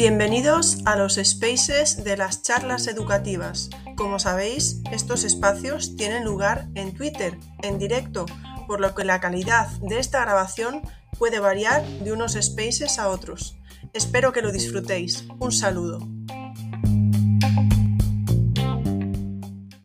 Bienvenidos 0.00 0.78
a 0.86 0.96
los 0.96 1.16
spaces 1.16 2.04
de 2.04 2.16
las 2.16 2.40
charlas 2.40 2.86
educativas. 2.86 3.68
Como 3.98 4.18
sabéis, 4.18 4.80
estos 4.90 5.24
espacios 5.24 5.94
tienen 5.94 6.24
lugar 6.24 6.68
en 6.74 6.94
Twitter, 6.94 7.36
en 7.62 7.78
directo, 7.78 8.24
por 8.66 8.80
lo 8.80 8.94
que 8.94 9.04
la 9.04 9.20
calidad 9.20 9.68
de 9.82 9.98
esta 9.98 10.22
grabación 10.22 10.80
puede 11.18 11.38
variar 11.38 11.84
de 11.84 12.14
unos 12.14 12.32
spaces 12.32 12.98
a 12.98 13.10
otros. 13.10 13.58
Espero 13.92 14.32
que 14.32 14.40
lo 14.40 14.52
disfrutéis. 14.52 15.26
Un 15.38 15.52
saludo. 15.52 15.98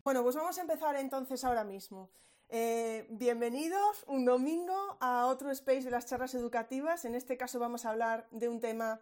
Bueno, 0.06 0.24
pues 0.24 0.38
vamos 0.38 0.58
a 0.58 0.62
empezar 0.62 0.96
entonces 0.96 1.44
ahora 1.44 1.66
mismo. 1.66 2.10
Eh, 2.48 3.06
bienvenidos 3.10 4.06
un 4.08 4.24
domingo 4.24 4.96
a 5.02 5.26
otro 5.26 5.52
space 5.52 5.82
de 5.82 5.92
las 5.92 6.06
charlas 6.06 6.36
educativas. 6.36 7.04
En 7.04 7.16
este 7.16 7.36
caso 7.36 7.60
vamos 7.60 7.86
a 7.86 7.90
hablar 7.90 8.30
de 8.32 8.48
un 8.48 8.62
tema 8.62 9.02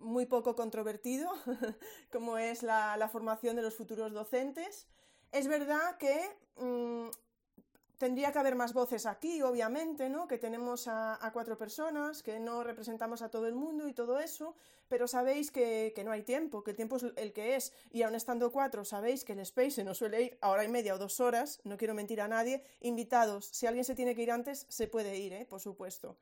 muy 0.00 0.26
poco 0.26 0.54
controvertido, 0.54 1.30
como 2.12 2.38
es 2.38 2.62
la, 2.62 3.08
formación 3.10 3.56
de 3.56 3.62
los 3.62 3.74
futuros 3.74 4.12
docentes. 4.12 4.88
Es 5.32 5.46
verdad 5.46 5.96
que 5.96 6.18
mm, 6.56 7.08
tendría 7.98 8.32
que 8.32 8.38
haber 8.38 8.56
más 8.56 8.72
voces 8.72 9.04
aquí, 9.06 9.42
obviamente, 9.42 10.08
¿no? 10.08 10.26
Que 10.26 10.38
tenemos 10.38 10.88
a, 10.88 11.30
cuatro 11.32 11.58
personas, 11.58 12.22
que 12.22 12.40
no 12.40 12.64
representamos 12.64 13.20
a 13.22 13.28
todo 13.28 13.46
el 13.46 13.54
mundo 13.54 13.86
y 13.88 13.92
todo 13.92 14.18
eso, 14.18 14.56
pero 14.88 15.06
sabéis 15.06 15.50
que, 15.50 15.92
no 16.04 16.10
hay 16.10 16.22
tiempo, 16.22 16.64
que 16.64 16.70
el 16.70 16.76
tiempo 16.76 16.96
es 16.96 17.04
el 17.16 17.32
que 17.32 17.56
es, 17.56 17.72
y 17.90 18.02
aún 18.02 18.14
estando 18.14 18.50
cuatro, 18.50 18.84
sabéis 18.84 19.24
que 19.24 19.34
el 19.34 19.40
space 19.40 19.70
se 19.70 19.84
nos 19.84 19.98
suele 19.98 20.22
ir 20.22 20.38
a 20.40 20.48
hora 20.50 20.64
y 20.64 20.68
media 20.68 20.94
o 20.94 20.98
dos 20.98 21.20
horas, 21.20 21.60
no 21.64 21.76
quiero 21.76 21.94
mentir 21.94 22.20
a 22.22 22.28
nadie, 22.28 22.64
invitados, 22.80 23.46
si 23.46 23.66
alguien 23.66 23.84
se 23.84 23.94
tiene 23.94 24.14
que 24.14 24.22
ir 24.22 24.32
antes, 24.32 24.66
se 24.70 24.88
puede 24.88 25.18
ir, 25.18 25.34
¿eh? 25.34 25.44
Por 25.44 25.60
supuesto. 25.60 26.16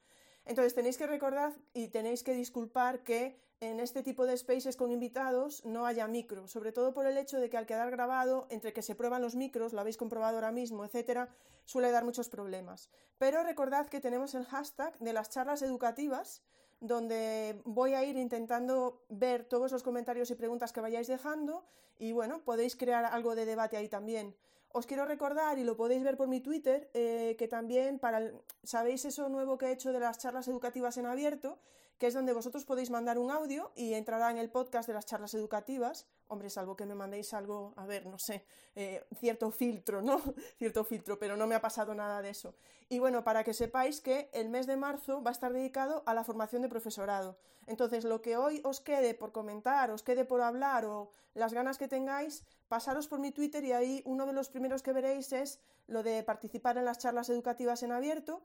Entonces 0.48 0.74
tenéis 0.74 0.97
que 0.97 1.06
recordar 1.06 1.52
y 1.74 1.88
tenéis 1.88 2.22
que 2.22 2.33
disculpar 2.33 3.05
que 3.05 3.38
en 3.61 3.81
este 3.81 4.03
tipo 4.03 4.27
de 4.27 4.37
spaces 4.37 4.77
con 4.77 4.92
invitados 4.92 5.64
no 5.64 5.87
haya 5.87 6.06
micro, 6.06 6.47
sobre 6.47 6.73
todo 6.73 6.95
por 6.95 7.06
el 7.06 7.19
hecho 7.19 7.41
de 7.41 7.51
que 7.51 7.56
al 7.56 7.67
quedar 7.67 7.91
grabado, 7.91 8.47
entre 8.50 8.73
que 8.73 8.83
se 8.83 8.95
prueban 8.95 9.23
los 9.23 9.34
micros, 9.34 9.73
lo 9.73 9.81
habéis 9.81 9.97
comprobado 9.97 10.37
ahora 10.37 10.53
mismo, 10.53 10.84
etcétera, 10.84 11.28
suele 11.65 11.91
dar 11.91 12.05
muchos 12.05 12.28
problemas. 12.28 12.89
Pero 13.19 13.42
recordad 13.42 13.89
que 13.89 14.00
tenemos 14.00 14.34
el 14.34 14.45
hashtag 14.45 14.97
de 15.00 15.12
las 15.12 15.31
charlas 15.31 15.62
educativas, 15.62 16.42
donde 16.81 17.61
voy 17.65 17.95
a 17.95 18.05
ir 18.05 18.17
intentando 18.17 19.03
ver 19.09 19.45
todos 19.45 19.72
los 19.72 19.83
comentarios 19.83 20.31
y 20.31 20.37
preguntas 20.37 20.72
que 20.72 20.81
vayáis 20.81 21.09
dejando 21.09 21.65
y 21.98 22.12
bueno, 22.12 22.45
podéis 22.45 22.77
crear 22.77 23.05
algo 23.05 23.34
de 23.34 23.45
debate 23.45 23.77
ahí 23.77 23.89
también. 23.89 24.37
Os 24.70 24.87
quiero 24.87 25.06
recordar, 25.06 25.59
y 25.59 25.65
lo 25.65 25.77
podéis 25.77 26.05
ver 26.05 26.17
por 26.17 26.28
mi 26.28 26.41
Twitter, 26.41 26.91
eh, 26.95 27.34
que 27.39 27.48
también 27.48 27.98
para 27.98 28.31
sabéis 28.62 29.05
eso 29.06 29.28
nuevo 29.28 29.59
que 29.59 29.67
he 29.67 29.72
hecho 29.72 29.93
de 29.93 29.98
las 29.98 30.19
charlas 30.19 30.47
educativas 30.47 30.98
en 30.98 31.06
abierto, 31.06 31.59
que 31.98 32.06
es 32.06 32.14
donde 32.14 32.32
vosotros 32.32 32.64
podéis 32.64 32.91
mandar 32.91 33.18
un 33.18 33.30
audio 33.30 33.72
y 33.74 33.94
entrará 33.94 34.30
en 34.30 34.38
el 34.38 34.50
podcast 34.50 34.86
de 34.86 34.94
las 34.94 35.04
charlas 35.04 35.34
educativas. 35.34 36.06
Hombre, 36.28 36.48
salvo 36.48 36.77
que 36.77 36.86
me 36.86 36.94
mandéis 36.94 37.34
algo, 37.34 37.74
a 37.77 37.86
ver, 37.86 38.06
no 38.06 38.18
sé, 38.18 38.44
eh, 38.77 39.04
cierto 39.18 39.50
filtro, 39.50 40.00
¿no? 40.00 40.22
cierto 40.58 40.84
filtro, 40.84 41.19
pero 41.19 41.36
no 41.36 41.46
me 41.46 41.56
ha 41.56 41.60
pasado 41.60 41.94
nada 41.94 42.22
de 42.22 42.30
eso. 42.30 42.54
Y 42.88 43.00
bueno, 43.00 43.24
para 43.24 43.42
que 43.42 43.52
sepáis 43.52 44.00
que 44.00 44.30
el 44.32 44.48
mes 44.48 44.66
de 44.66 44.76
marzo 44.76 45.22
va 45.22 45.30
a 45.30 45.32
estar 45.32 45.52
dedicado 45.52 46.04
a 46.06 46.14
la 46.14 46.24
formación 46.24 46.62
de 46.62 46.69
profesorado. 46.69 47.36
Entonces, 47.66 48.04
lo 48.04 48.22
que 48.22 48.36
hoy 48.36 48.62
os 48.64 48.80
quede 48.80 49.14
por 49.14 49.32
comentar, 49.32 49.91
os 49.91 50.02
quede 50.02 50.24
por 50.24 50.41
hablar 50.41 50.86
o 50.86 51.10
las 51.34 51.52
ganas 51.52 51.78
que 51.78 51.88
tengáis, 51.88 52.44
pasaros 52.69 53.08
por 53.08 53.19
mi 53.19 53.32
Twitter 53.32 53.64
y 53.64 53.72
ahí 53.72 54.02
uno 54.04 54.24
de 54.24 54.32
los 54.32 54.48
primeros 54.48 54.82
que 54.82 54.92
veréis 54.92 55.32
es 55.32 55.60
lo 55.86 56.02
de 56.02 56.22
participar 56.22 56.78
en 56.78 56.84
las 56.84 56.98
charlas 56.98 57.28
educativas 57.28 57.82
en 57.82 57.92
abierto 57.92 58.42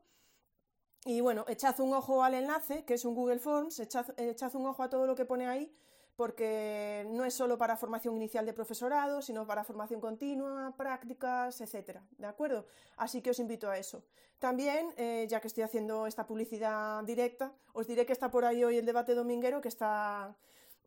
y 1.06 1.22
bueno, 1.22 1.44
echad 1.48 1.80
un 1.80 1.94
ojo 1.94 2.24
al 2.24 2.34
enlace, 2.34 2.86
que 2.86 2.94
es 2.94 3.04
un 3.06 3.14
Google 3.14 3.40
Forms, 3.40 3.80
echad, 3.80 4.56
un 4.56 4.66
ojo 4.68 4.84
a 4.84 4.90
todo 4.90 5.06
lo 5.06 5.16
que 5.16 5.26
pone 5.26 5.48
ahí, 5.48 5.76
porque 6.16 7.06
no 7.10 7.26
es 7.26 7.34
solo 7.34 7.58
para 7.58 7.76
formación 7.76 8.16
inicial 8.16 8.46
de 8.46 8.54
profesorado, 8.54 9.22
sino 9.22 9.46
para 9.46 9.64
formación 9.64 10.00
continua, 10.00 10.74
prácticas, 10.78 11.60
etcétera, 11.60 12.04
¿de 12.18 12.28
acuerdo? 12.28 12.68
Así 12.98 13.22
que 13.22 13.32
os 13.32 13.40
invito 13.40 13.70
a 13.70 13.78
eso. 13.78 14.04
También, 14.40 14.94
eh, 14.98 15.26
ya 15.30 15.42
que 15.42 15.48
estoy 15.48 15.64
haciendo 15.64 16.08
esta 16.08 16.26
publicidad 16.26 17.04
directa, 17.04 17.54
os 17.74 17.88
diré 17.88 18.06
que 18.06 18.14
está 18.14 18.30
por 18.30 18.46
ahí 18.46 18.64
hoy 18.64 18.78
el 18.78 18.86
debate 18.86 19.14
dominguero, 19.14 19.62
que 19.62 19.70
está... 19.70 20.36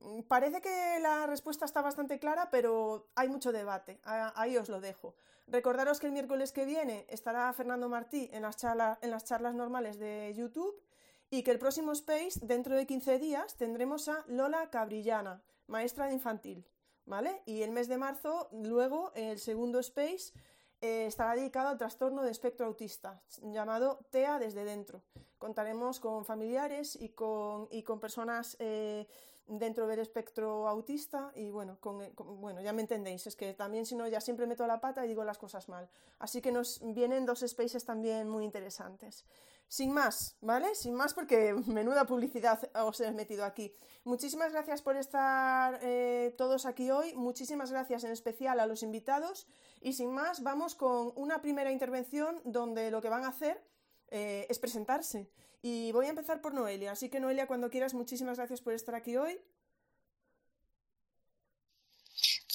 Mm, 0.01 0.23
parece 0.23 0.61
que 0.61 0.99
la 1.01 1.27
respuesta 1.27 1.65
está 1.65 1.83
bastante 1.83 2.19
clara, 2.19 2.51
pero 2.51 3.09
hay 3.15 3.29
mucho 3.29 3.53
debate. 3.53 4.01
Ahí 4.05 4.57
os 4.57 4.69
lo 4.69 4.81
dejo. 4.81 5.15
Recordaros 5.47 6.01
que 6.01 6.07
el 6.07 6.13
miércoles 6.13 6.53
que 6.53 6.65
viene 6.65 7.07
estará 7.09 7.53
Fernando 7.53 7.89
Martí 7.89 8.29
en 8.33 8.43
las, 8.43 8.57
charlas, 8.57 8.99
en 9.01 9.11
las 9.11 9.25
charlas 9.25 9.55
normales 9.55 9.99
de 9.99 10.35
YouTube 10.37 10.83
y 11.31 11.43
que 11.43 11.53
el 11.53 11.59
próximo 11.59 11.93
Space, 11.93 12.41
dentro 12.43 12.77
de 12.77 12.87
15 12.87 13.19
días, 13.19 13.57
tendremos 13.57 14.09
a 14.09 14.25
Lola 14.27 14.71
Cabrillana, 14.71 15.43
maestra 15.67 16.07
de 16.07 16.15
infantil. 16.15 16.67
¿Vale? 17.05 17.43
Y 17.47 17.63
el 17.63 17.71
mes 17.71 17.87
de 17.87 17.99
marzo, 17.99 18.49
luego, 18.51 19.13
el 19.15 19.39
segundo 19.39 19.79
Space 19.79 20.33
eh, 20.81 21.07
estará 21.07 21.37
dedicado 21.37 21.69
al 21.69 21.79
trastorno 21.79 22.23
de 22.23 22.33
espectro 22.33 22.67
autista, 22.67 23.23
llamado 23.43 24.01
TEA 24.11 24.41
desde 24.41 24.65
dentro. 24.65 25.03
Contaremos 25.39 26.01
con 26.01 26.25
familiares 26.25 26.97
y 27.01 27.11
con, 27.11 27.69
y 27.71 27.85
con 27.85 28.01
personas 28.01 28.57
eh, 28.59 29.07
dentro 29.47 29.87
del 29.87 30.01
espectro 30.01 30.69
autista 30.69 31.33
y 31.35 31.51
bueno, 31.51 31.79
con, 31.81 32.13
bueno, 32.41 32.61
ya 32.61 32.73
me 32.73 32.83
entendéis, 32.83 33.27
es 33.27 33.37
que 33.37 33.55
también 33.55 33.87
si 33.87 33.95
no 33.95 34.07
ya 34.09 34.21
siempre 34.21 34.47
meto 34.47 34.67
la 34.67 34.81
pata 34.81 35.05
y 35.05 35.09
digo 35.09 35.25
las 35.25 35.39
cosas 35.39 35.69
mal. 35.69 35.89
Así 36.19 36.41
que 36.41 36.53
nos 36.53 36.81
vienen 36.83 37.27
dos 37.27 37.45
spaces 37.47 37.85
también 37.85 38.29
muy 38.29 38.45
interesantes. 38.45 39.25
Sin 39.69 39.93
más, 39.93 40.37
¿vale? 40.41 40.75
Sin 40.75 40.95
más 40.95 41.13
porque 41.13 41.55
menuda 41.67 42.07
publicidad 42.07 42.61
os 42.75 43.01
he 43.01 43.11
metido 43.13 43.45
aquí. 43.45 43.75
Muchísimas 44.05 44.53
gracias 44.53 44.83
por 44.83 44.97
estar 44.97 45.79
eh, 45.83 46.35
todos 46.39 46.67
aquí 46.67 46.91
hoy, 46.91 47.15
muchísimas 47.15 47.71
gracias 47.71 48.05
en 48.05 48.13
especial 48.13 48.61
a 48.61 48.67
los 48.67 48.83
invitados 48.83 49.47
y 49.81 49.95
sin 49.95 50.13
más 50.13 50.43
vamos 50.43 50.75
con 50.75 51.13
una 51.17 51.41
primera 51.41 51.73
intervención 51.73 52.41
donde 52.45 52.91
lo 52.91 53.01
que 53.03 53.09
van 53.09 53.25
a 53.25 53.29
hacer 53.29 53.61
eh, 54.09 54.47
es 54.49 54.59
presentarse. 54.59 55.29
Y 55.63 55.93
voy 55.93 56.07
a 56.07 56.11
empezar 56.11 56.41
por 56.41 56.55
Noelia. 56.55 56.93
Así 56.93 57.09
que 57.09 57.21
Noelia, 57.21 57.47
cuando 57.47 57.71
quieras, 57.71 57.95
muchísimas 57.95 58.39
gracias 58.39 58.61
por 58.61 58.73
estar 58.73 58.95
aquí 58.95 59.17
hoy. 59.17 59.41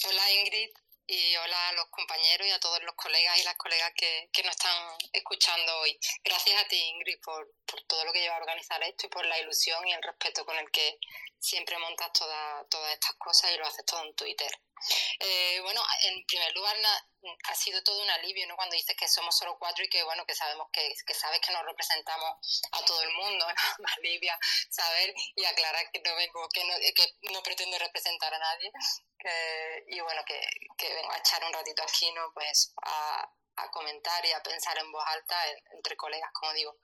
Hola 0.03 0.31
Ingrid 0.34 0.81
y 1.07 1.35
hola 1.35 1.69
a 1.69 1.73
los 1.73 1.88
compañeros 1.89 2.47
y 2.47 2.51
a 2.51 2.59
todos 2.59 2.81
los 2.84 2.95
colegas 2.95 3.38
y 3.38 3.44
las 3.44 3.56
colegas 3.56 3.91
que, 3.95 4.29
nos 4.44 4.56
están 4.56 4.97
escuchando 5.13 5.79
hoy. 5.79 6.00
Gracias 6.23 6.62
a 6.62 6.67
ti 6.67 6.78
Ingrid 6.78 7.19
por, 7.22 7.53
todo 7.88 8.06
lo 8.06 8.13
que 8.13 8.22
lleva 8.22 8.35
a 8.35 8.39
organizar 8.39 8.81
esto 8.84 9.07
y 9.07 9.09
por 9.09 9.25
la 9.25 9.39
ilusión 9.39 9.88
y 9.88 9.94
el 9.94 10.01
respeto 10.03 10.45
con 10.45 10.57
el 10.57 10.69
que 10.72 11.00
siempre 11.39 11.78
montas 11.78 12.12
todas 12.13 12.94
estas 12.94 13.16
cosas 13.16 13.51
y 13.51 13.57
lo 13.57 13.66
haces 13.66 13.85
todo 13.85 14.03
en 14.03 14.16
Twitter. 14.16 14.51
Eh, 15.19 15.59
bueno, 15.62 15.84
en 16.01 16.25
primer 16.25 16.51
lugar, 16.53 16.75
ha 17.44 17.56
sido 17.56 17.81
todo 17.83 18.01
un 18.01 18.09
alivio, 18.09 18.47
¿no? 18.47 18.56
Cuando 18.56 18.75
dices 18.75 18.95
que 18.97 19.07
somos 19.07 19.38
solo 19.38 19.57
cuatro 19.59 19.83
y 19.83 19.89
que, 19.89 20.03
bueno, 20.03 20.25
que 20.25 20.33
sabemos 20.33 20.69
que, 20.72 20.94
que 21.06 21.13
sabes 21.13 21.39
que 21.41 21.53
nos 21.53 21.63
representamos 21.66 22.62
a 22.72 22.85
todo 22.85 23.01
el 23.03 23.12
mundo, 23.13 23.45
¿no? 23.79 23.88
alivia 23.97 24.38
saber 24.69 25.13
y 25.35 25.45
aclarar 25.45 25.91
que 25.91 26.01
no 26.01 26.16
vengo, 26.16 26.50
que 26.50 26.63
no, 26.63 26.73
que 26.95 27.31
no 27.31 27.44
pretendo 27.44 27.78
representar 27.78 28.33
a 28.33 28.39
nadie. 28.39 28.72
Y 29.87 29.99
bueno, 29.99 30.21
que, 30.25 30.39
que 30.77 30.93
vengo 30.93 31.11
a 31.11 31.17
echar 31.17 31.43
un 31.43 31.53
ratito 31.53 31.83
aquí, 31.83 32.11
¿no? 32.13 32.31
Pues 32.33 32.73
a, 32.83 33.29
a 33.55 33.71
comentar 33.71 34.25
y 34.25 34.31
a 34.31 34.43
pensar 34.43 34.77
en 34.77 34.91
voz 34.91 35.03
alta 35.05 35.35
entre 35.73 35.95
colegas, 35.95 36.31
como 36.33 36.53
digo. 36.53 36.75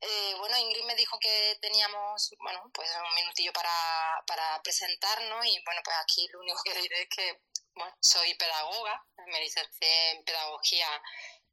Eh, 0.00 0.34
bueno, 0.38 0.58
Ingrid 0.58 0.84
me 0.84 0.94
dijo 0.94 1.18
que 1.18 1.58
teníamos, 1.60 2.34
bueno, 2.40 2.70
pues 2.72 2.90
un 2.96 3.14
minutillo 3.14 3.52
para, 3.52 4.22
para 4.26 4.60
presentarnos 4.62 5.46
y 5.46 5.62
bueno, 5.64 5.80
pues 5.82 5.96
aquí 6.02 6.28
lo 6.32 6.40
único 6.40 6.60
que 6.64 6.74
diré 6.74 7.02
es 7.02 7.08
que, 7.08 7.40
bueno, 7.74 7.96
soy 8.00 8.34
pedagoga, 8.34 9.04
me 9.26 9.40
licencié 9.40 10.10
en 10.10 10.24
pedagogía 10.24 11.02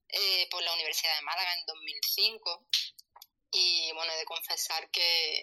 eh, 0.10 0.48
por 0.52 0.62
la 0.62 0.74
Universidad 0.74 1.16
de 1.16 1.22
Málaga 1.22 1.54
en 1.54 1.66
2005 1.66 2.68
y 3.54 3.92
bueno, 3.94 4.12
he 4.12 4.18
de 4.18 4.26
confesar 4.26 4.90
que, 4.90 5.42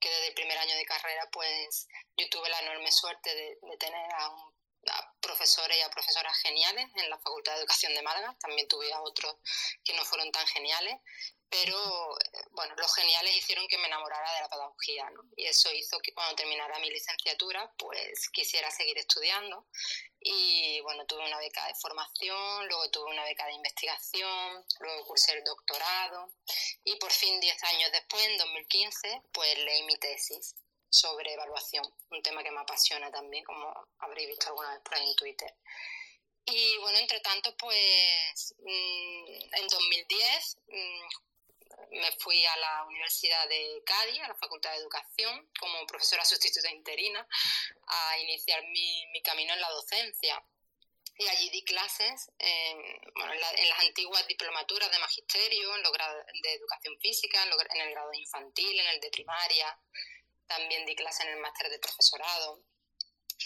que 0.00 0.08
desde 0.08 0.28
el 0.28 0.34
primer 0.34 0.56
año 0.58 0.74
de 0.76 0.86
carrera 0.86 1.28
pues 1.32 1.88
yo 2.16 2.28
tuve 2.30 2.48
la 2.48 2.60
enorme 2.60 2.90
suerte 2.92 3.34
de, 3.34 3.58
de 3.60 3.76
tener 3.78 4.06
a, 4.14 4.30
un, 4.30 4.54
a 4.88 5.14
profesores 5.20 5.76
y 5.76 5.80
a 5.80 5.90
profesoras 5.90 6.38
geniales 6.38 6.86
en 6.94 7.10
la 7.10 7.18
Facultad 7.18 7.54
de 7.54 7.58
Educación 7.58 7.94
de 7.94 8.02
Málaga, 8.02 8.36
también 8.40 8.68
tuve 8.68 8.92
a 8.92 9.02
otros 9.02 9.36
que 9.84 9.94
no 9.94 10.04
fueron 10.04 10.30
tan 10.30 10.46
geniales 10.46 10.96
pero 11.48 12.18
eh, 12.18 12.42
bueno, 12.52 12.74
los 12.76 12.94
geniales 12.94 13.36
hicieron 13.36 13.66
que 13.68 13.78
me 13.78 13.86
enamorara 13.86 14.32
de 14.34 14.40
la 14.40 14.48
pedagogía, 14.48 15.08
¿no? 15.10 15.22
Y 15.36 15.46
eso 15.46 15.72
hizo 15.72 15.98
que 16.00 16.12
cuando 16.12 16.34
terminara 16.34 16.78
mi 16.80 16.90
licenciatura, 16.90 17.72
pues 17.78 18.28
quisiera 18.30 18.70
seguir 18.70 18.98
estudiando. 18.98 19.66
Y 20.28 20.80
bueno, 20.80 21.06
tuve 21.06 21.24
una 21.24 21.38
beca 21.38 21.64
de 21.68 21.74
formación, 21.76 22.66
luego 22.66 22.90
tuve 22.90 23.12
una 23.12 23.22
beca 23.22 23.46
de 23.46 23.52
investigación, 23.52 24.64
luego 24.80 25.06
cursé 25.06 25.34
el 25.34 25.44
doctorado 25.44 26.32
y 26.82 26.96
por 26.96 27.12
fin, 27.12 27.38
diez 27.38 27.62
años 27.62 27.92
después, 27.92 28.26
en 28.26 28.36
2015, 28.36 29.22
pues 29.32 29.56
leí 29.56 29.84
mi 29.84 29.96
tesis 29.98 30.56
sobre 30.90 31.32
evaluación, 31.32 31.84
un 32.10 32.22
tema 32.22 32.42
que 32.42 32.50
me 32.50 32.58
apasiona 32.58 33.08
también, 33.12 33.44
como 33.44 33.72
habréis 34.00 34.26
visto 34.30 34.48
alguna 34.48 34.72
vez 34.72 34.80
por 34.80 34.96
ahí 34.96 35.08
en 35.08 35.14
Twitter. 35.14 35.54
Y 36.44 36.76
bueno, 36.78 36.98
entre 36.98 37.20
tanto, 37.20 37.56
pues 37.56 38.52
mm, 38.58 39.54
en 39.54 39.68
2010 39.68 40.58
me 41.90 42.12
fui 42.18 42.44
a 42.44 42.56
la 42.56 42.84
Universidad 42.84 43.48
de 43.48 43.82
Cádiz, 43.84 44.22
a 44.22 44.28
la 44.28 44.34
Facultad 44.34 44.72
de 44.72 44.78
Educación, 44.78 45.50
como 45.58 45.86
profesora 45.86 46.24
sustituta 46.24 46.70
interina, 46.70 47.26
a 47.86 48.18
iniciar 48.18 48.62
mi, 48.64 49.06
mi 49.08 49.22
camino 49.22 49.52
en 49.54 49.60
la 49.60 49.70
docencia. 49.70 50.42
Y 51.18 51.26
allí 51.28 51.48
di 51.48 51.64
clases 51.64 52.30
en, 52.38 52.78
bueno, 53.14 53.32
en, 53.32 53.68
las 53.68 53.78
antiguas 53.80 54.26
diplomaturas 54.26 54.90
de 54.90 54.98
magisterio, 54.98 55.74
en 55.74 55.82
los 55.82 55.92
grados 55.92 56.26
de 56.42 56.52
educación 56.52 56.98
física, 57.00 57.42
en, 57.42 57.80
el 57.80 57.90
grado 57.90 58.12
infantil, 58.12 58.78
en 58.78 58.86
el 58.88 59.00
de 59.00 59.10
primaria. 59.10 59.78
También 60.46 60.84
di 60.84 60.94
clases 60.94 61.24
en 61.26 61.32
el 61.32 61.38
máster 61.38 61.70
de 61.70 61.78
profesorado. 61.78 62.62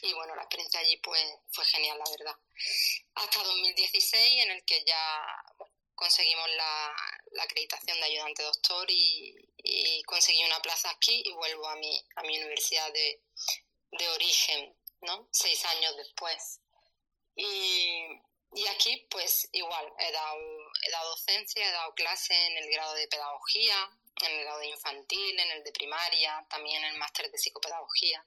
Y 0.02 0.12
bueno, 0.14 0.34
la 0.34 0.42
experiencia 0.42 0.80
allí 0.80 0.96
pues 0.96 1.22
fue 1.52 1.64
genial, 1.64 1.98
la 1.98 2.10
verdad. 2.10 2.36
Hasta 3.14 3.42
2016, 3.42 4.42
en 4.42 4.50
el 4.50 4.64
que 4.64 4.82
ya 4.84 5.24
conseguimos 6.00 6.48
la, 6.56 6.96
acreditación 7.42 8.00
de 8.00 8.06
ayudante 8.06 8.42
doctor 8.42 8.86
y, 8.90 9.36
conseguí 10.06 10.42
una 10.44 10.60
plaza 10.60 10.90
aquí 10.90 11.22
y 11.24 11.32
vuelvo 11.32 11.68
a 11.68 11.76
mi, 11.76 12.04
a 12.16 12.22
mi 12.22 12.36
universidad 12.38 12.92
de, 12.92 13.22
de 13.92 14.08
origen, 14.08 14.74
¿no? 15.02 15.28
Seis 15.30 15.64
años 15.66 15.96
después. 15.96 16.60
Y, 17.36 18.06
y 18.54 18.66
aquí, 18.68 19.06
pues 19.10 19.48
igual, 19.52 19.86
he 19.98 20.10
dado, 20.10 20.40
he 20.82 20.90
dado 20.90 21.10
docencia, 21.10 21.68
he 21.68 21.70
dado 21.70 21.94
clase 21.94 22.34
en 22.34 22.56
el 22.58 22.70
grado 22.70 22.94
de 22.94 23.06
pedagogía, 23.06 23.90
en 24.22 24.32
el 24.32 24.44
grado 24.44 24.58
de 24.58 24.68
infantil, 24.68 25.38
en 25.38 25.50
el 25.52 25.62
de 25.62 25.72
primaria, 25.72 26.44
también 26.48 26.82
en 26.82 26.92
el 26.92 26.98
máster 26.98 27.30
de 27.30 27.38
psicopedagogía. 27.38 28.26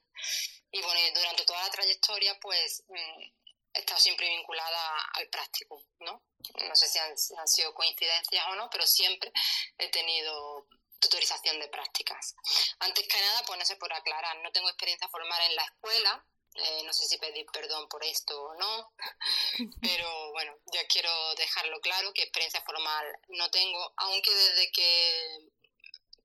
Y 0.70 0.80
bueno, 0.80 1.00
durante 1.14 1.44
toda 1.44 1.62
la 1.62 1.70
trayectoria, 1.70 2.38
pues 2.40 2.84
mm, 2.88 3.43
estado 3.80 4.00
siempre 4.00 4.28
vinculada 4.28 5.00
al 5.14 5.28
práctico, 5.28 5.84
¿no? 6.00 6.22
No 6.68 6.76
sé 6.76 6.88
si 6.88 6.98
han, 6.98 7.14
han, 7.38 7.48
sido 7.48 7.74
coincidencias 7.74 8.46
o 8.48 8.54
no, 8.56 8.68
pero 8.70 8.86
siempre 8.86 9.32
he 9.78 9.88
tenido 9.90 10.66
tutorización 10.98 11.58
de 11.60 11.68
prácticas. 11.68 12.34
Antes 12.78 13.06
que 13.06 13.20
nada, 13.20 13.42
pues 13.46 13.58
no 13.58 13.64
sé 13.64 13.76
por 13.76 13.92
aclarar, 13.92 14.36
no 14.38 14.52
tengo 14.52 14.68
experiencia 14.68 15.08
formal 15.08 15.40
en 15.42 15.56
la 15.56 15.64
escuela, 15.64 16.26
eh, 16.54 16.82
no 16.84 16.92
sé 16.92 17.06
si 17.06 17.18
pedir 17.18 17.46
perdón 17.52 17.88
por 17.88 18.04
esto 18.04 18.40
o 18.40 18.54
no, 18.54 18.92
pero 19.82 20.32
bueno, 20.32 20.56
ya 20.72 20.86
quiero 20.86 21.10
dejarlo 21.34 21.80
claro 21.80 22.12
que 22.12 22.22
experiencia 22.22 22.62
formal 22.62 23.06
no 23.28 23.50
tengo, 23.50 23.92
aunque 23.96 24.32
desde 24.32 24.70
que 24.70 25.50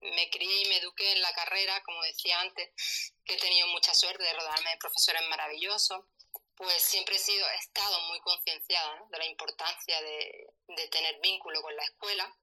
me 0.02 0.30
crié 0.30 0.62
y 0.62 0.70
me 0.70 0.78
eduqué 0.78 1.12
en 1.14 1.22
la 1.22 1.34
carrera, 1.34 1.82
como 1.84 2.02
decía 2.04 2.40
antes, 2.40 2.70
que 3.26 3.34
he 3.34 3.40
tenido 3.40 3.68
mucha 3.70 3.94
suerte 3.94 4.24
de 4.24 4.34
rodarme 4.34 4.70
de 4.70 4.78
profesores 4.78 5.22
maravillosos, 5.30 6.06
pues 6.60 6.82
siempre 6.82 7.16
he 7.16 7.20
sido, 7.20 7.48
he 7.50 7.56
estado 7.56 8.02
muy 8.10 8.20
concienciada 8.20 9.02
de 9.10 9.18
la 9.18 9.26
importancia 9.26 10.02
de, 10.02 10.50
de, 10.68 10.88
tener 10.90 11.18
vínculo 11.22 11.62
con 11.62 11.74
la 11.74 11.86
escuela 11.86 12.36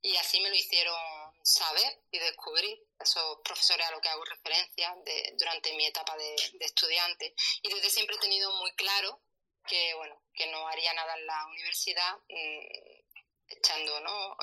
y 0.00 0.14
así 0.16 0.40
me 0.40 0.48
lo 0.48 0.54
hicieron 0.54 0.96
saber 1.42 2.00
y 2.12 2.20
descubrir. 2.20 2.78
Esos 3.00 3.40
profesores 3.44 3.84
a 3.84 3.90
los 3.90 4.00
que 4.00 4.08
hago 4.08 4.24
referencia 4.24 4.94
de, 5.04 5.34
durante 5.36 5.74
mi 5.74 5.86
etapa 5.86 6.16
de, 6.16 6.36
de, 6.52 6.64
estudiante. 6.64 7.34
Y 7.62 7.68
desde 7.68 7.90
siempre 7.90 8.14
he 8.14 8.20
tenido 8.20 8.52
muy 8.52 8.72
claro 8.76 9.20
que 9.66 9.92
bueno 9.94 10.22
que 10.32 10.46
no 10.46 10.68
haría 10.68 10.94
nada 10.94 11.16
en 11.16 11.26
la 11.26 11.46
universidad 11.46 12.16
mmm, 12.28 13.04
echando 13.48 14.00
¿no? 14.00 14.36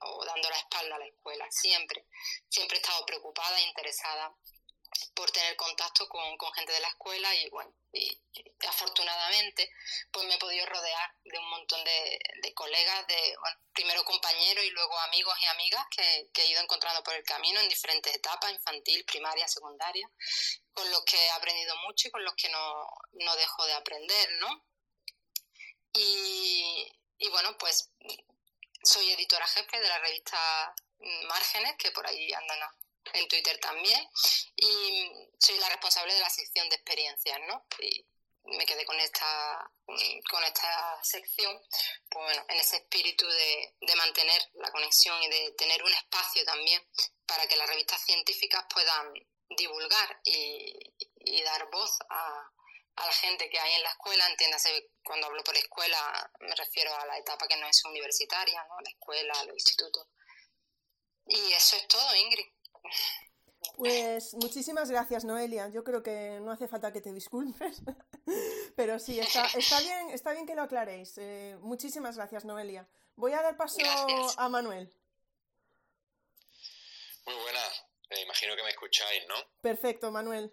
o 0.00 0.24
dando 0.24 0.50
la 0.50 0.56
espalda 0.56 0.96
a 0.96 0.98
la 0.98 1.06
escuela 1.06 1.46
siempre. 1.48 2.06
Siempre 2.48 2.78
he 2.78 2.80
estado 2.80 3.06
preocupada 3.06 3.60
interesada 3.60 4.34
por 5.14 5.30
tener 5.30 5.56
contacto 5.56 6.08
con, 6.08 6.36
con 6.36 6.52
gente 6.52 6.72
de 6.72 6.80
la 6.80 6.88
escuela 6.88 7.34
y 7.34 7.48
bueno, 7.50 7.72
y, 7.92 8.20
afortunadamente 8.66 9.70
pues 10.10 10.26
me 10.26 10.34
he 10.34 10.38
podido 10.38 10.66
rodear 10.66 11.14
de 11.24 11.38
un 11.38 11.48
montón 11.50 11.82
de, 11.84 12.18
de 12.42 12.54
colegas, 12.54 13.06
de 13.06 13.36
primero 13.72 14.04
compañeros 14.04 14.64
y 14.64 14.70
luego 14.70 14.98
amigos 15.00 15.36
y 15.40 15.46
amigas 15.46 15.86
que, 15.90 16.28
que, 16.32 16.42
he 16.42 16.46
ido 16.48 16.60
encontrando 16.60 17.02
por 17.02 17.14
el 17.14 17.24
camino 17.24 17.60
en 17.60 17.68
diferentes 17.68 18.14
etapas, 18.14 18.52
infantil, 18.52 19.04
primaria, 19.04 19.46
secundaria, 19.48 20.08
con 20.72 20.90
los 20.90 21.04
que 21.04 21.16
he 21.16 21.30
aprendido 21.30 21.76
mucho 21.86 22.08
y 22.08 22.10
con 22.10 22.24
los 22.24 22.34
que 22.34 22.48
no, 22.48 22.86
no 23.12 23.36
dejo 23.36 23.66
de 23.66 23.74
aprender, 23.74 24.30
¿no? 24.40 24.64
Y, 25.92 26.92
y 27.18 27.28
bueno, 27.28 27.56
pues 27.58 27.90
soy 28.82 29.12
editora 29.12 29.46
jefe 29.46 29.80
de 29.80 29.88
la 29.88 29.98
revista 29.98 30.74
Márgenes, 31.28 31.76
que 31.78 31.90
por 31.90 32.06
ahí 32.06 32.32
andan 32.32 32.58
en 33.12 33.28
Twitter 33.28 33.58
también, 33.60 34.08
y 34.56 35.28
soy 35.38 35.58
la 35.58 35.68
responsable 35.68 36.14
de 36.14 36.20
la 36.20 36.30
sección 36.30 36.68
de 36.68 36.76
experiencias, 36.76 37.38
¿no? 37.46 37.66
Y 37.80 38.06
me 38.44 38.66
quedé 38.66 38.84
con 38.84 38.98
esta, 39.00 39.70
con 40.30 40.44
esta 40.44 41.02
sección, 41.02 41.58
pues 42.10 42.24
bueno, 42.24 42.44
en 42.48 42.60
ese 42.60 42.76
espíritu 42.76 43.26
de, 43.26 43.74
de 43.80 43.96
mantener 43.96 44.50
la 44.54 44.70
conexión 44.70 45.22
y 45.22 45.28
de 45.28 45.52
tener 45.52 45.82
un 45.82 45.92
espacio 45.92 46.44
también 46.44 46.82
para 47.26 47.46
que 47.46 47.56
las 47.56 47.68
revistas 47.68 48.02
científicas 48.04 48.64
puedan 48.72 49.12
divulgar 49.48 50.20
y, 50.24 50.94
y 51.16 51.42
dar 51.42 51.70
voz 51.70 51.98
a, 52.10 52.50
a 52.96 53.06
la 53.06 53.12
gente 53.12 53.48
que 53.48 53.58
hay 53.58 53.74
en 53.74 53.82
la 53.82 53.90
escuela, 53.90 54.26
entiéndase, 54.28 54.90
cuando 55.02 55.26
hablo 55.26 55.42
por 55.42 55.56
escuela 55.56 56.30
me 56.40 56.54
refiero 56.54 56.94
a 56.94 57.06
la 57.06 57.18
etapa 57.18 57.48
que 57.48 57.56
no 57.56 57.66
es 57.66 57.84
universitaria, 57.84 58.64
¿no? 58.68 58.80
La 58.80 58.90
escuela, 58.90 59.44
los 59.44 59.54
institutos. 59.54 60.06
Y 61.26 61.52
eso 61.52 61.76
es 61.76 61.88
todo, 61.88 62.14
Ingrid. 62.14 62.46
Pues 63.76 64.34
muchísimas 64.34 64.90
gracias, 64.90 65.24
Noelia. 65.24 65.68
Yo 65.68 65.82
creo 65.82 66.02
que 66.02 66.38
no 66.40 66.52
hace 66.52 66.68
falta 66.68 66.92
que 66.92 67.00
te 67.00 67.12
disculpes, 67.12 67.82
pero 68.76 68.98
sí, 68.98 69.18
está, 69.18 69.46
está, 69.46 69.80
bien, 69.80 70.10
está 70.10 70.32
bien 70.32 70.46
que 70.46 70.54
lo 70.54 70.62
aclaréis. 70.62 71.18
Eh, 71.18 71.56
muchísimas 71.60 72.16
gracias, 72.16 72.44
Noelia. 72.44 72.88
Voy 73.16 73.32
a 73.32 73.42
dar 73.42 73.56
paso 73.56 73.78
gracias. 73.78 74.38
a 74.38 74.48
Manuel. 74.48 74.92
Muy 77.26 77.34
buena. 77.34 77.60
Eh, 78.10 78.20
imagino 78.22 78.54
que 78.54 78.62
me 78.62 78.70
escucháis, 78.70 79.26
¿no? 79.26 79.34
Perfecto, 79.60 80.10
Manuel. 80.12 80.52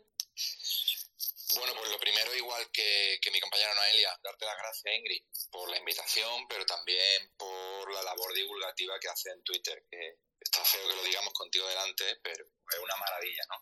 Bueno, 1.56 1.74
pues 1.78 1.92
lo 1.92 2.00
primero, 2.00 2.34
igual 2.34 2.72
que, 2.72 3.20
que, 3.22 3.30
mi 3.30 3.40
compañera 3.40 3.76
Noelia, 3.76 4.18
darte 4.24 4.46
las 4.46 4.58
gracias, 4.58 4.96
Ingrid, 4.96 5.24
por 5.52 5.70
la 5.70 5.78
invitación, 5.78 6.48
pero 6.48 6.66
también 6.66 7.30
por 7.38 7.94
la 7.94 8.02
labor 8.04 8.34
divulgativa 8.34 8.98
que 9.00 9.10
hace 9.10 9.32
en 9.32 9.44
Twitter, 9.44 9.84
que 9.92 10.18
feo 10.66 10.88
que 10.88 10.96
lo 10.96 11.04
digamos 11.04 11.34
contigo 11.34 11.68
delante, 11.68 12.18
pero 12.24 12.46
es 12.46 12.80
una 12.80 12.96
maravilla, 12.98 13.44
¿no? 13.50 13.62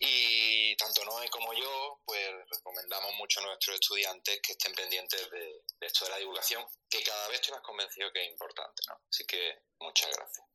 Y 0.00 0.76
tanto 0.76 1.04
Noé 1.04 1.28
como 1.30 1.52
yo, 1.54 2.00
pues 2.04 2.30
recomendamos 2.50 3.14
mucho 3.14 3.40
a 3.40 3.44
nuestros 3.44 3.74
estudiantes 3.76 4.40
que 4.42 4.52
estén 4.52 4.74
pendientes 4.74 5.30
de, 5.30 5.62
de 5.80 5.86
esto 5.86 6.04
de 6.04 6.10
la 6.10 6.18
divulgación, 6.18 6.64
que 6.88 7.02
cada 7.02 7.28
vez 7.28 7.40
estoy 7.40 7.54
más 7.54 7.62
convencido 7.62 8.12
que 8.12 8.22
es 8.24 8.30
importante, 8.30 8.82
¿no? 8.88 9.00
Así 9.08 9.24
que 9.26 9.62
muchas 9.78 10.10
gracias. 10.16 10.53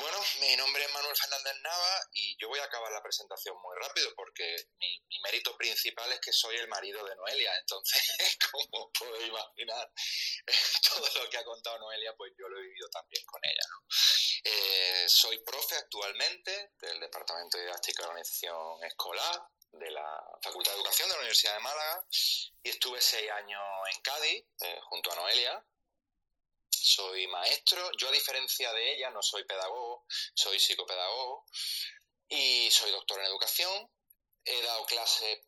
Bueno, 0.00 0.18
mi 0.40 0.56
nombre 0.56 0.82
es 0.82 0.92
Manuel 0.94 1.14
Fernández 1.14 1.60
Nava 1.60 2.08
y 2.14 2.34
yo 2.40 2.48
voy 2.48 2.58
a 2.58 2.64
acabar 2.64 2.90
la 2.90 3.02
presentación 3.02 3.54
muy 3.60 3.76
rápido 3.76 4.10
porque 4.16 4.56
mi, 4.78 5.20
mérito 5.20 5.54
principal 5.58 6.10
es 6.10 6.20
que 6.20 6.32
soy 6.32 6.56
el 6.56 6.68
marido 6.68 7.04
de 7.04 7.14
Noelia, 7.16 7.54
entonces, 7.58 8.00
como 8.50 8.90
puedo 8.92 9.20
imaginar, 9.20 9.92
todo 10.88 11.22
lo 11.22 11.28
que 11.28 11.36
ha 11.36 11.44
contado 11.44 11.78
Noelia, 11.80 12.14
pues 12.16 12.32
yo 12.38 12.48
lo 12.48 12.58
he 12.58 12.62
vivido 12.62 12.88
también 12.88 13.22
con 13.26 13.42
ella. 13.44 13.66
Eh, 14.44 15.04
soy 15.06 15.38
profe 15.44 15.76
actualmente 15.76 16.72
del 16.80 16.98
Departamento 16.98 17.58
de 17.58 17.64
Didáctica 17.64 18.02
de 18.02 18.08
Organización 18.08 18.84
Escolar 18.84 19.42
de 19.72 19.90
la 19.90 20.18
Facultad 20.42 20.72
de 20.72 20.76
Educación 20.78 21.08
de 21.08 21.14
la 21.14 21.20
Universidad 21.20 21.54
de 21.56 21.60
Málaga 21.60 22.06
y 22.62 22.70
estuve 22.70 23.02
seis 23.02 23.30
años 23.32 23.62
en 23.92 24.00
Cádiz 24.00 24.46
eh, 24.62 24.80
junto 24.84 25.12
a 25.12 25.16
Noelia 25.16 25.62
soy 26.82 27.26
maestro. 27.28 27.90
Yo, 27.98 28.08
a 28.08 28.12
diferencia 28.12 28.72
de 28.72 28.94
ella, 28.94 29.10
no 29.10 29.22
soy 29.22 29.44
pedagogo, 29.44 30.04
soy 30.34 30.58
psicopedagogo 30.58 31.46
y 32.28 32.70
soy 32.70 32.90
doctor 32.90 33.20
en 33.20 33.26
educación. 33.26 33.90
He 34.44 34.62
dado 34.62 34.84
clases 34.86 35.40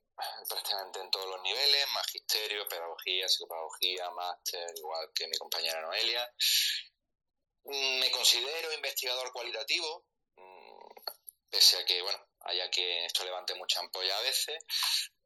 prácticamente 0.48 1.00
en 1.00 1.10
todos 1.10 1.26
los 1.26 1.42
niveles, 1.42 1.86
magisterio, 1.94 2.68
pedagogía, 2.68 3.28
psicopedagogía, 3.28 4.10
máster, 4.10 4.70
igual 4.76 5.10
que 5.14 5.26
mi 5.26 5.36
compañera 5.36 5.80
Noelia. 5.80 6.30
Me 7.64 8.10
considero 8.10 8.72
investigador 8.72 9.32
cualitativo, 9.32 10.06
pese 11.48 11.78
a 11.78 11.84
que, 11.84 12.02
bueno, 12.02 12.18
haya 12.40 12.70
que 12.70 13.06
esto 13.06 13.24
levante 13.24 13.54
mucha 13.54 13.80
ampolla 13.80 14.16
a 14.18 14.22
veces, 14.22 14.58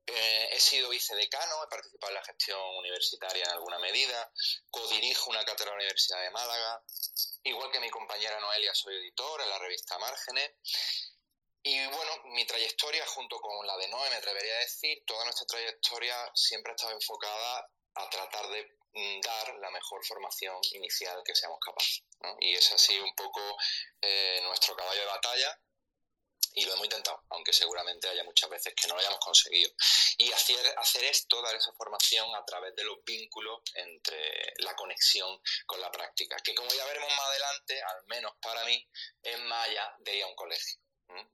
eh, 0.07 0.49
he 0.53 0.61
sido 0.61 0.89
vicedecano, 0.89 1.65
he 1.65 1.69
participado 1.69 2.11
en 2.11 2.15
la 2.15 2.25
gestión 2.25 2.61
universitaria 2.79 3.45
en 3.45 3.51
alguna 3.51 3.79
medida, 3.79 4.33
codirijo 4.71 5.31
una 5.31 5.45
cátedra 5.45 5.73
de 5.73 5.79
la 5.79 5.83
Universidad 5.83 6.23
de 6.23 6.31
Málaga, 6.31 6.83
igual 7.43 7.71
que 7.73 7.81
mi 7.81 7.91
compañera 7.91 8.39
Noelia 8.39 8.75
soy 8.75 8.97
editor 8.97 9.41
en 9.41 9.49
la 9.49 9.59
revista 9.59 9.99
Márgenes. 9.99 10.53
Y 11.63 11.85
bueno, 11.87 12.13
mi 12.27 12.47
trayectoria 12.47 13.05
junto 13.07 13.41
con 13.41 13.67
la 13.67 13.77
de 13.77 13.89
Noé, 13.89 14.11
me 14.11 14.17
atrevería 14.17 14.55
a 14.55 14.61
decir, 14.61 15.03
toda 15.05 15.25
nuestra 15.25 15.47
trayectoria 15.47 16.15
siempre 16.33 16.71
ha 16.71 16.77
estado 16.77 16.93
enfocada 16.93 17.69
a 17.95 18.09
tratar 18.09 18.49
de 18.51 18.79
mm, 18.93 19.21
dar 19.21 19.55
la 19.57 19.71
mejor 19.71 20.05
formación 20.07 20.57
inicial 20.73 21.21
que 21.25 21.35
seamos 21.35 21.59
capaces. 21.59 22.05
¿no? 22.21 22.37
Y 22.39 22.55
ha 22.55 22.61
sido 22.61 23.03
un 23.03 23.15
poco 23.17 23.41
eh, 24.01 24.41
nuestro 24.45 24.77
caballo 24.77 25.01
de 25.01 25.07
batalla 25.07 25.61
y 26.57 26.65
lo 26.65 26.73
hemos 26.73 26.87
intentado, 26.87 27.23
aunque 27.29 27.53
seguramente 27.53 28.09
haya 28.09 28.25
muchas 28.25 28.49
veces 28.49 28.75
que 28.75 28.89
no 28.89 28.95
lo 28.95 29.01
hayamos 29.01 29.21
conseguido. 29.21 29.71
Y 30.17 30.33
hacer, 30.33 30.75
hacer 30.79 31.05
esto, 31.05 31.43
dar 31.43 31.55
esa 31.55 31.71
formación 31.75 32.35
a 32.35 32.45
través 32.47 32.75
de 32.75 32.83
los 32.83 33.05
vínculos 33.05 33.61
entre 33.75 34.55
la 34.59 34.75
conexión 34.75 35.39
con 35.67 35.81
la 35.83 35.93
práctica, 35.93 36.37
que 36.43 36.55
como 36.55 36.71
ya 36.71 36.87
veremos 36.87 37.11
más 37.11 37.27
adelante, 37.27 37.83
al 37.83 38.07
menos 38.07 38.33
para 38.41 38.65
mí, 38.65 38.89
es 39.23 39.39
más 39.41 39.69
allá 39.69 39.95
de 39.99 40.17
ir 40.17 40.25
a 40.25 40.29
un 40.29 40.35
colegio. 40.35 40.79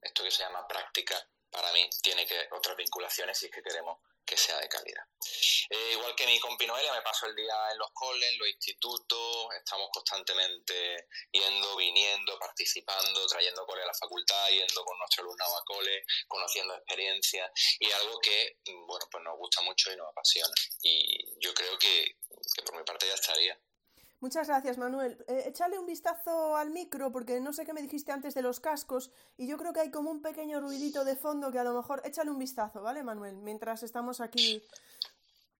Esto 0.01 0.23
que 0.23 0.31
se 0.31 0.43
llama 0.43 0.67
práctica, 0.67 1.15
para 1.49 1.71
mí, 1.71 1.89
tiene 2.01 2.27
que 2.27 2.49
otras 2.51 2.75
vinculaciones 2.75 3.37
si 3.37 3.45
es 3.45 3.51
que 3.51 3.63
queremos 3.63 3.99
que 4.25 4.37
sea 4.37 4.59
de 4.59 4.69
calidad. 4.69 5.03
Eh, 5.69 5.91
igual 5.93 6.15
que 6.15 6.25
mi 6.25 6.39
compi 6.39 6.65
Noelia, 6.67 6.93
me 6.93 7.01
paso 7.01 7.25
el 7.27 7.35
día 7.35 7.53
en 7.71 7.77
los 7.77 7.89
coles, 7.93 8.29
en 8.29 8.39
los 8.39 8.47
institutos, 8.47 9.47
estamos 9.57 9.89
constantemente 9.91 11.07
yendo, 11.31 11.75
viniendo, 11.75 12.37
participando, 12.39 13.25
trayendo 13.27 13.65
cole 13.65 13.83
a 13.83 13.87
la 13.87 13.93
facultad, 13.93 14.49
yendo 14.49 14.83
con 14.83 14.97
nuestro 14.97 15.23
alumnado 15.23 15.57
a 15.57 15.65
cole, 15.65 16.05
conociendo 16.27 16.75
experiencias 16.75 17.51
y 17.79 17.91
algo 17.91 18.19
que, 18.19 18.57
bueno, 18.65 19.05
pues 19.11 19.23
nos 19.23 19.37
gusta 19.37 19.61
mucho 19.61 19.91
y 19.91 19.95
nos 19.95 20.09
apasiona. 20.09 20.53
Y 20.81 21.39
yo 21.39 21.53
creo 21.53 21.77
que, 21.77 22.17
que 22.55 22.63
por 22.63 22.75
mi 22.75 22.83
parte 22.83 23.07
ya 23.07 23.15
estaría. 23.15 23.59
Muchas 24.23 24.47
gracias, 24.47 24.77
Manuel. 24.77 25.17
Eh, 25.27 25.43
échale 25.47 25.77
un 25.77 25.85
vistazo 25.85 26.55
al 26.55 26.69
micro, 26.69 27.11
porque 27.11 27.41
no 27.41 27.51
sé 27.51 27.65
qué 27.65 27.73
me 27.73 27.81
dijiste 27.81 28.13
antes 28.13 28.33
de 28.33 28.41
los 28.41 28.61
cascos, 28.61 29.11
y 29.35 29.47
yo 29.47 29.57
creo 29.57 29.73
que 29.73 29.81
hay 29.81 29.91
como 29.91 30.11
un 30.11 30.21
pequeño 30.21 30.61
ruidito 30.61 31.03
de 31.03 31.17
fondo 31.17 31.51
que 31.51 31.59
a 31.59 31.65
lo 31.65 31.73
mejor. 31.73 32.01
Échale 32.05 32.31
un 32.31 32.39
vistazo, 32.39 32.81
¿vale, 32.81 33.03
Manuel? 33.03 33.35
Mientras 33.35 33.83
estamos 33.83 34.21
aquí. 34.21 34.63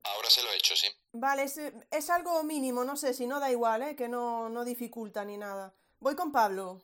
Ahora 0.04 0.30
se 0.30 0.44
lo 0.44 0.50
he 0.54 0.56
hecho, 0.56 0.78
sí. 0.78 0.88
Vale, 1.12 1.44
es, 1.44 2.10
algo 2.10 2.42
mínimo, 2.46 2.86
no 2.86 2.96
sé 2.96 3.14
si 3.14 3.28
no 3.28 3.42
da 3.42 3.52
igual, 3.52 3.82
¿eh? 3.82 3.96
que 3.98 4.08
no, 4.08 4.48
no 4.48 4.64
dificulta 4.64 5.26
ni 5.26 5.36
nada. 5.36 5.74
Voy 6.00 6.16
con 6.16 6.32
Pablo. 6.32 6.82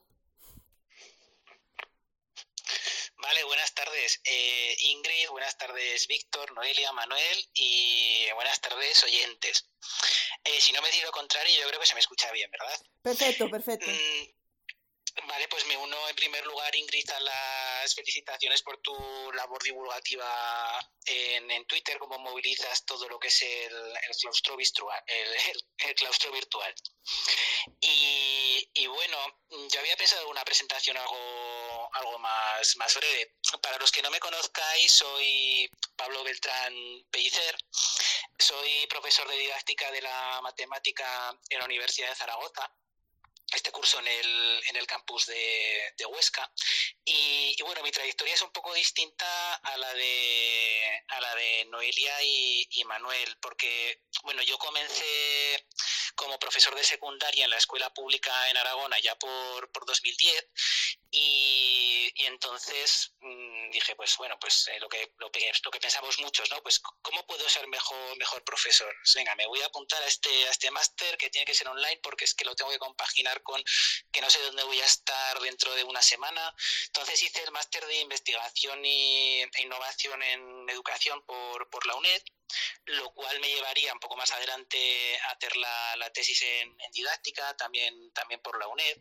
Vale, 3.22 3.44
buenas 3.44 3.74
tardes 3.74 4.22
eh, 4.24 4.76
Ingrid, 4.80 5.30
buenas 5.30 5.58
tardes 5.58 6.08
Víctor, 6.08 6.54
Noelia, 6.54 6.94
Manuel 6.94 7.50
y 7.54 8.32
buenas 8.34 8.62
tardes 8.62 9.04
oyentes. 9.04 9.70
Eh, 10.46 10.62
si 10.62 10.72
no 10.72 10.82
me 10.82 10.90
digo 10.90 11.08
lo 11.08 11.12
contrario, 11.12 11.54
yo 11.60 11.68
creo 11.68 11.82
que 11.82 11.86
se 11.86 11.96
me 11.96 12.00
escucha 12.00 12.32
bien, 12.32 12.50
¿verdad? 12.50 12.80
Perfecto, 13.02 13.50
perfecto. 13.52 13.92
Mm, 13.92 14.39
vale, 15.28 15.48
pues 15.48 15.66
me 15.66 15.78
uno 15.78 16.10
en 16.10 16.16
primer 16.16 16.46
lugar, 16.46 16.76
Ingrid, 16.76 17.10
a 17.10 17.20
las 17.20 17.96
felicitaciones 17.96 18.62
por 18.62 18.78
tu 18.82 18.94
labor 19.34 19.62
divulgativa 19.64 20.92
en, 21.06 21.66
Twitter, 21.66 21.98
cómo 22.00 22.18
movilizas 22.20 22.86
todo 22.86 23.08
lo 23.08 23.20
que 23.20 23.28
es 23.28 23.42
el, 23.42 23.94
claustro, 24.20 24.56
virtual, 24.56 25.04
el, 25.08 25.96
claustro 25.96 26.32
virtual. 26.32 26.74
Y, 27.82 28.88
bueno, 28.88 29.18
yo 29.72 29.80
había 29.80 29.98
pensado 29.98 30.24
en 30.24 30.30
una 30.30 30.44
presentación 30.44 30.98
algo, 30.98 31.90
algo 31.94 32.20
más, 32.20 32.76
más 32.78 32.96
breve. 32.96 33.36
Para 33.62 33.78
los 33.78 33.92
que 33.92 34.02
no 34.02 34.10
me 34.10 34.20
conozcáis, 34.20 34.92
soy 34.92 35.70
Pablo 35.96 36.24
Beltrán 36.24 36.74
Pellicer 37.12 37.56
soy 38.40 38.88
profesor 38.88 39.28
de 39.28 39.38
didáctica 39.38 39.92
de 39.92 40.02
la 40.02 40.40
matemática 40.42 41.38
en 41.50 41.60
la 41.60 41.66
Universidad 41.66 42.10
de 42.10 42.16
Zaragoza 42.16 42.74
este 43.54 43.72
curso 43.72 44.00
en 44.00 44.08
el, 44.08 44.62
en 44.68 44.76
el 44.76 44.88
campus 44.88 45.26
de, 45.26 46.06
Huesca. 46.10 46.52
Y, 47.06 47.62
bueno, 47.64 47.84
mi 47.84 47.92
trayectoria 47.92 48.34
es 48.34 48.42
un 48.42 48.52
poco 48.52 48.74
distinta 48.74 49.56
a 49.56 49.78
la 49.78 49.94
de, 49.94 51.04
a 51.08 51.22
la 51.22 51.36
de 51.36 51.66
Noelia 51.66 52.24
y, 52.24 52.84
Manuel, 52.86 53.38
porque 53.42 54.02
bueno, 54.24 54.42
yo 54.42 54.58
comencé 54.58 55.68
como 56.16 56.40
profesor 56.40 56.76
de 56.76 56.84
secundaria 56.84 57.46
en 57.46 57.52
la 57.52 57.58
escuela 57.58 57.94
pública 57.94 58.32
en 58.50 58.58
Aragón 58.58 58.92
ya 59.02 59.16
por, 59.18 59.72
por 59.72 59.86
2010 59.86 60.50
y, 61.12 62.12
y 62.16 62.26
entonces 62.26 63.14
mm, 63.20 63.72
dije, 63.72 63.96
pues 63.96 64.16
bueno, 64.18 64.38
pues 64.40 64.68
eh, 64.68 64.80
lo, 64.80 64.88
que, 64.88 65.14
lo, 65.18 65.32
que, 65.32 65.52
lo 65.64 65.72
que 65.72 65.80
pensamos 65.80 66.20
muchos, 66.20 66.50
¿no? 66.52 66.62
Pues 66.62 66.80
¿cómo 66.80 67.26
puedo 67.26 67.48
ser 67.50 67.68
mejor, 67.68 68.18
mejor 68.18 68.44
profesor? 68.44 68.94
Pues 69.04 69.16
venga, 69.16 69.36
me 69.36 69.48
voy 69.48 69.62
a 69.62 69.68
apuntar 69.68 70.02
a 70.04 70.06
este, 70.06 70.30
a 70.48 70.52
este 70.52 70.70
máster 70.72 71.18
que 71.18 71.30
tiene 71.30 71.46
que 71.46 71.54
ser 71.54 71.68
online 71.68 72.00
porque 72.04 72.26
es 72.26 72.36
que 72.36 72.46
lo 72.46 72.56
tengo 72.56 72.72
que 72.72 72.80
compaginar 72.80 73.42
con 73.42 73.62
que 74.12 74.22
no 74.22 74.30
sé 74.30 74.40
dónde 74.42 74.64
voy 74.64 74.80
a 74.82 74.86
estar 74.86 75.40
dentro 75.40 75.74
de 75.74 75.84
una 75.84 76.02
semana. 76.02 76.54
Entonces 76.86 77.22
hice 77.24 77.44
el 77.44 77.52
máster 77.52 77.86
de 77.88 78.00
investigación 78.02 78.86
y, 78.86 79.42
e 79.42 79.62
innovación 79.62 80.22
en 80.22 80.70
educación 80.70 81.24
por, 81.26 81.70
por 81.70 81.86
la 81.88 81.96
UNED 81.96 82.22
lo 82.86 83.12
cual 83.14 83.40
me 83.40 83.48
llevaría 83.48 83.94
un 83.94 84.00
poco 84.00 84.18
más 84.18 84.32
adelante 84.32 85.20
a 85.22 85.32
hacer 85.32 85.56
la, 85.58 85.96
la 85.98 86.12
tesis 86.12 86.42
en, 86.42 86.76
en, 86.80 86.92
didáctica, 86.92 87.56
también, 87.58 88.12
también 88.14 88.42
por 88.42 88.58
la 88.60 88.68
UNED. 88.68 88.98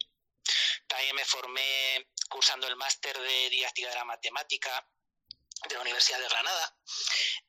También 0.86 1.16
me 1.16 1.24
formé 1.24 2.08
cursando 2.28 2.66
el 2.66 2.76
máster 2.76 3.18
de 3.18 3.50
didáctica 3.50 3.90
de 3.90 3.94
la 3.94 4.04
matemática 4.04 4.88
de 5.68 5.74
la 5.74 5.80
Universidad 5.80 6.18
de 6.20 6.28
Granada. 6.28 6.76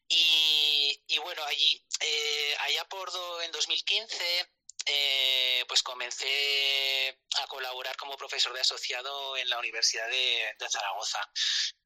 Y, 0.08 1.04
y 1.08 1.18
bueno, 1.20 1.44
allí, 1.44 1.86
eh, 2.00 2.56
allá 2.62 2.86
por 2.86 3.12
do, 3.12 3.42
en 3.42 3.52
2015 3.52 4.50
eh, 4.92 5.66
pues 5.68 5.84
comencé 5.84 7.20
a 7.42 7.48
colaborar 7.48 7.96
como 7.96 8.18
profesor 8.18 8.54
de 8.54 8.62
asociado 8.62 9.38
en 9.38 9.48
la 9.48 9.60
Universidad 9.60 10.08
de, 10.10 10.56
Zaragoza. 10.68 11.20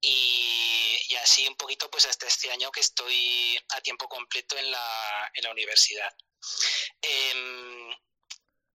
Y, 0.02 1.16
así 1.22 1.48
un 1.48 1.56
poquito 1.56 1.90
pues 1.90 2.06
hasta 2.06 2.28
este 2.28 2.52
año 2.52 2.72
que 2.72 2.82
estoy 2.82 3.58
a 3.70 3.82
tiempo 3.82 4.08
completo 4.08 4.58
en 4.58 4.72
la, 4.72 5.52
universidad. 5.52 6.12
Em, 7.02 7.92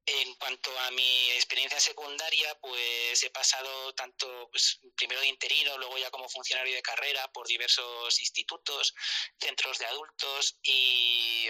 en 0.07 0.35
cuanto 0.37 0.79
a 0.81 0.91
mi 0.93 1.31
experiencia 1.33 1.81
secundaria, 1.81 2.55
pues 2.61 3.23
he 3.23 3.31
pasado 3.31 3.95
tanto 3.95 4.49
pues, 4.51 4.81
primero 4.97 5.21
de 5.21 5.27
interino, 5.27 5.77
luego 5.79 5.99
ya 5.99 6.11
como 6.11 6.29
funcionario 6.29 6.75
de 6.75 6.83
carrera 6.83 7.31
por 7.33 7.47
diversos 7.47 8.21
institutos, 8.21 8.95
centros 9.39 9.79
de 9.79 9.87
adultos 9.87 10.59
y 10.63 11.49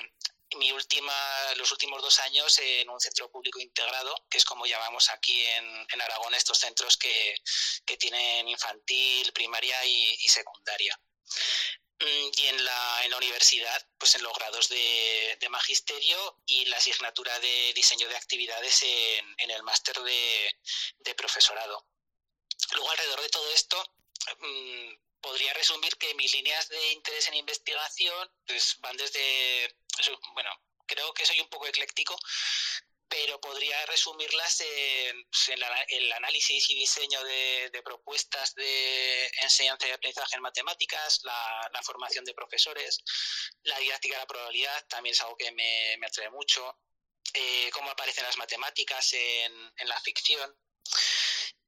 mi 0.56 0.72
última, 0.72 1.12
los 1.56 1.70
últimos 1.72 2.00
dos 2.02 2.18
años 2.20 2.58
en 2.58 2.88
un 2.88 3.00
centro 3.00 3.30
público 3.30 3.60
integrado, 3.60 4.14
que 4.30 4.38
es 4.38 4.44
como 4.44 4.66
llamamos 4.66 5.10
aquí 5.10 5.44
en, 5.44 5.86
en 5.92 6.00
Aragón 6.00 6.34
estos 6.34 6.58
centros 6.58 6.96
que, 6.96 7.34
que, 7.84 7.96
tienen 7.96 8.48
infantil, 8.48 9.32
primaria 9.32 9.84
y, 9.84 10.28
secundaria. 10.28 10.98
Mm, 12.00 12.30
y 12.36 12.46
en 12.46 12.64
la, 12.64 13.04
en 13.04 13.10
la 13.10 13.16
universidad, 13.18 13.86
pues 13.98 14.14
en 14.14 14.22
los 14.22 14.32
grados 14.32 14.68
de, 14.68 15.36
magisterio 15.50 16.42
y 16.46 16.66
la 16.66 16.76
asignatura 16.76 17.38
de 17.40 17.72
diseño 17.74 18.06
de 18.06 18.16
actividades 18.16 18.82
en, 18.82 19.50
el 19.50 19.62
máster 19.62 19.98
de, 20.02 20.60
de, 20.98 21.14
profesorado. 21.14 21.86
Luego, 22.72 22.90
alrededor 22.90 23.22
de 23.22 23.28
todo 23.30 23.50
esto, 23.50 23.82
mm, 24.40 25.07
podría 25.20 25.52
resumir 25.54 25.96
que 25.96 26.14
mis 26.14 26.32
líneas 26.34 26.68
de 26.68 26.92
interés 26.92 27.28
en 27.28 27.34
investigación 27.34 28.30
pues, 28.46 28.76
van 28.80 28.96
desde 28.96 29.74
bueno, 30.34 30.50
creo 30.86 31.12
que 31.12 31.26
soy 31.26 31.40
un 31.40 31.48
poco 31.48 31.66
ecléctico, 31.66 32.16
pero 33.08 33.40
podría 33.40 33.84
resumirlas 33.86 34.60
en, 34.60 35.24
pues, 35.30 35.58
el 35.88 36.12
análisis 36.12 36.70
y 36.70 36.74
diseño 36.74 37.22
de, 37.24 37.82
propuestas 37.84 38.54
de 38.54 39.30
enseñanza 39.40 39.88
y 39.88 39.92
aprendizaje 39.92 40.36
en 40.36 40.42
matemáticas, 40.42 41.20
la, 41.24 41.80
formación 41.82 42.24
de 42.24 42.34
profesores, 42.34 42.98
la 43.62 43.78
didáctica 43.78 44.16
de 44.16 44.20
la 44.20 44.26
probabilidad, 44.26 44.86
también 44.88 45.14
es 45.14 45.20
algo 45.22 45.36
que 45.36 45.50
me, 45.52 45.96
me 45.98 46.06
atrae 46.06 46.28
mucho, 46.28 46.78
eh, 47.32 47.70
cómo 47.72 47.90
aparecen 47.90 48.24
las 48.24 48.36
matemáticas 48.36 49.12
en, 49.14 49.72
en 49.76 49.88
la 49.88 49.98
ficción. 50.00 50.54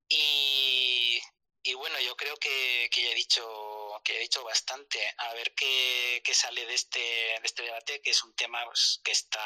Y, 0.08 1.22
y 1.62 1.74
bueno, 1.74 2.00
yo 2.00 2.16
creo 2.16 2.36
que, 2.36 2.88
que, 2.90 3.02
ya 3.02 3.10
he 3.10 3.14
dicho 3.14 4.00
que 4.02 4.16
he 4.16 4.20
dicho 4.20 4.42
bastante. 4.42 4.98
A 5.18 5.34
ver 5.34 5.52
qué, 5.54 6.22
qué 6.24 6.32
sale 6.32 6.64
de 6.64 6.74
este, 6.74 6.98
de 6.98 7.40
este 7.44 7.62
debate, 7.62 8.00
que 8.00 8.10
es 8.10 8.22
un 8.24 8.34
tema 8.34 8.64
pues, 8.64 9.00
que 9.04 9.12
está 9.12 9.40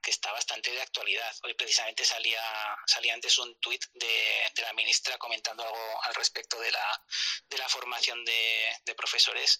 que 0.00 0.10
está 0.10 0.32
bastante 0.32 0.70
de 0.70 0.80
actualidad. 0.80 1.34
Hoy 1.42 1.54
precisamente 1.54 2.04
salía 2.04 2.40
salía 2.86 3.14
antes 3.14 3.36
un 3.38 3.54
tuit 3.60 3.84
de, 3.92 4.50
de, 4.54 4.62
la 4.62 4.72
ministra 4.72 5.18
comentando 5.18 5.62
algo 5.64 6.02
al 6.04 6.14
respecto 6.14 6.58
de 6.60 6.72
la, 6.72 7.04
de 7.48 7.58
la 7.58 7.68
formación 7.68 8.24
de, 8.24 8.76
de 8.84 8.94
profesores. 8.94 9.58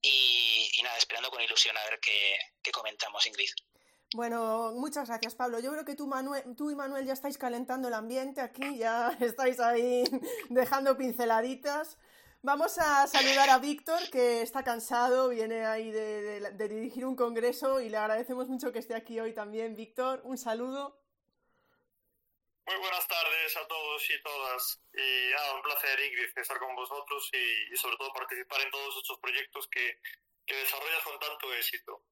Y, 0.00 0.70
y, 0.74 0.82
nada, 0.82 0.96
esperando 0.98 1.30
con 1.30 1.42
ilusión 1.42 1.76
a 1.76 1.84
ver 1.84 1.98
qué, 2.00 2.38
qué 2.62 2.70
comentamos, 2.70 3.26
Ingrid. 3.26 3.50
Bueno, 4.16 4.72
muchas 4.72 5.08
gracias, 5.08 5.34
Pablo. 5.34 5.60
Yo 5.60 5.70
creo 5.72 5.84
que 5.84 5.94
tú, 5.94 6.06
Manuel, 6.06 6.42
tú 6.56 6.70
y 6.70 6.74
Manuel 6.74 7.04
ya 7.04 7.12
estáis 7.12 7.36
calentando 7.36 7.88
el 7.88 7.92
ambiente 7.92 8.40
aquí, 8.40 8.78
ya 8.78 9.10
estáis 9.20 9.60
ahí 9.60 10.04
dejando 10.48 10.96
pinceladitas. 10.96 11.98
Vamos 12.40 12.78
a 12.78 13.06
saludar 13.08 13.50
a 13.50 13.58
Víctor, 13.58 14.00
que 14.10 14.40
está 14.40 14.64
cansado, 14.64 15.28
viene 15.28 15.66
ahí 15.66 15.90
de, 15.90 16.50
dirigir 16.56 17.04
un 17.04 17.14
congreso 17.14 17.78
y 17.82 17.90
le 17.90 17.98
agradecemos 17.98 18.48
mucho 18.48 18.72
que 18.72 18.78
esté 18.78 18.94
aquí 18.94 19.20
hoy 19.20 19.34
también. 19.34 19.76
Víctor, 19.76 20.22
un 20.24 20.38
saludo. 20.38 20.98
Muy 22.64 22.76
buenas 22.78 23.06
tardes 23.06 23.54
a 23.54 23.68
todos 23.68 24.02
y 24.08 24.22
todas. 24.22 24.80
Y 24.94 25.30
nada, 25.34 25.56
un 25.56 25.62
placer, 25.62 26.00
Ingrid, 26.00 26.38
estar 26.38 26.58
con 26.58 26.74
vosotros 26.74 27.30
y, 27.34 27.76
sobre 27.76 27.98
todo 27.98 28.10
participar 28.14 28.62
en 28.62 28.70
todos 28.70 28.96
estos 28.96 29.18
proyectos 29.18 29.68
que 29.68 30.00
desarrollas 30.46 31.04
con 31.04 31.18
tanto 31.18 31.52
éxito. 31.52 32.02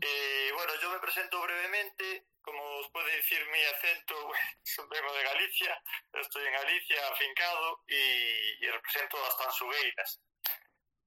Eh, 0.00 0.50
bueno, 0.54 0.72
yo 0.80 0.90
me 0.90 0.98
presento 1.00 1.40
brevemente. 1.42 2.26
como 2.42 2.60
os 2.78 2.90
puede 2.90 3.16
decir 3.16 3.46
mi 3.46 3.62
acento, 3.62 4.32
vengo 4.90 5.12
de 5.12 5.22
Galicia, 5.22 5.80
estoy 6.14 6.44
en 6.46 6.52
Galicia 6.54 7.08
afincado 7.08 7.84
y, 7.86 7.94
y 7.94 8.66
represento 8.68 9.16
las 9.22 9.38
tansugueiras. 9.38 10.20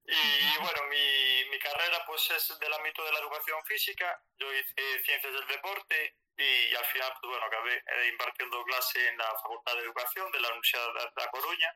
Y 0.07 0.57
bueno, 0.61 0.83
mi, 0.83 1.45
mi, 1.49 1.59
carrera 1.59 2.05
pues 2.05 2.29
es 2.29 2.59
del 2.59 2.73
ámbito 2.73 3.03
de 3.03 3.11
la 3.11 3.19
educación 3.19 3.65
física, 3.65 4.21
yo 4.37 4.53
hice 4.53 5.03
ciencias 5.03 5.33
del 5.33 5.47
deporte 5.47 6.15
y 6.37 6.75
al 6.75 6.85
final 6.85 7.11
pues 7.19 7.31
bueno, 7.31 7.45
acabé 7.47 7.75
eh, 7.75 8.07
impartiendo 8.09 8.63
clase 8.65 9.07
en 9.07 9.17
la 9.17 9.31
Facultad 9.41 9.73
de 9.73 9.81
Educación 9.81 10.31
de 10.31 10.39
la 10.41 10.49
Universidad 10.49 10.93
de 10.93 11.23
La 11.23 11.31
Coruña 11.31 11.75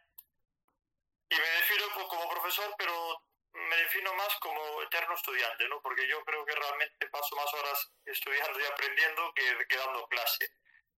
y 1.29 1.35
me 1.35 1.49
defino 1.49 1.85
pues, 1.95 2.05
como 2.07 2.29
profesor, 2.29 2.75
pero 2.77 3.23
me 3.53 3.75
defino 3.77 4.13
más 4.15 4.35
como 4.39 4.81
eterno 4.83 5.15
estudiante, 5.15 5.67
¿no? 5.67 5.81
Porque 5.81 6.07
yo 6.07 6.23
creo 6.23 6.45
que 6.45 6.55
realmente 6.55 7.07
paso 7.07 7.35
más 7.35 7.53
horas 7.53 7.91
estudiando 8.05 8.59
y 8.59 8.65
aprendiendo 8.65 9.33
que, 9.33 9.67
que 9.67 9.77
dando 9.77 10.07
clase. 10.07 10.49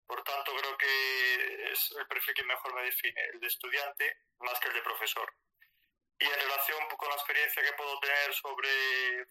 Por 0.06 0.24
tanto, 0.24 0.54
creo 0.56 0.78
que 0.78 1.72
es 1.72 1.92
el 1.98 2.08
perfil 2.08 2.34
que 2.34 2.44
mejor 2.44 2.74
me 2.74 2.84
define, 2.84 3.22
el 3.34 3.40
de 3.40 3.48
estudiante 3.48 4.18
más 4.40 4.60
que 4.60 4.68
el 4.68 4.74
de 4.74 4.82
profesor. 4.82 5.34
Y 6.22 6.26
en 6.26 6.40
relación 6.40 6.78
con 6.98 7.10
la 7.10 7.16
experiencia 7.16 7.64
que 7.64 7.74
puedo 7.74 8.00
tener 8.00 8.32
sobre 8.36 8.70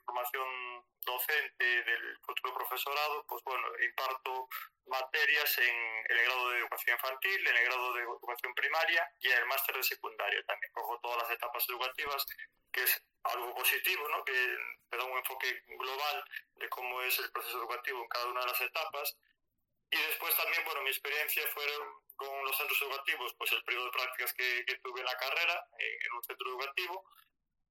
formación 0.05 0.85
docente 1.07 1.65
del 1.85 2.19
futuro 2.19 2.53
profesorado, 2.55 3.25
pues 3.29 3.45
bueno, 3.45 3.69
imparto 3.81 4.49
materias 4.87 5.59
en, 5.59 5.77
el 6.09 6.25
grado 6.25 6.51
de 6.51 6.59
educación 6.59 6.97
infantil, 6.97 7.47
en 7.47 7.57
el 7.57 7.65
grado 7.65 7.93
de 7.95 8.03
educación 8.03 8.55
primaria 8.55 9.09
y 9.21 9.29
en 9.29 9.39
el 9.39 9.47
máster 9.47 9.77
de 9.77 9.85
secundaria. 9.85 10.45
También 10.47 10.73
cojo 10.73 10.99
todas 10.99 11.23
las 11.23 11.31
etapas 11.31 11.65
educativas, 11.69 12.27
que 12.73 12.83
es 12.83 13.03
algo 13.23 13.55
positivo, 13.55 14.09
¿no? 14.09 14.25
que 14.25 14.33
me 14.91 14.99
da 14.99 15.05
un 15.05 15.19
enfoque 15.19 15.63
global 15.69 16.25
de 16.57 16.69
cómo 16.71 17.03
es 17.03 17.17
el 17.21 17.31
proceso 17.31 17.59
educativo 17.59 18.03
en 18.03 18.09
cada 18.09 18.27
una 18.27 18.41
de 18.41 18.47
las 18.49 18.61
etapas. 18.61 19.17
Y 19.91 19.99
después 19.99 20.37
también, 20.37 20.65
bueno, 20.65 20.83
mi 20.83 20.91
experiencia 20.91 21.47
fueron 21.49 21.89
con 22.17 22.45
los 22.45 22.57
centros 22.57 22.81
educativos, 22.83 23.35
pues 23.37 23.51
el 23.53 23.65
periodo 23.65 23.87
de 23.87 23.93
prácticas 23.93 24.33
que, 24.35 24.65
que 24.65 24.79
tuve 24.79 25.01
en 25.01 25.07
la 25.07 25.17
carrera, 25.17 25.67
en, 25.79 26.13
un 26.13 26.23
centro 26.23 26.49
educativo, 26.51 27.05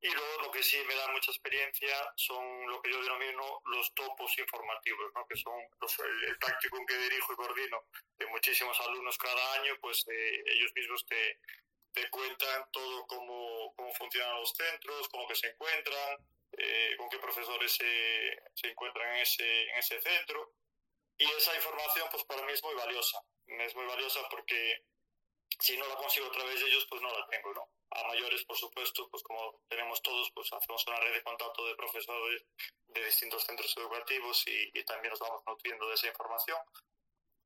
y 0.02 0.10
luego 0.10 0.42
lo 0.44 0.52
que 0.52 0.64
sí 0.64 0.78
me 0.88 0.96
da 0.96 1.08
mucha 1.10 1.32
experiencia 1.32 1.96
son 2.16 2.70
lo 2.70 2.82
que 2.82 2.92
yo 2.92 3.02
denomino 3.02 3.62
los 3.66 3.94
topos 3.94 4.38
informativos, 4.38 5.12
¿no? 5.14 5.26
que 5.28 5.36
son 5.36 5.54
los, 5.80 6.00
el, 6.00 6.24
el 6.26 6.38
práctico 6.38 6.78
que 6.86 6.98
dirijo 6.98 7.34
y 7.34 7.36
coordino 7.36 7.84
de 8.18 8.26
muchísimos 8.28 8.80
alumnos 8.82 9.18
cada 9.18 9.54
año, 9.56 9.78
pues 9.82 10.06
eh, 10.08 10.44
ellos 10.46 10.72
mismos 10.74 11.06
te, 11.06 11.40
te 11.94 12.10
cuentan 12.10 12.70
todo 12.72 13.06
cómo, 13.08 13.74
cómo 13.76 13.94
funcionan 13.96 14.36
los 14.36 14.52
centros, 14.52 15.10
cómo 15.10 15.28
que 15.28 15.36
se 15.36 15.48
encuentran, 15.50 16.18
eh, 16.58 16.96
con 16.98 17.10
qué 17.10 17.20
profesores 17.20 17.72
se, 17.72 18.44
se 18.54 18.68
encuentran 18.68 19.16
en 19.16 19.22
ese, 19.22 19.64
en 19.70 19.80
ese 19.80 20.02
centro. 20.02 20.54
Y 21.20 21.26
esa 21.26 21.54
información, 21.54 22.08
pues 22.12 22.24
para 22.24 22.42
mí 22.44 22.54
es 22.54 22.64
muy 22.64 22.74
valiosa. 22.76 23.22
Es 23.46 23.76
muy 23.76 23.86
valiosa 23.86 24.22
porque 24.30 24.86
si 25.60 25.78
no 25.78 25.86
la 25.88 25.96
consigo 25.96 26.28
a 26.28 26.32
través 26.32 26.60
de 26.60 26.68
ellos, 26.68 26.88
pues 26.90 27.02
no 27.02 27.10
la 27.12 27.28
tengo, 27.28 27.54
¿no? 27.54 27.70
A 27.92 28.08
mayores, 28.08 28.46
por 28.46 28.56
supuesto, 28.56 29.10
pues 29.10 29.22
como 29.24 29.62
tenemos 29.68 30.02
todos, 30.02 30.32
pues 30.34 30.52
hacemos 30.54 30.88
una 30.88 31.00
red 31.02 31.14
de 31.14 31.24
contacto 31.24 31.66
de 31.66 31.76
profesores 31.76 32.46
de 32.88 33.06
distintos 33.06 33.44
centros 33.44 33.76
educativos 33.76 34.48
y, 34.48 34.72
y 34.74 34.84
también 34.86 35.12
nos 35.12 35.20
vamos 35.20 35.44
nutriendo 35.46 35.88
de 35.90 35.96
esa 35.96 36.08
información. 36.08 36.58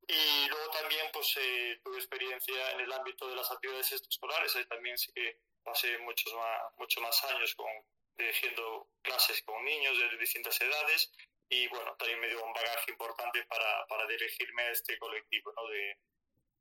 Y 0.06 0.48
luego 0.48 0.70
también 0.70 1.06
pues 1.12 1.34
eh, 1.38 1.80
tuve 1.82 1.96
experiencia 1.96 2.72
en 2.72 2.80
el 2.80 2.92
ámbito 2.92 3.26
de 3.26 3.36
las 3.36 3.50
actividades 3.50 3.90
escolares, 3.92 4.54
ahí 4.54 4.66
también 4.66 4.98
sí 4.98 5.10
que 5.12 5.40
pasé 5.62 5.98
muchos 5.98 6.32
más, 6.34 6.60
muchos 6.76 7.02
más 7.02 7.24
años 7.24 7.54
con, 7.54 7.70
dirigiendo 8.16 8.88
clases 9.02 9.42
con 9.42 9.64
niños 9.64 9.98
de 9.98 10.18
distintas 10.18 10.60
edades 10.60 11.10
y 11.48 11.68
bueno, 11.68 11.94
también 11.96 12.20
me 12.20 12.28
dio 12.28 12.44
un 12.44 12.52
bagaje 12.52 12.90
importante 12.90 13.44
para, 13.44 13.86
para 13.86 14.06
dirigirme 14.06 14.62
a 14.62 14.70
este 14.70 14.98
colectivo 14.98 15.52
¿no? 15.56 15.68
de, 15.68 15.98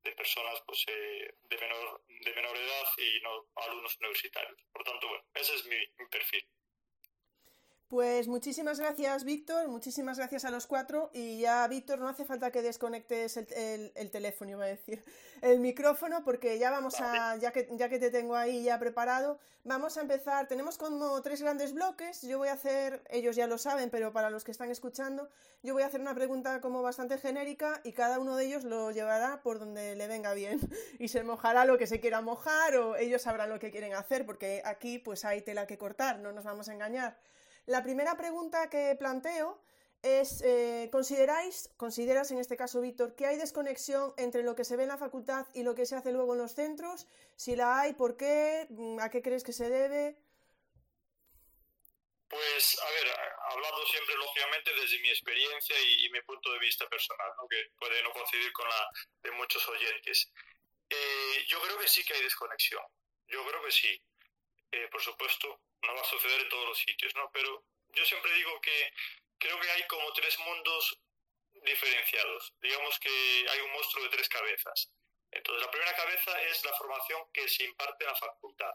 de 0.04 0.12
personas 0.13 0.62
pues, 0.66 0.84
eh, 0.88 1.34
de, 1.44 1.58
menor, 1.58 2.04
de 2.08 2.34
menor 2.34 2.58
edad 2.58 2.88
y 2.98 3.22
no 3.22 3.48
alumnos 3.56 3.98
universitarios. 3.98 4.60
Por 4.72 4.84
tanto, 4.84 5.08
bueno, 5.08 5.24
ese 5.34 5.56
es 5.56 5.66
mi, 5.66 5.78
mi 5.98 6.08
perfil. 6.10 6.48
Pues 7.94 8.28
muchísimas 8.28 8.80
gracias, 8.80 9.24
Víctor, 9.24 9.68
muchísimas 9.68 10.18
gracias 10.18 10.46
a 10.46 10.50
los 10.50 10.66
cuatro. 10.66 11.12
Y 11.14 11.38
ya, 11.38 11.68
Víctor, 11.68 12.00
no 12.00 12.08
hace 12.08 12.26
falta 12.26 12.50
que 12.50 12.64
desconectes 12.64 13.38
el, 13.38 13.48
el, 13.54 13.92
el, 13.94 14.10
teléfono, 14.10 14.50
iba 14.50 14.64
a 14.64 14.68
decir, 14.68 15.04
el 15.44 15.60
micrófono, 15.60 16.24
porque 16.24 16.58
ya 16.58 16.72
vamos 16.72 17.00
a, 17.00 17.36
ya 17.36 17.52
que, 17.52 17.70
ya 17.74 17.90
que 17.90 18.00
te 18.00 18.10
tengo 18.10 18.36
ahí 18.36 18.64
ya 18.64 18.80
preparado, 18.80 19.38
vamos 19.64 19.96
a 19.98 20.02
empezar. 20.02 20.48
Tenemos 20.48 20.80
como 20.80 21.22
tres 21.22 21.44
grandes 21.44 21.72
bloques. 21.72 22.24
Yo 22.24 22.39
voy 22.39 22.48
a 22.48 22.54
hacer, 22.54 23.04
ellos 23.12 23.36
ya 23.36 23.46
lo 23.46 23.60
saben, 23.60 23.91
pero 23.91 24.12
para 24.12 24.32
los 24.32 24.44
que 24.44 24.50
están 24.50 24.72
escuchando, 24.72 25.30
yo 25.62 25.76
voy 25.76 25.84
a 25.84 25.86
hacer 25.86 26.02
una 26.02 26.15
pregunta 26.15 26.62
como 26.62 26.82
bastante 26.82 27.20
genérica 27.20 27.80
y 27.84 27.91
cada 27.91 28.17
uno 28.17 28.36
de 28.36 28.46
ellos 28.46 28.63
lo 28.63 28.89
llevará 28.89 29.44
por 29.44 29.60
donde 29.60 29.96
le 29.96 30.08
venga 30.08 30.34
bien 30.34 30.60
y 30.98 31.10
se 31.10 31.22
mojará 31.22 31.63
lo 31.65 31.78
que 31.78 31.86
se 31.86 32.00
quiera 32.00 32.22
mojar 32.22 32.76
o 32.76 32.96
ellos 32.96 33.22
sabrán 33.22 33.52
lo 33.52 33.60
que 33.60 33.70
quieren 33.70 33.94
hacer, 33.94 34.26
porque 34.26 34.63
aquí 34.65 34.98
pues 34.98 35.26
hay 35.26 35.44
tela 35.44 35.67
que 35.67 35.78
cortar, 35.78 36.17
no 36.17 36.32
nos 36.32 36.44
vamos 36.44 36.70
a 36.70 36.74
engañar. 36.74 37.20
La 37.65 37.82
primera 37.82 38.17
pregunta 38.17 38.69
que 38.69 38.95
planteo 38.99 39.62
es, 40.02 40.41
eh, 40.41 40.89
¿consideráis, 40.91 41.69
consideras 41.78 42.30
en 42.32 42.38
este 42.38 42.58
caso, 42.58 42.82
Víctor, 42.82 43.15
que 43.15 43.26
hay 43.26 43.38
desconexión 43.38 44.13
entre 44.17 44.43
lo 44.43 44.54
que 44.54 44.65
se 44.65 44.76
ve 44.76 44.84
en 44.84 44.89
la 44.89 44.97
facultad 44.97 45.47
y 45.54 45.63
lo 45.63 45.76
que 45.76 45.86
se 45.86 45.95
hace 45.95 46.12
luego 46.12 46.34
en 46.34 46.39
los 46.39 46.54
centros? 46.54 47.08
Si 47.38 47.56
la 47.56 47.80
hay, 47.80 47.93
¿por 47.93 48.17
qué? 48.17 48.67
¿A 48.99 49.10
qué 49.10 49.21
crees 49.21 49.45
que 49.45 49.54
se 49.54 49.69
debe? 49.69 50.17
Pues, 52.28 52.80
a 52.82 52.89
ver, 52.89 53.08
hablando 53.52 53.86
siempre, 53.86 54.15
lógicamente, 54.15 54.73
desde 54.73 54.99
mi 54.99 55.10
experiencia 55.10 55.76
y, 55.80 56.10
mi 56.10 56.21
punto 56.23 56.52
de 56.52 56.60
vista 56.60 56.86
personal, 56.89 57.32
que 57.49 57.71
puede 57.80 58.04
no 58.04 58.12
coincidir 58.12 58.52
con 58.52 58.67
la 58.67 58.89
de 59.21 59.32
muchos 59.32 59.65
oyentes. 59.69 60.32
Eh, 60.89 61.45
yo 61.47 61.62
creo 61.62 61.78
que 61.78 61.88
sí 61.88 62.04
que 62.04 62.13
hay 62.13 62.23
desconexión. 62.23 62.84
Yo 63.28 63.45
creo 63.45 63.63
que 63.63 63.71
sí. 63.71 64.02
Eh, 64.71 64.88
por 64.91 65.02
supuesto, 65.02 65.62
no 65.84 65.96
va 65.96 66.02
a 66.02 66.06
suceder 66.06 66.41
en 66.41 66.50
todos 66.50 66.67
los 66.67 66.78
sitios, 66.80 67.13
¿no? 67.15 67.30
Pero 67.32 67.63
yo 67.89 68.06
siempre 68.06 68.34
digo 68.34 68.60
que 68.62 68.93
creo 69.38 69.60
que 69.60 69.69
hay 69.69 69.84
como 69.88 70.12
tres 70.13 70.38
mundos 70.39 71.00
diferenciados. 71.63 72.54
Digamos 72.62 73.00
que 73.00 73.46
hay 73.50 73.60
un 73.62 73.72
monstruo 73.72 74.04
de 74.04 74.10
tres 74.10 74.30
cabezas. 74.30 74.91
Entonces, 75.32 75.65
la 75.65 75.72
primera 75.72 75.96
cabeza 75.96 76.41
es 76.43 76.63
la 76.63 76.74
formación 76.74 77.22
que 77.34 77.48
se 77.48 77.63
imparte 77.63 78.04
en 78.04 78.12
la 78.12 78.15
facultad, 78.15 78.74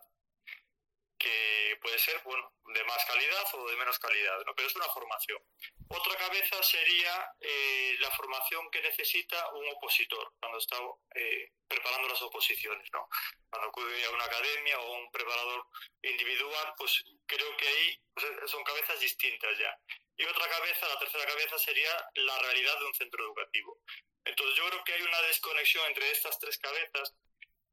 que 1.19 1.79
puede 1.83 1.99
ser, 1.99 2.21
bueno, 2.25 2.53
de 2.75 2.85
más 2.85 3.05
calidad 3.07 3.45
o 3.55 3.69
de 3.69 3.77
menos 3.77 3.99
calidad, 3.99 4.39
¿no? 4.45 4.55
Pero 4.55 4.69
es 4.69 4.77
una 4.77 4.89
formación. 4.89 5.43
Otra 5.89 6.17
cabeza 6.17 6.63
sería 6.63 7.33
eh, 7.41 7.97
la 8.01 8.11
formación 8.13 8.71
que 8.71 8.83
necesita 8.83 9.53
un 9.55 9.69
opositor 9.71 10.33
cuando 10.39 10.59
está 10.59 10.77
eh, 11.15 11.53
preparando 11.67 12.09
las 12.09 12.23
oposiciones, 12.23 12.89
¿no? 12.93 13.09
Cuando 13.51 13.69
acude 13.69 14.05
a 14.05 14.11
una 14.11 14.25
academia 14.25 14.81
o 14.81 14.93
un 14.99 15.11
preparador 15.11 15.67
individual, 16.03 16.75
pues 16.77 17.05
creo 17.27 17.57
que 17.57 17.69
ahí 17.69 18.01
pues, 18.15 18.51
son 18.51 18.63
cabezas 18.65 19.01
distintas 19.01 19.59
ya. 19.59 19.75
Y 20.17 20.25
otra 20.25 20.49
cabeza, 20.49 20.89
la 20.89 20.99
tercera 20.99 21.25
cabeza, 21.27 21.59
sería 21.59 21.91
la 22.15 22.39
realidad 22.39 22.79
de 22.79 22.85
un 22.87 22.95
centro 22.95 23.25
educativo. 23.25 23.79
Entonces 24.25 24.57
yo 24.57 24.69
creo 24.69 24.85
que 24.85 24.93
hay 24.95 25.03
una 25.03 25.23
desconexión 25.23 25.87
entre 25.87 26.11
estas 26.11 26.39
tres 26.39 26.59
cabezas 26.59 27.15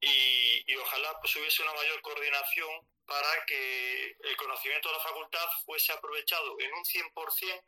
y, 0.06 0.64
y 0.68 0.76
ojalá 0.76 1.20
pues 1.20 1.36
hubiese 1.36 1.64
una 1.64 1.74
mayor 1.74 2.02
coordinación 2.02 2.70
para 3.06 3.46
que 3.46 4.16
el 4.20 4.38
conocimiento 4.38 4.90
de 4.90 4.96
la 4.96 5.04
facultad 5.04 5.48
fuese 5.66 5.92
aprovechado 5.94 6.56
en 6.60 6.74
un 6.74 6.84
100% 6.84 7.64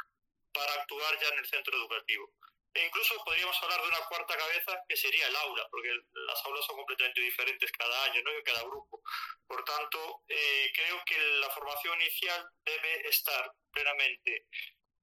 para 0.52 0.74
actuar 0.74 1.20
ya 1.20 1.30
en 1.30 1.40
el 1.40 1.48
centro 1.48 1.76
educativo. 1.76 2.32
E 2.74 2.86
incluso 2.86 3.16
podríamos 3.26 3.58
hablar 3.64 3.82
de 3.82 3.88
una 3.88 4.06
cuarta 4.06 4.38
cabeza 4.38 4.84
que 4.88 4.96
sería 4.96 5.28
el 5.28 5.36
aula, 5.36 5.68
porque 5.72 5.90
las 6.14 6.46
aulas 6.46 6.64
son 6.66 6.76
completamente 6.76 7.22
diferentes 7.22 7.72
cada 7.72 8.04
año, 8.04 8.22
¿no? 8.22 8.38
Y 8.38 8.44
cada 8.44 8.62
grupo. 8.62 9.02
Por 9.48 9.64
tanto, 9.64 10.22
eh, 10.28 10.72
creo 10.76 11.02
que 11.06 11.18
la 11.40 11.50
formación 11.50 12.00
inicial 12.02 12.48
debe 12.64 13.08
estar 13.08 13.52
plenamente 13.72 14.46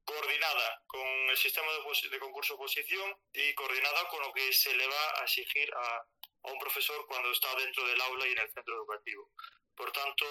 coordinada 0.05 0.83
con 0.87 1.07
el 1.31 1.37
sistema 1.37 1.67
de, 1.73 2.09
de 2.11 2.19
concurso-oposición 2.21 3.17
y 3.33 3.55
coordinada 3.55 4.07
con 4.09 4.23
lo 4.23 4.33
que 4.33 4.53
se 4.53 4.75
le 4.77 4.87
va 4.87 5.21
a 5.21 5.25
exigir 5.25 5.73
a, 5.75 6.05
a 6.45 6.53
un 6.53 6.59
profesor 6.59 7.07
cuando 7.07 7.31
está 7.31 7.55
dentro 7.57 7.87
del 7.87 8.01
aula 8.01 8.29
y 8.29 8.33
en 8.33 8.39
el 8.39 8.53
centro 8.53 8.77
educativo. 8.77 9.31
Por 9.75 9.91
tanto, 9.93 10.27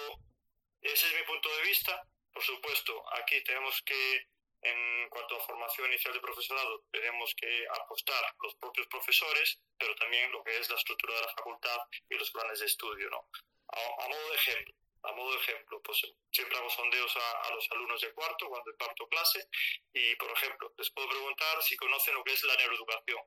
ese 0.80 1.06
es 1.06 1.14
mi 1.14 1.22
punto 1.24 1.48
de 1.56 1.62
vista. 1.62 2.02
Por 2.32 2.42
supuesto, 2.42 3.02
aquí 3.14 3.42
tenemos 3.42 3.82
que 3.82 4.28
en 4.62 5.08
cuanto 5.10 5.36
a 5.36 5.40
formación 5.40 5.88
inicial 5.88 6.14
de 6.14 6.20
profesorado, 6.20 6.84
tenemos 6.90 7.34
que 7.34 7.66
apostar 7.82 8.34
los 8.42 8.54
propios 8.54 8.86
profesores, 8.86 9.60
pero 9.78 9.94
también 9.96 10.32
lo 10.32 10.42
que 10.42 10.56
es 10.56 10.70
la 10.70 10.76
estructura 10.76 11.14
de 11.16 11.20
la 11.20 11.34
facultad 11.34 11.78
y 12.08 12.14
los 12.14 12.30
planes 12.30 12.60
de 12.60 12.66
estudio. 12.66 13.10
¿no? 13.10 13.28
A, 13.68 14.04
a 14.04 14.08
modo 14.08 14.30
de 14.30 14.36
ejemplo, 14.36 14.74
a 15.02 15.12
modo 15.12 15.32
de 15.32 15.38
ejemplo, 15.38 15.82
pues 15.82 16.00
siempre 16.32 16.56
hago 16.56 16.70
sondeos 16.70 17.14
a, 17.14 17.42
a, 17.42 17.54
los 17.54 17.70
alumnos 17.72 18.00
de 18.00 18.12
cuarto 18.14 18.48
cuando 18.48 18.70
imparto 18.70 19.06
clase 19.08 19.46
y, 19.92 20.16
por 20.16 20.30
ejemplo, 20.30 20.72
les 20.78 20.90
puedo 20.90 21.08
preguntar 21.10 21.62
si 21.62 21.76
conocen 21.76 22.14
lo 22.14 22.24
que 22.24 22.32
es 22.32 22.42
la 22.44 22.56
neuroeducación 22.56 23.20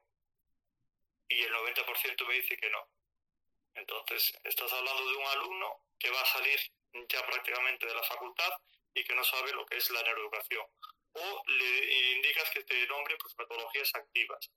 y 1.30 1.44
el 1.44 1.54
90% 1.54 2.28
me 2.28 2.34
dice 2.36 2.58
que 2.58 2.70
no. 2.70 2.88
Entonces, 3.76 4.34
estás 4.44 4.72
hablando 4.74 5.10
de 5.10 5.16
un 5.18 5.26
alumno 5.26 5.84
que 6.00 6.10
va 6.10 6.22
a 6.22 6.26
salir 6.26 6.60
ya 7.10 7.26
prácticamente 7.26 7.86
de 7.86 7.94
la 7.94 8.04
facultad 8.04 8.52
y 8.94 9.04
que 9.04 9.14
no 9.14 9.24
sabe 9.24 9.54
lo 9.54 9.66
que 9.66 9.78
es 9.78 9.90
la 9.92 10.02
neuroeducación 10.02 10.66
o 11.18 11.44
le 11.48 12.14
indicas 12.16 12.50
que 12.52 12.64
te 12.64 12.88
nombre 12.88 13.18
pues, 13.18 13.36
metodologías 13.38 13.94
activas. 13.96 14.52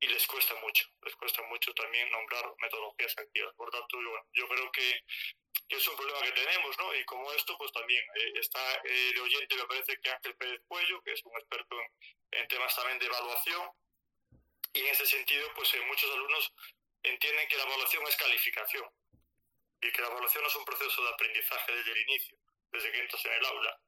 y 0.00 0.08
les 0.08 0.26
cuesta 0.26 0.54
mucho, 0.56 0.84
les 1.02 1.14
cuesta 1.14 1.42
mucho 1.42 1.72
también 1.74 2.10
nombrar 2.10 2.44
metodologías 2.58 3.16
activas. 3.18 3.54
Por 3.54 3.70
tanto, 3.70 3.98
yo, 4.32 4.48
creo 4.48 4.72
que, 4.72 5.04
es 5.68 5.88
un 5.88 5.96
problema 5.96 6.20
que 6.22 6.32
tenemos, 6.32 6.76
¿no? 6.78 6.92
Y 6.96 7.04
como 7.04 7.30
esto, 7.32 7.56
pues 7.56 7.70
también 7.70 8.04
eh, 8.16 8.32
está 8.34 8.82
eh, 8.82 9.12
de 9.14 9.20
oyente, 9.20 9.54
me 9.54 9.64
parece 9.66 9.96
que 10.00 10.10
Ángel 10.10 10.34
Pérez 10.34 10.60
Cuello, 10.66 11.00
que 11.02 11.12
es 11.12 11.24
un 11.24 11.32
experto 11.38 11.76
en, 12.32 12.48
temas 12.48 12.74
también 12.74 12.98
de 12.98 13.06
evaluación, 13.06 13.70
y 14.72 14.80
en 14.80 14.86
ese 14.86 15.06
sentido, 15.06 15.48
pues 15.54 15.72
eh, 15.74 15.80
muchos 15.86 16.10
alumnos 16.12 16.52
entienden 17.02 17.48
que 17.48 17.56
la 17.56 17.64
evaluación 17.64 18.06
es 18.06 18.16
calificación 18.16 18.88
y 19.80 19.92
que 19.92 20.00
la 20.00 20.08
evaluación 20.08 20.44
es 20.46 20.56
un 20.56 20.64
proceso 20.64 21.02
de 21.02 21.10
aprendizaje 21.10 21.72
desde 21.74 21.92
el 21.92 22.02
inicio, 22.02 22.38
desde 22.70 22.92
que 22.92 23.00
entras 23.00 23.24
en 23.26 23.32
el 23.32 23.46
aula. 23.46 23.80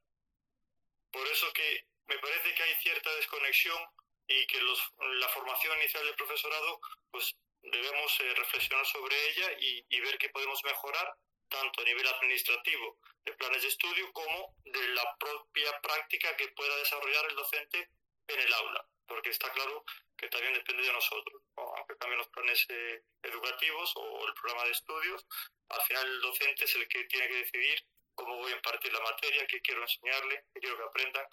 Por 1.10 1.26
eso 1.28 1.52
que 1.52 1.86
me 2.06 2.18
parece 2.18 2.54
que 2.54 2.62
hay 2.62 2.74
cierta 2.76 3.14
desconexión 3.14 3.78
y 4.26 4.46
que 4.46 4.60
la 4.60 5.28
formación 5.28 5.78
inicial 5.78 6.04
del 6.04 6.16
profesorado, 6.16 6.80
pues 7.10 7.34
debemos 7.62 8.20
eh, 8.20 8.34
reflexionar 8.34 8.84
sobre 8.86 9.14
ella 9.30 9.56
y, 9.58 10.00
ver 10.00 10.18
qué 10.18 10.28
podemos 10.30 10.62
mejorar, 10.64 11.14
tanto 11.48 11.82
a 11.82 11.84
nivel 11.84 12.06
administrativo 12.06 12.98
de 13.24 13.32
planes 13.34 13.62
de 13.62 13.68
estudio 13.68 14.12
como 14.12 14.54
de 14.64 14.88
la 14.88 15.16
propia 15.18 15.80
práctica 15.80 16.36
que 16.36 16.48
pueda 16.48 16.76
desarrollar 16.78 17.26
el 17.26 17.36
docente 17.36 17.90
en 18.26 18.40
el 18.40 18.52
aula, 18.52 18.84
porque 19.06 19.30
está 19.30 19.50
claro 19.52 19.84
que 20.16 20.28
también 20.28 20.54
depende 20.54 20.82
de 20.82 20.92
nosotros. 20.92 21.42
Aunque 21.56 21.96
cambien 21.96 22.18
los 22.18 22.28
planes 22.28 22.66
eh, 22.68 23.02
educativos 23.22 23.92
o 23.96 24.26
el 24.26 24.34
programa 24.34 24.64
de 24.64 24.70
estudios, 24.72 25.26
al 25.68 25.82
final 25.82 26.06
el 26.06 26.20
docente 26.20 26.64
es 26.64 26.74
el 26.76 26.88
que 26.88 27.04
tiene 27.04 27.28
que 27.28 27.36
decidir 27.36 27.78
cómo 28.14 28.36
voy 28.36 28.52
a 28.52 28.56
impartir 28.56 28.92
la 28.92 29.00
materia, 29.00 29.46
qué 29.46 29.60
quiero 29.60 29.82
enseñarle, 29.82 30.46
qué 30.54 30.60
quiero 30.60 30.76
que 30.76 30.84
aprendan. 30.84 31.26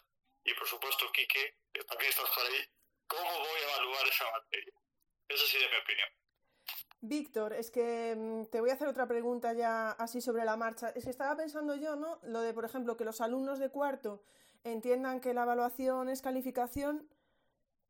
Y 0.43 0.53
por 0.55 0.67
supuesto, 0.67 1.12
Quique, 1.12 1.57
también 1.88 2.10
estás 2.10 2.29
por 2.31 2.45
ahí, 2.45 2.65
¿Cómo 3.12 3.29
voy 3.29 3.60
a 3.60 3.75
evaluar 3.75 4.07
esa 4.07 4.23
materia? 4.31 4.73
Esa 5.27 5.45
sería 5.45 5.67
mi 5.67 5.75
opinión. 5.84 6.07
Víctor, 7.01 7.51
es 7.51 7.69
que 7.69 8.15
mm, 8.15 8.45
te 8.45 8.62
voy 8.62 8.69
a 8.69 8.73
hacer 8.73 8.88
otra 8.88 9.05
pregunta 9.05 9.51
ya 9.51 9.91
así 9.91 10.21
sobre 10.21 10.45
la 10.45 10.55
marcha. 10.55 10.89
Es 10.95 11.03
que 11.03 11.10
estaba 11.10 11.36
pensando 11.36 11.75
yo, 11.75 11.97
¿no? 11.97 12.19
Lo 12.23 12.39
de, 12.39 12.53
por 12.53 12.63
ejemplo, 12.63 12.95
que 12.95 13.03
los 13.03 13.19
alumnos 13.19 13.60
de 13.60 13.69
cuarto 13.69 14.23
entiendan 14.63 15.19
que 15.19 15.34
la 15.34 15.43
evaluación 15.43 16.07
es 16.07 16.21
calificación. 16.21 17.10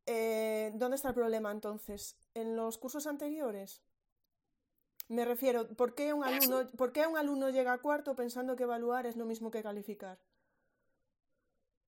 Eh, 0.06 0.70
¿Dónde 0.74 0.96
está 0.96 1.08
el 1.08 1.14
problema 1.14 1.50
entonces? 1.50 2.16
¿En 2.34 2.56
los 2.56 2.78
cursos 2.78 3.06
anteriores? 3.06 3.82
Me 5.08 5.24
refiero, 5.24 5.68
¿por 5.76 5.94
qué, 5.94 6.12
un 6.12 6.24
alumno, 6.24 6.70
¿por 6.72 6.92
qué 6.92 7.06
un 7.06 7.16
alumno 7.16 7.50
llega 7.50 7.72
a 7.72 7.78
cuarto 7.78 8.14
pensando 8.16 8.56
que 8.56 8.62
evaluar 8.62 9.06
es 9.06 9.16
lo 9.16 9.24
mismo 9.24 9.50
que 9.50 9.62
calificar? 9.62 10.18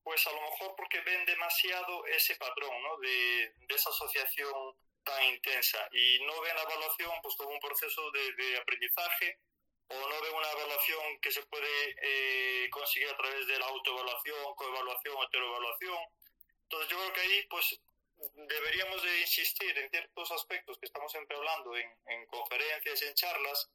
pues 0.04 0.26
a 0.26 0.32
lo 0.32 0.40
mejor 0.42 0.76
porque 0.76 1.00
ven 1.00 1.24
demasiado 1.24 2.06
ese 2.06 2.36
patrón 2.36 2.82
¿no? 2.82 2.98
de, 2.98 3.54
esa 3.68 3.90
asociación 3.90 4.76
tan 5.02 5.24
intensa 5.24 5.88
y 5.92 6.18
no 6.24 6.40
ven 6.42 6.54
la 6.54 6.62
evaluación 6.62 7.10
pues 7.22 7.34
como 7.36 7.50
un 7.50 7.58
proceso 7.58 8.10
de, 8.12 8.58
aprendizaje 8.58 9.38
o 9.88 9.94
no 9.94 10.20
ven 10.20 10.34
una 10.34 10.50
evaluación 10.52 11.20
que 11.20 11.32
se 11.32 11.42
puede 11.46 11.96
eh, 12.02 12.70
conseguir 12.70 13.08
a 13.08 13.16
través 13.16 13.46
de 13.46 13.58
la 13.58 13.66
autoevaluación, 13.66 14.54
coevaluación 14.56 15.16
heteroevaluación. 15.24 15.98
Entonces 16.62 16.88
yo 16.90 16.98
creo 16.98 17.12
que 17.12 17.20
ahí 17.20 17.46
pues 17.48 17.80
deberíamos 18.16 19.02
de 19.02 19.20
insistir 19.20 19.76
en 19.78 19.90
ciertos 19.90 20.30
aspectos 20.32 20.78
que 20.78 20.86
estamos 20.86 21.10
siempre 21.10 21.36
hablando 21.36 21.76
en, 21.76 21.90
en 22.06 22.26
conferencias, 22.26 23.02
en 23.02 23.14
charlas, 23.14 23.70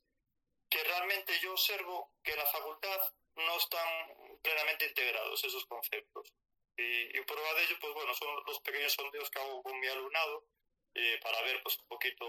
que 0.70 0.84
realmente 0.84 1.38
yo 1.40 1.52
observo 1.52 2.14
que 2.24 2.36
la 2.36 2.46
facultad 2.46 3.00
no 3.36 3.58
están 3.58 4.40
plenamente 4.42 4.86
integrados 4.86 5.44
esos 5.44 5.66
conceptos. 5.66 6.34
Y, 6.78 7.18
y, 7.18 7.22
prueba 7.24 7.54
de 7.56 7.64
ello, 7.64 7.78
pues 7.82 7.94
bueno, 7.94 8.14
son 8.14 8.44
los 8.46 8.62
pequeños 8.62 8.94
sondeos 8.94 9.30
que 9.30 9.40
hago 9.40 9.62
con 9.62 9.78
mi 9.80 9.88
alumnado 9.88 10.46
eh, 10.96 11.20
para 11.22 11.42
ver 11.42 11.62
pues 11.62 11.78
un 11.80 11.88
poquito 11.88 12.26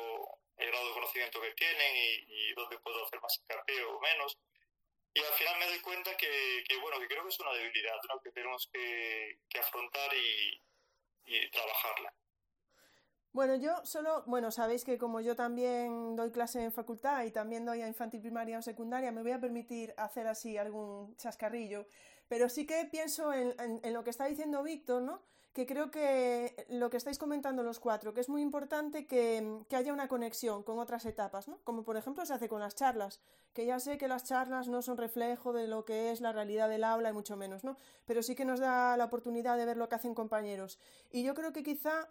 el 0.57 0.69
grado 0.69 0.89
de 0.89 0.95
conocimiento 0.95 1.41
que 1.41 1.53
tienen 1.53 1.97
y, 1.97 2.53
dónde 2.55 2.79
puedo 2.79 3.05
hacer 3.05 3.21
más 3.21 3.39
hincapié 3.39 3.85
o 3.85 4.01
menos. 4.01 4.39
Y 5.15 5.21
al 5.21 5.33
final 5.35 5.59
me 5.59 5.67
doy 5.67 5.81
cuenta 5.81 6.17
que, 6.17 6.65
que, 6.69 6.77
bueno, 6.79 7.01
que 7.01 7.09
creo 7.09 7.23
que 7.23 7.29
es 7.29 7.41
una 7.41 7.53
debilidad, 7.53 7.97
¿no? 8.09 8.21
que 8.21 8.31
tenemos 8.31 8.69
que, 8.73 9.39
que 9.49 9.59
afrontar 9.59 10.15
y, 10.15 10.61
y 11.25 11.51
trabajarla. 11.51 12.15
Bueno, 13.33 13.55
yo 13.55 13.85
solo, 13.85 14.25
bueno, 14.27 14.51
sabéis 14.51 14.85
que 14.85 14.99
como 14.99 15.21
yo 15.21 15.37
también 15.37 16.17
doy 16.17 16.33
clase 16.33 16.65
en 16.65 16.73
facultad 16.73 17.25
y 17.25 17.31
también 17.31 17.65
doy 17.65 17.81
a 17.81 17.87
infantil 17.87 18.21
primaria 18.21 18.59
o 18.59 18.63
secundaria, 18.63 19.13
me 19.13 19.23
voy 19.23 19.31
a 19.31 19.41
permitir 19.41 19.95
hacer 19.97 20.27
así 20.27 20.57
algún 20.57 21.17
chascarrillo, 21.17 21.87
pero 22.27 22.49
sí 22.49 22.67
que 22.67 22.89
pienso 22.91 23.33
en, 23.33 23.55
lo 23.93 24.03
que 24.03 24.11
está 24.11 24.27
diciendo 24.27 24.65
Víctor, 24.65 25.03
¿no? 25.03 25.23
Que 25.53 25.67
creo 25.67 25.91
que 25.91 26.67
lo 26.69 26.91
que 26.91 26.97
estáis 26.97 27.19
comentando 27.19 27.65
los 27.65 27.81
cuatro, 27.81 28.15
que 28.15 28.21
es 28.21 28.29
muy 28.29 28.41
importante 28.41 29.07
que, 29.07 29.65
que, 29.69 29.77
haya 29.77 29.93
una 29.93 30.07
conexión 30.07 30.63
con 30.63 30.79
otras 30.79 31.05
etapas, 31.07 31.49
¿no? 31.49 31.59
Como 31.65 31.83
por 31.83 31.97
ejemplo 31.97 32.25
se 32.25 32.33
hace 32.33 32.49
con 32.49 32.61
las 32.61 32.77
charlas, 32.77 33.21
que 33.53 33.67
ya 33.67 33.81
sé 33.81 33.99
que 33.99 34.07
las 34.07 34.25
charlas 34.25 34.69
no 34.69 34.81
son 34.81 34.97
reflejo 34.97 35.53
de 35.53 35.67
lo 35.67 35.85
que 35.85 36.13
es 36.13 36.21
la 36.21 36.33
realidad 36.33 36.69
del 36.69 36.85
aula 36.85 37.11
y 37.11 37.13
mucho 37.13 37.37
menos, 37.37 37.65
¿no? 37.65 37.77
Pero 38.07 38.23
sí 38.23 38.37
que 38.37 38.45
nos 38.45 38.61
da 38.61 38.97
la 38.97 39.07
oportunidad 39.07 39.57
de 39.57 39.65
ver 39.65 39.77
lo 39.77 39.89
que 39.89 39.97
hacen 39.97 40.15
compañeros. 40.15 40.79
Y 41.11 41.25
yo 41.25 41.35
creo 41.35 41.53
que 41.53 41.65
quizá 41.65 42.09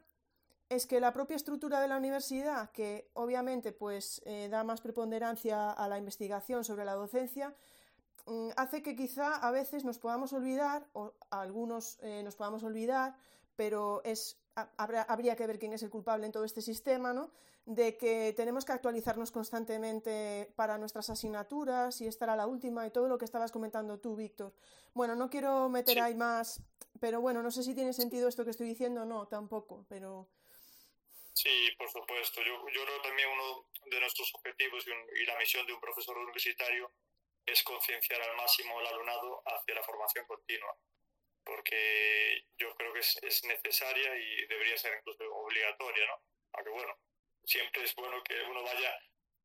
es 0.70 0.86
que 0.86 1.00
la 1.00 1.14
propia 1.14 1.36
estructura 1.36 1.82
de 1.82 1.88
la 1.88 1.98
universidad, 1.98 2.70
que 2.72 3.10
obviamente 3.14 3.72
pues 3.72 4.22
eh, 4.26 4.48
da 4.52 4.64
más 4.64 4.82
preponderancia 4.82 5.72
a 5.72 5.88
la 5.88 5.98
investigación 5.98 6.64
sobre 6.64 6.86
la 6.86 6.94
docencia, 6.94 7.56
hace 8.56 8.82
que 8.82 8.96
quizá 8.96 9.36
a 9.36 9.52
veces 9.52 9.84
nos 9.84 10.00
podamos 10.00 10.34
olvidar, 10.34 10.88
o 10.94 11.14
algunos 11.30 11.98
eh, 12.02 12.22
nos 12.24 12.36
podamos 12.36 12.64
olvidar, 12.64 13.16
pero 13.56 14.02
es, 14.04 14.40
habría 14.78 15.36
que 15.36 15.48
ver 15.48 15.60
quién 15.60 15.74
es 15.74 15.84
el 15.84 15.90
culpable 15.90 16.26
en 16.26 16.32
todo 16.32 16.46
este 16.46 16.62
sistema, 16.62 17.14
¿no? 17.14 17.32
de 17.66 17.98
que 17.98 18.34
tenemos 18.36 18.66
que 18.66 18.72
actualizarnos 18.72 19.30
constantemente 19.30 20.52
para 20.56 20.80
nuestras 20.80 21.12
asignaturas 21.12 22.02
y 22.02 22.08
estar 22.08 22.28
a 22.30 22.36
la 22.36 22.48
última 22.48 22.88
y 22.88 22.90
todo 22.90 23.08
lo 23.08 23.20
que 23.20 23.26
estabas 23.26 23.52
comentando 23.52 24.00
tú, 24.00 24.16
Víctor. 24.16 24.54
Bueno, 24.96 25.16
no 25.16 25.30
quiero 25.30 25.70
meter 25.70 26.00
ahí 26.00 26.16
más, 26.16 26.64
pero 27.00 27.22
bueno, 27.22 27.44
no 27.44 27.52
sé 27.52 27.62
si 27.62 27.76
tiene 27.76 27.94
sentido 27.94 28.28
esto 28.28 28.44
que 28.44 28.50
estoy 28.50 28.68
diciendo, 28.68 29.06
no, 29.06 29.28
tampoco, 29.28 29.86
pero 29.88 30.30
Sí, 31.34 31.72
por 31.78 31.90
supuesto. 31.90 32.42
Yo, 32.42 32.68
yo 32.68 32.84
creo 32.84 33.02
también 33.02 33.30
uno 33.30 33.66
de 33.86 34.00
nuestros 34.02 34.30
objetivos 34.36 34.86
y, 34.86 35.26
la 35.26 35.38
misión 35.38 35.66
de 35.66 35.74
un 35.74 35.80
profesor 35.80 36.18
universitario 36.18 36.92
es 37.52 37.64
concienciar 37.64 38.22
al 38.22 38.36
máximo 38.36 38.80
al 38.80 38.88
alumnado 38.88 39.42
hacia 39.46 39.76
la 39.76 39.84
formación 39.84 40.26
continua, 40.26 40.76
porque 41.44 42.46
yo 42.58 42.76
creo 42.76 42.94
que 42.94 43.00
es, 43.00 43.44
necesaria 43.46 44.16
y 44.16 44.46
debería 44.48 44.78
ser 44.78 44.98
incluso 44.98 45.24
obligatoria, 45.34 46.06
¿no? 46.08 46.22
Aunque 46.54 46.72
bueno, 46.72 46.98
siempre 47.44 47.84
es 47.84 47.96
bueno 47.96 48.24
que 48.24 48.42
uno 48.44 48.64
vaya 48.64 48.98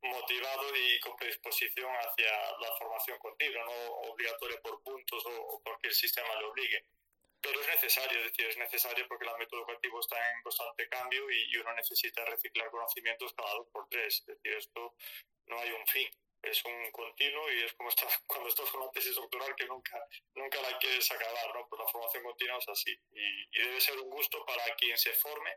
motivado 0.02 0.76
y 0.76 1.00
con 1.00 1.16
predisposición 1.16 1.90
hacia 1.90 2.30
la 2.60 2.76
formación 2.78 3.18
continua, 3.18 3.64
no 3.64 4.10
obligatoria 4.10 4.60
por 4.60 4.82
puntos 4.82 5.24
o, 5.26 5.30
o 5.30 5.62
porque 5.62 5.88
el 5.88 5.94
sistema 5.94 6.34
le 6.36 6.44
obligue 6.44 6.84
pero 7.44 7.60
es 7.60 7.68
necesario, 7.68 8.18
es 8.20 8.24
decir, 8.24 8.46
es 8.46 8.56
necesario 8.56 9.06
porque 9.06 9.24
el 9.26 9.34
ámbito 9.34 9.56
educativo 9.56 10.00
está 10.00 10.16
en 10.32 10.42
constante 10.42 10.88
cambio 10.88 11.30
y, 11.30 11.56
uno 11.58 11.74
necesita 11.74 12.24
reciclar 12.24 12.70
conocimientos 12.70 13.34
cada 13.34 13.52
dos 13.52 13.68
por 13.70 13.86
tres. 13.90 14.20
Es 14.20 14.26
decir, 14.26 14.52
esto 14.54 14.94
no 15.46 15.58
hay 15.58 15.70
un 15.70 15.86
fin, 15.86 16.08
es 16.50 16.64
un 16.64 16.90
continuo 16.90 17.50
y 17.52 17.62
es 17.62 17.72
como 17.74 17.88
estás, 17.88 18.18
cuando 18.26 18.48
estás 18.48 18.70
con 18.70 18.82
una 18.82 18.90
tesis 18.90 19.14
doctoral 19.14 19.54
que 19.56 19.66
nunca, 19.66 20.06
nunca 20.34 20.60
la 20.62 20.78
quieres 20.78 21.10
acabar, 21.10 21.54
¿no? 21.54 21.68
Pues 21.68 21.80
la 21.80 21.88
formación 21.88 22.22
continua 22.22 22.58
es 22.58 22.68
así 22.68 22.98
y, 23.12 23.58
debe 23.58 23.80
ser 23.80 23.98
un 23.98 24.10
gusto 24.10 24.44
para 24.44 24.74
quien 24.76 24.96
se 24.98 25.12
forme 25.12 25.50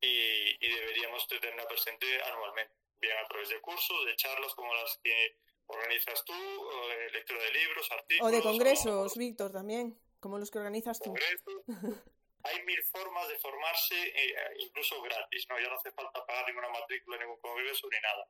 y, 0.00 0.58
deberíamos 0.68 1.26
tenerla 1.28 1.66
presente 1.66 2.06
anualmente, 2.22 2.74
bien 3.00 3.16
a 3.16 3.26
través 3.28 3.48
de 3.48 3.60
cursos, 3.60 4.04
de 4.06 4.16
charlas 4.16 4.54
como 4.54 4.74
las 4.74 4.98
que 5.02 5.36
organizas 5.66 6.24
tú, 6.24 6.34
o 6.34 6.88
de 6.88 7.10
lectura 7.10 7.42
de 7.42 7.52
libros, 7.52 7.90
artículos. 7.90 8.32
O 8.32 8.36
de 8.36 8.42
congresos, 8.42 9.16
Víctor, 9.16 9.52
también 9.52 9.98
como 10.20 10.38
los 10.38 10.50
que 10.50 10.58
organizas 10.58 11.00
tú. 11.00 11.14
hay 12.44 12.62
mil 12.64 12.82
formas 12.84 13.28
de 13.28 13.38
formarse, 13.38 13.94
eh, 13.94 14.34
incluso 14.58 15.00
gratis, 15.02 15.46
¿no? 15.48 15.60
Ya 15.60 15.68
no 15.68 15.76
hace 15.76 15.92
falta 15.92 16.24
pagar 16.26 16.46
ninguna 16.46 16.68
matrícula, 16.68 17.18
ningún 17.18 17.40
congreso 17.40 17.88
ni 17.90 18.00
nada. 18.00 18.28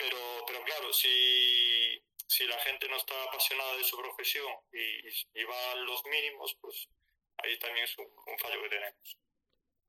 Pero, 0.00 0.18
pero 0.46 0.64
claro, 0.64 0.92
si, 0.92 2.02
si 2.26 2.46
la 2.46 2.58
gente 2.60 2.88
no 2.88 2.96
está 2.96 3.14
apasionada 3.24 3.76
de 3.76 3.84
su 3.84 3.96
profesión 3.98 4.52
y, 4.72 5.44
va 5.44 5.72
a 5.72 5.74
los 5.76 6.02
mínimos, 6.06 6.56
pues 6.60 6.88
ahí 7.38 7.58
también 7.58 7.84
es 7.84 7.98
un, 7.98 8.06
un 8.06 8.38
fallo 8.38 8.62
que 8.62 8.68
tenemos. 8.68 9.18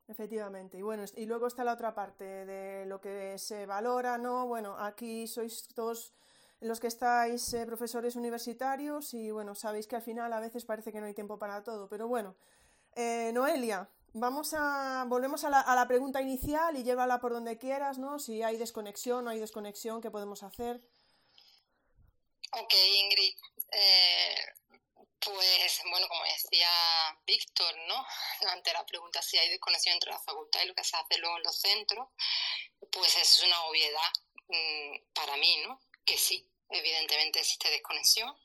Efectivamente. 0.07 0.77
Y 0.77 0.81
bueno, 0.81 1.05
y 1.15 1.25
luego 1.25 1.47
está 1.47 1.63
la 1.63 1.73
otra 1.73 1.93
parte 1.93 2.25
de 2.25 2.85
lo 2.85 2.99
que 2.99 3.37
se 3.37 3.65
valora, 3.65 4.17
¿no? 4.17 4.45
Bueno, 4.47 4.75
aquí 4.77 5.27
sois 5.27 5.69
todos 5.73 6.13
los 6.61 6.79
que 6.79 6.87
estáis 6.87 7.53
eh, 7.53 7.65
profesores 7.65 8.15
universitarios 8.15 9.13
y 9.13 9.31
bueno, 9.31 9.55
sabéis 9.55 9.87
que 9.87 9.95
al 9.95 10.03
final 10.03 10.31
a 10.31 10.39
veces 10.39 10.65
parece 10.65 10.91
que 10.91 10.99
no 10.99 11.07
hay 11.07 11.13
tiempo 11.13 11.39
para 11.39 11.63
todo, 11.63 11.89
pero 11.89 12.07
bueno, 12.07 12.35
eh, 12.95 13.31
Noelia, 13.33 13.89
vamos 14.13 14.53
a, 14.53 15.05
volvemos 15.07 15.43
a 15.43 15.49
la, 15.49 15.61
a 15.61 15.75
la, 15.75 15.87
pregunta 15.87 16.21
inicial 16.21 16.77
y 16.77 16.83
llévala 16.83 17.19
por 17.19 17.33
donde 17.33 17.57
quieras, 17.57 17.97
¿no? 17.97 18.19
Si 18.19 18.43
hay 18.43 18.57
desconexión, 18.57 19.25
no 19.25 19.31
hay 19.31 19.39
desconexión, 19.39 20.01
¿qué 20.01 20.11
podemos 20.11 20.43
hacer? 20.43 20.81
Ok, 22.51 22.73
Ingrid. 22.73 23.35
Eh, 23.71 24.35
Pues 25.19 25.81
bueno, 25.89 26.07
como 26.07 26.23
decía 26.23 26.69
Víctor, 27.25 27.75
¿no? 27.87 28.05
Ante 28.49 28.73
la 28.73 28.83
pregunta 28.85 29.21
si 29.21 29.37
hay 29.37 29.49
desconexión 29.49 29.93
entre 29.93 30.09
la 30.11 30.19
facultad 30.19 30.61
y 30.63 30.65
lo 30.65 30.73
que 30.73 30.83
se 30.83 30.97
hace 30.97 31.19
luego 31.19 31.37
en 31.37 31.43
los 31.43 31.59
centros, 31.59 32.07
pues 32.91 33.15
es 33.15 33.43
una 33.43 33.63
obviedad 33.65 34.11
mm, 34.47 35.13
para 35.13 35.37
mí, 35.37 35.57
¿no? 35.65 35.79
Que 36.03 36.17
sí, 36.17 36.49
evidentemente 36.69 37.39
existe 37.39 37.69
desconexión, 37.69 38.35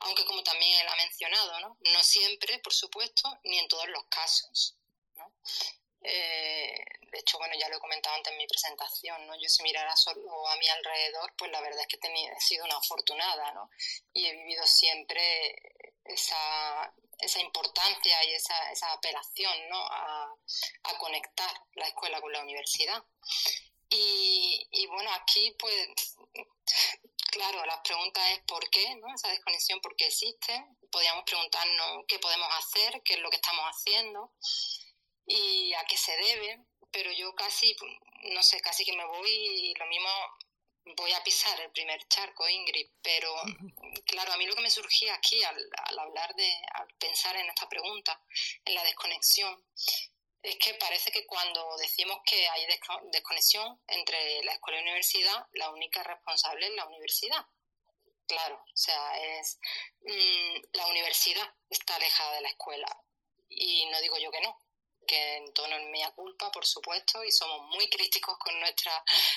aunque 0.00 0.24
como 0.26 0.42
también 0.42 0.80
él 0.80 0.88
ha 0.88 0.96
mencionado, 0.96 1.60
¿no? 1.60 1.78
No 1.80 2.02
siempre, 2.02 2.58
por 2.58 2.74
supuesto, 2.74 3.38
ni 3.44 3.58
en 3.58 3.68
todos 3.68 3.88
los 3.88 4.04
casos. 4.10 4.76
Eh, 6.02 6.84
de 7.12 7.18
hecho, 7.18 7.38
bueno, 7.38 7.54
ya 7.58 7.68
lo 7.68 7.76
he 7.76 7.80
comentado 7.80 8.16
antes 8.16 8.32
en 8.32 8.38
mi 8.38 8.46
presentación, 8.46 9.26
¿no? 9.26 9.34
Yo 9.40 9.48
si 9.48 9.62
mirara 9.62 9.94
solo 9.96 10.48
a 10.48 10.56
mi 10.56 10.68
alrededor, 10.68 11.34
pues 11.36 11.50
la 11.50 11.60
verdad 11.60 11.80
es 11.80 11.86
que 11.88 11.98
he, 12.02 12.40
sido 12.40 12.64
una 12.64 12.76
afortunada, 12.76 13.52
¿no? 13.52 13.70
Y 14.12 14.26
he 14.26 14.32
vivido 14.32 14.66
siempre 14.66 15.54
esa, 16.04 16.94
esa 17.18 17.40
importancia 17.40 18.24
y 18.24 18.34
esa, 18.34 18.70
esa 18.70 18.92
apelación, 18.92 19.68
¿no? 19.68 19.78
A, 19.78 20.36
conectar 20.98 21.50
la 21.74 21.86
escuela 21.86 22.20
con 22.20 22.30
la 22.30 22.42
universidad. 22.42 23.02
Y, 23.88 24.68
y 24.70 24.86
bueno, 24.86 25.10
aquí 25.14 25.56
pues 25.58 26.14
claro, 27.30 27.64
la 27.64 27.82
pregunta 27.82 28.32
es 28.32 28.40
por 28.40 28.68
qué, 28.68 28.94
¿no? 28.96 29.14
Esa 29.14 29.28
desconexión, 29.28 29.80
¿por 29.80 29.96
qué 29.96 30.06
existe? 30.06 30.66
Podríamos 30.90 31.24
preguntarnos 31.24 32.04
qué 32.06 32.18
podemos 32.18 32.48
hacer, 32.58 33.02
qué 33.02 33.14
es 33.14 33.20
lo 33.20 33.30
que 33.30 33.36
estamos 33.36 33.64
haciendo 33.64 34.32
y 35.30 35.72
a 35.74 35.84
qué 35.84 35.96
se 35.96 36.16
debe, 36.16 36.58
pero 36.90 37.12
yo 37.12 37.34
casi, 37.34 37.76
no 38.34 38.42
sé, 38.42 38.60
casi 38.60 38.84
que 38.84 38.96
me 38.96 39.04
voy 39.04 39.30
y 39.30 39.74
lo 39.74 39.86
mismo 39.86 40.10
voy 40.96 41.12
a 41.12 41.22
pisar 41.22 41.60
el 41.60 41.70
primer 41.70 42.06
charco, 42.08 42.48
Ingrid, 42.48 42.88
pero 43.00 43.32
claro, 44.06 44.32
a 44.32 44.36
mí 44.36 44.46
lo 44.46 44.56
que 44.56 44.62
me 44.62 44.70
surgía 44.70 45.14
aquí 45.14 45.42
al, 45.44 45.70
hablar 45.98 46.34
de, 46.34 46.52
al 46.74 46.88
pensar 46.98 47.36
en 47.36 47.48
esta 47.48 47.68
pregunta, 47.68 48.20
en 48.64 48.74
la 48.74 48.82
desconexión, 48.82 49.64
es 50.42 50.56
que 50.56 50.74
parece 50.74 51.12
que 51.12 51.26
cuando 51.26 51.76
decimos 51.76 52.18
que 52.24 52.48
hay 52.48 52.66
desconexión 53.12 53.80
entre 53.86 54.42
la 54.42 54.52
escuela 54.52 54.80
y 54.80 54.84
la 54.84 54.90
universidad, 54.90 55.46
la 55.52 55.70
única 55.70 56.02
responsable 56.02 56.66
es 56.66 56.74
la 56.74 56.86
universidad. 56.86 57.46
Claro, 58.26 58.56
o 58.56 58.76
sea, 58.76 59.18
es 59.18 59.58
mm, 60.00 60.54
la 60.72 60.86
universidad 60.86 61.54
está 61.68 61.96
alejada 61.96 62.36
de 62.36 62.40
la 62.40 62.48
escuela. 62.48 62.86
Y 63.48 63.86
no 63.86 64.00
digo 64.00 64.16
yo 64.18 64.30
que 64.30 64.40
no, 64.40 64.56
que 65.10 65.36
en 65.38 65.52
tono 65.52 65.76
es 65.76 65.88
mía 65.88 66.12
culpa, 66.12 66.52
por 66.52 66.64
supuesto, 66.64 67.24
y 67.24 67.32
somos 67.32 67.66
muy 67.74 67.88
críticos 67.88 68.38
con 68.38 68.58
nuestra 68.60 68.92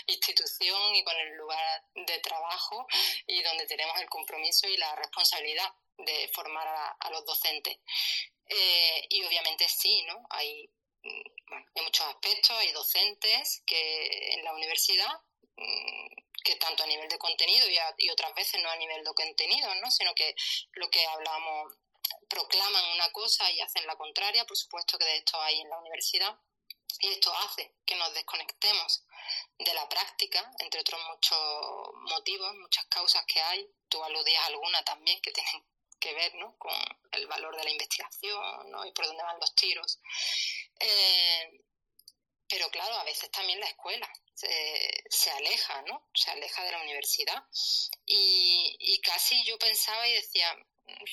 institución 0.05 0.95
y 0.95 1.03
con 1.03 1.15
el 1.15 1.36
lugar 1.36 1.83
de 1.95 2.19
trabajo 2.19 2.86
y 3.25 3.41
donde 3.41 3.65
tenemos 3.65 3.99
el 3.99 4.07
compromiso 4.07 4.67
y 4.67 4.77
la 4.77 4.95
responsabilidad 4.95 5.73
de 5.97 6.29
formar 6.31 6.67
a, 6.67 7.09
los 7.09 7.25
docentes. 7.25 7.75
Eh, 8.45 9.07
y 9.09 9.23
obviamente 9.23 9.67
sí, 9.67 10.03
¿no? 10.03 10.27
Hay, 10.29 10.69
bueno, 11.01 11.65
hay 11.75 11.83
muchos 11.83 12.05
aspectos, 12.05 12.51
hay 12.51 12.71
docentes 12.71 13.63
que 13.65 14.33
en 14.33 14.43
la 14.43 14.53
universidad 14.53 15.12
mm, 15.57 16.07
que 16.43 16.55
tanto 16.57 16.83
a 16.83 16.88
nivel 16.88 17.09
de 17.09 17.17
contenido 17.17 17.67
y, 17.67 17.79
y, 17.97 18.09
otras 18.12 18.36
veces 18.36 18.62
no 18.62 18.69
a 18.69 18.75
nivel 18.75 19.03
de 19.03 19.13
contenido, 19.13 19.73
¿no? 19.75 19.89
sino 19.89 20.13
que 20.13 20.36
lo 20.73 20.89
que 20.89 21.05
hablamos 21.05 21.73
proclaman 22.30 22.86
una 22.95 23.12
cosa 23.12 23.49
y 23.52 23.60
hacen 23.62 23.86
la 23.88 23.95
contraria, 23.95 24.45
por 24.45 24.58
supuesto 24.58 24.97
que 24.97 25.06
de 25.06 25.17
esto 25.17 25.39
hay 25.41 25.62
en 25.62 25.69
la 25.69 25.80
universidad, 25.80 26.38
y 26.99 27.10
esto 27.10 27.34
hace 27.38 27.76
que 27.86 27.95
nos 27.95 28.13
desconectemos 28.13 29.04
de 29.58 29.73
la 29.73 29.88
práctica, 29.89 30.52
entre 30.60 30.82
otros 30.82 31.02
muchos 31.10 31.38
motivos, 32.10 32.54
muchas 32.56 32.86
causas 32.86 33.26
que 33.26 33.41
hay, 33.41 33.67
tú 33.89 34.04
aludías 34.04 34.43
a 34.43 34.47
alguna 34.47 34.84
también 34.84 35.21
que 35.21 35.32
tienen 35.32 35.65
que 35.99 36.13
ver 36.13 36.36
¿no? 36.36 36.58
con 36.58 36.73
el 37.12 37.28
valor 37.28 37.56
de 37.56 37.63
la 37.63 37.71
investigación 37.71 38.71
¿no? 38.71 38.86
y 38.86 38.91
por 38.91 39.06
dónde 39.06 39.23
van 39.23 39.39
los 39.39 39.56
tiros. 39.56 39.99
Eh, 40.80 41.62
pero 42.47 42.69
claro, 42.69 42.93
a 42.95 43.04
veces 43.04 43.32
también 43.32 43.60
la 43.60 43.67
escuela 43.67 44.08
se, 44.36 45.32
aleja, 45.32 45.82
¿no? 45.84 46.08
Se 46.13 46.30
aleja 46.30 46.63
de 46.63 46.71
la 46.71 46.82
universidad. 46.82 47.43
Y 48.06 49.02
casi 49.02 49.43
yo 49.43 49.58
pensaba 49.58 50.08
y 50.08 50.13
decía, 50.13 50.56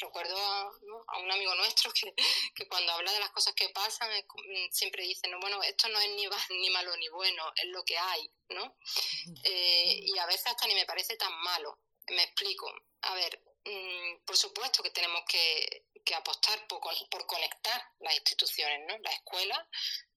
recuerdo 0.00 0.36
a, 0.36 1.18
un 1.18 1.30
amigo 1.30 1.54
nuestro 1.54 1.92
que, 2.54 2.68
cuando 2.68 2.92
habla 2.92 3.12
de 3.12 3.20
las 3.20 3.30
cosas 3.30 3.54
que 3.54 3.68
pasan 3.70 4.10
mm, 4.10 4.70
siempre 4.70 5.04
dice, 5.04 5.28
no, 5.28 5.38
bueno, 5.40 5.62
esto 5.62 5.88
no 5.88 6.00
es 6.00 6.10
ni, 6.10 6.26
ni 6.58 6.70
malo 6.70 6.96
ni 6.96 7.08
bueno, 7.08 7.52
es 7.56 7.66
lo 7.66 7.84
que 7.84 7.98
hay, 7.98 8.30
¿no? 8.50 8.76
Eh, 9.44 10.00
y 10.02 10.18
a 10.18 10.26
veces 10.26 10.48
hasta 10.48 10.66
ni 10.66 10.74
me 10.74 10.84
parece 10.84 11.16
tan 11.16 11.32
malo. 11.40 11.78
Me 12.08 12.22
explico. 12.24 12.70
A 13.02 13.14
ver, 13.14 13.40
mm, 13.64 14.24
por 14.24 14.36
supuesto 14.36 14.82
que 14.82 14.90
tenemos 14.90 15.22
que, 15.26 15.86
apostar 16.14 16.66
por, 16.66 16.80
por, 17.08 17.24
conectar 17.26 17.80
las 18.00 18.14
instituciones, 18.14 18.80
¿no? 18.88 18.98
La 18.98 19.12
escuela 19.12 19.68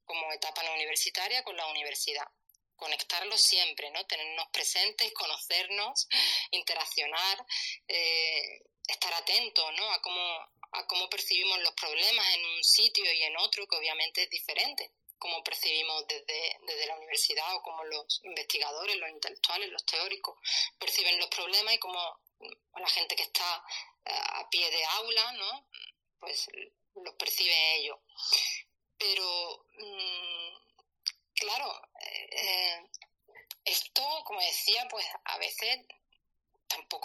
como 0.05 0.31
etapa 0.33 0.63
no 0.63 0.73
universitaria 0.73 1.43
con 1.43 1.55
la 1.55 1.67
universidad 1.67 2.27
conectarlo 2.75 3.37
siempre, 3.37 3.91
¿no? 3.91 4.03
Tenernos 4.05 4.47
presentes, 4.51 5.13
conocernos, 5.13 6.07
interaccionar, 6.51 7.45
eh, 7.87 8.59
estar 8.87 9.13
atento 9.13 9.71
¿no? 9.73 9.91
a, 9.91 10.01
cómo, 10.01 10.49
a 10.71 10.87
cómo 10.87 11.09
percibimos 11.09 11.59
los 11.61 11.73
problemas 11.73 12.25
en 12.35 12.45
un 12.45 12.63
sitio 12.63 13.11
y 13.11 13.23
en 13.23 13.37
otro, 13.37 13.67
que 13.67 13.75
obviamente 13.77 14.23
es 14.23 14.29
diferente, 14.29 14.91
cómo 15.17 15.43
percibimos 15.43 16.05
desde, 16.07 16.57
desde 16.67 16.87
la 16.87 16.97
universidad 16.97 17.55
o 17.55 17.61
cómo 17.61 17.83
los 17.85 18.21
investigadores, 18.23 18.97
los 18.97 19.09
intelectuales, 19.09 19.69
los 19.69 19.85
teóricos 19.85 20.37
perciben 20.77 21.19
los 21.19 21.29
problemas 21.29 21.73
y 21.73 21.79
cómo 21.79 22.19
la 22.75 22.87
gente 22.89 23.15
que 23.15 23.23
está 23.23 23.63
eh, 24.05 24.11
a 24.11 24.49
pie 24.49 24.69
de 24.69 24.83
aula, 24.85 25.31
¿no? 25.33 25.67
pues 26.23 26.47
los 26.95 27.15
percibe 27.15 27.75
ellos. 27.77 27.97
Pero, 28.97 29.65
mm, 29.77 30.55
claro, 31.35 31.81
eh, 31.99 32.29
eh, 32.31 32.89
esto, 33.65 34.03
como 34.25 34.39
decía, 34.39 34.87
pues 34.89 35.05
a 35.25 35.37
veces 35.37 35.79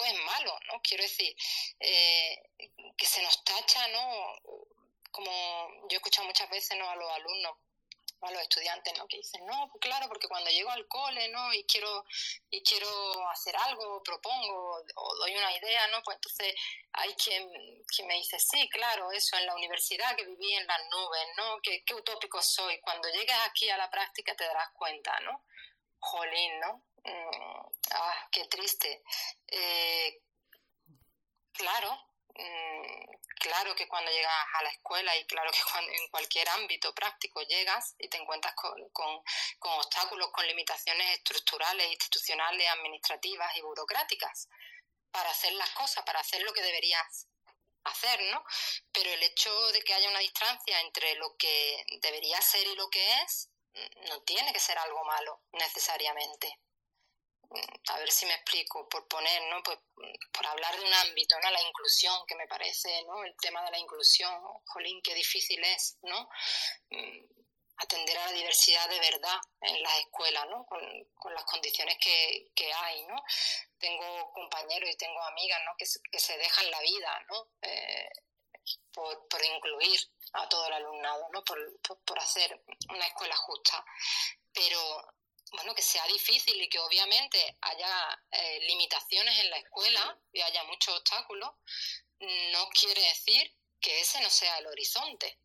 es 0.05 0.13
malo, 0.23 0.59
¿no? 0.67 0.81
Quiero 0.81 1.03
decir, 1.03 1.35
eh, 1.79 2.41
que 2.97 3.05
se 3.05 3.21
nos 3.21 3.43
tacha, 3.43 3.87
¿no? 3.89 4.35
Como 5.11 5.31
yo 5.89 5.91
he 5.91 5.95
escuchado 5.95 6.27
muchas 6.27 6.49
veces, 6.49 6.77
¿no? 6.77 6.89
A 6.89 6.95
los 6.95 7.11
alumnos 7.11 7.57
a 8.21 8.31
los 8.31 8.41
estudiantes, 8.41 8.97
¿no? 8.97 9.07
Que 9.07 9.17
dicen, 9.17 9.45
no, 9.45 9.69
pues 9.71 9.81
claro, 9.81 10.07
porque 10.07 10.27
cuando 10.27 10.49
llego 10.49 10.69
al 10.69 10.87
cole, 10.87 11.29
¿no? 11.29 11.53
Y 11.53 11.63
quiero, 11.65 12.05
y 12.49 12.61
quiero 12.63 13.29
hacer 13.29 13.55
algo, 13.55 14.01
propongo 14.03 14.83
o 14.95 15.15
doy 15.17 15.35
una 15.35 15.55
idea, 15.55 15.87
¿no? 15.87 16.01
Pues 16.03 16.15
entonces 16.15 16.53
hay 16.93 17.13
quien, 17.13 17.49
quien 17.85 18.07
me 18.07 18.15
dice, 18.15 18.37
sí, 18.39 18.67
claro, 18.69 19.11
eso, 19.11 19.37
en 19.37 19.45
la 19.45 19.55
universidad 19.55 20.15
que 20.15 20.25
viví 20.25 20.53
en 20.53 20.67
las 20.67 20.81
nubes, 20.91 21.27
¿no? 21.37 21.59
Qué, 21.61 21.83
qué 21.85 21.95
utópico 21.95 22.41
soy. 22.41 22.79
Cuando 22.81 23.07
llegues 23.09 23.37
aquí 23.45 23.69
a 23.69 23.77
la 23.77 23.89
práctica 23.89 24.35
te 24.35 24.45
darás 24.45 24.69
cuenta, 24.73 25.17
¿no? 25.21 25.45
Jolín, 25.99 26.59
¿no? 26.59 26.88
Mm, 27.03 27.65
ah, 27.91 28.27
qué 28.31 28.45
triste. 28.45 29.03
Eh, 29.47 30.21
claro, 31.53 31.91
mm, 32.35 33.11
claro 33.39 33.75
que 33.75 33.87
cuando 33.87 34.11
llegas 34.11 34.33
a 34.53 34.63
la 34.63 34.69
escuela 34.69 35.15
y 35.17 35.25
claro 35.25 35.51
que 35.51 35.61
cuando, 35.71 35.91
en 35.91 36.09
cualquier 36.09 36.49
ámbito 36.49 36.93
práctico 36.93 37.41
llegas 37.43 37.95
y 37.99 38.09
te 38.09 38.17
encuentras 38.17 38.53
con, 38.55 38.89
con, 38.91 39.21
obstáculos, 39.77 40.31
con 40.31 40.47
limitaciones 40.47 41.17
estructurales, 41.17 41.87
institucionales, 41.91 42.67
administrativas 42.69 43.55
y 43.57 43.61
burocráticas 43.61 44.49
para 45.11 45.29
hacer 45.31 45.53
las 45.53 45.69
cosas, 45.71 46.03
para 46.05 46.19
hacer 46.19 46.41
lo 46.43 46.53
que 46.53 46.61
deberías 46.61 47.27
hacer, 47.85 48.21
¿no? 48.31 48.43
Pero 48.91 49.09
el 49.11 49.23
hecho 49.23 49.51
de 49.71 49.81
que 49.83 49.93
haya 49.93 50.09
una 50.09 50.19
distancia 50.19 50.79
entre 50.81 51.15
lo 51.15 51.35
que 51.37 51.83
debería 52.01 52.39
ser 52.41 52.67
y 52.67 52.75
lo 52.75 52.89
que 52.89 53.21
es, 53.21 53.49
mm, 53.73 54.09
no 54.09 54.21
tiene 54.23 54.53
que 54.53 54.59
ser 54.59 54.77
algo 54.77 55.03
malo 55.05 55.41
necesariamente 55.53 56.59
a 57.87 57.97
ver 57.97 58.11
si 58.11 58.25
me 58.25 58.33
explico, 58.33 58.87
por 58.87 59.07
poner, 59.07 59.41
¿no? 59.49 59.61
Pues, 59.63 59.79
por 60.31 60.45
hablar 60.45 60.77
de 60.77 60.85
un 60.85 60.93
ámbito, 60.93 61.35
¿no? 61.41 61.49
La 61.49 61.61
inclusión, 61.61 62.25
que 62.27 62.35
me 62.35 62.47
parece, 62.47 63.03
¿no? 63.03 63.23
El 63.23 63.35
tema 63.37 63.63
de 63.65 63.71
la 63.71 63.79
inclusión, 63.79 64.31
jolín, 64.65 65.01
qué 65.01 65.15
difícil 65.15 65.63
es, 65.63 65.97
¿no? 66.03 66.29
Mm, 66.91 67.25
atender 67.77 68.17
a 68.17 68.25
la 68.25 68.31
diversidad 68.33 68.87
de 68.89 68.99
verdad 68.99 69.39
en 69.61 69.81
las 69.81 69.99
escuelas, 69.99 70.47
¿no? 70.49 70.65
Con, 70.65 71.33
las 71.33 71.43
condiciones 71.45 71.97
que, 71.99 72.73
hay, 72.73 73.03
¿no? 73.07 73.15
Tengo 73.79 74.31
compañeros 74.31 74.89
y 74.89 74.97
tengo 74.97 75.21
amigas, 75.23 75.59
¿no? 75.65 75.75
Que, 75.77 75.85
que 76.11 76.19
se 76.19 76.37
dejan 76.37 76.69
la 76.69 76.81
vida, 76.81 77.25
¿no? 77.29 77.47
Eh, 77.61 78.09
por, 78.93 79.27
por, 79.27 79.43
incluir 79.43 79.99
a 80.33 80.47
todo 80.47 80.67
el 80.67 80.73
alumnado, 80.73 81.29
¿no? 81.31 81.43
Por, 81.43 81.57
por 82.05 82.19
hacer 82.19 82.61
una 82.89 83.07
escuela 83.07 83.35
justa. 83.35 83.83
Pero 84.53 84.79
bueno, 85.51 85.73
que 85.75 85.81
sea 85.81 86.05
difícil 86.07 86.61
y 86.61 86.69
que 86.69 86.79
obviamente 86.79 87.57
haya 87.61 88.21
eh, 88.31 88.59
limitaciones 88.61 89.37
en 89.39 89.49
la 89.49 89.57
escuela 89.57 90.19
y 90.33 90.41
haya 90.41 90.63
muchos 90.65 90.95
obstáculos, 90.95 91.49
no 92.51 92.69
quiere 92.69 93.01
decir 93.01 93.55
que 93.79 94.01
ese 94.01 94.19
no 94.21 94.29
sea 94.29 94.57
el 94.57 94.67
horizonte. 94.67 95.39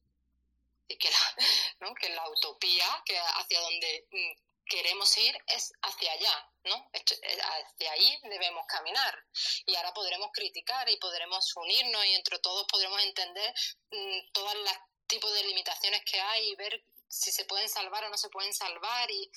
Y 0.88 0.99
que 0.99 1.11
la, 1.11 1.37
¿no? 1.81 1.95
que 1.95 2.09
la 2.11 2.29
utopía, 2.29 3.03
que 3.07 3.19
hacia 3.19 3.61
donde 3.61 4.07
mm, 4.11 4.64
queremos 4.67 5.17
ir, 5.19 5.37
es 5.47 5.73
hacia 5.83 6.12
allá, 6.12 6.53
¿no? 6.64 6.90
Hacia 6.93 7.17
hacia 7.49 7.93
ahí 7.93 8.21
debemos 8.25 8.67
caminar. 8.67 9.25
Y 9.67 9.75
ahora 9.77 9.95
podremos 9.95 10.31
criticar 10.33 10.88
y 10.90 10.97
podremos 10.97 11.55
unirnos 11.57 12.05
y 12.07 12.14
entre 12.14 12.38
todos 12.40 12.67
podremos 12.69 13.03
entender 13.03 13.55
mm, 13.90 14.33
todos 14.33 14.55
los 14.55 14.73
tipos 15.07 15.33
de 15.33 15.45
limitaciones 15.45 16.03
que 16.05 16.21
hay 16.21 16.51
y 16.51 16.57
ver 16.57 16.85
si 17.09 17.31
se 17.31 17.45
pueden 17.45 17.69
salvar 17.69 18.05
o 18.05 18.09
no 18.11 18.19
se 18.19 18.29
pueden 18.29 18.53
salvar. 18.53 19.11
Y, 19.11 19.31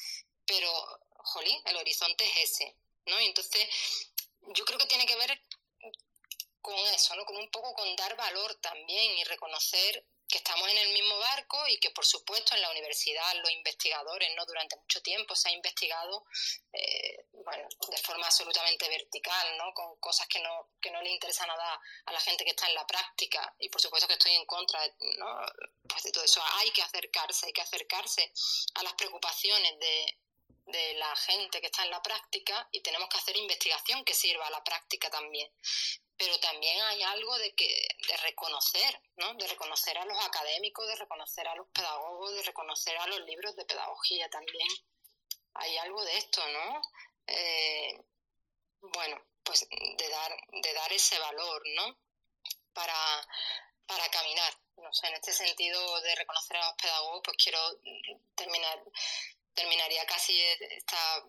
pero, 0.48 0.72
jolín, 1.18 1.62
el 1.66 1.78
horizonte 1.78 2.26
es 2.26 2.52
ese, 2.52 2.76
¿no? 3.06 3.20
Y 3.22 3.26
entonces, 3.26 3.68
yo 4.54 4.66
creo 4.66 4.80
que 4.80 4.88
tiene 4.88 5.06
que 5.06 5.16
ver 5.16 5.42
con 6.62 6.78
eso, 6.94 7.16
¿no? 7.16 7.26
Con 7.26 7.38
un 7.38 7.50
poco 7.50 7.74
con 7.74 7.96
dar 7.96 8.16
valor 8.16 8.56
también 8.56 9.18
y 9.18 9.24
reconocer 9.26 10.06
que 10.28 10.40
estamos 10.40 10.68
en 10.70 10.78
el 10.78 10.90
mismo 10.90 11.18
barco 11.20 11.68
y 11.68 11.78
que 11.78 11.92
por 11.92 12.06
supuesto 12.06 12.54
en 12.54 12.62
la 12.62 12.70
universidad 12.72 13.34
los 13.36 13.52
investigadores 13.52 14.30
no 14.36 14.46
durante 14.46 14.76
mucho 14.76 15.02
tiempo 15.02 15.36
se 15.36 15.48
ha 15.48 15.52
investigado 15.54 16.26
eh, 16.74 17.26
de 17.90 17.98
forma 17.98 18.26
absolutamente 18.26 18.90
vertical 18.90 19.58
no 19.58 19.74
con 19.74 19.98
cosas 20.00 20.28
que 20.28 20.40
no 20.40 20.72
que 20.82 20.92
no 20.92 21.02
le 21.02 21.12
interesan 21.12 21.48
nada 21.48 21.80
a 22.06 22.12
la 22.12 22.20
gente 22.20 22.44
que 22.44 22.50
está 22.50 22.68
en 22.68 22.76
la 22.76 22.86
práctica 22.86 23.56
y 23.60 23.70
por 23.70 23.82
supuesto 23.82 24.08
que 24.08 24.14
estoy 24.14 24.34
en 24.34 24.46
contra 24.46 24.86
¿no? 25.18 25.46
pues 25.88 26.04
de 26.04 26.12
todo 26.12 26.26
eso 26.26 26.44
hay 26.56 26.72
que 26.72 26.82
acercarse 26.82 27.46
hay 27.46 27.54
que 27.54 27.62
acercarse 27.62 28.34
a 28.76 28.84
las 28.84 28.94
preocupaciones 28.96 29.80
de, 29.80 30.18
de 30.68 30.94
la 30.96 31.16
gente 31.16 31.60
que 31.60 31.68
está 31.68 31.84
en 31.84 31.92
la 31.92 32.02
práctica 32.02 32.68
y 32.72 32.82
tenemos 32.82 33.10
que 33.10 33.18
hacer 33.18 33.36
investigación 33.36 34.04
que 34.06 34.14
sirva 34.14 34.48
a 34.48 34.52
la 34.52 34.64
práctica 34.64 35.10
también 35.10 35.52
pero 36.18 36.40
también 36.40 36.82
hay 36.82 37.04
algo 37.04 37.38
de 37.38 37.54
que 37.54 37.88
de 38.08 38.18
reconocer, 38.18 39.02
¿no? 39.18 39.36
De 39.36 39.48
reconocer 39.48 39.98
a 39.98 40.06
los 40.06 40.18
académicos, 40.26 40.88
de 40.88 40.96
reconocer 40.96 41.48
a 41.48 41.56
los 41.56 41.68
pedagogos, 41.68 42.34
de 42.34 42.42
reconocer 42.42 42.98
a 42.98 43.08
los 43.08 43.22
libros 43.22 43.56
de 43.56 43.66
pedagogía 43.66 44.28
también. 44.30 44.68
Hay 45.54 45.78
algo 45.78 46.04
de 46.04 46.18
esto, 46.18 46.42
¿no? 46.50 46.82
Eh, 47.28 48.02
bueno, 48.82 49.22
pues 49.44 49.68
de 49.70 50.10
dar, 50.10 50.38
de 50.52 50.74
dar 50.74 50.92
ese 50.92 51.20
valor, 51.20 51.62
¿no? 51.76 52.00
Para, 52.74 53.28
para 53.86 54.10
caminar. 54.10 54.54
No 54.78 54.94
sé, 54.94 55.08
en 55.08 55.16
este 55.16 55.34
sentido 55.34 56.02
de 56.02 56.16
reconocer 56.16 56.58
a 56.58 56.68
los 56.68 56.76
pedagogos, 56.82 57.22
pues 57.24 57.38
quiero 57.38 57.60
terminar, 58.36 58.84
terminaría 59.58 60.06
casi 60.06 60.40
esta 60.40 61.24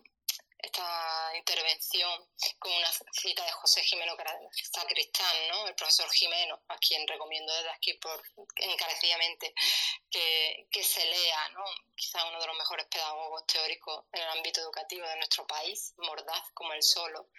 esta 0.61 1.31
intervención 1.37 2.11
con 2.59 2.71
una 2.73 2.91
cita 3.13 3.45
de 3.45 3.51
José 3.51 3.81
Jimeno 3.81 4.17
Sacristán, 4.51 5.47
¿no? 5.47 5.67
el 5.67 5.75
profesor 5.75 6.09
Jimeno, 6.11 6.61
a 6.67 6.77
quien 6.77 7.07
recomiendo 7.07 7.53
desde 7.53 7.69
aquí 7.69 7.93
por, 7.93 8.21
encarecidamente 8.57 9.53
que, 10.11 10.67
que 10.69 10.83
se 10.83 11.05
lea, 11.05 11.49
¿no? 11.49 11.63
quizá 11.95 12.25
uno 12.27 12.41
de 12.41 12.47
los 12.47 12.57
mejores 12.57 12.85
pedagogos 12.87 13.47
teóricos 13.47 14.05
en 14.11 14.21
el 14.21 14.29
ámbito 14.29 14.59
educativo 14.59 15.07
de 15.07 15.15
nuestro 15.15 15.47
país, 15.47 15.93
mordaz 15.97 16.51
como 16.53 16.73
el 16.73 16.83
solo. 16.83 17.29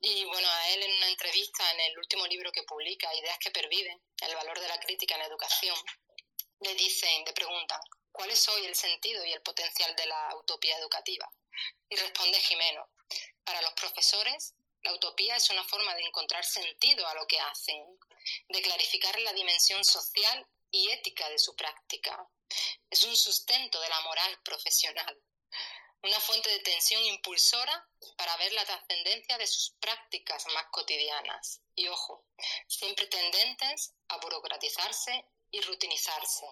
Y 0.00 0.24
bueno, 0.26 0.48
a 0.50 0.68
él 0.68 0.82
en 0.82 0.92
una 0.92 1.08
entrevista 1.08 1.72
en 1.72 1.80
el 1.80 1.98
último 1.98 2.26
libro 2.26 2.52
que 2.52 2.64
publica, 2.64 3.14
Ideas 3.14 3.38
que 3.38 3.50
perviven, 3.50 3.98
el 4.20 4.34
valor 4.34 4.60
de 4.60 4.68
la 4.68 4.78
crítica 4.78 5.14
en 5.14 5.22
educación, 5.22 5.76
le 6.60 6.74
dicen, 6.74 7.24
le 7.24 7.32
preguntan, 7.32 7.80
¿cuál 8.18 8.32
es 8.32 8.48
hoy 8.48 8.66
el 8.66 8.74
sentido 8.74 9.24
y 9.24 9.32
el 9.32 9.42
potencial 9.42 9.94
de 9.94 10.06
la 10.06 10.34
utopía 10.34 10.76
educativa? 10.78 11.30
Y 11.88 11.94
responde 11.94 12.40
Jimeno, 12.40 12.90
para 13.44 13.62
los 13.62 13.72
profesores, 13.74 14.54
la 14.82 14.92
utopía 14.92 15.36
es 15.36 15.48
una 15.50 15.62
forma 15.62 15.94
de 15.94 16.02
encontrar 16.02 16.44
sentido 16.44 17.06
a 17.06 17.14
lo 17.14 17.28
que 17.28 17.38
hacen, 17.38 17.80
de 18.48 18.60
clarificar 18.60 19.16
la 19.20 19.32
dimensión 19.34 19.84
social 19.84 20.44
y 20.72 20.90
ética 20.90 21.28
de 21.28 21.38
su 21.38 21.54
práctica. 21.54 22.28
Es 22.90 23.04
un 23.04 23.16
sustento 23.16 23.80
de 23.80 23.88
la 23.88 24.00
moral 24.00 24.42
profesional, 24.42 25.22
una 26.02 26.18
fuente 26.18 26.50
de 26.50 26.58
tensión 26.58 27.04
impulsora 27.04 27.88
para 28.16 28.36
ver 28.38 28.52
la 28.52 28.64
trascendencia 28.64 29.38
de 29.38 29.46
sus 29.46 29.76
prácticas 29.78 30.44
más 30.54 30.66
cotidianas. 30.72 31.60
Y 31.76 31.86
ojo, 31.86 32.24
siempre 32.66 33.06
tendentes 33.06 33.94
a 34.08 34.16
burocratizarse 34.16 35.24
y 35.52 35.60
rutinizarse. 35.60 36.46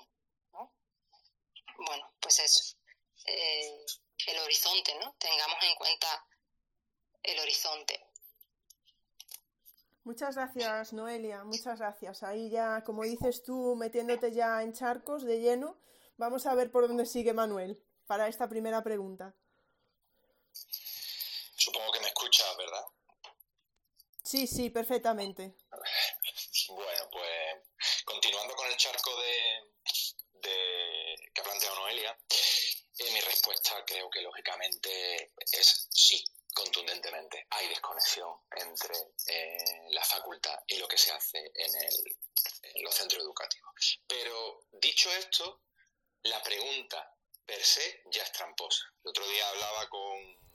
Bueno, 1.79 2.13
pues 2.21 2.39
eso. 2.39 2.77
Eh, 3.27 3.85
el 4.29 4.39
horizonte, 4.39 4.95
¿no? 5.01 5.15
Tengamos 5.19 5.59
en 5.63 5.75
cuenta 5.77 6.27
el 7.23 7.39
horizonte. 7.39 8.01
Muchas 10.05 10.37
gracias, 10.37 10.93
Noelia, 10.93 11.43
muchas 11.43 11.81
gracias. 11.81 12.23
Ahí 12.23 12.49
ya, 12.49 12.85
como 12.85 13.03
dices 13.03 13.43
tú, 13.43 13.75
metiéndote 13.75 14.33
ya 14.33 14.63
en 14.63 14.73
charcos 14.73 15.25
de 15.25 15.41
lleno, 15.41 15.81
vamos 16.17 16.47
a 16.47 16.55
ver 16.55 16.71
por 16.71 16.87
dónde 16.87 17.07
sigue 17.07 17.33
Manuel 17.33 17.83
para 18.07 18.29
esta 18.29 18.49
primera 18.49 18.83
pregunta. 18.85 19.35
Supongo 21.57 21.91
que 21.91 22.01
me 22.01 22.07
escuchas, 22.07 22.57
¿verdad? 22.57 22.85
Sí, 24.23 24.47
sí, 24.47 24.71
perfectamente. 24.71 25.57
Bueno, 26.69 27.09
pues 27.13 28.03
continuando 28.05 28.55
con 28.57 28.67
el 28.67 28.77
charco 28.77 29.11
de, 29.21 29.76
que 30.51 31.41
ha 31.41 31.45
planteado 31.45 31.77
Noelia, 31.77 32.19
y 32.99 33.11
mi 33.11 33.21
respuesta 33.21 33.85
creo 33.85 34.09
que 34.11 34.23
lógicamente 34.23 35.33
es 35.53 35.89
sí, 35.91 36.25
contundentemente. 36.55 37.47
Hay 37.51 37.69
desconexión 37.69 38.31
entre 38.51 38.95
eh, 39.27 39.87
la 39.91 40.03
facultad 40.05 40.59
y 40.67 40.77
lo 40.79 40.89
que 40.89 40.97
se 40.97 41.13
hace 41.13 41.53
en 41.55 42.83
los 42.83 42.95
centros 42.95 43.23
educativos. 43.23 44.01
Pero 44.07 44.67
dicho 44.73 45.11
esto, 45.13 45.63
la 46.23 46.43
pregunta 46.43 47.15
per 47.45 47.63
se 47.63 48.03
ya 48.07 48.23
es 48.23 48.33
tramposa. 48.33 48.85
El 49.05 49.11
otro 49.11 49.29
día 49.29 49.49
hablaba 49.51 49.89
con 49.89 50.46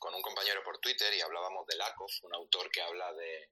con 0.00 0.14
un 0.14 0.22
compañero 0.22 0.64
por 0.64 0.78
Twitter 0.78 1.12
y 1.14 1.20
hablábamos 1.20 1.66
de 1.66 1.76
Lakoff, 1.76 2.12
un 2.22 2.34
autor 2.34 2.70
que 2.70 2.80
habla 2.80 3.12
de, 3.12 3.50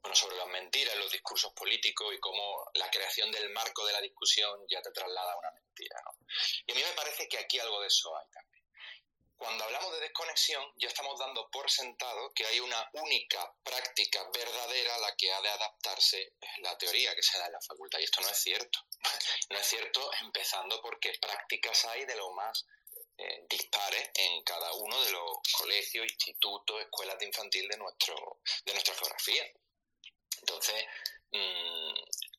bueno, 0.00 0.14
sobre 0.14 0.36
las 0.36 0.46
mentiras 0.46 0.94
en 0.94 1.00
los 1.00 1.10
discursos 1.10 1.52
políticos 1.52 2.14
y 2.14 2.20
cómo 2.20 2.64
la 2.74 2.88
creación 2.90 3.30
del 3.32 3.50
marco 3.50 3.84
de 3.84 3.92
la 3.92 4.00
discusión 4.00 4.64
ya 4.70 4.80
te 4.80 4.92
traslada 4.92 5.32
a 5.32 5.38
una 5.38 5.50
mentira. 5.50 6.00
¿no? 6.04 6.26
Y 6.66 6.72
a 6.72 6.74
mí 6.76 6.82
me 6.82 6.92
parece 6.94 7.28
que 7.28 7.38
aquí 7.38 7.58
algo 7.58 7.80
de 7.80 7.88
eso 7.88 8.16
hay 8.16 8.26
también. 8.30 8.64
Cuando 9.36 9.64
hablamos 9.64 9.92
de 9.94 10.00
desconexión, 10.00 10.62
ya 10.76 10.88
estamos 10.88 11.18
dando 11.18 11.50
por 11.50 11.68
sentado 11.70 12.30
que 12.34 12.46
hay 12.46 12.60
una 12.60 12.88
única 12.92 13.52
práctica 13.64 14.22
verdadera 14.34 14.94
a 14.94 14.98
la 14.98 15.16
que 15.16 15.32
ha 15.32 15.40
de 15.40 15.48
adaptarse 15.48 16.34
la 16.58 16.76
teoría 16.76 17.16
que 17.16 17.22
se 17.22 17.38
da 17.38 17.46
en 17.46 17.52
la 17.52 17.60
facultad. 17.62 17.98
Y 17.98 18.04
esto 18.04 18.20
no 18.20 18.28
es 18.28 18.38
cierto. 18.38 18.78
No 19.50 19.58
es 19.58 19.66
cierto 19.66 20.10
empezando 20.20 20.80
porque 20.82 21.12
prácticas 21.20 21.84
hay 21.86 22.04
de 22.04 22.14
lo 22.14 22.30
más 22.32 22.66
eh, 23.20 23.44
dispares 23.50 24.10
en 24.14 24.42
cada 24.44 24.72
uno 24.72 24.98
de 25.04 25.12
los 25.12 25.38
colegios, 25.58 26.06
institutos, 26.10 26.80
escuelas 26.80 27.18
de 27.18 27.26
infantil 27.26 27.68
de, 27.68 27.76
nuestro, 27.76 28.40
de 28.64 28.72
nuestra 28.72 28.94
geografía. 28.94 29.44
Entonces, 30.38 30.86
mm, 31.30 31.94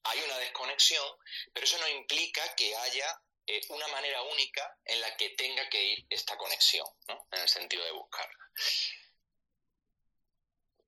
hay 0.06 0.20
una 0.22 0.40
desconexión, 0.40 1.06
pero 1.54 1.66
eso 1.66 1.78
no 1.78 1.88
implica 1.88 2.56
que 2.56 2.76
haya 2.76 3.22
eh, 3.46 3.62
una 3.70 3.88
manera 3.90 4.24
única 4.24 4.76
en 4.86 5.02
la 5.02 5.16
que 5.18 5.30
tenga 5.32 5.70
que 5.70 5.84
ir 5.84 6.06
esta 6.10 6.36
conexión, 6.36 6.88
¿no? 7.08 7.28
en 7.32 7.42
el 7.42 7.50
sentido 7.50 7.84
de 7.86 7.92
buscarla. 7.92 8.52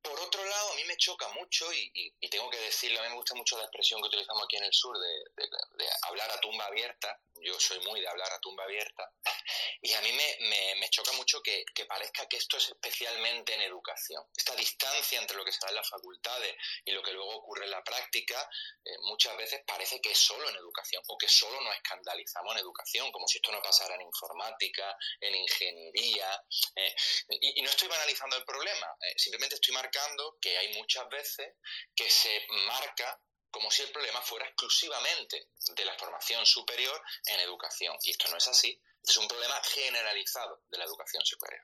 Por 0.01 0.19
otro 0.19 0.43
lado, 0.43 0.71
a 0.71 0.75
mí 0.75 0.85
me 0.85 0.97
choca 0.97 1.29
mucho, 1.29 1.71
y, 1.71 2.11
tengo 2.29 2.49
que 2.49 2.59
decirlo, 2.59 2.99
a 2.99 3.03
mí 3.03 3.09
me 3.09 3.15
gusta 3.15 3.35
mucho 3.35 3.57
la 3.57 3.65
expresión 3.65 4.01
que 4.01 4.07
utilizamos 4.07 4.43
aquí 4.43 4.57
en 4.57 4.63
el 4.63 4.73
sur 4.73 4.97
de 4.97 5.87
hablar 6.01 6.31
a 6.31 6.41
tumba 6.41 6.65
abierta, 6.65 7.21
yo 7.43 7.59
soy 7.59 7.79
muy 7.81 8.01
de 8.01 8.07
hablar 8.07 8.31
a 8.31 8.39
tumba 8.39 8.63
abierta, 8.63 9.11
y 9.81 9.93
a 9.93 10.01
mí 10.01 10.11
me, 10.11 10.75
me, 10.75 10.89
choca 10.89 11.11
mucho 11.13 11.41
que, 11.41 11.65
que, 11.73 11.85
parezca 11.85 12.27
que 12.27 12.37
esto 12.37 12.57
es 12.57 12.69
especialmente 12.69 13.53
en 13.53 13.61
educación. 13.61 14.23
Esta 14.35 14.55
distancia 14.55 15.19
entre 15.19 15.35
lo 15.35 15.43
que 15.43 15.51
se 15.51 15.59
da 15.61 15.69
en 15.69 15.75
las 15.75 15.89
facultades 15.89 16.55
y 16.85 16.91
lo 16.91 17.01
que 17.01 17.11
luego 17.11 17.35
ocurre 17.37 17.65
en 17.65 17.71
la 17.71 17.83
práctica, 17.83 18.49
eh, 18.85 18.97
muchas 19.01 19.35
veces 19.37 19.61
parece 19.65 19.99
que 20.01 20.11
es 20.11 20.17
solo 20.17 20.47
en 20.49 20.55
educación, 20.55 21.01
o 21.07 21.17
que 21.17 21.27
solo 21.27 21.59
nos 21.61 21.75
escandalizamos 21.75 22.53
en 22.53 22.61
educación, 22.61 23.11
como 23.11 23.27
si 23.27 23.37
esto 23.37 23.51
no 23.51 23.61
pasara 23.61 23.95
en 23.95 24.01
informática, 24.01 24.95
en 25.19 25.35
ingeniería. 25.35 26.43
Eh, 26.75 26.95
y, 27.29 27.61
no 27.61 27.69
estoy 27.69 27.87
banalizando 27.87 28.37
el 28.37 28.43
problema, 28.43 28.87
eh, 29.01 29.13
simplemente 29.17 29.55
estoy 29.55 29.73
marcando 29.73 30.37
que 30.41 30.57
hay 30.57 30.73
muchas 30.73 31.07
veces 31.09 31.55
que 31.95 32.09
se 32.09 32.45
marca 32.49 33.19
como 33.53 33.69
si 33.69 33.83
el 33.83 33.91
problema 33.91 34.19
fuera 34.19 34.47
exclusivamente 34.47 35.49
de 35.75 35.85
la 35.85 35.93
formación 35.93 36.43
superior 36.43 36.99
en 37.27 37.39
educación. 37.39 37.95
Y 38.01 38.09
esto 38.09 38.27
no 38.29 38.37
es 38.37 38.47
así, 38.47 38.81
es 39.03 39.17
un 39.17 39.27
problema 39.27 39.61
generalizado 39.63 40.63
de 40.71 40.77
la 40.79 40.85
educación 40.85 41.23
superior. 41.23 41.61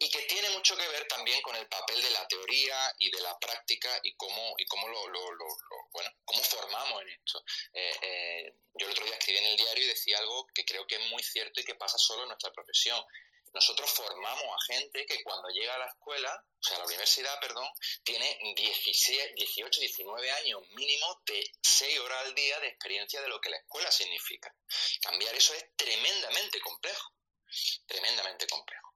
Y 0.00 0.10
que 0.10 0.22
tiene 0.22 0.50
mucho 0.50 0.76
que 0.76 0.88
ver 0.88 1.06
también 1.06 1.40
con 1.40 1.54
el 1.54 1.68
papel 1.68 2.02
de 2.02 2.10
la 2.10 2.26
teoría 2.26 2.94
y 2.98 3.12
de 3.12 3.20
la 3.20 3.38
práctica 3.38 4.00
y 4.02 4.14
cómo, 4.16 4.54
y 4.58 4.66
cómo, 4.66 4.88
lo, 4.88 5.00
bueno, 5.92 6.10
cómo 6.24 6.42
formamos 6.42 7.02
en 7.02 7.08
esto. 7.10 7.44
Eh, 7.72 7.98
eh, 8.02 8.54
yo 8.74 8.86
el 8.86 8.92
otro 8.92 9.04
día 9.04 9.14
escribí 9.14 9.38
en 9.38 9.46
el 9.46 9.56
diario 9.56 9.84
y 9.84 9.88
decía 9.88 10.18
algo 10.18 10.48
que 10.48 10.64
creo 10.64 10.84
que 10.86 10.96
es 10.96 11.10
muy 11.10 11.22
cierto 11.22 11.60
y 11.60 11.64
que 11.64 11.76
pasa 11.76 11.96
solo 11.96 12.22
en 12.22 12.28
nuestra 12.28 12.52
profesión 12.52 13.00
nosotros 13.52 13.90
formamos 13.90 14.44
a 14.44 14.72
gente 14.72 15.06
que 15.06 15.22
cuando 15.22 15.48
llega 15.48 15.74
a 15.74 15.78
la 15.78 15.86
escuela, 15.86 16.44
o 16.58 16.62
sea, 16.62 16.76
a 16.76 16.80
la 16.80 16.86
universidad, 16.86 17.38
perdón, 17.40 17.68
tiene 18.02 18.38
16, 18.56 19.34
18, 19.34 19.80
19 19.80 20.30
años 20.32 20.62
mínimo 20.70 21.22
de 21.26 21.52
6 21.62 21.98
horas 22.00 22.26
al 22.26 22.34
día 22.34 22.58
de 22.60 22.68
experiencia 22.68 23.20
de 23.20 23.28
lo 23.28 23.40
que 23.40 23.50
la 23.50 23.58
escuela 23.58 23.90
significa. 23.90 24.54
Cambiar 25.02 25.34
eso 25.34 25.54
es 25.54 25.64
tremendamente 25.76 26.60
complejo, 26.60 27.14
tremendamente 27.86 28.46
complejo. 28.46 28.94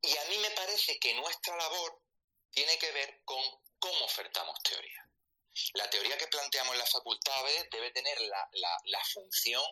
Y 0.00 0.16
a 0.16 0.24
mí 0.26 0.38
me 0.38 0.50
parece 0.52 0.98
que 0.98 1.14
nuestra 1.14 1.56
labor 1.56 2.02
tiene 2.50 2.78
que 2.78 2.90
ver 2.92 3.22
con 3.24 3.42
cómo 3.78 4.04
ofertamos 4.04 4.62
teoría. 4.62 5.08
La 5.74 5.90
teoría 5.90 6.16
que 6.16 6.28
planteamos 6.28 6.72
en 6.72 6.78
las 6.78 6.90
facultades 6.90 7.68
debe 7.70 7.90
tener 7.90 8.20
la, 8.20 8.48
la, 8.84 9.04
función 9.12 9.62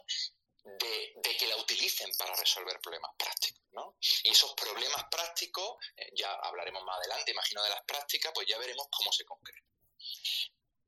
de, 0.66 1.36
que 1.38 1.46
la 1.46 1.56
utilicen 1.56 2.10
para 2.16 2.34
resolver 2.34 2.80
problemas 2.80 3.12
prácticos. 3.16 3.62
¿no? 3.72 3.96
Y 4.24 4.30
esos 4.30 4.54
problemas 4.54 5.04
prácticos, 5.10 5.76
eh, 5.96 6.10
ya 6.14 6.32
hablaremos 6.32 6.82
más 6.84 6.98
adelante, 6.98 7.30
imagino, 7.30 7.62
de 7.62 7.70
las 7.70 7.84
prácticas, 7.84 8.32
pues 8.34 8.46
ya 8.46 8.58
veremos 8.58 8.86
cómo 8.90 9.12
se 9.12 9.24
concretan. 9.24 9.70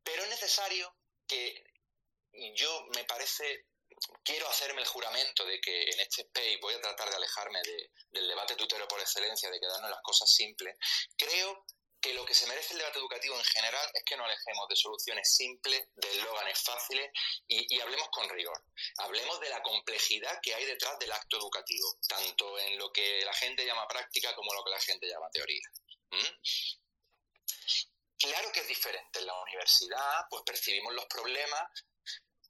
Pero 0.02 0.22
es 0.22 0.30
necesario 0.30 0.96
que 1.26 1.64
yo 2.54 2.86
me 2.94 3.04
parece 3.04 3.66
quiero 4.22 4.48
hacerme 4.48 4.82
el 4.82 4.86
juramento 4.86 5.44
de 5.44 5.60
que 5.60 5.82
en 5.82 6.00
este 6.00 6.22
space 6.22 6.58
voy 6.60 6.74
a 6.74 6.80
tratar 6.80 7.10
de 7.10 7.16
alejarme 7.16 7.60
del 8.10 8.28
debate 8.28 8.54
tutero 8.54 8.86
por 8.86 9.00
excelencia, 9.00 9.50
de 9.50 9.58
quedarnos 9.58 9.90
las 9.90 10.02
cosas 10.02 10.30
simples, 10.32 10.76
creo 11.16 11.64
que 12.00 12.14
lo 12.14 12.24
que 12.24 12.34
se 12.34 12.46
merece 12.46 12.74
el 12.74 12.78
debate 12.78 12.98
educativo 12.98 13.36
en 13.36 13.44
general 13.44 13.90
es 13.94 14.04
que 14.04 14.16
no 14.16 14.24
alejemos 14.24 14.68
de 14.68 14.76
soluciones 14.76 15.34
simples, 15.36 15.88
de 15.94 16.08
eslóganes 16.10 16.62
fáciles 16.62 17.10
y, 17.46 17.80
hablemos 17.80 18.08
con 18.10 18.28
rigor. 18.28 18.64
Hablemos 18.98 19.40
de 19.40 19.48
la 19.48 19.62
complejidad 19.62 20.38
que 20.42 20.54
hay 20.54 20.64
detrás 20.64 20.98
del 20.98 21.12
acto 21.12 21.38
educativo, 21.38 21.98
tanto 22.08 22.58
en 22.58 22.78
lo 22.78 22.92
que 22.92 23.24
la 23.24 23.34
gente 23.34 23.64
llama 23.66 23.88
práctica 23.88 24.34
como 24.34 24.52
lo 24.54 24.64
que 24.64 24.70
la 24.70 24.80
gente 24.80 25.08
llama 25.08 25.28
teoría. 25.30 25.62
Claro 28.18 28.52
que 28.52 28.60
es 28.60 28.68
diferente. 28.68 29.20
En 29.20 29.26
la 29.26 29.40
universidad, 29.42 30.26
pues 30.30 30.42
percibimos 30.44 30.92
los 30.94 31.06
problemas 31.06 31.62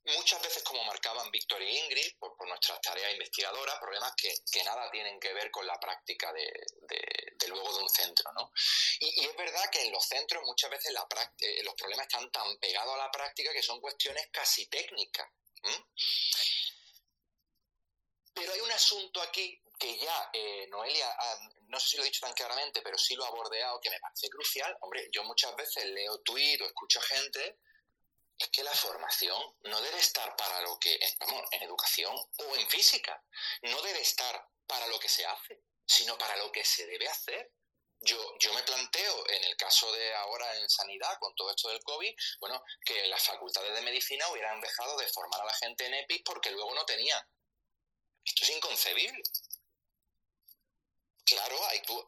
muchas 0.05 0.41
veces, 0.41 0.63
como 0.63 0.83
marcaban 0.85 1.29
Víctor 1.31 1.61
y 1.61 1.77
Ingrid, 1.77 2.17
por, 2.17 2.47
nuestras 2.47 2.81
tareas 2.81 3.11
investigadoras, 3.13 3.79
problemas 3.79 4.13
que, 4.15 4.63
nada 4.63 4.89
tienen 4.91 5.19
que 5.19 5.33
ver 5.33 5.51
con 5.51 5.65
la 5.65 5.79
práctica 5.79 6.31
de, 6.33 7.47
luego 7.47 7.73
de 7.77 7.83
un 7.83 7.89
centro, 7.89 8.31
¿no? 8.33 8.51
Y, 8.99 9.25
es 9.25 9.35
verdad 9.35 9.69
que 9.71 9.81
en 9.81 9.91
los 9.91 10.05
centros 10.05 10.43
muchas 10.45 10.69
veces 10.69 10.93
la 10.93 11.07
eh, 11.39 11.63
los 11.63 11.73
problemas 11.75 12.07
están 12.07 12.31
tan 12.31 12.57
pegados 12.57 12.93
a 12.93 12.97
la 12.97 13.11
práctica 13.11 13.51
que 13.51 13.63
son 13.63 13.79
cuestiones 13.81 14.27
casi 14.31 14.67
técnicas. 14.67 15.27
Pero 18.33 18.53
hay 18.53 18.61
un 18.61 18.71
asunto 18.71 19.21
aquí 19.21 19.61
que 19.79 19.97
ya 19.97 20.29
eh, 20.33 20.67
Noelia, 20.67 21.15
no 21.67 21.79
sé 21.79 21.89
si 21.89 21.97
lo 21.97 22.03
he 22.03 22.07
dicho 22.07 22.21
tan 22.21 22.33
claramente, 22.33 22.81
pero 22.81 22.97
sí 22.97 23.15
lo 23.15 23.25
ha 23.25 23.31
bordeado, 23.31 23.79
que 23.79 23.89
me 23.89 23.99
parece 23.99 24.29
crucial. 24.29 24.75
Hombre, 24.81 25.09
yo 25.11 25.23
muchas 25.23 25.55
veces 25.55 25.85
leo 25.85 26.19
tuit 26.19 26.61
o 26.61 26.65
escucho 26.65 27.01
gente 27.01 27.59
es 28.39 28.49
que 28.49 28.63
la 28.63 28.71
formación 28.71 29.41
no 29.65 29.81
debe 29.81 29.99
estar 29.99 30.33
para 30.37 30.61
lo 30.61 30.79
que, 30.79 30.97
vamos, 31.19 31.43
en 31.51 31.63
educación 31.63 32.15
o 32.15 32.55
en 32.55 32.67
física, 32.69 33.21
no 33.63 33.81
debe 33.81 33.99
estar 34.01 34.47
para 34.65 34.87
lo 34.87 34.97
que 34.97 35.09
se 35.09 35.25
hace, 35.25 35.61
sino 35.85 36.17
para 36.17 36.37
lo 36.37 36.51
que 36.51 36.63
se 36.63 36.87
debe 36.87 37.07
hacer. 37.07 37.51
Yo, 38.01 38.17
yo 38.39 38.53
me 38.53 38.63
planteo, 38.63 39.29
en 39.29 39.43
el 39.43 39.57
caso 39.57 39.91
de 39.91 40.15
ahora 40.15 40.55
en 40.55 40.69
sanidad, 40.69 41.19
con 41.19 41.35
todo 41.35 41.49
esto 41.49 41.67
del 41.67 41.83
COVID, 41.83 42.15
bueno, 42.39 42.63
que 42.85 43.05
las 43.07 43.21
facultades 43.23 43.73
de 43.73 43.81
medicina 43.81 44.29
hubieran 44.29 44.61
dejado 44.61 44.97
de 44.97 45.07
formar 45.07 45.41
a 45.41 45.45
la 45.45 45.53
gente 45.55 45.85
en 45.85 45.95
EPIs 45.95 46.21
porque 46.23 46.51
luego 46.51 46.73
no 46.73 46.85
tenían. 46.85 47.21
Esto 48.23 48.45
es 48.45 48.49
inconcebible. 48.51 49.21
Claro, 51.29 51.59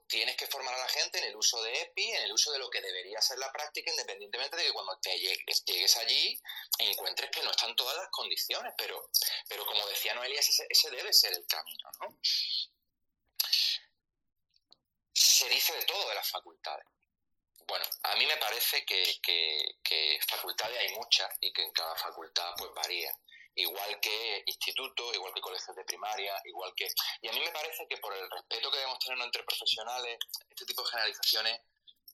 tienes 0.08 0.36
que 0.36 0.48
formar 0.48 0.74
a 0.74 0.80
la 0.80 0.88
gente 0.88 1.20
en 1.20 1.26
el 1.26 1.36
uso 1.36 1.62
de 1.62 1.82
EPI, 1.82 2.12
en 2.12 2.24
el 2.24 2.32
uso 2.32 2.52
de 2.52 2.58
lo 2.58 2.72
que 2.72 2.82
debería 2.82 3.22
ser 3.22 3.38
la 3.38 3.52
práctica, 3.52 3.92
independientemente 3.92 4.58
de 4.58 4.64
que 4.64 4.74
cuando 4.74 4.98
te 5.00 5.16
llegues, 5.16 5.98
allí 5.98 6.42
encuentres 6.80 7.30
que 7.30 7.44
no 7.44 7.52
están 7.52 7.76
todas 7.76 7.96
las 7.98 8.08
condiciones, 8.10 8.74
pero, 8.76 9.12
pero 9.48 9.64
como 9.68 9.86
decía 9.90 10.16
Noelia, 10.16 10.40
ese, 10.40 10.90
debe 10.90 11.14
ser 11.14 11.34
el 11.34 11.46
camino, 11.46 11.90
¿no? 12.00 12.18
Se 15.14 15.48
dice 15.50 15.74
de 15.74 15.84
todo 15.84 16.10
de 16.10 16.16
las 16.16 16.28
facultades. 16.28 16.88
Bueno, 17.68 17.86
a 18.02 18.16
mí 18.16 18.26
me 18.26 18.38
parece 18.38 18.84
que, 18.86 19.20
que, 19.22 19.76
que 19.84 20.20
facultades 20.28 20.80
hay 20.80 20.96
muchas 20.96 21.30
y 21.42 21.54
que 21.54 21.62
en 21.62 21.72
cada 21.74 21.96
facultad 21.96 22.56
pues 22.58 22.72
varía 22.74 23.16
igual 23.56 24.00
que 24.00 24.44
institutos, 24.46 25.14
igual 25.14 25.34
que 25.34 25.42
colegios 25.42 25.76
de 25.76 25.84
primaria, 25.84 26.40
igual 26.46 26.74
que... 26.76 26.88
Y 27.22 27.28
a 27.28 27.32
mí 27.32 27.40
me 27.40 27.52
parece 27.52 27.88
que 27.88 27.98
por 27.98 28.16
el 28.16 28.30
respeto 28.30 28.72
que 28.72 28.78
debemos 28.78 29.00
tener 29.00 29.20
entre 29.20 29.44
profesionales, 29.44 30.18
este 30.50 30.66
tipo 30.66 30.84
de 30.84 30.90
generalizaciones 30.90 31.60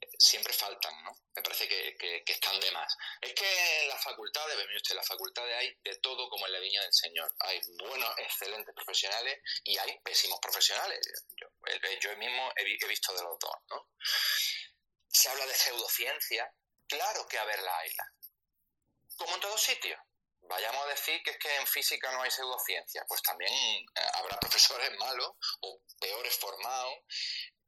eh, 0.02 0.08
siempre 0.18 0.54
faltan, 0.54 1.04
¿no? 1.04 1.16
Me 1.36 1.42
parece 1.42 1.68
que, 1.68 2.24
están 2.28 2.60
de 2.60 2.72
más. 2.72 2.96
Es 3.22 3.34
que 3.34 3.84
en 3.84 3.90
la 3.90 3.98
facultad, 3.98 4.48
de 4.48 4.76
usted, 4.76 4.92
en 4.92 4.98
la 4.98 5.04
facultad 5.04 5.46
hay 5.58 5.76
de 5.84 5.96
todo 5.98 6.30
como 6.30 6.46
en 6.48 6.54
la 6.54 6.60
viña 6.60 6.82
del 6.82 6.94
Señor. 6.94 7.34
Hay 7.40 7.62
buenos, 7.80 8.18
excelentes 8.18 8.74
profesionales 8.74 9.40
y 9.64 9.78
hay 9.78 10.00
pésimos 10.00 10.40
profesionales. 10.40 11.00
Yo, 11.36 11.48
yo 12.02 12.18
mismo 12.18 12.52
he, 12.56 12.88
visto 12.88 13.14
de 13.14 13.24
los 13.24 13.40
dos, 13.40 13.56
¿no? 13.70 13.90
Se 15.08 15.30
habla 15.30 15.46
de 15.46 15.56
pseudociencia. 15.56 16.52
Claro 16.88 17.28
que 17.28 17.38
a 17.38 17.46
verla 17.46 17.78
hayla. 17.80 18.14
Como 19.18 19.36
en 19.36 19.42
todos 19.42 19.62
sitios 19.62 20.00
vayamos 20.48 20.86
a 20.86 20.90
decir 20.90 21.22
que 21.24 21.32
es 21.32 21.38
que 21.38 21.56
en 21.56 21.68
física 21.68 22.12
no 22.12 22.22
hay 22.22 22.32
pseudociencia, 22.32 23.06
pues 23.08 23.22
también 23.22 23.52
eh, 23.52 23.86
habrá 24.14 24.40
profesores 24.40 24.92
malos 24.98 25.32
o 25.62 25.82
peores 26.00 26.36
formados. 26.38 26.96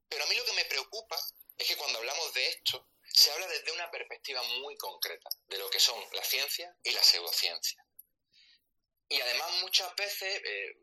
Pero 0.07 0.23
a 0.23 0.27
mí 0.27 0.35
lo 0.35 0.45
que 0.45 0.53
me 0.53 0.65
preocupa 0.65 1.17
es 1.57 1.67
que 1.67 1.77
cuando 1.77 1.99
hablamos 1.99 2.33
de 2.33 2.47
esto, 2.47 2.89
se 3.13 3.31
habla 3.31 3.47
desde 3.47 3.71
una 3.71 3.89
perspectiva 3.91 4.41
muy 4.61 4.75
concreta 4.77 5.29
de 5.47 5.57
lo 5.57 5.69
que 5.69 5.79
son 5.79 5.99
la 6.13 6.23
ciencia 6.23 6.75
y 6.83 6.91
la 6.91 7.03
pseudociencia. 7.03 7.83
Y 9.09 9.19
además 9.19 9.51
muchas 9.61 9.93
veces 9.95 10.41
eh, 10.45 10.75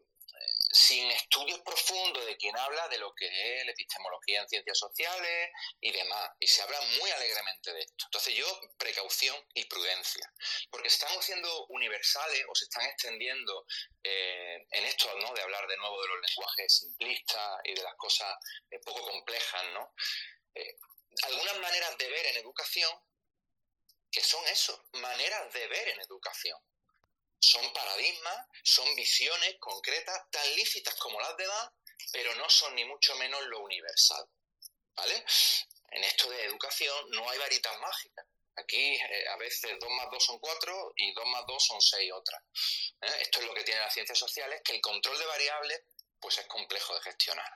sin 0.72 1.10
estudios 1.10 1.60
profundos 1.60 2.26
de 2.26 2.36
quien 2.36 2.56
habla 2.56 2.88
de 2.88 2.98
lo 2.98 3.14
que 3.14 3.26
es 3.26 3.64
la 3.64 3.72
epistemología 3.72 4.40
en 4.40 4.48
ciencias 4.48 4.78
sociales 4.78 5.50
y 5.80 5.92
demás. 5.92 6.30
Y 6.40 6.46
se 6.46 6.62
habla 6.62 6.80
muy 7.00 7.10
alegremente 7.10 7.72
de 7.72 7.80
esto. 7.80 8.04
Entonces 8.06 8.34
yo, 8.34 8.60
precaución 8.78 9.36
y 9.54 9.64
prudencia. 9.66 10.32
Porque 10.70 10.90
se 10.90 10.96
están 10.96 11.18
haciendo 11.18 11.66
universales 11.68 12.44
o 12.48 12.54
se 12.54 12.64
están 12.64 12.84
extendiendo 12.86 13.66
eh, 14.02 14.66
en 14.70 14.84
esto, 14.84 15.12
¿no? 15.20 15.32
De 15.34 15.42
hablar 15.42 15.66
de 15.66 15.76
nuevo 15.76 16.02
de 16.02 16.08
los 16.08 16.18
lenguajes 16.28 16.78
simplistas 16.78 17.60
y 17.64 17.74
de 17.74 17.82
las 17.82 17.94
cosas 17.96 18.34
eh, 18.70 18.78
poco 18.84 19.02
complejas, 19.02 19.64
¿no? 19.72 19.94
Eh, 20.54 20.76
algunas 21.22 21.58
maneras 21.58 21.96
de 21.98 22.08
ver 22.08 22.26
en 22.26 22.36
educación 22.38 22.90
que 24.10 24.22
son 24.22 24.46
eso, 24.48 24.88
maneras 24.92 25.52
de 25.52 25.66
ver 25.68 25.88
en 25.88 26.00
educación 26.00 26.58
son 27.40 27.72
paradigmas, 27.72 28.46
son 28.62 28.94
visiones 28.94 29.56
concretas, 29.58 30.30
tan 30.30 30.56
lícitas 30.56 30.94
como 30.96 31.20
las 31.20 31.36
demás, 31.36 31.70
pero 32.12 32.34
no 32.36 32.48
son 32.48 32.74
ni 32.74 32.84
mucho 32.84 33.14
menos 33.16 33.42
lo 33.46 33.60
universal. 33.60 34.26
¿Vale? 34.94 35.24
En 35.90 36.04
esto 36.04 36.28
de 36.30 36.44
educación 36.44 37.10
no 37.10 37.28
hay 37.30 37.38
varitas 37.38 37.78
mágicas. 37.78 38.26
Aquí 38.56 38.94
eh, 38.94 39.28
a 39.28 39.36
veces 39.36 39.76
2 39.78 39.90
más 39.90 40.06
2 40.10 40.24
son 40.24 40.38
4 40.38 40.92
y 40.96 41.12
2 41.12 41.26
más 41.26 41.44
2 41.46 41.66
son 41.66 41.80
6 41.80 42.12
otras. 42.12 42.42
¿eh? 43.02 43.18
Esto 43.20 43.40
es 43.40 43.46
lo 43.46 43.54
que 43.54 43.64
tienen 43.64 43.82
las 43.82 43.92
ciencias 43.92 44.18
sociales, 44.18 44.62
que 44.64 44.72
el 44.72 44.80
control 44.80 45.18
de 45.18 45.26
variables 45.26 45.82
pues 46.18 46.38
es 46.38 46.46
complejo 46.46 46.94
de 46.94 47.02
gestionar. 47.02 47.52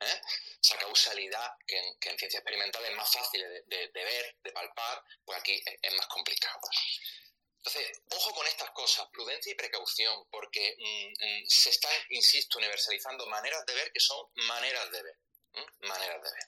¿eh? 0.00 0.20
Esa 0.62 0.76
causalidad 0.76 1.50
que 1.66 1.78
en, 1.78 1.98
ciencias 2.00 2.34
experimentales 2.34 2.90
es 2.90 2.96
más 2.96 3.10
fácil 3.10 3.40
de, 3.40 3.88
de, 3.88 4.04
ver, 4.04 4.36
de 4.42 4.52
palpar, 4.52 5.02
pues 5.24 5.38
aquí 5.38 5.62
es 5.80 5.94
más 5.94 6.06
complicado. 6.08 6.60
Entonces, 7.64 8.02
ojo 8.10 8.34
con 8.34 8.46
estas 8.48 8.70
cosas, 8.72 9.06
prudencia 9.12 9.52
y 9.52 9.54
precaución, 9.54 10.26
porque 10.30 10.74
mm, 10.76 11.24
mm, 11.24 11.46
se 11.46 11.70
están, 11.70 11.92
insisto, 12.08 12.58
universalizando 12.58 13.24
maneras 13.28 13.64
de 13.66 13.74
ver 13.74 13.92
que 13.92 14.00
son 14.00 14.26
maneras 14.34 14.90
de 14.90 15.02
ver. 15.02 15.16
Maneras 15.80 16.22
de 16.22 16.30
ver. 16.32 16.46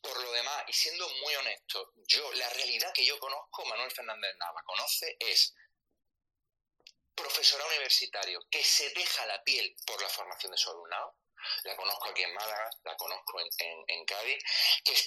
Por 0.00 0.22
lo 0.22 0.30
demás, 0.30 0.62
y 0.68 0.72
siendo 0.72 1.08
muy 1.08 1.34
honesto, 1.34 1.92
yo, 2.06 2.32
la 2.34 2.48
realidad 2.50 2.92
que 2.92 3.04
yo 3.04 3.18
conozco, 3.18 3.64
Manuel 3.64 3.90
Fernández 3.90 4.36
Nava 4.36 4.62
conoce, 4.64 5.16
es 5.18 5.54
profesora 7.16 7.66
universitario 7.66 8.40
que 8.48 8.62
se 8.62 8.90
deja 8.90 9.26
la 9.26 9.42
piel 9.42 9.74
por 9.84 10.00
la 10.00 10.08
formación 10.08 10.52
de 10.52 10.58
su 10.58 10.70
alumnado, 10.70 11.16
la 11.64 11.74
conozco 11.74 12.10
aquí 12.10 12.22
en 12.22 12.34
Málaga, 12.34 12.70
la 12.84 12.96
conozco 12.96 13.40
en, 13.40 14.04
Cádiz, 14.04 14.38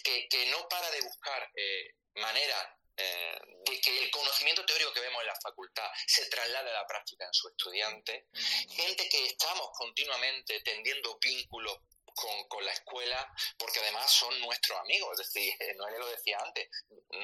que, 0.04 0.46
no 0.48 0.68
para 0.68 0.92
de 0.92 1.02
buscar 1.02 1.50
eh, 1.56 1.96
maneras 2.16 2.68
eh, 2.98 3.40
de 3.66 3.82
que 3.82 4.04
el 4.04 4.12
conocimiento 4.12 4.66
teórico 4.66 4.94
que 4.94 5.02
vemos 5.02 5.22
en 5.22 5.28
la 5.28 5.40
facultad 5.40 5.90
se 6.08 6.26
traslade 6.30 6.70
a 6.70 6.74
la 6.74 6.88
práctica 6.88 7.26
en 7.26 7.34
su 7.34 7.48
estudiante, 7.50 8.28
gente 8.70 9.08
que 9.10 9.26
estamos 9.26 9.70
continuamente 9.78 10.62
tendiendo 10.62 11.18
vínculos 11.20 11.78
con, 12.48 12.66
la 12.66 12.72
escuela, 12.72 13.32
porque 13.58 13.80
además 13.80 14.12
son 14.12 14.40
nuestros 14.42 14.80
amigos. 14.80 15.20
Es 15.20 15.28
decir, 15.28 15.54
Noelia 15.78 16.00
lo 16.00 16.10
decía 16.10 16.38
antes, 16.44 16.70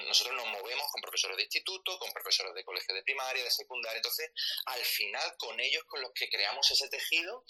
nosotros 0.07 0.35
nos 0.35 0.47
movemos 0.47 0.87
con 0.91 1.01
profesores 1.01 1.37
de 1.37 1.43
instituto, 1.43 1.97
con 1.97 2.11
profesores 2.11 2.53
de 2.53 2.63
colegio 2.63 2.93
de 2.93 3.03
primaria, 3.03 3.43
de 3.43 3.51
secundaria. 3.51 3.97
Entonces, 3.97 4.31
al 4.65 4.81
final, 4.81 5.35
con 5.37 5.59
ellos 5.59 5.83
con 5.85 6.01
los 6.01 6.11
que 6.13 6.29
creamos 6.29 6.69
ese 6.69 6.87
tejido 6.89 7.43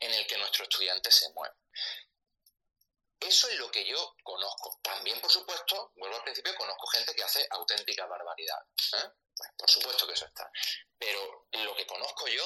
en 0.00 0.12
el 0.12 0.26
que 0.26 0.38
nuestro 0.38 0.64
estudiante 0.64 1.10
se 1.10 1.30
mueve. 1.32 1.54
Eso 3.20 3.48
es 3.48 3.58
lo 3.58 3.70
que 3.70 3.84
yo 3.84 4.16
conozco. 4.22 4.78
También, 4.82 5.20
por 5.20 5.30
supuesto, 5.30 5.92
vuelvo 5.96 6.16
al 6.16 6.22
principio, 6.22 6.54
conozco 6.56 6.86
gente 6.88 7.14
que 7.14 7.22
hace 7.22 7.46
auténtica 7.50 8.06
barbaridad. 8.06 8.60
¿eh? 8.94 9.10
por 9.56 9.70
supuesto 9.70 10.06
que 10.06 10.14
eso 10.14 10.26
está. 10.26 10.50
Pero 10.98 11.46
lo 11.64 11.74
que 11.76 11.86
conozco 11.86 12.26
yo 12.28 12.42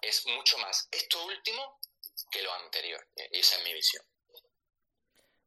es 0.00 0.26
mucho 0.26 0.58
más 0.58 0.88
esto 0.90 1.24
último 1.26 1.78
que 2.30 2.42
lo 2.42 2.52
anterior. 2.54 3.06
Y 3.30 3.40
esa 3.40 3.56
es 3.56 3.64
mi 3.64 3.72
visión. 3.74 4.04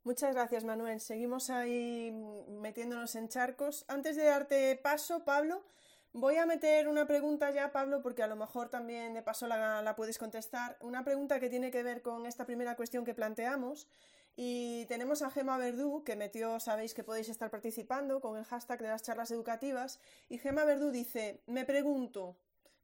Muchas 0.03 0.33
gracias, 0.35 0.63
Manuel. 0.63 1.01
Seguimos 1.01 1.49
ahí 1.49 2.11
metiéndonos 2.11 3.15
en 3.15 3.27
charcos. 3.27 3.85
Antes 3.87 4.15
de 4.15 4.23
darte 4.23 4.75
paso, 4.75 5.25
Pablo, 5.25 5.65
voy 6.13 6.35
a 6.37 6.45
meter 6.45 6.87
una 6.87 7.07
pregunta 7.07 7.49
ya, 7.49 7.71
Pablo, 7.71 8.03
porque 8.03 8.21
a 8.21 8.27
lo 8.27 8.35
mejor 8.35 8.69
también 8.69 9.15
de 9.15 9.23
paso 9.23 9.47
la, 9.47 9.81
la 9.81 9.95
puedes 9.95 10.19
contestar. 10.19 10.77
Una 10.81 11.03
pregunta 11.03 11.39
que 11.39 11.49
tiene 11.49 11.71
que 11.71 11.81
ver 11.81 12.03
con 12.03 12.27
esta 12.27 12.45
primera 12.45 12.75
cuestión 12.75 13.03
que 13.03 13.15
planteamos. 13.15 13.87
Y 14.35 14.85
tenemos 14.87 15.21
a 15.21 15.29
Gema 15.29 15.57
Verdú, 15.57 16.03
que 16.03 16.15
metió, 16.15 16.59
sabéis 16.59 16.93
que 16.93 17.03
podéis 17.03 17.29
estar 17.29 17.49
participando 17.49 18.19
con 18.19 18.37
el 18.37 18.43
hashtag 18.45 18.81
de 18.81 18.89
las 18.89 19.03
charlas 19.03 19.31
educativas. 19.31 19.99
Y 20.27 20.37
Gema 20.39 20.65
Verdú 20.65 20.91
dice, 20.91 21.41
me 21.47 21.63
pregunto, 21.63 22.35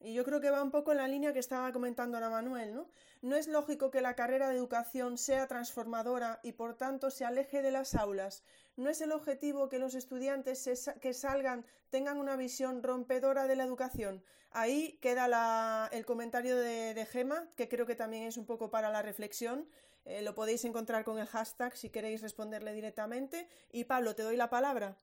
y 0.03 0.13
yo 0.13 0.23
creo 0.23 0.41
que 0.41 0.49
va 0.49 0.63
un 0.63 0.71
poco 0.71 0.91
en 0.91 0.97
la 0.97 1.07
línea 1.07 1.31
que 1.31 1.39
estaba 1.39 1.71
comentando 1.71 2.17
ahora 2.17 2.29
Manuel, 2.29 2.73
¿no? 2.73 2.89
No 3.21 3.35
es 3.35 3.47
lógico 3.47 3.91
que 3.91 4.01
la 4.01 4.15
carrera 4.15 4.49
de 4.49 4.55
educación 4.55 5.17
sea 5.17 5.47
transformadora 5.47 6.39
y 6.41 6.53
por 6.53 6.75
tanto 6.75 7.11
se 7.11 7.23
aleje 7.23 7.61
de 7.61 7.71
las 7.71 7.93
aulas. 7.93 8.43
No 8.77 8.89
es 8.89 9.01
el 9.01 9.11
objetivo 9.11 9.69
que 9.69 9.77
los 9.77 9.93
estudiantes 9.93 10.89
que 10.99 11.13
salgan 11.13 11.65
tengan 11.91 12.17
una 12.17 12.35
visión 12.35 12.81
rompedora 12.81 13.45
de 13.45 13.55
la 13.55 13.63
educación. 13.63 14.23
Ahí 14.49 14.97
queda 15.01 15.87
el 15.91 16.05
comentario 16.05 16.57
de, 16.57 17.05
Gema, 17.05 17.47
que 17.55 17.69
creo 17.69 17.85
que 17.85 17.95
también 17.95 18.23
es 18.23 18.37
un 18.37 18.45
poco 18.45 18.71
para 18.71 18.89
la 18.89 19.01
reflexión. 19.01 19.67
Eh, 20.05 20.21
lo 20.21 20.33
podéis 20.33 20.63
encontrar 20.65 21.03
con 21.03 21.19
el 21.19 21.27
hashtag 21.27 21.77
si 21.77 21.89
queréis 21.89 22.21
responderle 22.21 22.73
directamente. 22.73 23.47
Y 23.71 23.85
Pablo, 23.85 24.15
te 24.15 24.23
doy 24.23 24.35
la 24.35 24.49
palabra. 24.49 24.97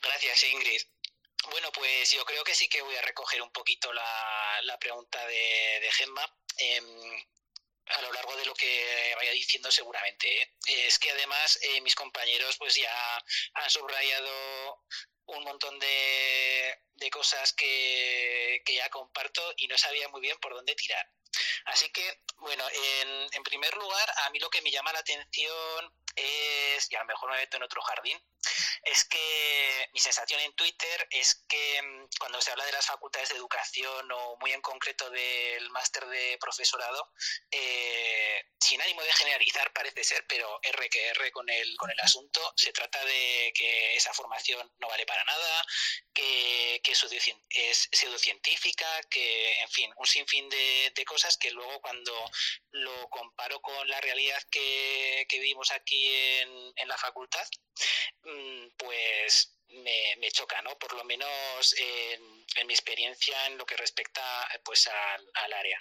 Gracias, 0.00 0.44
Ingrid. 0.44 0.80
Bueno, 1.50 1.70
pues 1.72 2.10
yo 2.12 2.24
creo 2.24 2.44
que 2.44 2.54
sí 2.54 2.68
que 2.68 2.82
voy 2.82 2.96
a 2.96 3.02
recoger 3.02 3.42
un 3.42 3.52
poquito 3.52 3.92
la, 3.92 4.78
pregunta 4.78 5.26
de, 5.26 5.80
de 5.80 5.92
Gemma. 5.92 6.24
Em, 6.58 7.24
a 7.86 8.02
lo 8.02 8.12
largo 8.12 8.36
de 8.36 8.46
lo 8.46 8.54
que 8.54 9.12
vaya 9.16 9.32
diciendo 9.32 9.70
seguramente. 9.70 10.42
¿eh? 10.42 10.56
Es 10.66 10.98
que 10.98 11.10
además 11.10 11.58
eh, 11.62 11.80
mis 11.80 11.94
compañeros 11.94 12.56
pues 12.58 12.74
ya 12.74 13.24
han 13.54 13.70
subrayado 13.70 14.82
un 15.26 15.44
montón 15.44 15.78
de, 15.78 16.78
de 16.94 17.10
cosas 17.10 17.52
que, 17.52 18.62
que, 18.64 18.74
ya 18.74 18.88
comparto 18.90 19.54
y 19.56 19.68
no 19.68 19.78
sabía 19.78 20.08
muy 20.08 20.20
bien 20.20 20.38
por 20.38 20.54
dónde 20.54 20.74
tirar. 20.74 21.10
Así 21.64 21.90
que, 21.90 22.20
bueno, 22.36 22.64
en, 22.72 23.26
en 23.32 23.42
primer 23.42 23.74
lugar, 23.76 24.12
a 24.26 24.30
mí 24.30 24.38
lo 24.38 24.50
que 24.50 24.62
me 24.62 24.70
llama 24.70 24.92
la 24.92 24.98
atención 24.98 25.92
es, 26.14 26.90
y 26.90 26.96
a 26.96 27.00
lo 27.00 27.06
mejor 27.06 27.30
me 27.30 27.38
meto 27.38 27.56
en 27.56 27.62
otro 27.62 27.82
jardín, 27.82 28.18
es 28.82 29.04
que 29.04 29.88
mi 29.92 30.00
sensación 30.00 30.40
en 30.40 30.52
Twitter 30.54 31.08
es 31.10 31.44
que 31.48 31.82
mm, 31.82 32.08
cuando 32.18 32.40
se 32.40 32.50
habla 32.50 32.64
de 32.64 32.72
las 32.72 32.86
facultades 32.86 33.30
de 33.30 33.36
educación 33.36 34.10
o 34.12 34.36
muy 34.40 34.52
en 34.52 34.60
concreto 34.60 35.08
del 35.10 35.70
máster 35.70 36.06
de 36.06 36.38
profesorado, 36.40 37.12
eh, 37.50 38.44
sin 38.58 38.80
ánimo 38.80 39.02
de 39.02 39.12
generalizar 39.12 39.72
parece 39.72 40.04
ser, 40.04 40.24
pero 40.26 40.60
R 40.62 40.88
que 40.88 41.08
R 41.08 41.30
con 41.32 41.48
el, 41.48 41.76
con 41.76 41.90
el 41.90 42.00
asunto, 42.00 42.52
se 42.56 42.72
trata 42.72 43.04
de 43.04 43.52
que 43.54 43.94
esa 43.96 44.12
formación 44.14 44.72
no 44.78 44.88
vale 44.88 45.06
para 45.06 45.24
nada, 45.24 45.66
que, 46.12 46.80
que 46.82 46.92
es 46.92 47.88
pseudocientífica, 47.92 49.02
que, 49.10 49.60
en 49.60 49.68
fin, 49.68 49.92
un 49.96 50.06
sinfín 50.06 50.48
de, 50.48 50.92
de 50.94 51.04
cosas 51.04 51.36
que 51.36 51.50
luego 51.50 51.80
cuando 51.80 52.12
lo 52.70 53.08
comparo 53.10 53.60
con 53.60 53.88
la 53.88 54.00
realidad 54.00 54.42
que, 54.50 55.26
que 55.28 55.38
vivimos 55.40 55.70
aquí 55.72 56.08
en, 56.08 56.72
en 56.76 56.88
la 56.88 56.96
facultad, 56.96 57.46
Mm, 58.24 58.53
pues 58.76 59.54
me, 59.82 60.30
choca, 60.30 60.60
¿no? 60.62 60.76
Por 60.78 60.92
lo 60.94 61.04
menos 61.04 61.74
en, 61.78 62.66
mi 62.66 62.72
experiencia 62.72 63.46
en 63.46 63.58
lo 63.58 63.66
que 63.66 63.76
respecta 63.76 64.22
pues 64.64 64.88
al, 64.88 65.52
área. 65.52 65.78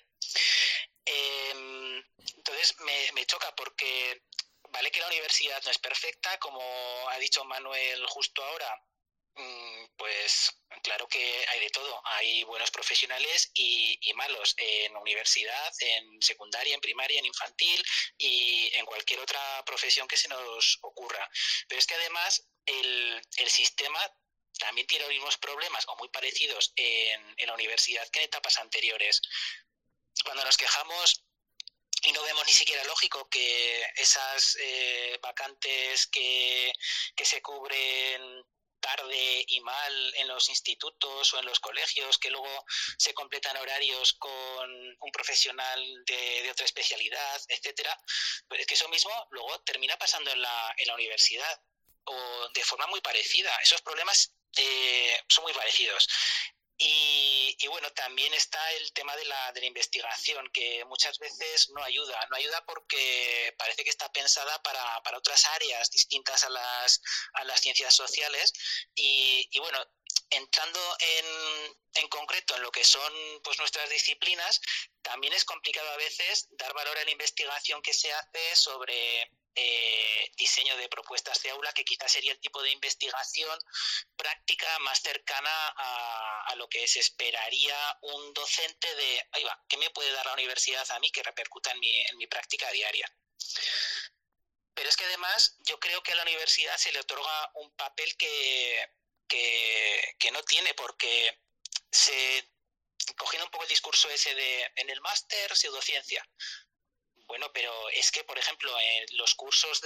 Em, 1.05 2.03
entonces 2.37 2.75
me, 3.13 3.25
choca 3.25 3.53
porque 3.55 4.23
vale 4.69 4.91
que 4.91 4.99
la 4.99 5.07
universidad 5.07 5.61
no 5.63 5.71
es 5.71 5.79
perfecta, 5.79 6.37
como 6.39 6.61
ha 7.09 7.17
dicho 7.19 7.43
Manuel 7.45 8.05
justo 8.07 8.43
ahora, 8.43 8.81
mm, 9.35 9.85
pues 9.97 10.51
claro 10.81 11.07
que 11.07 11.45
hay 11.49 11.59
de 11.59 11.69
todo. 11.69 12.01
Hay 12.05 12.43
buenos 12.43 12.71
profesionales 12.71 13.51
y, 13.53 13.97
y, 14.01 14.13
malos 14.13 14.55
en 14.57 14.95
universidad, 14.97 15.73
en 15.79 16.21
secundaria, 16.21 16.73
en 16.73 16.81
primaria, 16.81 17.19
en 17.19 17.25
infantil 17.25 17.83
y 18.17 18.71
en 18.73 18.85
cualquier 18.85 19.19
otra 19.19 19.63
profesión 19.65 20.07
que 20.07 20.17
se 20.17 20.27
nos 20.27 20.79
ocurra. 20.81 21.29
Pero 21.67 21.79
es 21.79 21.87
que 21.87 21.95
además 21.95 22.47
el, 22.65 23.21
el 23.37 23.49
sistema 23.49 23.99
también 24.59 24.87
tiene 24.87 25.05
los 25.05 25.13
mismos 25.13 25.37
problemas 25.37 25.85
o 25.87 25.95
muy 25.97 26.09
parecidos 26.09 26.73
en, 26.75 27.35
en 27.37 27.47
la 27.47 27.53
universidad 27.53 28.07
que 28.09 28.19
en 28.19 28.25
etapas 28.25 28.57
anteriores. 28.57 29.21
Cuando 30.23 30.45
nos 30.45 30.57
quejamos 30.57 31.23
y 32.03 32.11
no 32.11 32.21
vemos 32.23 32.45
ni 32.45 32.53
siquiera 32.53 32.83
lógico 32.83 33.29
que 33.29 33.81
esas 33.95 34.57
eh, 34.59 35.19
vacantes 35.21 36.07
que, 36.07 36.71
que 37.15 37.25
se 37.25 37.41
cubren 37.41 38.43
tarde 38.79 39.45
y 39.47 39.61
mal 39.61 40.13
en 40.15 40.27
los 40.27 40.49
institutos 40.49 41.33
o 41.33 41.39
en 41.39 41.45
los 41.45 41.61
colegios, 41.61 42.17
que 42.17 42.29
luego 42.29 42.65
se 42.97 43.13
completan 43.13 43.55
horarios 43.55 44.13
con 44.13 44.69
un 44.99 45.11
profesional 45.13 46.03
de, 46.05 46.51
otra 46.51 46.65
especialidad, 46.65 47.41
etcétera, 47.47 47.97
pues 48.49 48.59
es 48.59 48.67
que 48.67 48.73
eso 48.73 48.89
mismo 48.89 49.11
luego 49.31 49.61
termina 49.61 49.97
pasando 49.97 50.31
en 50.31 50.41
la, 50.41 50.75
en 50.77 50.87
la 50.87 50.95
universidad 50.95 51.61
o 52.05 52.49
de 52.53 52.63
forma 52.63 52.87
muy 52.87 53.01
parecida. 53.01 53.51
Esos 53.63 53.81
problemas 53.81 54.33
eh, 54.57 55.17
son 55.29 55.43
muy 55.43 55.53
parecidos. 55.53 56.07
Y, 56.77 57.67
bueno, 57.67 57.89
también 57.93 58.33
está 58.33 58.71
el 58.73 58.91
tema 58.93 59.15
de 59.15 59.25
la, 59.25 59.51
de 59.53 59.61
la 59.61 59.67
investigación, 59.67 60.49
que 60.51 60.83
muchas 60.85 61.17
veces 61.17 61.69
no 61.69 61.81
ayuda. 61.83 62.27
No 62.29 62.35
ayuda 62.35 62.63
porque 62.65 63.55
parece 63.57 63.83
que 63.83 63.89
está 63.89 64.11
pensada 64.11 64.61
para, 64.63 65.01
para 65.03 65.17
otras 65.17 65.45
áreas 65.45 65.89
distintas 65.91 66.43
a 66.43 66.49
las, 66.49 67.01
a 67.33 67.45
las 67.45 67.61
ciencias 67.61 67.95
sociales. 67.95 68.53
Y, 68.95 69.47
y 69.51 69.59
bueno, 69.59 69.79
entrando 70.29 70.79
en, 70.99 71.25
en, 71.93 72.07
concreto 72.09 72.55
en 72.55 72.63
lo 72.63 72.71
que 72.71 72.83
son 72.83 73.13
pues, 73.43 73.57
nuestras 73.59 73.89
disciplinas, 73.89 74.59
también 75.01 75.33
es 75.33 75.45
complicado 75.45 75.89
a 75.89 75.97
veces 75.97 76.47
dar 76.51 76.73
valor 76.73 76.97
a 76.97 77.05
la 77.05 77.11
investigación 77.11 77.81
que 77.81 77.93
se 77.93 78.11
hace 78.11 78.55
sobre 78.55 79.31
eh, 79.55 80.31
diseño 80.35 80.75
de 80.77 80.89
propuestas 80.89 81.41
de 81.43 81.51
aula, 81.51 81.71
que 81.73 81.85
quizás 81.85 82.11
sería 82.11 82.31
el 82.31 82.39
tipo 82.39 82.61
de 82.61 82.71
investigación 82.71 83.57
práctica 84.15 84.67
más 84.79 85.01
cercana 85.01 85.67
a, 85.75 86.55
lo 86.55 86.67
que 86.69 86.87
se 86.87 86.99
esperaría 86.99 87.75
un 88.01 88.33
docente 88.33 88.93
de, 88.95 89.27
ahí 89.31 89.43
va, 89.43 89.59
¿qué 89.67 89.77
me 89.77 89.89
puede 89.89 90.11
dar 90.11 90.25
la 90.27 90.33
universidad 90.33 90.89
a 90.91 90.99
mí 90.99 91.09
que 91.09 91.23
repercuta 91.23 91.71
en 91.71 91.79
mi, 91.79 92.01
en 92.01 92.17
mi 92.17 92.27
práctica 92.27 92.69
diaria? 92.71 93.11
Pero 94.75 94.89
es 94.89 94.95
que 94.95 95.05
además 95.05 95.57
yo 95.65 95.79
creo 95.79 96.01
que 96.03 96.13
a 96.13 96.15
la 96.15 96.23
universidad 96.23 96.77
se 96.77 96.91
le 96.91 96.99
otorga 96.99 97.51
un 97.55 97.71
papel 97.75 98.15
que, 98.17 98.87
que, 99.27 100.15
que 100.19 100.31
no 100.31 100.43
tiene, 100.43 100.73
porque 100.73 101.39
se, 101.91 102.49
cogiendo 103.17 103.45
un 103.45 103.51
poco 103.51 103.63
el 103.63 103.69
discurso 103.69 104.09
ese 104.09 104.33
de 104.33 104.71
en 104.75 104.89
el 104.89 105.01
máster 105.01 105.55
pseudociencia, 105.55 106.27
bueno, 107.33 107.51
pero 107.51 107.89
es 107.89 108.11
que, 108.11 108.23
por 108.23 108.37
ejemplo, 108.37 108.71
en 108.79 109.17
los 109.17 109.33
cursos 109.33 109.81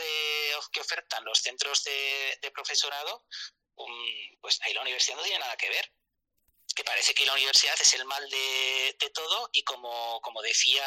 que 0.70 0.82
ofertan 0.82 1.24
los 1.24 1.40
centros 1.40 1.82
de, 1.86 2.52
profesorado, 2.54 3.26
um, 3.76 4.38
pues 4.42 4.60
ahí 4.64 4.74
la 4.74 4.82
universidad 4.82 5.16
no 5.16 5.24
tiene 5.24 5.40
nada 5.40 5.56
que 5.56 5.70
ver. 5.70 5.94
Que 6.76 6.84
parece 6.84 7.14
que 7.14 7.26
la 7.26 7.32
universidad 7.32 7.80
es 7.80 7.94
el 7.94 8.04
mal 8.04 8.30
de, 8.30 9.12
todo 9.14 9.50
y 9.54 9.64
como, 9.64 10.20
como 10.20 10.42
decía 10.42 10.86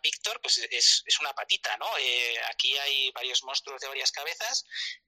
Víctor, 0.00 0.40
pues 0.40 0.58
es, 0.58 1.02
es, 1.04 1.18
una 1.18 1.32
patita, 1.32 1.76
¿no? 1.76 1.88
Eh, 1.98 2.40
aquí 2.52 2.78
hay 2.78 3.10
varios 3.10 3.42
monstruos 3.42 3.80
de 3.80 3.88
varias 3.88 4.12
cabezas 4.12 4.64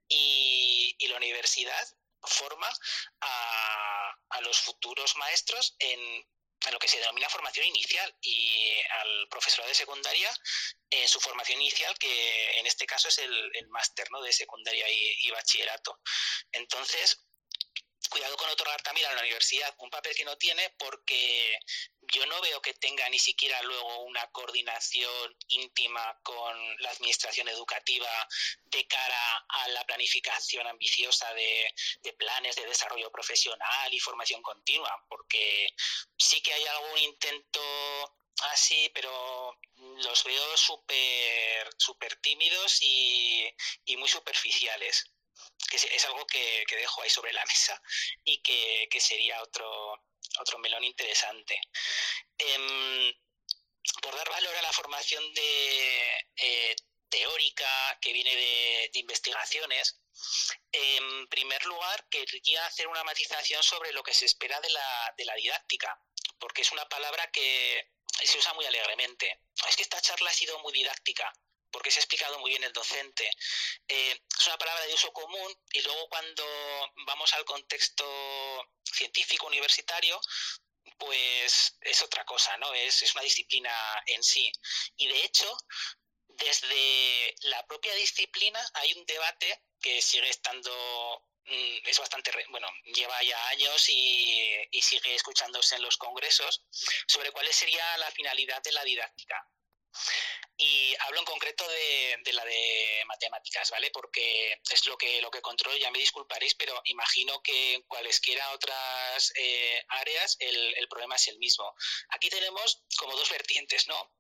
y, 0.09 0.96
y 0.99 1.07
la 1.07 1.16
universidad 1.18 1.88
forma 2.22 2.68
a, 3.20 4.16
a 4.30 4.40
los 4.40 4.59
futuros 4.59 5.14
maestros 5.14 5.76
en 5.78 6.26
en 6.69 6.75
lo 6.75 6.79
que 6.79 6.89
se 6.89 6.99
denomina 6.99 7.29
formación 7.29 7.66
inicial 7.66 8.14
y 8.21 8.73
al 9.01 9.29
profesorado 9.29 9.69
de 9.69 9.75
secundaria 9.75 10.31
en 10.91 11.09
su 11.09 11.21
formación 11.21 11.61
inicial, 11.61 11.97
que 11.99 12.59
en 12.59 12.66
este 12.66 12.87
caso 12.87 13.09
es 13.09 13.19
el, 13.19 13.69
máster 13.71 14.11
¿no? 14.11 14.23
de 14.23 14.33
secundaria 14.33 14.87
y, 14.89 15.31
bachillerato. 15.31 16.01
Entonces, 16.53 17.25
cuidado 18.09 18.37
con 18.37 18.51
otorgar 18.51 18.81
también 18.83 19.07
a 19.07 19.15
la 19.15 19.21
universidad 19.21 19.75
un 19.79 19.91
papel 19.91 20.15
que 20.15 20.25
no 20.25 20.37
tiene 20.37 20.71
porque 20.79 21.59
yo 22.13 22.25
no 22.27 22.41
veo 22.41 22.61
que 22.63 22.75
tenga 22.75 23.09
ni 23.09 23.19
siquiera 23.19 23.61
luego 23.63 24.05
una 24.05 24.27
coordinación 24.31 25.37
íntima 25.49 26.19
con 26.23 26.83
la 26.83 26.91
administración 26.91 27.49
educativa 27.49 28.09
de 28.65 28.87
cara 28.87 29.45
a 29.49 29.69
la 29.69 29.85
planificación 29.85 30.67
ambiciosa 30.67 31.33
de, 31.35 31.75
planes 32.17 32.57
de 32.57 32.67
desarrollo 32.67 33.11
profesional 33.13 33.93
y 33.93 34.01
formación 34.01 34.43
continua, 34.43 35.05
porque 35.09 35.69
sí 36.17 36.41
que 36.41 36.53
hay 36.53 36.65
algún 36.67 36.99
intento 36.99 37.61
así, 38.53 38.91
pero 38.95 39.59
los 39.77 40.25
veo 40.25 40.57
súper 40.57 41.71
super 41.77 42.17
tímidos 42.17 42.83
y, 42.83 43.49
y 43.85 43.97
muy 43.97 44.09
superficiales 44.09 45.11
que 45.71 45.77
es 45.77 46.05
algo 46.05 46.27
que, 46.27 46.65
dejo 46.69 47.03
ahí 47.03 47.11
sobre 47.11 47.33
la 47.33 47.45
mesa 47.47 47.81
y 48.25 48.39
que, 48.39 49.01
sería 49.01 49.43
otro, 49.43 50.03
otro 50.41 50.59
melón 50.59 50.85
interesante. 50.85 51.61
Em, 52.39 53.13
por 54.03 54.15
dar 54.15 54.29
valor 54.29 54.55
a 54.55 54.63
la 54.63 54.73
formación 54.73 55.33
de 55.35 56.25
eh, 56.37 56.77
teórica, 57.09 57.99
que 58.01 58.13
viene 58.13 58.35
de, 58.35 58.91
investigaciones. 58.95 60.01
En 60.73 61.29
primer 61.29 61.65
lugar, 61.67 62.09
quería 62.11 62.67
hacer 62.67 62.89
una 62.89 63.05
matización 63.05 63.63
sobre 63.63 63.93
lo 63.93 64.03
que 64.03 64.15
se 64.15 64.27
espera 64.27 64.61
de 64.61 64.71
la, 64.71 65.15
de 65.17 65.25
la 65.25 65.35
didáctica, 65.37 66.01
porque 66.39 66.63
es 66.63 66.73
una 66.73 66.89
palabra 66.89 67.31
que 67.31 67.89
se 68.25 68.39
usa 68.39 68.53
muy 68.55 68.67
alegremente. 68.67 69.41
Es 69.69 69.77
que 69.77 69.83
esta 69.83 70.01
charla 70.01 70.31
ha 70.31 70.35
sido 70.35 70.59
muy 70.61 70.73
didáctica 70.73 71.33
porque 71.71 71.91
se 71.91 72.01
ha 72.01 72.03
explicado 72.03 72.39
muy 72.39 72.51
bien 72.51 72.64
el 72.64 72.73
docente. 72.73 73.29
Eh, 73.89 74.21
es 74.39 74.47
una 74.47 74.59
palabra 74.59 74.85
de 74.87 74.95
uso 74.95 75.12
común 75.12 75.55
y 75.73 75.83
luego 75.83 76.09
cuando 76.09 76.45
vamos 77.07 77.33
al 77.35 77.45
contexto 77.45 78.05
científico 78.85 79.47
universitario, 79.47 80.21
pues 80.99 81.77
es 81.81 82.03
otra 82.03 82.25
cosa, 82.25 82.57
¿no? 82.59 82.73
Es, 82.75 83.03
es 83.03 83.14
una 83.14 83.23
disciplina 83.23 83.71
en 84.07 84.23
sí. 84.23 84.51
Y 84.97 85.07
de 85.07 85.25
hecho, 85.25 85.57
desde 86.29 87.35
la 87.43 87.64
propia 87.66 87.95
disciplina 87.95 88.61
hay 88.75 88.93
un 88.95 89.05
debate 89.07 89.64
que 89.81 90.01
sigue 90.03 90.29
estando 90.29 91.25
mm, 91.45 91.79
es 91.87 91.99
bastante, 91.99 92.33
bueno, 92.51 92.69
lleva 92.85 93.23
ya 93.23 93.49
años 93.49 93.89
y, 93.89 94.66
y, 94.71 94.83
sigue 94.83 95.14
escuchándose 95.14 95.77
en 95.77 95.83
los 95.83 95.97
congresos 95.97 96.64
sobre 97.07 97.31
cuál 97.33 97.53
sería 97.53 97.97
la 97.99 98.11
finalidad 98.11 98.62
de 98.62 98.73
la 98.73 98.85
didáctica. 98.85 99.49
Y 100.57 100.95
hablo 101.01 101.20
en 101.20 101.24
concreto 101.24 101.64
de, 101.68 102.32
la 102.32 102.45
de 102.45 103.03
matemáticas, 103.07 103.70
¿vale? 103.70 103.91
Porque 103.93 104.61
es 104.70 104.86
lo 104.86 104.97
que, 104.97 105.22
lo 105.22 105.30
que 105.30 105.41
controlo, 105.41 105.76
ya 105.76 105.91
me 105.91 106.01
disculparéis, 106.01 106.55
pero 106.57 106.80
imagino 106.84 107.41
que 107.43 107.74
en 107.74 107.82
cualesquiera 107.82 108.51
otras 108.51 109.32
eh, 109.36 109.84
áreas 109.89 110.36
el, 110.41 110.74
el 110.76 110.89
problema 110.89 111.14
es 111.14 111.28
el 111.28 111.39
mismo. 111.39 111.72
Aquí 112.09 112.28
tenemos 112.28 112.82
como 112.99 113.16
dos 113.16 113.30
vertientes, 113.30 113.86
¿no? 113.86 114.12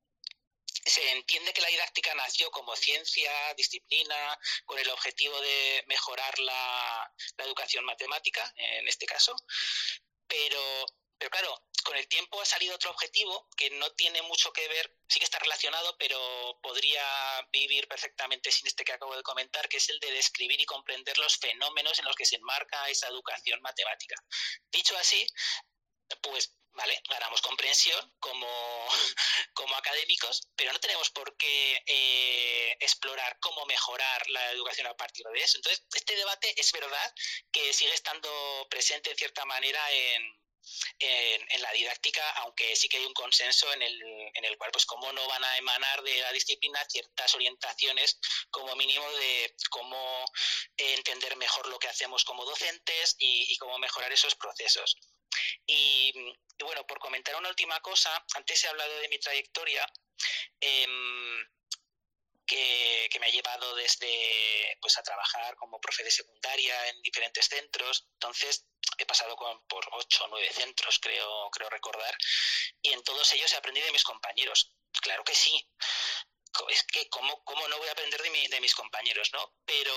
se 0.84 1.10
entiende 1.12 1.52
que 1.52 1.60
la 1.60 1.68
didáctica 1.68 2.14
nació 2.14 2.50
como 2.50 2.74
ciencia, 2.76 3.30
disciplina, 3.56 4.38
con 4.64 4.78
el 4.78 4.88
objetivo 4.90 5.38
de 5.40 5.84
mejorar 5.86 6.38
la, 6.38 7.12
la, 7.36 7.44
educación 7.44 7.84
matemática, 7.84 8.52
en 8.56 8.88
este 8.88 9.06
caso, 9.06 9.34
pero 10.26 10.86
pero 11.18 11.30
claro, 11.30 11.62
con 11.84 11.96
el 11.96 12.06
tiempo 12.08 12.40
ha 12.40 12.44
salido 12.44 12.74
otro 12.74 12.90
objetivo 12.90 13.48
que 13.56 13.70
no 13.70 13.90
tiene 13.92 14.22
mucho 14.22 14.52
que 14.52 14.68
ver, 14.68 14.94
sí 15.08 15.18
que 15.18 15.24
está 15.24 15.38
relacionado, 15.38 15.96
pero 15.98 16.58
podría 16.62 17.02
vivir 17.50 17.88
perfectamente 17.88 18.52
sin 18.52 18.66
este 18.66 18.84
que 18.84 18.92
acabo 18.92 19.16
de 19.16 19.22
comentar, 19.22 19.68
que 19.68 19.78
es 19.78 19.88
el 19.88 19.98
de 20.00 20.12
describir 20.12 20.60
y 20.60 20.66
comprender 20.66 21.16
los 21.18 21.36
fenómenos 21.38 21.98
en 21.98 22.04
los 22.04 22.14
que 22.14 22.26
se 22.26 22.36
enmarca 22.36 22.88
esa 22.88 23.08
educación 23.08 23.60
matemática. 23.62 24.16
Dicho 24.70 24.96
así, 24.98 25.26
pues 26.22 26.52
¿vale? 26.78 27.02
Ganamos 27.08 27.42
comprensión 27.42 28.14
como, 28.20 28.46
como 29.54 29.74
académicos, 29.76 30.42
pero 30.54 30.72
no 30.72 30.78
tenemos 30.78 31.10
por 31.10 31.36
qué 31.36 31.82
eh, 31.86 32.76
explorar 32.80 33.36
cómo 33.40 33.66
mejorar 33.66 34.28
la 34.30 34.52
educación 34.52 34.86
a 34.86 34.96
partir 34.96 35.26
de 35.26 35.40
eso. 35.40 35.58
Entonces, 35.58 35.84
este 35.92 36.14
debate 36.14 36.54
es 36.56 36.70
verdad 36.72 37.14
que 37.50 37.72
sigue 37.72 37.94
estando 37.94 38.30
presente 38.70 39.10
en 39.10 39.16
cierta 39.16 39.44
manera 39.44 39.80
en, 39.90 40.38
en, 40.98 41.62
la 41.62 41.72
didáctica, 41.72 42.28
aunque 42.42 42.74
sí 42.76 42.88
que 42.88 42.98
hay 42.98 43.04
un 43.04 43.14
consenso 43.14 43.72
en 43.72 43.82
el, 43.82 44.02
en 44.34 44.44
el 44.44 44.56
cual, 44.56 44.70
pues, 44.70 44.86
cómo 44.86 45.12
no 45.12 45.26
van 45.28 45.44
a 45.44 45.56
emanar 45.56 46.02
de 46.02 46.18
la 46.18 46.32
disciplina 46.32 46.84
ciertas 46.88 47.34
orientaciones, 47.34 48.18
como 48.50 48.74
mínimo, 48.76 49.08
de 49.12 49.54
cómo 49.70 50.24
entender 50.76 51.36
mejor 51.36 51.68
lo 51.68 51.78
que 51.78 51.88
hacemos 51.88 52.24
como 52.24 52.44
docentes 52.44 53.16
y, 53.18 53.56
cómo 53.58 53.78
mejorar 53.78 54.12
esos 54.12 54.34
procesos. 54.36 54.96
Y, 55.66 56.12
bueno, 56.60 56.86
por 56.86 56.98
comentar 56.98 57.36
una 57.36 57.48
última 57.48 57.80
cosa, 57.80 58.10
antes 58.34 58.62
he 58.64 58.68
hablado 58.68 58.98
de 58.98 59.08
mi 59.08 59.18
trayectoria. 59.18 59.86
Em, 60.60 61.48
que, 62.48 63.08
que, 63.10 63.20
me 63.20 63.26
ha 63.26 63.30
llevado 63.30 63.74
desde 63.76 64.76
pues 64.80 64.98
a 64.98 65.02
trabajar 65.02 65.54
como 65.56 65.80
profe 65.80 66.02
de 66.02 66.10
secundaria 66.10 66.88
en 66.88 67.02
diferentes 67.02 67.46
centros. 67.46 68.06
Entonces, 68.14 68.64
he 68.96 69.06
pasado 69.06 69.36
por 69.68 69.88
ocho 69.92 70.24
o 70.24 70.28
nueve 70.28 70.50
centros, 70.52 70.98
creo, 70.98 71.50
creo 71.50 71.70
recordar, 71.70 72.16
y 72.82 72.92
en 72.92 73.02
todos 73.02 73.32
ellos 73.32 73.52
he 73.52 73.56
aprendido 73.56 73.86
de 73.86 73.92
mis 73.92 74.04
compañeros. 74.04 74.72
Claro 75.00 75.22
que 75.22 75.34
sí. 75.34 75.68
Es 76.70 76.82
que, 76.84 77.08
¿cómo, 77.08 77.44
cómo 77.44 77.68
no 77.68 77.78
voy 77.78 77.88
a 77.88 77.92
aprender 77.92 78.20
de, 78.20 78.48
de 78.48 78.60
mis 78.60 78.74
compañeros, 78.74 79.30
no? 79.32 79.54
Pero 79.64 79.94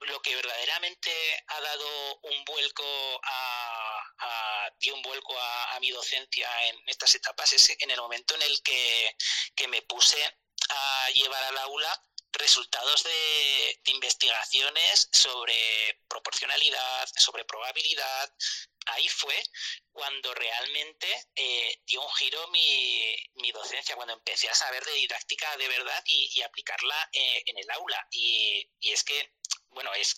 lo 0.00 0.22
que 0.22 0.34
verdaderamente 0.36 1.10
ha 1.48 1.60
dado 1.60 2.20
un 2.22 2.44
vuelco 2.44 3.20
a, 3.24 4.02
a 4.18 4.70
dio 4.78 4.94
un 4.94 5.02
vuelco 5.02 5.38
a, 5.38 5.74
a, 5.74 5.80
mi 5.80 5.90
docencia 5.90 6.48
en 6.68 6.82
estas 6.86 7.14
etapas 7.14 7.52
es 7.52 7.76
en 7.78 7.90
el 7.90 8.00
momento 8.00 8.34
en 8.36 8.42
el 8.42 8.62
que, 8.62 9.16
que 9.54 9.68
me 9.68 9.82
puse 9.82 10.38
a 10.68 11.10
llevar 11.10 11.42
al 11.44 11.58
aula 11.58 12.02
resultados 12.32 13.04
de, 13.04 13.80
investigaciones 13.86 15.08
sobre 15.12 16.00
proporcionalidad, 16.08 17.08
sobre 17.16 17.44
probabilidad. 17.44 18.32
Ahí 18.86 19.08
fue 19.08 19.34
cuando 19.92 20.32
realmente 20.34 21.26
eh, 21.34 21.80
dio 21.86 22.02
un 22.02 22.10
giro 22.12 22.46
mi, 22.48 23.16
mi, 23.36 23.50
docencia, 23.50 23.96
cuando 23.96 24.14
empecé 24.14 24.48
a 24.48 24.54
saber 24.54 24.84
de 24.84 24.92
didáctica 24.92 25.56
de 25.56 25.68
verdad 25.68 26.02
y, 26.06 26.40
aplicarla 26.42 27.08
eh, 27.12 27.42
en 27.46 27.58
el 27.58 27.70
aula. 27.70 28.06
Y, 28.10 28.70
y 28.80 28.92
es 28.92 29.04
que, 29.04 29.32
bueno, 29.70 29.92
es 29.94 30.16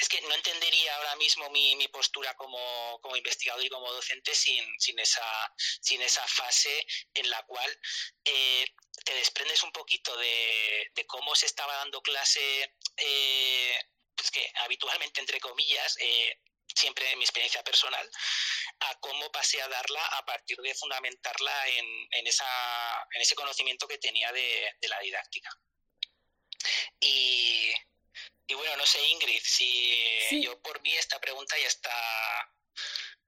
es 0.00 0.08
que 0.08 0.20
no 0.22 0.34
entendería 0.34 0.96
ahora 0.96 1.14
mismo 1.16 1.50
mi, 1.50 1.86
postura 1.88 2.34
como, 2.34 2.98
investigador 3.14 3.62
y 3.62 3.68
como 3.68 3.92
docente 3.92 4.34
sin, 4.34 4.64
esa, 4.98 6.26
fase 6.26 6.86
en 7.14 7.28
la 7.28 7.42
cual 7.42 7.78
eh, 8.24 8.64
te 9.04 9.14
desprendes 9.14 9.62
un 9.62 9.72
poquito 9.72 10.16
de, 10.16 10.90
cómo 11.06 11.34
se 11.34 11.46
estaba 11.46 11.74
dando 11.76 12.00
clase, 12.00 12.74
eh, 12.96 13.80
pues 14.16 14.30
que 14.30 14.50
habitualmente, 14.64 15.20
entre 15.20 15.38
comillas, 15.38 15.96
eh, 16.00 16.40
siempre 16.74 17.10
en 17.10 17.18
mi 17.18 17.24
experiencia 17.24 17.62
personal, 17.62 18.08
a 18.80 18.94
cómo 19.00 19.30
pasé 19.32 19.60
a 19.60 19.68
darla 19.68 20.04
a 20.06 20.24
partir 20.24 20.56
de 20.58 20.74
fundamentarla 20.74 21.68
en 21.68 22.26
ese 22.26 23.34
conocimiento 23.34 23.86
que 23.86 23.98
tenía 23.98 24.32
de, 24.32 24.76
de 24.80 24.88
la 24.88 24.98
didáctica. 25.00 25.50
Y, 27.00 27.72
y 28.50 28.54
bueno, 28.54 28.76
no 28.76 28.84
sé, 28.84 28.98
Ingrid, 29.06 29.40
si 29.42 30.42
yo 30.42 30.60
por 30.60 30.82
mí 30.82 30.90
esta 30.96 31.20
pregunta 31.20 31.54
ya 31.60 31.68
está, 31.68 31.90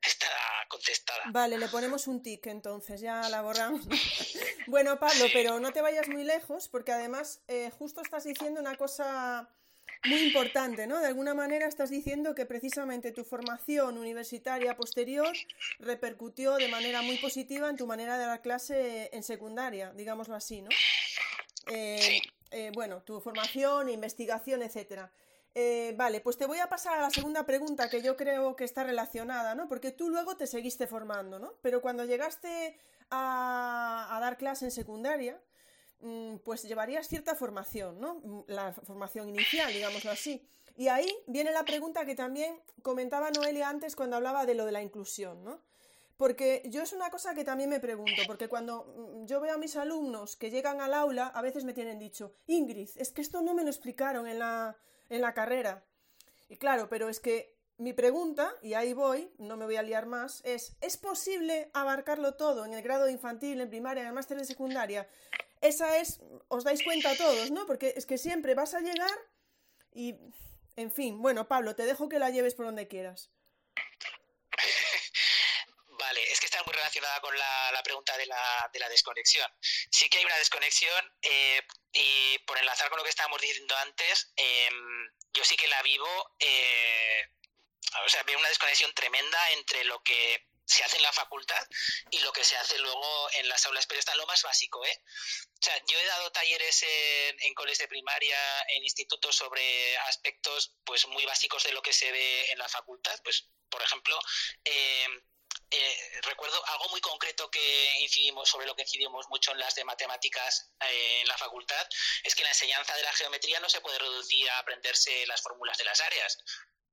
está 0.05 0.27
contestada. 0.69 1.23
Vale, 1.31 1.59
le 1.59 1.69
ponemos 1.69 2.09
un 2.09 2.23
tic 2.23 2.47
entonces, 2.49 3.01
ya 3.01 3.29
la 3.29 3.41
borramos. 3.41 3.83
bueno, 4.67 4.99
Pablo, 4.99 5.27
pero 5.33 5.61
no 5.61 5.73
te 5.73 5.81
vayas 5.81 6.09
muy 6.09 6.25
lejos, 6.25 6.69
porque 6.69 6.91
además 6.91 7.41
eh, 7.47 7.71
justo 7.79 8.03
estás 8.03 8.25
diciendo 8.25 8.61
una 8.61 8.77
cosa 8.77 9.49
muy 10.05 10.19
importante, 10.19 10.89
¿no? 10.89 10.99
De 10.99 11.07
alguna 11.07 11.35
manera 11.35 11.69
estás 11.69 11.91
diciendo 11.91 12.35
que 12.35 12.45
precisamente 12.45 13.13
tu 13.13 13.23
formación 13.23 13.99
universitaria 13.99 14.75
posterior 14.77 15.33
repercutió 15.79 16.57
de 16.57 16.67
manera 16.67 17.03
muy 17.03 17.19
positiva 17.19 17.71
en 17.71 17.77
tu 17.77 17.87
manera 17.87 18.19
de 18.19 18.27
dar 18.27 18.43
clase 18.43 19.09
en 19.13 19.23
secundaria, 19.23 19.93
digámoslo 19.93 20.35
así, 20.35 20.63
¿no? 20.63 20.71
Eh, 21.69 21.99
sí. 22.01 22.33
Eh, 22.53 22.71
bueno, 22.75 23.03
tu 23.03 23.21
formación, 23.21 23.89
investigación, 23.89 24.63
etcétera. 24.63 25.11
Eh, 25.55 25.95
vale, 25.97 26.21
pues 26.21 26.37
te 26.39 26.47
voy 26.47 26.59
a 26.59 26.69
pasar 26.69 26.99
a 26.99 27.03
la 27.03 27.11
segunda 27.11 27.45
pregunta 27.45 27.91
que 27.91 28.03
yo 28.03 28.17
creo 28.17 28.57
que 28.57 28.65
está 28.65 28.85
relacionada, 28.85 29.55
¿no? 29.55 29.69
Porque 29.69 29.91
tú 29.91 30.09
luego 30.11 30.37
te 30.37 30.47
seguiste 30.47 30.87
formando, 30.87 31.39
¿no? 31.39 31.55
Pero 31.63 31.83
cuando 31.83 32.05
llegaste 32.05 32.79
a, 33.11 34.19
dar 34.21 34.39
clase 34.39 34.67
en 34.67 34.71
secundaria, 34.71 35.41
mm, 36.01 36.37
pues 36.39 36.63
llevarías 36.63 37.09
cierta 37.09 37.35
formación, 37.35 38.01
¿no? 38.01 38.15
Mm, 38.17 38.45
la 38.49 38.73
formación 38.73 39.29
inicial, 39.29 39.73
digámoslo 39.73 40.11
así. 40.11 40.47
Y 40.77 40.89
ahí 40.89 41.11
viene 41.27 41.53
la 41.53 41.65
pregunta 41.65 42.07
que 42.07 42.15
también 42.15 42.59
comentaba 42.83 43.31
Noelia 43.31 43.69
antes 43.69 43.97
cuando 43.97 44.17
hablaba 44.17 44.47
de 44.47 44.55
lo 44.55 44.65
de 44.65 44.73
la 44.73 44.83
inclusión, 44.83 45.45
¿no? 45.45 45.61
Porque 46.17 46.63
yo 46.67 46.83
es 46.83 46.93
una 46.93 47.11
cosa 47.11 47.35
que 47.35 47.45
también 47.45 47.71
me 47.71 47.81
pregunto, 47.81 48.23
porque 48.27 48.49
cuando 48.49 48.85
mm, 48.85 49.27
yo 49.27 49.41
veo 49.41 49.55
a 49.55 49.59
mis 49.59 49.77
alumnos 49.77 50.37
que 50.37 50.51
llegan 50.51 50.81
al 50.81 50.95
aula, 50.95 51.27
a 51.27 51.43
veces 51.43 51.65
me 51.65 51.73
tienen 51.73 51.99
dicho, 51.99 52.35
Ingrid, 52.47 52.91
es 52.97 53.11
que 53.13 53.23
esto 53.23 53.43
no 53.43 53.55
me 53.55 53.65
lo 53.65 53.71
explicaron 53.71 54.27
en 54.27 54.39
la, 54.39 54.77
en 55.09 55.21
la 55.21 55.35
carrera. 55.35 55.85
Y 56.49 56.57
claro, 56.57 56.89
pero 56.89 57.09
es 57.09 57.19
que 57.19 57.57
mi 57.79 57.93
pregunta, 57.93 58.55
y 58.63 58.75
ahí 58.75 58.93
voy, 58.93 59.33
no 59.39 59.57
me 59.57 59.65
voy 59.65 59.77
a 59.77 59.83
liar 59.83 60.07
más, 60.07 60.41
es, 60.45 60.77
¿es 60.81 60.97
posible 60.97 61.71
abarcarlo 61.73 62.35
todo 62.35 62.65
en 62.65 62.75
el 62.75 62.83
grado 62.83 63.09
infantil, 63.09 63.61
en 63.61 63.71
primaria, 63.71 64.03
en 64.03 64.09
el 64.09 64.13
máster 64.13 64.39
de 64.39 64.45
secundaria? 64.45 65.09
Esa 65.61 65.97
es, 65.99 66.21
os 66.49 66.65
dais 66.65 66.83
cuenta 66.83 67.17
todos, 67.17 67.51
¿no? 67.51 67.67
Porque 67.67 67.95
es 67.97 68.07
que 68.07 68.19
siempre 68.19 68.55
vas 68.55 68.75
a 68.75 68.81
llegar 68.81 69.11
y, 69.93 70.17
en 70.77 70.91
fin, 70.91 71.21
bueno, 71.21 71.49
Pablo, 71.49 71.75
te 71.75 71.85
dejo 71.85 72.09
que 72.09 72.19
la 72.19 72.31
lleves 72.31 72.55
por 72.55 72.67
donde 72.67 72.89
quieras. 72.89 73.31
Vale, 75.99 76.21
es 76.31 76.41
que 76.41 76.47
está 76.47 76.63
muy 76.65 76.75
relacionada 76.93 77.21
con 77.21 77.37
la, 77.37 77.83
pregunta 77.83 78.17
de 78.17 78.27
la, 78.27 78.71
de 78.73 78.79
la, 78.79 78.89
desconexión. 78.89 79.51
Sí 79.91 80.09
que 80.09 80.19
hay 80.19 80.25
una 80.25 80.37
desconexión 80.37 81.13
eh, 81.23 81.63
y 81.93 82.39
por 82.41 82.59
enlazar 82.59 82.89
con 82.89 82.99
lo 82.99 83.05
que 83.05 83.11
estábamos 83.11 83.41
diciendo 83.41 83.77
antes, 83.79 84.33
em, 84.37 85.11
yo 85.33 85.45
sí 85.45 85.57
que 85.57 85.67
la 85.69 85.83
vivo, 85.83 86.35
eh, 86.39 87.29
o 88.05 88.09
sea, 88.09 88.23
veo 88.25 88.39
una 88.39 88.49
desconexión 88.49 88.93
tremenda 88.95 89.51
entre 89.53 89.85
lo 89.85 90.03
que 90.03 90.47
se 90.65 90.85
hace 90.85 90.97
en 90.97 91.03
la 91.03 91.13
facultad 91.13 91.67
y 92.11 92.21
lo 92.21 92.33
que 92.33 92.45
se 92.45 92.57
hace 92.57 92.79
luego 92.79 93.31
en 93.33 93.49
las 93.49 93.67
aulas, 93.67 93.87
pero 93.87 93.99
está 93.99 94.15
lo 94.15 94.27
más 94.27 94.43
básico, 94.43 94.85
¿eh? 94.87 95.03
O 95.61 95.65
sea, 95.65 95.75
yo 95.87 95.99
he 95.99 96.07
dado 96.07 96.31
talleres 96.33 96.83
en, 96.83 97.43
en 97.43 97.55
coles 97.55 97.79
de 97.79 97.89
primaria, 97.89 98.39
en 98.69 98.83
institutos 98.83 99.37
sobre 99.37 99.97
aspectos 99.99 100.73
pues 100.85 101.07
muy 101.09 101.25
básicos 101.27 101.65
de 101.65 101.73
lo 101.73 101.83
que 101.83 101.93
se 101.93 102.11
ve 102.13 102.51
en 102.53 102.59
la 102.59 102.69
facultad, 102.69 103.19
pues 103.25 103.49
por 103.69 103.83
ejemplo, 103.83 104.19
eh, 104.65 105.07
eh, 105.75 106.21
recuerdo 106.25 106.63
algo 106.67 106.91
muy 106.91 107.01
concreto 107.01 107.51
que 107.51 107.95
incidimos, 108.01 108.47
sobre 108.49 108.67
lo 108.67 108.77
que 108.77 108.83
incidimos 108.83 109.27
mucho 109.31 109.53
en 109.53 109.59
las 109.59 109.75
de 109.75 109.85
matemáticas 109.85 110.71
eh, 110.81 111.21
en 111.23 111.29
la 111.29 111.39
facultad, 111.39 111.89
es 112.23 112.35
que 112.35 112.43
la 112.43 112.51
enseñanza 112.51 112.95
de 112.95 113.03
la 113.03 113.13
geometría 113.15 113.59
no 113.59 113.71
se 113.71 113.81
puede 113.81 113.99
reducir 113.99 114.49
a 114.51 114.59
aprenderse 114.59 115.27
las 115.27 115.41
fórmulas 115.41 115.79
de 115.79 115.85
las 115.85 115.99
áreas. 116.03 116.39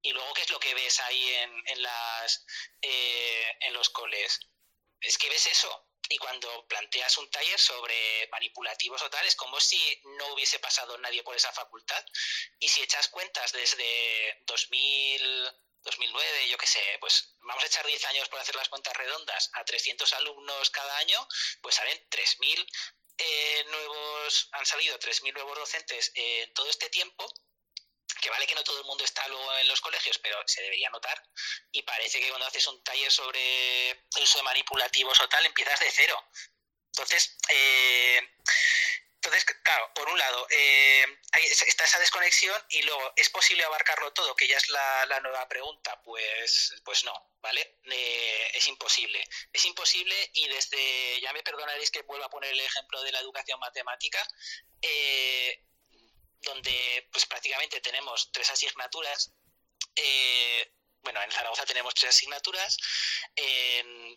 Y 0.01 0.13
luego, 0.13 0.33
¿qué 0.33 0.43
es 0.43 0.49
lo 0.49 0.61
que 0.61 0.73
ves 0.73 0.97
ahí 1.01 1.27
en, 1.33 1.85
eh, 2.81 3.71
los 3.71 3.89
coles? 3.89 4.39
Es 5.01 5.17
que 5.17 5.29
ves 5.29 5.45
eso. 5.47 5.87
Y 6.07 6.17
cuando 6.17 6.65
planteas 6.67 7.17
un 7.17 7.29
taller 7.29 7.59
sobre 7.59 8.29
manipulativos 8.31 9.01
o 9.01 9.09
tal, 9.09 9.27
es 9.27 9.35
como 9.35 9.59
si 9.59 10.01
no 10.17 10.33
hubiese 10.33 10.57
pasado 10.59 10.97
nadie 10.99 11.21
por 11.21 11.35
esa 11.35 11.51
facultad. 11.51 12.03
Y 12.59 12.69
si 12.69 12.81
echas 12.81 13.09
cuentas 13.09 13.51
desde 13.51 14.41
2000 14.45 15.51
2009, 15.83 16.49
yo 16.49 16.57
qué 16.57 16.67
sé, 16.67 16.81
pues 16.99 17.35
vamos 17.41 17.63
a 17.63 17.67
echar 17.67 17.85
10 17.85 18.05
años 18.05 18.29
por 18.29 18.39
hacer 18.39 18.55
las 18.55 18.69
cuentas 18.69 18.95
redondas 18.95 19.49
a 19.53 19.63
300 19.63 20.11
alumnos 20.13 20.69
cada 20.69 20.97
año, 20.97 21.27
pues 21.61 21.75
salen 21.75 21.97
3.000 22.09 22.67
eh, 23.17 23.65
nuevos, 23.69 24.49
han 24.53 24.65
salido 24.65 24.97
3.000 24.99 25.33
nuevos 25.33 25.57
docentes 25.57 26.11
en 26.15 26.53
todo 26.53 26.69
este 26.69 26.89
tiempo, 26.89 27.25
que 28.21 28.29
vale 28.29 28.47
que 28.47 28.55
no 28.55 28.63
todo 28.63 28.79
el 28.79 28.85
mundo 28.85 29.03
está 29.03 29.27
luego 29.27 29.53
en 29.57 29.67
los 29.67 29.81
colegios, 29.81 30.19
pero 30.19 30.37
se 30.45 30.61
debería 30.61 30.89
notar, 30.89 31.21
y 31.71 31.81
parece 31.83 32.19
que 32.19 32.29
cuando 32.29 32.47
haces 32.47 32.67
un 32.67 32.83
taller 32.83 33.11
sobre 33.11 34.05
uso 34.21 34.37
de 34.37 34.43
manipulativos 34.43 35.19
o 35.19 35.29
tal, 35.29 35.45
empiezas 35.45 35.79
de 35.79 35.91
cero. 35.91 36.23
Entonces, 36.91 37.37
eh, 37.49 38.21
entonces, 39.21 39.43
claro, 39.63 39.91
por 39.93 40.07
un 40.07 40.17
lado, 40.17 40.47
eh, 40.49 41.05
está 41.67 41.83
esa 41.83 41.99
desconexión 41.99 42.55
y 42.69 42.81
luego, 42.83 43.11
¿es 43.17 43.29
posible 43.29 43.65
abarcarlo 43.65 44.13
todo? 44.13 44.33
Que 44.33 44.47
ya 44.47 44.55
es 44.55 44.69
la, 44.69 45.19
nueva 45.21 45.45
pregunta. 45.49 46.01
Pues, 46.03 46.73
pues 46.85 47.03
no, 47.03 47.13
¿vale? 47.41 47.79
Eh, 47.83 48.51
es 48.53 48.65
imposible. 48.69 49.21
Es 49.51 49.65
imposible 49.65 50.15
y 50.35 50.47
desde, 50.47 51.19
ya 51.19 51.33
me 51.33 51.43
perdonaréis 51.43 51.91
que 51.91 52.03
vuelva 52.03 52.27
a 52.27 52.29
poner 52.29 52.53
el 52.53 52.61
ejemplo 52.61 53.01
de 53.03 53.11
la 53.11 53.19
educación 53.19 53.59
matemática, 53.59 54.25
eh, 54.81 55.65
donde 56.39 57.09
pues 57.11 57.25
prácticamente 57.25 57.81
tenemos 57.81 58.31
tres 58.31 58.49
asignaturas. 58.49 59.33
Bueno, 61.01 61.21
en 61.21 61.31
Zaragoza 61.31 61.65
tenemos 61.65 61.93
tres 61.93 62.15
asignaturas. 62.15 62.77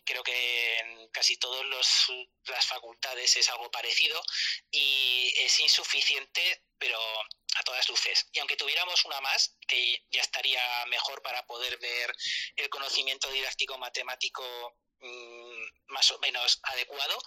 creo 0.05 0.23
que 0.23 0.77
en 0.79 1.09
casi 1.09 1.37
todas 1.37 1.65
las 2.45 2.65
facultades 2.65 3.35
es 3.37 3.49
algo 3.49 3.71
parecido 3.71 4.21
y 4.71 5.33
es 5.37 5.59
insuficiente, 5.59 6.63
pero 6.77 6.99
a 7.55 7.63
todas 7.63 7.87
luces. 7.89 8.27
Y 8.33 8.39
aunque 8.39 8.57
tuviéramos 8.57 9.05
una 9.05 9.19
más, 9.21 9.55
que 9.67 10.03
ya 10.11 10.21
estaría 10.21 10.85
mejor 10.87 11.21
para 11.21 11.45
poder 11.45 11.77
ver 11.79 12.13
el 12.55 12.69
conocimiento 12.69 13.29
didáctico 13.31 13.77
matemático 13.77 14.43
mm, 14.99 15.63
más 15.87 16.11
o 16.11 16.19
menos 16.19 16.59
adecuado, 16.63 17.21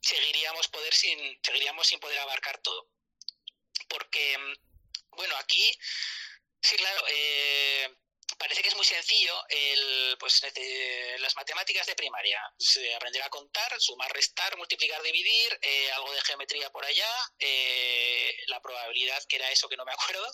seguiríamos, 0.00 0.68
poder 0.68 0.94
sin, 0.94 1.40
seguiríamos 1.42 1.86
sin 1.86 2.00
poder 2.00 2.18
abarcar 2.18 2.60
todo. 2.62 2.88
Porque, 3.88 4.38
mm, 4.38 4.54
bueno, 5.16 5.36
aquí, 5.36 5.72
sí, 6.62 6.76
claro, 6.76 7.04
eh, 7.08 7.94
parece 8.38 8.59
sencillo 8.90 9.34
el, 9.48 10.16
pues, 10.18 10.42
las 11.18 11.36
matemáticas 11.36 11.86
de 11.86 11.94
primaria. 11.94 12.40
aprender 12.96 13.22
a 13.22 13.30
contar, 13.30 13.80
sumar, 13.80 14.12
restar, 14.12 14.56
multiplicar, 14.56 15.02
dividir, 15.02 15.58
eh, 15.62 15.90
algo 15.92 16.12
de 16.12 16.20
geometría 16.22 16.70
por 16.70 16.84
allá, 16.84 17.10
eh, 17.38 18.36
la 18.46 18.60
probabilidad 18.60 19.22
que 19.28 19.36
era 19.36 19.50
eso 19.50 19.68
que 19.68 19.76
no 19.76 19.84
me 19.84 19.92
acuerdo, 19.92 20.30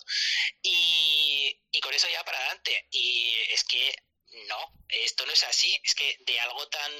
y, 0.61 1.59
y 1.71 1.79
con 1.79 1.93
eso 1.93 2.07
ya 2.09 2.23
para 2.23 2.39
adelante. 2.39 2.87
Y 2.91 3.35
es 3.49 3.63
que 3.63 3.95
no, 4.47 4.73
esto 4.89 5.25
no 5.25 5.33
es 5.33 5.43
así. 5.43 5.79
Es 5.83 5.95
que 5.95 6.17
de 6.21 6.39
algo 6.39 6.67
tan 6.69 6.91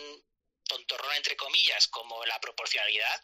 tontorrón, 0.66 1.16
entre 1.16 1.36
comillas, 1.36 1.88
como 1.88 2.26
la 2.26 2.40
proporcionalidad, 2.40 3.24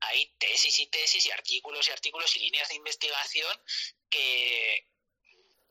hay 0.00 0.34
tesis 0.38 0.78
y 0.80 0.86
tesis 0.88 1.26
y 1.26 1.30
artículos 1.30 1.86
y 1.88 1.90
artículos 1.90 2.34
y 2.36 2.40
líneas 2.40 2.68
de 2.68 2.74
investigación 2.74 3.56
que, 4.10 4.91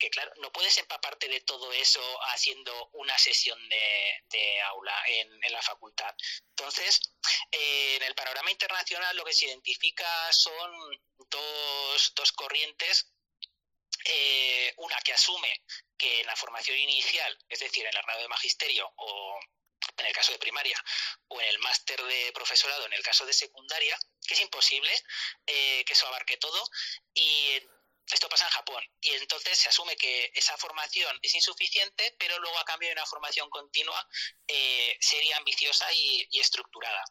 que 0.01 0.09
claro, 0.09 0.33
no 0.37 0.51
puedes 0.51 0.75
empaparte 0.79 1.27
de 1.27 1.41
todo 1.41 1.71
eso 1.73 2.01
haciendo 2.31 2.89
una 2.93 3.15
sesión 3.19 3.59
de, 3.69 4.61
aula 4.61 4.95
en, 5.07 5.29
la 5.51 5.61
facultad. 5.61 6.13
Entonces, 6.49 6.99
eh, 7.51 7.97
en 7.97 8.03
el 8.03 8.15
panorama 8.15 8.49
internacional 8.49 9.15
lo 9.15 9.23
que 9.23 9.33
se 9.33 9.45
identifica 9.45 10.07
son 10.33 10.71
dos, 11.29 12.13
dos 12.15 12.31
corrientes. 12.31 13.13
Eh, 14.05 14.73
una 14.77 14.99
que 15.01 15.13
asume 15.13 15.61
que 15.95 16.21
en 16.21 16.25
la 16.25 16.35
formación 16.35 16.75
inicial, 16.79 17.37
es 17.47 17.59
decir, 17.59 17.85
en 17.85 17.95
el 17.95 18.01
grado 18.01 18.21
de 18.21 18.27
magisterio 18.27 18.91
o 18.95 19.39
en 19.97 20.05
el 20.07 20.13
caso 20.13 20.31
de 20.31 20.39
primaria, 20.39 20.83
o 21.27 21.39
en 21.39 21.47
el 21.47 21.59
máster 21.59 22.01
de 22.01 22.31
profesorado 22.33 22.87
en 22.87 22.93
el 22.93 23.03
caso 23.03 23.23
de 23.27 23.33
secundaria, 23.33 23.95
que 24.25 24.33
es 24.33 24.41
imposible 24.41 24.91
eh, 25.45 25.83
que 25.85 25.93
eso 25.93 26.07
abarque 26.07 26.37
todo. 26.37 26.67
Esto 28.07 28.29
pasa 28.29 28.45
en 28.45 28.51
Japón 28.51 28.83
y 29.01 29.11
entonces 29.11 29.57
se 29.57 29.69
asume 29.69 29.95
que 29.95 30.31
esa 30.33 30.57
formación 30.57 31.17
es 31.21 31.35
insuficiente, 31.35 32.15
pero 32.19 32.37
luego 32.39 32.57
a 32.59 32.65
cambio 32.65 32.89
de 32.89 32.93
una 32.93 33.05
formación 33.05 33.49
continua 33.49 34.07
eh, 34.47 34.97
sería 34.99 35.37
ambiciosa 35.37 35.91
y, 35.93 36.27
estructurada, 36.39 37.03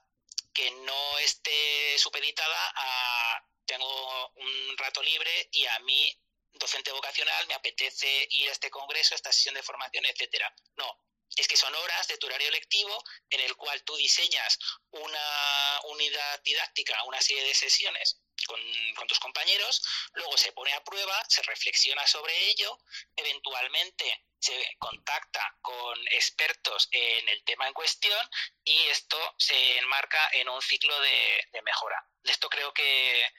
que 0.52 0.70
no 0.70 1.18
esté 1.18 1.98
supeditada 1.98 2.72
a 2.76 3.44
tengo 3.66 4.32
un 4.34 4.76
rato 4.78 5.00
libre 5.02 5.48
y 5.52 5.64
a 5.64 5.78
mí 5.80 6.12
docente 6.52 6.90
vocacional 6.90 7.46
me 7.46 7.54
apetece 7.54 8.26
ir 8.30 8.48
a 8.48 8.52
este 8.52 8.68
congreso, 8.68 9.14
a 9.14 9.16
esta 9.16 9.32
sesión 9.32 9.54
de 9.54 9.62
formación, 9.62 10.04
etcétera. 10.06 10.52
No, 10.76 11.00
es 11.36 11.46
que 11.46 11.56
son 11.56 11.72
horas 11.74 12.08
de 12.08 12.18
tu 12.18 12.26
horario 12.26 12.50
lectivo 12.50 13.02
en 13.30 13.40
el 13.40 13.54
cual 13.56 13.82
tú 13.84 13.94
diseñas 13.96 14.58
una 14.90 15.80
unidad 15.84 16.42
didáctica, 16.42 17.04
una 17.04 17.20
serie 17.20 17.44
de 17.44 17.54
sesiones 17.54 18.20
con, 18.46 19.06
tus 19.06 19.18
compañeros, 19.18 19.82
luego 20.14 20.36
se 20.36 20.52
pone 20.52 20.72
a 20.72 20.84
prueba, 20.84 21.24
se 21.28 21.42
reflexiona 21.42 22.06
sobre 22.06 22.36
ello, 22.50 22.78
eventualmente 23.16 24.24
se 24.38 24.76
contacta 24.78 25.58
con 25.60 25.98
expertos 26.08 26.88
en 26.92 27.28
el 27.28 27.42
tema 27.44 27.66
en 27.66 27.74
cuestión 27.74 28.18
y 28.64 28.86
esto 28.86 29.18
se 29.38 29.78
enmarca 29.78 30.30
en 30.32 30.48
un 30.48 30.62
ciclo 30.62 30.98
de, 31.00 31.60
mejora. 31.62 32.02
De 32.22 32.32
esto 32.32 32.48
creo 32.48 32.72
que, 32.72 33.32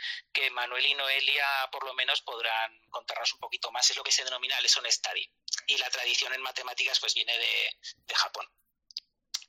Manuel 0.51 0.85
y 0.85 0.93
Noelia 0.95 1.69
por 1.71 1.85
lo 1.85 1.93
menos 1.93 2.21
podrán 2.21 2.79
contarnos 2.89 3.33
un 3.33 3.39
poquito 3.39 3.71
más. 3.71 3.89
Es 3.89 3.97
lo 3.97 4.03
que 4.03 4.11
se 4.11 4.23
denomina 4.23 4.59
lesson 4.59 4.85
study. 4.91 5.27
Y 5.67 5.77
la 5.77 5.89
tradición 5.89 6.33
en 6.33 6.41
matemáticas 6.41 6.99
pues 6.99 7.13
viene 7.13 7.37
de, 7.37 7.77
de 8.05 8.15
Japón. 8.15 8.47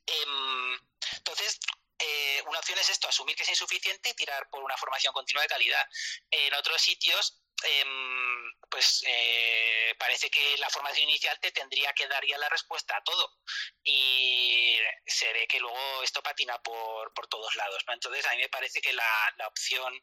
Em, 0.07 0.79
entonces, 1.17 1.59
eh, 2.03 2.43
una 2.47 2.59
opción 2.59 2.79
es 2.79 2.89
esto, 2.89 3.09
asumir 3.09 3.37
que 3.37 3.45
es 3.45 3.49
insuficiente 3.49 4.11
y 4.11 4.15
tirar 4.15 4.49
por 4.51 4.63
una 4.63 4.77
formación 4.77 5.13
continua 5.13 5.43
de 5.43 5.49
calidad. 5.49 5.87
En 6.31 6.53
otros 6.55 6.83
sitios, 6.83 7.43
em, 7.65 8.53
pues 8.69 9.05
eh, 9.07 9.95
parece 9.99 10.31
que 10.31 10.57
la 10.59 10.71
formación 10.71 11.09
inicial 11.09 11.39
te 11.41 11.53
tendría 11.53 11.93
que 11.93 12.09
dar 12.09 12.25
ya 12.27 12.39
la 12.39 12.49
respuesta 12.49 12.97
a 12.97 13.05
todo. 13.05 13.37
Y 13.85 14.79
se 15.07 15.33
ve 15.33 15.47
que 15.47 15.61
luego 15.61 16.03
esto 16.03 16.23
patina 16.23 16.59
por, 16.63 17.13
por 17.15 17.29
todos 17.29 17.55
lados. 17.55 17.85
Entonces, 17.87 18.27
a 18.27 18.31
mí 18.33 18.39
me 18.39 18.49
parece 18.49 18.81
que 18.81 18.93
la, 18.93 19.35
la 19.37 19.47
opción 19.49 19.95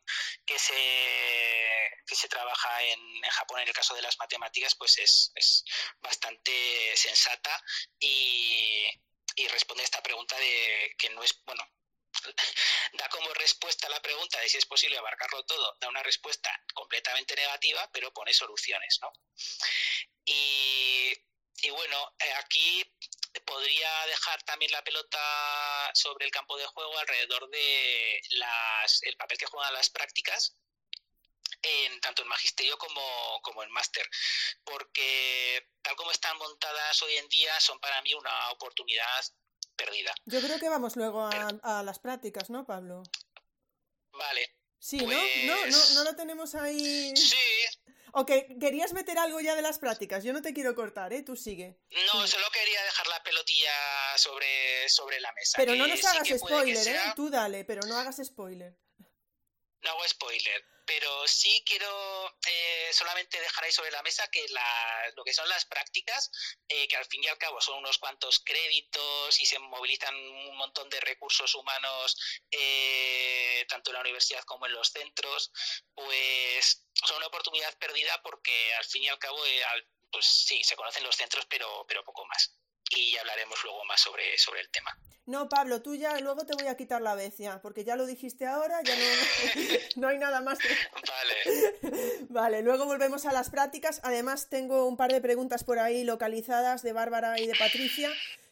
que 0.46 0.58
se, 0.58 0.74
que 2.06 2.16
se 2.16 2.30
trabaja 2.30 2.82
en, 2.84 3.00
en, 3.26 3.32
Japón 3.32 3.60
en 3.60 3.68
el 3.68 3.74
caso 3.74 3.94
de 3.96 4.04
las 4.04 4.18
matemáticas, 4.20 4.76
pues 4.76 4.98
es, 5.00 5.32
es 5.36 5.66
bastante 6.00 6.96
sensata 6.96 7.62
y, 8.00 8.88
y 9.36 9.48
responde 9.48 9.84
a 9.84 9.86
esta 9.86 10.04
pregunta 10.04 10.38
de 10.38 10.96
que 10.98 11.10
no 11.10 11.24
es, 11.24 11.42
bueno, 11.46 11.64
da 12.94 13.10
como 13.10 13.34
respuesta 13.34 13.88
a 13.88 13.90
la 13.90 14.02
pregunta 14.02 14.40
de 14.40 14.50
si 14.50 14.58
es 14.58 14.66
posible 14.66 14.98
abarcarlo 14.98 15.44
todo, 15.46 15.78
da 15.80 15.90
una 15.90 16.04
respuesta 16.04 16.52
completamente 16.74 17.36
negativa, 17.36 17.90
pero 17.92 18.14
pone 18.14 18.34
soluciones, 18.34 19.00
¿no? 19.02 19.12
Y, 20.26 21.14
bueno, 21.72 22.16
eh, 22.20 22.34
aquí 22.38 22.84
podría 23.46 24.06
dejar 24.08 24.42
también 24.44 24.72
la 24.72 24.84
pelota 24.84 25.92
sobre 25.94 26.26
el 26.26 26.32
campo 26.32 26.58
de 26.58 26.66
juego 26.68 26.98
alrededor 26.98 27.50
de 27.50 28.22
las, 28.32 29.04
el 29.04 29.16
papel 29.18 29.38
que 29.38 29.46
juegan 29.46 29.74
las 29.74 29.90
prácticas 29.90 30.56
en 31.62 32.00
tanto 32.00 32.22
en 32.22 32.28
magisterio 32.28 32.78
como, 32.78 33.40
como 33.42 33.64
en 33.64 33.72
máster, 33.72 34.08
porque 34.64 35.68
tal 35.82 35.96
como 35.96 36.12
están 36.12 36.38
montadas 36.38 37.02
hoy 37.02 37.18
en 37.18 37.28
día 37.28 37.60
son 37.60 37.80
para 37.80 38.02
mí 38.02 38.14
una 38.14 38.52
oportunidad 38.52 39.26
perdida. 39.84 40.14
Yo 40.26 40.42
creo 40.42 40.60
que 40.60 40.70
vamos 40.70 40.96
luego 40.96 41.28
a, 41.28 41.84
las 41.84 42.00
prácticas, 42.00 42.50
¿no, 42.50 42.66
Pablo? 42.66 43.04
Vale. 44.12 44.56
Sí, 44.78 44.98
¿no? 44.98 45.08
¿No, 45.46 45.68
¿no? 45.68 45.90
¿No 45.96 46.04
lo 46.04 46.16
tenemos 46.16 46.56
ahí? 46.56 47.16
Sí. 47.16 47.36
Ok, 48.14 48.32
querías 48.60 48.94
meter 48.94 49.18
algo 49.18 49.40
ya 49.40 49.56
de 49.56 49.62
las 49.62 49.78
prácticas. 49.78 50.24
Yo 50.24 50.34
no 50.34 50.42
te 50.42 50.54
quiero 50.54 50.74
cortar, 50.74 51.14
¿eh? 51.14 51.22
Tú 51.22 51.36
sigue. 51.36 51.80
No, 52.14 52.28
solo 52.28 52.46
quería 52.52 52.84
dejar 52.84 53.08
la 53.08 53.22
pelotilla 53.24 53.72
sobre, 54.18 54.90
sobre 54.90 55.20
la 55.20 55.32
mesa. 55.34 55.58
Pero 55.58 55.76
no 55.76 55.88
nos 55.88 56.04
hagas 56.06 56.28
spoiler, 56.28 56.88
¿eh? 56.88 57.00
Tú 57.16 57.30
dale, 57.30 57.66
pero 57.66 57.82
no 57.88 57.98
hagas 57.98 58.20
spoiler. 58.24 58.76
No 59.82 59.90
hago 59.92 60.08
spoiler 60.08 60.66
pero 60.90 61.28
sí 61.28 61.64
quiero 61.68 62.36
eh, 62.48 62.90
solamente 62.92 63.40
dejar 63.40 63.64
ahí 63.64 63.72
sobre 63.72 63.92
la 63.92 64.02
mesa 64.02 64.28
que 64.32 64.44
lo 65.16 65.24
que 65.24 65.34
son 65.34 65.48
las 65.48 65.64
prácticas, 65.66 66.32
eh, 66.68 66.88
que 66.88 66.96
al 66.96 67.06
fin 67.06 67.24
y 67.24 67.28
al 67.28 67.38
cabo 67.38 67.62
son 67.62 67.78
unos 67.78 68.00
cuantos 68.00 68.40
créditos 68.44 69.40
y 69.40 69.46
se 69.46 69.60
movilizan 69.60 70.16
un 70.16 70.58
montón 70.58 70.90
de 70.90 71.00
recursos 71.02 71.54
humanos, 71.54 72.18
eh, 72.50 73.68
tanto 73.70 73.92
en 73.92 73.98
la 73.98 74.02
universidad 74.02 74.44
como 74.46 74.66
en 74.66 74.74
los 74.74 74.90
centros, 74.90 75.52
pues 75.94 76.88
son 77.06 77.18
una 77.18 77.28
oportunidad 77.28 77.78
perdida 77.78 78.20
porque 78.24 78.74
al 78.74 78.86
fin 78.86 79.04
y 79.04 79.10
al 79.10 79.20
cabo, 79.20 79.38
pues 80.12 80.26
sí, 80.26 80.64
se 80.64 80.76
conocen 80.76 81.04
los 81.04 81.16
centros, 81.16 81.46
pero 81.48 81.86
poco 82.04 82.26
más. 82.26 82.60
Y 82.90 83.18
hablaremos 83.18 83.64
luego 83.64 83.86
más 83.86 84.02
sobre, 84.02 84.38
sobre 84.38 84.62
el 84.62 84.70
tema. 84.70 84.98
No, 85.30 85.48
Pablo, 85.48 85.84
tú 85.84 85.94
ya 85.94 86.20
luego 86.22 86.44
te 86.44 86.56
voy 86.56 86.66
a 86.66 86.76
quitar 86.76 87.04
la 87.04 87.14
vez 87.14 87.38
ya, 87.38 87.62
porque 87.62 87.84
ya 87.84 87.96
lo 87.96 88.08
dijiste 88.08 88.48
ahora, 88.48 88.82
ya 88.82 88.96
no, 88.96 89.02
no 89.98 90.08
hay 90.08 90.18
nada 90.18 90.42
más. 90.42 90.58
Vale. 91.84 92.26
Vale, 92.30 92.62
luego 92.64 92.86
volvemos 92.86 93.28
a 93.28 93.32
las 93.32 93.52
prácticas. 93.52 94.02
Además, 94.04 94.50
tengo 94.50 94.88
un 94.88 94.98
par 94.98 95.12
de 95.12 95.22
preguntas 95.22 95.64
por 95.64 95.78
ahí 95.78 96.04
localizadas 96.04 96.82
de 96.82 96.94
Bárbara 96.94 97.40
y 97.40 97.46
de 97.46 97.54
Patricia 97.56 98.10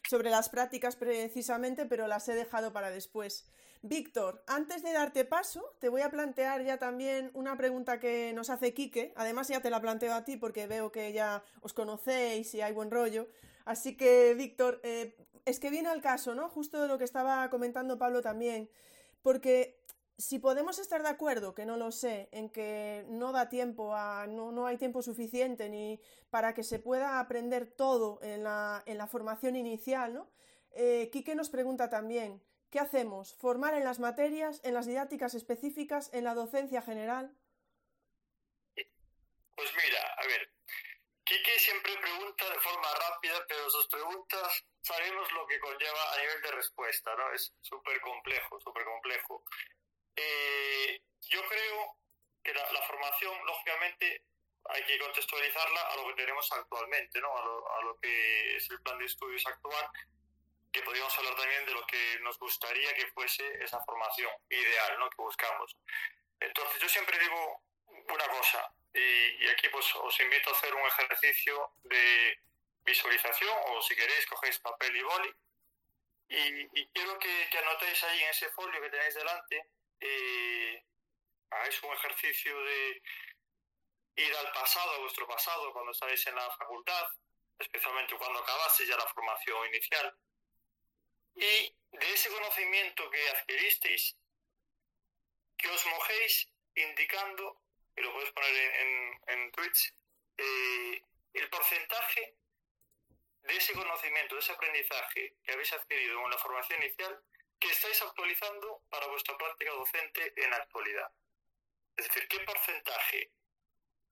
sobre 0.08 0.30
las 0.30 0.48
prácticas 0.48 0.94
precisamente, 0.94 1.84
pero 1.84 2.06
las 2.06 2.28
he 2.28 2.34
dejado 2.36 2.72
para 2.72 2.90
después. 2.90 3.44
Víctor, 3.82 4.42
antes 4.46 4.82
de 4.84 4.92
darte 4.92 5.24
paso, 5.24 5.74
te 5.80 5.88
voy 5.88 6.02
a 6.02 6.10
plantear 6.10 6.64
ya 6.64 6.78
también 6.78 7.30
una 7.34 7.56
pregunta 7.56 7.98
que 7.98 8.32
nos 8.32 8.50
hace 8.50 8.72
Quique. 8.72 9.12
Además, 9.16 9.48
ya 9.48 9.60
te 9.60 9.70
la 9.70 9.80
planteo 9.80 10.14
a 10.14 10.24
ti 10.24 10.36
porque 10.36 10.68
veo 10.68 10.92
que 10.92 11.12
ya 11.12 11.42
os 11.60 11.74
conocéis 11.74 12.54
y 12.54 12.60
hay 12.60 12.72
buen 12.72 12.90
rollo. 12.90 13.28
Así 13.68 13.98
que, 13.98 14.32
Víctor, 14.32 14.80
eh, 14.82 15.14
es 15.44 15.60
que 15.60 15.68
viene 15.68 15.90
al 15.90 16.00
caso, 16.00 16.34
¿no? 16.34 16.48
Justo 16.48 16.80
de 16.80 16.88
lo 16.88 16.96
que 16.96 17.04
estaba 17.04 17.50
comentando 17.50 17.98
Pablo 17.98 18.22
también, 18.22 18.70
porque 19.20 19.84
si 20.16 20.38
podemos 20.38 20.78
estar 20.78 21.02
de 21.02 21.10
acuerdo, 21.10 21.54
que 21.54 21.66
no 21.66 21.76
lo 21.76 21.92
sé, 21.92 22.30
en 22.32 22.48
que 22.48 23.04
no 23.10 23.30
da 23.30 23.50
tiempo, 23.50 23.94
a, 23.94 24.26
no, 24.26 24.52
no 24.52 24.66
hay 24.66 24.78
tiempo 24.78 25.02
suficiente 25.02 25.68
ni 25.68 26.00
para 26.30 26.54
que 26.54 26.62
se 26.62 26.78
pueda 26.78 27.20
aprender 27.20 27.66
todo 27.66 28.18
en 28.22 28.42
la, 28.42 28.82
en 28.86 28.96
la 28.96 29.06
formación 29.06 29.54
inicial, 29.54 30.14
¿no? 30.14 30.30
Eh, 30.70 31.10
Quique 31.12 31.34
nos 31.34 31.50
pregunta 31.50 31.90
también, 31.90 32.42
¿qué 32.70 32.80
hacemos? 32.80 33.34
¿Formar 33.34 33.74
en 33.74 33.84
las 33.84 33.98
materias, 33.98 34.62
en 34.64 34.72
las 34.72 34.86
didácticas 34.86 35.34
específicas, 35.34 36.08
en 36.14 36.24
la 36.24 36.32
docencia 36.32 36.80
general? 36.80 37.36
Pues 38.74 39.68
mira, 39.76 40.07
Quique 41.28 41.58
siempre 41.58 41.94
pregunta 41.98 42.48
de 42.48 42.58
forma 42.58 42.88
rápida, 42.94 43.44
pero 43.46 43.68
sus 43.68 43.86
preguntas 43.88 44.64
sabemos 44.80 45.30
lo 45.32 45.46
que 45.46 45.60
conlleva 45.60 46.14
a 46.14 46.16
nivel 46.16 46.40
de 46.40 46.52
respuesta, 46.52 47.14
¿no? 47.16 47.30
Es 47.34 47.52
súper 47.60 48.00
complejo, 48.00 48.58
súper 48.62 48.82
complejo. 48.86 49.44
Eh, 50.16 51.02
yo 51.28 51.46
creo 51.46 51.98
que 52.42 52.54
la, 52.54 52.82
formación, 52.86 53.44
lógicamente, 53.44 54.24
hay 54.70 54.82
que 54.86 54.98
contextualizarla 54.98 55.82
a 55.82 55.96
lo 55.96 56.08
que 56.08 56.14
tenemos 56.14 56.50
actualmente, 56.50 57.20
¿no? 57.20 57.36
A 57.36 57.44
lo, 57.44 57.76
a 57.76 57.82
lo 57.82 58.00
que 58.00 58.56
es 58.56 58.70
el 58.70 58.80
plan 58.80 58.98
de 58.98 59.04
estudios 59.04 59.46
actual, 59.46 59.86
que 60.72 60.80
podríamos 60.80 61.14
hablar 61.18 61.36
también 61.36 61.66
de 61.66 61.72
lo 61.72 61.86
que 61.86 62.20
nos 62.20 62.38
gustaría 62.38 62.94
que 62.94 63.06
fuese 63.08 63.44
esa 63.62 63.84
formación 63.84 64.32
ideal, 64.48 64.98
¿no? 64.98 65.10
Que 65.10 65.20
buscamos. 65.20 65.76
Entonces, 66.40 66.80
yo 66.80 66.88
siempre 66.88 67.18
digo 67.18 67.64
una 68.08 68.28
cosa, 68.28 68.72
y, 68.94 69.48
aquí 69.48 69.68
pues 69.68 69.86
os 69.96 70.20
invito 70.20 70.50
a 70.50 70.52
hacer 70.52 70.74
un 70.74 70.86
ejercicio 70.86 71.72
de 71.84 72.38
visualización 72.84 73.56
o 73.66 73.82
si 73.82 73.94
queréis 73.94 74.26
cogéis 74.26 74.58
papel 74.58 74.96
y 74.96 75.02
boli. 75.02 75.34
Y, 76.30 76.86
quiero 76.88 77.18
que, 77.18 77.58
anotéis 77.58 78.04
ahí 78.04 78.22
en 78.22 78.30
ese 78.30 78.48
folio 78.50 78.80
que 78.80 78.90
tenéis 78.90 79.14
delante, 79.14 79.66
eh, 80.00 80.84
hagáis 81.50 81.82
un 81.82 81.92
ejercicio 81.94 82.58
de 82.64 83.02
ir 84.16 84.36
al 84.36 84.52
pasado, 84.52 84.90
a 84.92 84.98
vuestro 84.98 85.26
pasado, 85.26 85.72
cuando 85.72 85.92
estáis 85.92 86.26
en 86.26 86.34
la 86.34 86.50
facultad, 86.50 87.08
especialmente 87.58 88.16
cuando 88.16 88.40
acabasteis 88.40 88.88
ya 88.88 88.96
la 88.96 89.06
formación 89.06 89.66
inicial, 89.68 90.16
y 91.34 91.74
de 91.92 92.12
ese 92.12 92.28
conocimiento 92.30 93.08
que 93.10 93.30
adquiristeis, 93.30 94.16
que 95.56 95.68
os 95.68 95.86
mojéis 95.86 96.48
indicando 96.74 97.60
y 97.98 98.02
lo 98.02 98.12
puedes 98.12 98.30
poner 98.32 98.54
en, 98.54 99.20
en, 99.26 99.52
Twitch, 99.52 99.92
eh, 100.36 101.02
el 101.34 101.50
porcentaje 101.50 102.36
de 103.42 103.56
ese 103.56 103.72
conocimiento, 103.72 104.34
de 104.34 104.40
ese 104.40 104.52
aprendizaje 104.52 105.34
que 105.42 105.52
habéis 105.52 105.72
adquirido 105.72 106.22
en 106.24 106.30
la 106.30 106.38
formación 106.38 106.82
inicial, 106.82 107.20
que 107.58 107.70
estáis 107.70 108.00
actualizando 108.02 108.82
para 108.88 109.08
vuestra 109.08 109.36
práctica 109.36 109.72
docente 109.72 110.32
en 110.36 110.50
la 110.50 110.58
actualidad. 110.58 111.10
Es 111.96 112.06
decir, 112.06 112.28
¿qué 112.28 112.40
porcentaje 112.40 113.32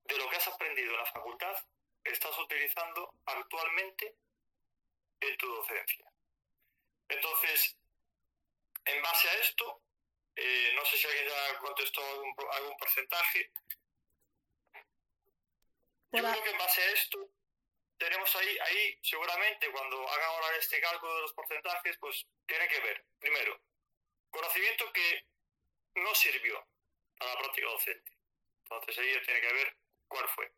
de 0.04 0.18
lo 0.18 0.28
que 0.28 0.36
has 0.36 0.48
aprendido 0.48 0.90
en 0.92 0.98
la 0.98 1.06
facultad 1.06 1.56
estás 2.02 2.36
utilizando 2.38 3.14
actualmente 3.26 4.16
en 5.20 5.36
tu 5.36 5.46
docencia? 5.46 6.10
Entonces, 7.08 7.76
en 8.84 9.02
base 9.02 9.28
a 9.28 9.34
esto, 9.34 9.82
eh, 10.36 10.72
no 10.74 10.84
sé 10.84 10.98
si 10.98 11.06
alguien 11.06 11.28
ya 11.28 11.58
contestó 11.58 12.04
algún, 12.04 12.34
algún 12.52 12.76
porcentaje. 12.76 13.50
Yo 16.12 16.22
creo 16.22 16.42
que 16.42 16.50
en 16.50 16.58
base 16.58 16.80
a 16.82 16.90
esto 16.92 17.30
tenemos 17.98 18.34
ahí, 18.36 18.58
ahí 18.58 18.98
seguramente 19.02 19.70
cuando 19.70 20.08
hagan 20.08 20.30
ahora 20.30 20.56
este 20.56 20.80
cálculo 20.80 21.14
de 21.14 21.22
los 21.22 21.32
porcentajes, 21.32 21.96
pues 21.98 22.26
tiene 22.46 22.68
que 22.68 22.80
ver, 22.80 23.04
primero, 23.18 23.60
conocimiento 24.30 24.92
que 24.92 25.26
no 25.96 26.14
sirvió 26.14 26.58
a 27.20 27.24
la 27.24 27.38
práctica 27.38 27.68
docente. 27.68 28.12
Entonces 28.62 28.98
ahí 28.98 29.24
tiene 29.24 29.40
que 29.40 29.52
ver 29.52 29.76
cuál 30.08 30.28
fue. 30.28 30.52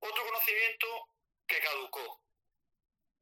Otro 0.00 0.24
conocimiento 0.24 1.08
que 1.46 1.60
caducó. 1.60 2.22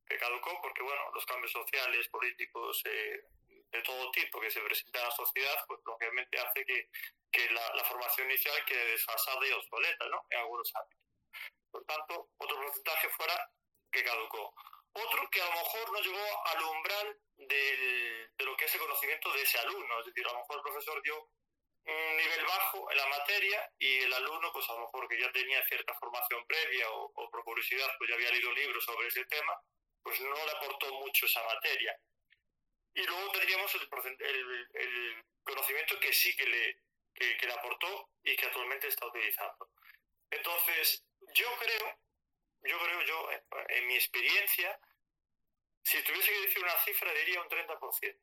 Que 0.06 0.18
caducó 0.18 0.60
porque, 0.60 0.82
bueno, 0.82 1.10
los 1.14 1.24
cambios 1.26 1.52
sociales, 1.52 2.08
políticos, 2.08 2.82
eh, 2.84 3.24
de 3.48 3.82
todo 3.82 4.10
tipo 4.10 4.40
que 4.40 4.50
se 4.50 4.60
presenta 4.60 4.98
en 4.98 5.04
la 5.06 5.10
sociedad, 5.10 5.64
pues 5.66 5.80
lógicamente 5.84 6.38
hace 6.38 6.64
que, 6.64 6.88
que 7.32 7.50
la, 7.50 7.74
la, 7.74 7.84
formación 7.84 8.30
inicial 8.30 8.64
quede 8.64 8.92
desfasada 8.92 9.46
y 9.46 9.52
obsoleta, 9.52 10.06
¿no? 10.08 10.24
En 10.30 10.38
algunos 10.40 10.70
ámbitos. 10.74 11.04
Por 11.70 11.84
tanto, 11.84 12.28
otro 12.36 12.56
porcentaje 12.56 13.08
fuera 13.10 13.50
que 13.90 14.04
caducó. 14.04 14.54
Otro 14.92 15.28
que 15.30 15.40
a 15.40 15.46
lo 15.46 15.52
mejor 15.52 15.92
no 15.92 16.00
llegó 16.00 16.46
al 16.46 16.62
umbral 16.62 17.20
del, 17.36 18.30
de 18.36 18.44
lo 18.44 18.56
que 18.56 18.66
es 18.66 18.74
el 18.74 18.80
conocimiento 18.80 19.32
de 19.32 19.42
ese 19.42 19.58
alumno. 19.58 20.00
Es 20.00 20.06
decir, 20.06 20.26
a 20.26 20.32
lo 20.32 20.38
mejor 20.40 20.56
el 20.56 20.62
profesor 20.62 21.02
dio 21.02 21.30
un 21.84 22.16
nivel 22.16 22.44
bajo 22.44 22.90
en 22.90 22.96
la 22.96 23.06
materia 23.06 23.72
y 23.78 23.98
el 24.00 24.12
alumno, 24.12 24.52
pues 24.52 24.68
a 24.68 24.74
lo 24.74 24.80
mejor 24.80 25.08
que 25.08 25.18
ya 25.18 25.32
tenía 25.32 25.66
cierta 25.66 25.94
formación 25.94 26.46
previa 26.46 26.90
o, 26.90 27.10
o 27.14 27.30
por 27.30 27.42
curiosidad, 27.42 27.90
pues 27.98 28.10
ya 28.10 28.14
había 28.14 28.30
leído 28.30 28.52
libros 28.52 28.84
sobre 28.84 29.08
ese 29.08 29.24
tema, 29.24 29.58
pues 30.02 30.20
no 30.20 30.34
le 30.34 30.52
aportó 30.52 30.92
mucho 31.00 31.26
esa 31.26 31.42
materia 31.44 31.98
y 32.94 33.02
luego 33.04 33.32
tendríamos 33.32 33.74
el, 33.74 33.88
el, 34.74 35.24
conocimiento 35.44 35.98
que 35.98 36.12
sí 36.12 36.36
que 36.36 36.46
le, 36.46 36.76
que, 37.14 37.46
le 37.46 37.52
aportó 37.52 38.10
y 38.22 38.36
que 38.36 38.46
actualmente 38.46 38.88
está 38.88 39.06
utilizando. 39.06 39.70
Entonces, 40.30 41.04
yo 41.34 41.48
creo, 41.58 41.98
yo 42.62 42.78
creo, 42.78 43.02
yo, 43.02 43.28
en 43.68 43.86
mi 43.86 43.94
experiencia, 43.94 44.78
si 45.84 46.02
tuviese 46.02 46.32
que 46.32 46.40
decir 46.40 46.62
una 46.62 46.78
cifra, 46.84 47.12
diría 47.12 47.42
un 47.42 47.48
30%. 47.48 48.18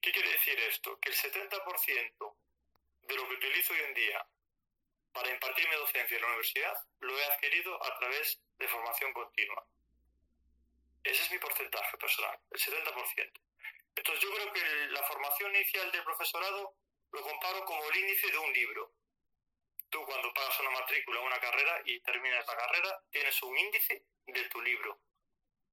¿Qué 0.00 0.12
quiere 0.12 0.30
decir 0.30 0.58
esto? 0.60 0.98
Que 1.00 1.10
el 1.10 1.16
70% 1.16 2.36
de 3.02 3.14
lo 3.16 3.28
que 3.28 3.34
utilizo 3.34 3.72
hoy 3.72 3.80
en 3.80 3.94
día 3.94 4.26
para 5.12 5.30
impartir 5.30 5.68
mi 5.68 5.74
docencia 5.76 6.14
en 6.14 6.22
la 6.22 6.28
universidad 6.28 6.78
lo 7.00 7.18
he 7.18 7.24
adquirido 7.24 7.84
a 7.84 7.98
través 7.98 8.40
de 8.58 8.68
formación 8.68 9.12
continua. 9.12 9.66
Ese 11.02 11.22
es 11.22 11.30
mi 11.32 11.38
porcentaje 11.38 11.96
personal, 11.96 12.38
el 12.50 12.60
70%. 12.60 13.32
Entonces 13.96 14.22
yo 14.22 14.32
creo 14.32 14.52
que 14.52 14.86
la 14.90 15.02
formación 15.04 15.54
inicial 15.56 15.90
del 15.90 16.04
profesorado 16.04 16.76
lo 17.12 17.22
comparo 17.22 17.64
como 17.64 17.88
el 17.90 17.96
índice 17.96 18.30
de 18.30 18.38
un 18.38 18.52
libro. 18.52 18.92
Tú 19.90 20.04
cuando 20.04 20.32
pagas 20.34 20.60
una 20.60 20.70
matrícula, 20.70 21.20
una 21.20 21.40
carrera 21.40 21.80
y 21.84 22.00
terminas 22.00 22.46
la 22.46 22.56
carrera, 22.56 23.02
tienes 23.10 23.42
un 23.42 23.56
índice 23.56 24.04
de 24.26 24.44
tu 24.48 24.60
libro. 24.60 25.00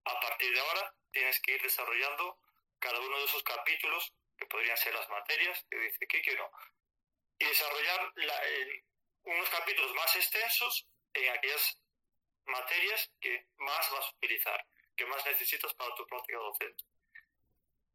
A 0.05 0.19
partir 0.19 0.53
de 0.53 0.59
ahora 0.59 0.95
tienes 1.11 1.41
que 1.41 1.53
ir 1.53 1.61
desarrollando 1.61 2.39
cada 2.79 2.99
uno 2.99 3.17
de 3.17 3.25
esos 3.25 3.43
capítulos, 3.43 4.13
que 4.37 4.45
podrían 4.45 4.77
ser 4.77 4.93
las 4.93 5.09
materias, 5.09 5.65
que 5.69 5.77
dice 5.77 6.07
que 6.07 6.35
no, 6.35 6.49
y 7.39 7.45
desarrollar 7.45 8.13
unos 9.23 9.49
capítulos 9.49 9.93
más 9.95 10.15
extensos 10.15 10.87
en 11.13 11.29
aquellas 11.29 11.79
materias 12.45 13.11
que 13.19 13.47
más 13.57 13.91
vas 13.91 14.05
a 14.05 14.15
utilizar, 14.15 14.65
que 14.95 15.05
más 15.05 15.25
necesitas 15.25 15.73
para 15.73 15.95
tu 15.95 16.05
práctica 16.05 16.37
docente. 16.37 16.83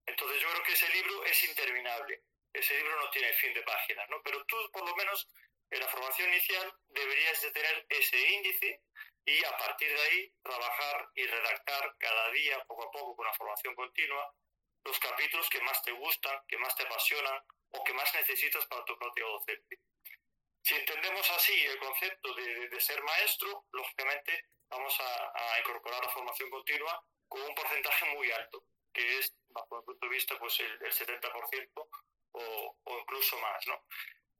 Entonces 0.06 0.42
yo 0.42 0.50
creo 0.50 0.62
que 0.64 0.72
ese 0.72 0.88
libro 0.88 1.24
es 1.24 1.44
interminable. 1.44 2.22
Ese 2.52 2.76
libro 2.76 3.00
no 3.00 3.10
tiene 3.10 3.32
fin 3.34 3.54
de 3.54 3.62
páginas, 3.62 4.08
¿no? 4.08 4.20
Pero 4.22 4.44
tú 4.46 4.56
por 4.72 4.88
lo 4.88 4.94
menos 4.96 5.28
en 5.70 5.80
la 5.80 5.88
formación 5.88 6.28
inicial 6.30 6.72
deberías 6.88 7.40
de 7.42 7.50
tener 7.52 7.86
ese 7.88 8.18
índice 8.30 8.82
y 9.24 9.44
a 9.44 9.56
partir 9.56 9.88
de 9.88 10.00
ahí 10.02 10.32
trabajar 10.42 11.08
y 11.14 11.26
redactar 11.26 11.94
cada 11.98 12.30
día, 12.32 12.64
poco 12.64 12.88
a 12.88 12.90
poco, 12.90 13.16
con 13.16 13.26
la 13.26 13.34
formación 13.34 13.74
continua, 13.74 14.34
los 14.84 14.98
capítulos 14.98 15.48
que 15.50 15.60
más 15.60 15.82
te 15.82 15.92
gustan, 15.92 16.40
que 16.48 16.58
más 16.58 16.74
te 16.74 16.82
apasionan 16.84 17.40
o 17.70 17.84
que 17.84 17.92
más 17.92 18.12
necesitas 18.14 18.66
para 18.66 18.84
tu 18.84 18.98
práctica 18.98 19.26
docente. 19.26 19.78
Si 20.62 20.74
entendemos 20.74 21.30
así 21.30 21.58
el 21.64 21.78
concepto 21.78 22.34
de, 22.34 22.80
ser 22.80 23.02
maestro, 23.02 23.66
lógicamente 23.72 24.46
vamos 24.68 24.94
a, 25.00 25.60
incorporar 25.60 26.02
la 26.02 26.10
formación 26.10 26.50
continua 26.50 27.04
con 27.28 27.42
un 27.42 27.54
porcentaje 27.54 28.14
muy 28.14 28.30
alto, 28.30 28.64
que 28.92 29.18
es, 29.18 29.34
bajo 29.48 29.78
mi 29.78 29.84
punto 29.84 30.06
de 30.06 30.14
vista, 30.14 30.38
pues 30.38 30.60
el, 30.60 30.78
70% 30.80 31.88
o, 32.32 32.76
o, 32.84 32.98
incluso 32.98 33.38
más, 33.38 33.66
¿no? 33.66 33.84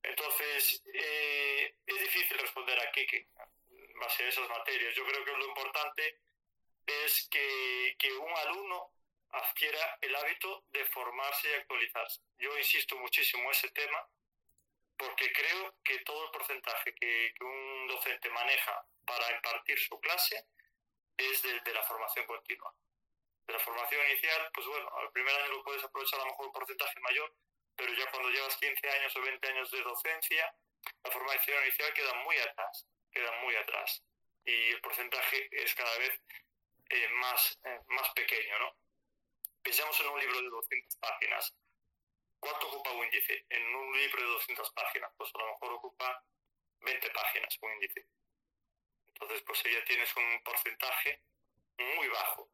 Entonces, 0.03 0.82
eh, 0.93 1.74
es 1.86 2.01
difícil 2.01 2.38
responder 2.38 2.78
aquí 2.80 3.07
que 3.07 3.28
base 4.01 4.24
a 4.24 4.28
esas 4.28 4.49
materias. 4.49 4.95
Yo 4.95 5.05
creo 5.05 5.24
que 5.24 5.32
lo 5.32 5.47
importante 5.47 6.20
es 6.86 7.28
que, 7.30 7.97
que 7.99 8.12
un 8.12 8.32
alumno 8.32 8.93
adquiera 9.32 9.99
el 10.01 10.14
hábito 10.16 10.64
de 10.70 10.84
formarse 10.86 11.51
y 11.51 11.55
actualizarse. 11.55 12.20
Yo 12.38 12.57
insisto 12.57 12.97
muchísimo 12.97 13.45
en 13.45 13.51
ese 13.51 13.70
tema 13.70 14.09
porque 15.01 15.32
creo 15.32 15.74
que 15.82 15.99
todo 16.01 16.26
el 16.26 16.30
porcentaje 16.30 16.95
que, 16.95 17.32
un 17.41 17.88
docente 17.88 18.28
maneja 18.30 18.86
para 19.07 19.34
impartir 19.34 19.78
su 19.78 19.99
clase 19.99 20.45
es 21.16 21.43
de, 21.43 21.72
la 21.72 21.82
formación 21.84 22.26
continua. 22.26 22.74
De 23.47 23.55
la 23.55 23.59
formación 23.61 24.05
inicial, 24.11 24.51
pues 24.53 24.66
bueno, 24.66 24.91
al 24.99 25.11
primer 25.12 25.34
año 25.34 25.55
lo 25.55 25.64
puedes 25.64 25.82
aprovechar 25.82 26.20
a 26.20 26.24
lo 26.24 26.30
mejor 26.30 26.47
un 26.47 26.53
porcentaje 26.53 27.01
mayor, 27.01 27.34
pero 27.81 27.95
ya 27.95 28.11
cuando 28.11 28.28
llevas 28.28 28.57
15 28.59 28.91
años 28.91 29.16
o 29.16 29.22
20 29.22 29.49
años 29.49 29.70
de 29.70 29.83
docencia, 29.83 30.55
la 31.03 31.11
formación 31.11 31.62
inicial 31.64 31.95
queda 31.95 32.14
muy 32.24 32.37
atrás, 32.39 32.87
queda 33.11 33.33
muy 33.43 33.57
atrás. 33.57 34.03
Y 34.45 34.70
el 34.70 34.81
porcentaje 34.81 35.49
es 35.51 35.74
cada 35.74 35.97
vez 35.99 36.20
eh, 36.91 37.09
más, 37.20 37.59
eh, 37.64 37.81
más 37.89 38.11
pequeño, 38.14 38.59
¿no? 38.59 38.76
Pensamos 39.62 39.99
en 40.01 40.09
un 40.09 40.20
libro 40.20 40.41
de 40.41 40.49
200 40.49 40.97
páginas 40.97 41.55
¿Cuánto 42.41 42.68
ocupa 42.68 42.93
un 42.93 43.05
índice? 43.05 43.45
En 43.51 43.74
un 43.74 43.93
libro 43.99 44.22
de 44.22 44.28
200 44.28 44.72
páginas, 44.72 45.12
pues 45.16 45.31
a 45.35 45.39
lo 45.39 45.47
mejor 45.53 45.72
ocupa 45.74 46.24
20 46.81 47.11
páginas 47.11 47.59
un 47.61 47.72
índice. 47.74 48.07
Entonces, 49.09 49.43
pues 49.43 49.62
ya 49.62 49.85
tienes 49.85 50.16
un 50.16 50.43
porcentaje 50.43 51.22
muy 51.76 52.09
bajo. 52.09 52.51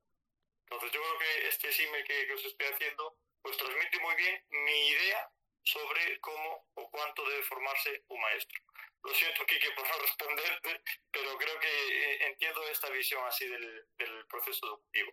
Entonces, 0.62 0.90
yo 0.90 1.00
creo 1.00 1.18
que 1.18 1.48
este 1.48 1.72
símil 1.72 2.04
que, 2.04 2.32
os 2.32 2.44
estoy 2.44 2.66
haciendo, 2.66 3.16
pues 3.46 3.58
transmite 3.58 4.00
muy 4.00 4.16
bien 4.16 4.42
mi 4.50 4.88
idea 4.88 5.30
sobre 5.62 6.20
cómo 6.20 6.66
o 6.74 6.90
cuánto 6.90 7.22
debe 7.28 7.44
formarse 7.44 8.02
un 8.08 8.20
maestro. 8.20 8.60
Lo 9.04 9.14
siento, 9.14 9.46
Kike, 9.46 9.70
por 9.76 9.86
no 9.86 9.98
responderte, 10.02 10.82
pero 11.12 11.38
creo 11.38 11.60
que 11.60 11.68
eh, 11.68 12.26
entiendo 12.26 12.60
esta 12.72 12.90
visión 12.90 13.22
así 13.24 13.46
del, 13.46 13.86
proceso 14.28 14.66
educativo. 14.66 15.12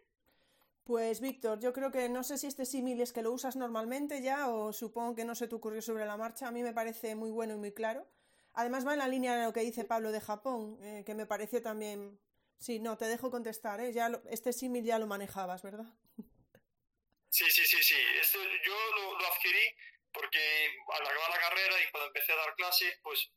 Pues 0.83 1.21
Víctor, 1.21 1.59
yo 1.59 1.73
creo 1.73 1.91
que 1.91 2.09
no 2.09 2.23
sé 2.23 2.39
si 2.39 2.47
este 2.47 2.65
símil 2.65 2.99
es 3.01 3.13
que 3.13 3.21
lo 3.21 3.31
usas 3.31 3.55
normalmente 3.55 4.23
ya 4.23 4.49
o 4.49 4.73
supongo 4.73 5.15
que 5.15 5.25
no 5.25 5.35
se 5.35 5.47
te 5.47 5.53
ocurrió 5.53 5.83
sobre 5.83 6.07
la 6.07 6.17
marcha. 6.17 6.47
A 6.47 6.51
mí 6.51 6.63
me 6.63 6.73
parece 6.73 7.13
muy 7.13 7.29
bueno 7.29 7.53
y 7.53 7.57
muy 7.57 7.71
claro. 7.71 8.07
Además 8.53 8.85
va 8.85 8.93
en 8.93 8.99
la 8.99 9.07
línea 9.07 9.37
de 9.37 9.45
lo 9.45 9.53
que 9.53 9.61
dice 9.61 9.85
Pablo 9.85 10.11
de 10.11 10.21
Japón, 10.21 10.79
eh, 10.81 11.03
que 11.05 11.13
me 11.13 11.27
pareció 11.27 11.61
también... 11.61 12.19
Sí, 12.57 12.79
no, 12.79 12.97
te 12.97 13.05
dejo 13.05 13.29
contestar, 13.29 13.81
¿eh? 13.81 13.91
Ya 13.91 14.09
este 14.29 14.53
símil 14.53 14.85
ya 14.85 14.97
lo 14.97 15.05
manejabas, 15.05 15.61
¿verdad? 15.61 15.85
Sí, 17.33 17.49
sí, 17.49 17.65
sí, 17.65 17.81
sí. 17.81 17.95
Este, 18.21 18.37
yo 18.63 18.75
lo, 18.95 19.17
lo 19.17 19.25
adquirí 19.25 19.75
porque 20.13 20.39
al 20.93 21.01
acabar 21.01 21.29
la 21.31 21.39
carrera 21.39 21.81
y 21.81 21.89
cuando 21.89 22.07
empecé 22.09 22.31
a 22.31 22.35
dar 22.35 22.53
clase, 22.53 22.99
pues 23.01 23.31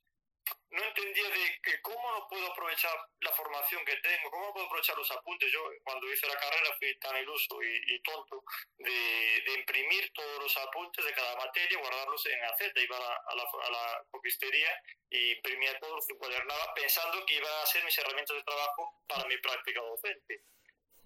no 0.69 0.85
entendía 0.85 1.31
de 1.31 1.61
que 1.63 1.81
cómo 1.81 2.13
no 2.13 2.29
puedo 2.29 2.47
aprovechar 2.53 2.93
la 3.21 3.33
formación 3.33 3.83
que 3.87 3.97
tengo, 3.97 4.31
cómo 4.31 4.53
puedo 4.53 4.67
aprovechar 4.67 4.99
los 4.99 5.11
apuntes. 5.13 5.51
Yo 5.51 5.65
cuando 5.83 6.13
hice 6.13 6.27
la 6.27 6.37
carrera 6.37 6.77
fui 6.79 6.95
tan 6.99 7.17
iluso 7.17 7.57
y, 7.63 8.03
tonto 8.03 8.45
de, 8.77 9.55
imprimir 9.61 10.13
todos 10.13 10.43
los 10.43 10.57
apuntes 10.59 11.03
de 11.03 11.15
cada 11.15 11.35
materia, 11.37 11.79
guardarlos 11.79 12.27
en 12.27 12.39
iba 12.77 12.97
a 12.99 13.35
la, 13.35 13.45
a 13.45 13.71
la, 13.71 14.05
copistería 14.11 14.69
y 15.09 15.33
imprimía 15.37 15.79
todos, 15.79 15.95
los 15.95 16.11
encuadernaba 16.11 16.75
pensando 16.75 17.25
que 17.25 17.37
iban 17.37 17.63
a 17.63 17.67
ser 17.67 17.83
mis 17.83 17.97
herramientas 17.97 18.37
de 18.37 18.43
trabajo 18.43 19.03
para 19.09 19.25
mi 19.27 19.39
práctica 19.39 19.81
docente. 19.81 20.43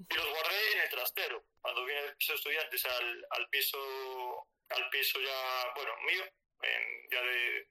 Y 0.08 0.14
los 0.14 0.28
guardé 0.28 0.72
en 0.72 0.80
el 0.80 0.88
trastero. 0.88 1.44
Cuando 1.60 1.84
vine 1.84 2.00
el 2.00 2.16
piso 2.16 2.32
de 2.32 2.36
estudiantes 2.36 2.84
al, 2.86 3.26
al 3.30 3.48
piso 3.48 4.48
al 4.70 4.88
piso 4.90 5.20
ya, 5.20 5.72
bueno, 5.74 5.92
mío, 6.06 6.24
ya 7.10 7.22
de 7.22 7.66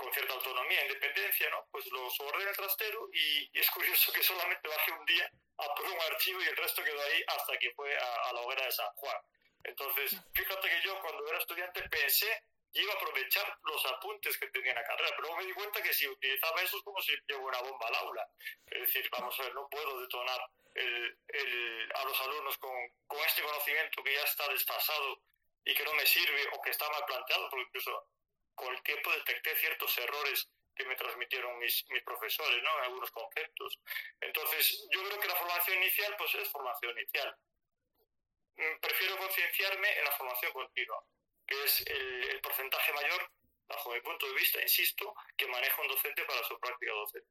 con 0.00 0.12
cierta 0.14 0.32
autonomía 0.32 0.82
independencia, 0.86 1.50
¿no? 1.50 1.68
Pues 1.70 1.86
lo 1.92 2.08
soborné 2.10 2.42
en 2.44 2.48
el 2.48 2.56
trastero 2.56 3.08
y, 3.12 3.50
es 3.52 3.70
curioso 3.70 4.10
que 4.12 4.22
solamente 4.22 4.66
bajé 4.66 4.92
un 4.92 5.04
día 5.04 5.30
a 5.58 5.74
por 5.74 5.84
un 5.84 6.00
archivo 6.00 6.40
y 6.40 6.46
el 6.46 6.56
resto 6.56 6.82
quedó 6.82 7.00
ahí 7.02 7.22
hasta 7.26 7.58
que 7.58 7.70
fue 7.72 7.94
a, 7.94 8.32
la 8.32 8.40
hoguera 8.40 8.64
de 8.64 8.72
San 8.72 8.88
Juan. 8.94 9.16
Entonces, 9.62 10.16
fíjate 10.32 10.68
que 10.70 10.80
yo 10.82 10.98
cuando 11.00 11.28
era 11.28 11.38
estudiante 11.38 11.82
pensé 11.90 12.44
que 12.72 12.82
iba 12.82 12.92
a 12.92 12.96
aprovechar 12.96 13.58
los 13.62 13.86
apuntes 13.86 14.38
que 14.38 14.46
tenía 14.48 14.70
en 14.70 14.76
la 14.76 14.84
carrera, 14.84 15.14
pero 15.16 15.36
me 15.36 15.44
di 15.44 15.52
cuenta 15.52 15.82
que 15.82 15.92
si 15.92 16.08
utilizaba 16.08 16.62
eso 16.62 16.76
es 16.76 16.82
como 16.82 17.00
si 17.02 17.12
llevo 17.26 17.46
una 17.48 17.60
bomba 17.60 17.86
al 17.88 17.94
aula. 17.96 18.28
Es 18.66 18.80
decir, 18.80 19.08
vamos 19.10 19.38
a 19.38 19.42
ver, 19.42 19.54
no 19.54 19.68
puedo 19.68 20.00
detonar 20.00 20.40
a 21.94 22.04
los 22.04 22.20
alumnos 22.20 22.56
con, 22.58 22.72
con 23.06 23.18
este 23.20 23.42
conocimiento 23.42 24.02
que 24.02 24.14
ya 24.14 24.22
está 24.22 24.46
desfasado 24.48 25.22
y 25.64 25.74
que 25.74 25.84
no 25.84 25.92
me 25.94 26.06
sirve 26.06 26.48
o 26.52 26.62
que 26.62 26.70
está 26.70 26.88
mal 26.90 27.04
planteado, 27.06 27.48
porque 27.50 27.66
incluso 27.66 28.08
con 28.54 28.74
el 28.74 28.82
tiempo 28.82 29.10
detecté 29.12 29.56
ciertos 29.56 29.98
errores 29.98 30.48
que 30.74 30.84
me 30.84 30.96
transmitieron 30.96 31.58
mis, 31.58 31.84
mis 31.90 32.02
profesores, 32.02 32.62
¿no? 32.62 32.78
En 32.78 32.84
algunos 32.84 33.10
conceptos. 33.10 33.78
Entonces, 34.20 34.86
yo 34.90 35.02
creo 35.04 35.20
que 35.20 35.28
la 35.28 35.34
formación 35.34 35.78
inicial, 35.78 36.14
pues 36.16 36.34
es 36.36 36.48
formación 36.50 36.98
inicial. 36.98 37.36
Mm, 38.56 38.80
prefiero 38.80 39.16
concienciarme 39.18 39.98
en 39.98 40.04
la 40.04 40.12
formación 40.12 40.52
continua, 40.52 41.04
que 41.50 41.64
es 41.64 41.84
el, 41.86 42.40
porcentaje 42.40 42.92
mayor, 42.92 43.30
bajo 43.68 43.92
mi 43.92 44.00
punto 44.00 44.26
de 44.26 44.34
vista, 44.34 44.62
insisto, 44.62 45.14
que 45.36 45.46
maneja 45.48 45.82
un 45.82 45.88
docente 45.88 46.22
para 46.24 46.42
su 46.44 46.58
práctica 46.58 46.92
docente. 46.92 47.28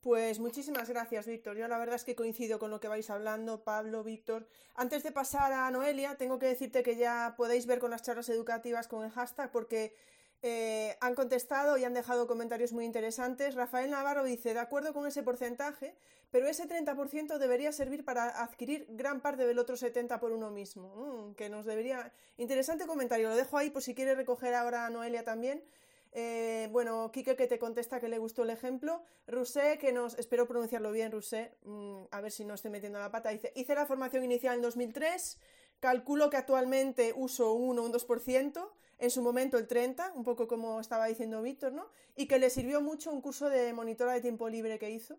Pues 0.00 0.38
muchísimas 0.38 0.88
gracias, 0.88 1.26
Víctor. 1.26 1.56
Yo 1.56 1.66
la 1.66 1.78
verdad 1.78 1.96
es 1.96 2.04
que 2.04 2.14
coincido 2.14 2.58
con 2.58 2.70
lo 2.70 2.78
que 2.80 2.88
vais 2.88 3.10
hablando, 3.10 3.64
Pablo, 3.64 4.04
Víctor. 4.04 4.48
Antes 4.74 5.02
de 5.02 5.10
pasar 5.10 5.52
a 5.52 5.70
Noelia, 5.70 6.16
tengo 6.16 6.38
que 6.38 6.46
decirte 6.46 6.82
que 6.82 6.96
ya 6.96 7.34
podéis 7.36 7.66
ver 7.66 7.80
con 7.80 7.90
las 7.90 8.02
charlas 8.02 8.28
educativas 8.28 8.86
con 8.88 9.04
el 9.04 9.10
hashtag 9.10 9.50
porque 9.50 9.96
eh, 10.42 10.96
han 11.00 11.14
contestado 11.14 11.76
y 11.76 11.84
han 11.84 11.94
dejado 11.94 12.26
comentarios 12.26 12.72
muy 12.72 12.84
interesantes. 12.84 13.54
Rafael 13.54 13.90
Navarro 13.90 14.22
dice, 14.22 14.54
de 14.54 14.60
acuerdo 14.60 14.92
con 14.92 15.06
ese 15.06 15.22
porcentaje, 15.22 15.96
pero 16.36 16.48
ese 16.48 16.68
30% 16.68 17.38
debería 17.38 17.72
servir 17.72 18.04
para 18.04 18.42
adquirir 18.42 18.84
gran 18.90 19.22
parte 19.22 19.46
del 19.46 19.58
otro 19.58 19.74
70% 19.74 20.20
por 20.20 20.32
uno 20.32 20.50
mismo. 20.50 20.94
Mm, 20.94 21.34
que 21.34 21.48
nos 21.48 21.64
debería... 21.64 22.12
Interesante 22.36 22.86
comentario, 22.86 23.30
lo 23.30 23.36
dejo 23.36 23.56
ahí 23.56 23.70
por 23.70 23.82
si 23.82 23.94
quiere 23.94 24.14
recoger 24.14 24.52
ahora 24.52 24.84
a 24.84 24.90
Noelia 24.90 25.24
también. 25.24 25.64
Eh, 26.12 26.68
bueno, 26.72 27.10
Quique 27.10 27.36
que 27.36 27.46
te 27.46 27.58
contesta 27.58 28.00
que 28.00 28.08
le 28.08 28.18
gustó 28.18 28.42
el 28.42 28.50
ejemplo. 28.50 29.02
Rusé, 29.26 29.78
que 29.78 29.94
nos... 29.94 30.18
Espero 30.18 30.46
pronunciarlo 30.46 30.92
bien, 30.92 31.10
Rusé. 31.10 31.56
Mm, 31.62 32.02
a 32.10 32.20
ver 32.20 32.30
si 32.30 32.44
no 32.44 32.52
estoy 32.52 32.70
metiendo 32.70 32.98
la 32.98 33.10
pata. 33.10 33.30
Dice, 33.30 33.54
hice 33.56 33.74
la 33.74 33.86
formación 33.86 34.22
inicial 34.22 34.56
en 34.56 34.60
2003. 34.60 35.38
Calculo 35.80 36.28
que 36.28 36.36
actualmente 36.36 37.14
uso 37.16 37.54
un 37.54 37.78
1 37.78 37.82
o 37.82 37.86
un 37.86 37.92
2% 37.94 38.68
en 38.98 39.10
su 39.10 39.22
momento 39.22 39.56
el 39.56 39.66
30, 39.66 40.12
un 40.14 40.22
poco 40.22 40.46
como 40.46 40.80
estaba 40.80 41.06
diciendo 41.06 41.40
Víctor, 41.40 41.72
¿no? 41.72 41.88
Y 42.14 42.26
que 42.26 42.38
le 42.38 42.50
sirvió 42.50 42.82
mucho 42.82 43.10
un 43.10 43.22
curso 43.22 43.48
de 43.48 43.72
monitora 43.72 44.12
de 44.12 44.20
tiempo 44.20 44.50
libre 44.50 44.78
que 44.78 44.90
hizo. 44.90 45.18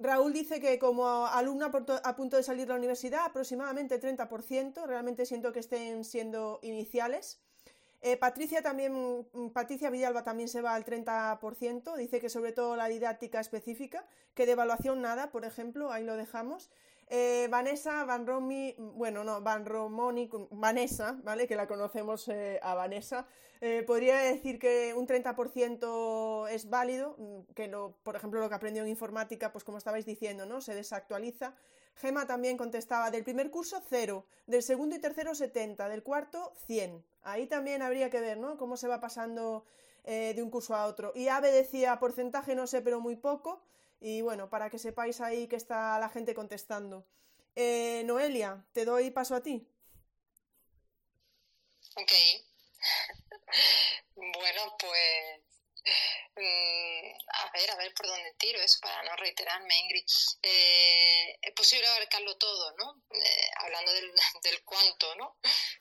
Raúl 0.00 0.32
dice 0.32 0.60
que 0.60 0.78
como 0.78 1.26
alumna 1.26 1.72
a 2.04 2.16
punto 2.16 2.36
de 2.36 2.42
salir 2.42 2.66
de 2.66 2.72
la 2.72 2.78
universidad, 2.78 3.24
aproximadamente 3.24 4.00
30%, 4.00 4.86
realmente 4.86 5.26
siento 5.26 5.52
que 5.52 5.58
estén 5.58 6.04
siendo 6.04 6.60
iniciales. 6.62 7.40
Eh, 8.00 8.16
Patricia 8.16 8.62
también, 8.62 9.26
Patricia 9.52 9.90
Villalba 9.90 10.22
también 10.22 10.48
se 10.48 10.62
va 10.62 10.74
al 10.76 10.84
30%, 10.84 11.96
dice 11.96 12.20
que 12.20 12.28
sobre 12.28 12.52
todo 12.52 12.76
la 12.76 12.86
didáctica 12.86 13.40
específica, 13.40 14.06
que 14.34 14.46
de 14.46 14.52
evaluación 14.52 15.02
nada, 15.02 15.32
por 15.32 15.44
ejemplo, 15.44 15.90
ahí 15.90 16.04
lo 16.04 16.16
dejamos. 16.16 16.70
Eh, 17.10 17.48
Vanessa 17.50 18.04
Van 18.04 18.26
Romy, 18.26 18.74
bueno, 18.76 19.24
no, 19.24 19.40
Van 19.40 19.64
Romoni, 19.64 20.28
Vanessa, 20.50 21.18
¿vale? 21.24 21.46
Que 21.46 21.56
la 21.56 21.66
conocemos 21.66 22.28
eh, 22.28 22.60
a 22.62 22.74
Vanessa. 22.74 23.26
Eh, 23.62 23.82
podría 23.86 24.18
decir 24.18 24.58
que 24.58 24.92
un 24.94 25.06
30% 25.06 26.48
es 26.48 26.68
válido, 26.68 27.16
mm, 27.18 27.54
que 27.54 27.66
lo, 27.66 27.96
por 28.02 28.14
ejemplo 28.14 28.40
lo 28.40 28.48
que 28.50 28.54
aprendió 28.54 28.82
en 28.82 28.90
informática, 28.90 29.52
pues 29.52 29.64
como 29.64 29.78
estabais 29.78 30.04
diciendo, 30.04 30.44
¿no? 30.44 30.60
Se 30.60 30.74
desactualiza. 30.74 31.54
Gema 31.94 32.26
también 32.26 32.58
contestaba 32.58 33.10
del 33.10 33.24
primer 33.24 33.50
curso 33.50 33.82
0, 33.88 34.26
del 34.46 34.62
segundo 34.62 34.94
y 34.94 34.98
tercero 35.00 35.34
70, 35.34 35.88
del 35.88 36.02
cuarto 36.02 36.52
100. 36.66 37.02
Ahí 37.22 37.46
también 37.46 37.80
habría 37.80 38.10
que 38.10 38.20
ver, 38.20 38.38
¿no? 38.38 38.58
Cómo 38.58 38.76
se 38.76 38.86
va 38.86 39.00
pasando 39.00 39.64
de 40.04 40.42
un 40.42 40.48
curso 40.48 40.74
a 40.74 40.86
otro. 40.86 41.12
Y 41.14 41.28
Ave 41.28 41.52
decía 41.52 41.98
porcentaje 41.98 42.54
no 42.54 42.66
sé, 42.66 42.80
pero 42.80 42.98
muy 42.98 43.16
poco. 43.16 43.60
Y 44.00 44.22
bueno, 44.22 44.48
para 44.50 44.70
que 44.70 44.78
sepáis 44.78 45.20
ahí 45.20 45.48
que 45.48 45.56
está 45.56 45.98
la 45.98 46.08
gente 46.08 46.34
contestando. 46.34 47.06
Eh, 47.56 48.02
Noelia, 48.06 48.64
te 48.72 48.84
doy 48.84 49.10
paso 49.10 49.34
a 49.34 49.42
ti. 49.42 49.66
Ok. 51.96 52.12
Bueno, 54.16 54.76
pues 54.78 55.47
a 55.88 57.50
ver, 57.52 57.70
a 57.70 57.76
ver 57.76 57.92
por 57.94 58.06
dónde 58.06 58.32
tiro 58.34 58.60
eso 58.60 58.78
para 58.80 59.02
no 59.02 59.16
reiterarme, 59.16 59.78
Ingrid. 59.78 60.04
Eh, 60.42 61.38
es 61.42 61.52
posible 61.54 61.86
abarcarlo 61.86 62.36
todo, 62.36 62.74
¿no? 62.76 63.02
Eh, 63.10 63.50
hablando 63.56 63.92
del, 63.92 64.12
cuánto, 64.64 65.14
¿no? 65.16 65.38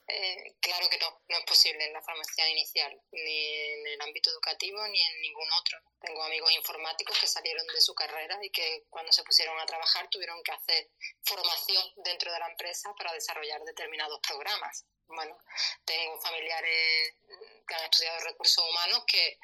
Eh, 0.08 0.56
claro 0.60 0.90
que 0.90 0.98
no, 0.98 1.22
no 1.30 1.38
es 1.38 1.46
posible 1.46 1.86
en 1.86 1.94
la 1.94 2.02
formación 2.02 2.50
inicial, 2.50 3.00
ni 3.12 3.54
en 3.56 3.88
el 3.88 4.02
ámbito 4.02 4.30
educativo, 4.32 4.88
ni 4.88 5.02
en 5.02 5.22
ningún 5.22 5.52
otro. 5.60 5.80
Tengo 6.00 6.24
amigos 6.24 6.52
informáticos 6.52 7.18
que 7.20 7.28
salieron 7.28 7.66
de 7.68 7.82
su 7.82 7.94
carrera 7.94 8.38
y 8.42 8.50
que 8.52 8.86
cuando 8.90 9.12
se 9.12 9.24
pusieron 9.24 9.60
a 9.60 9.66
trabajar 9.66 10.08
tuvieron 10.10 10.42
que 10.44 10.52
hacer 10.52 10.90
formación 11.24 11.84
dentro 11.98 12.32
de 12.32 12.40
la 12.40 12.50
empresa 12.50 12.94
para 12.98 13.14
desarrollar 13.14 13.62
determinados 13.64 14.20
programas. 14.22 14.86
Bueno, 15.08 15.38
tengo 15.86 16.20
familiares 16.20 17.14
que 17.68 17.76
han 17.76 17.84
estudiado 17.86 18.20
recursos 18.20 18.64
humanos 18.70 19.04
que, 19.08 19.40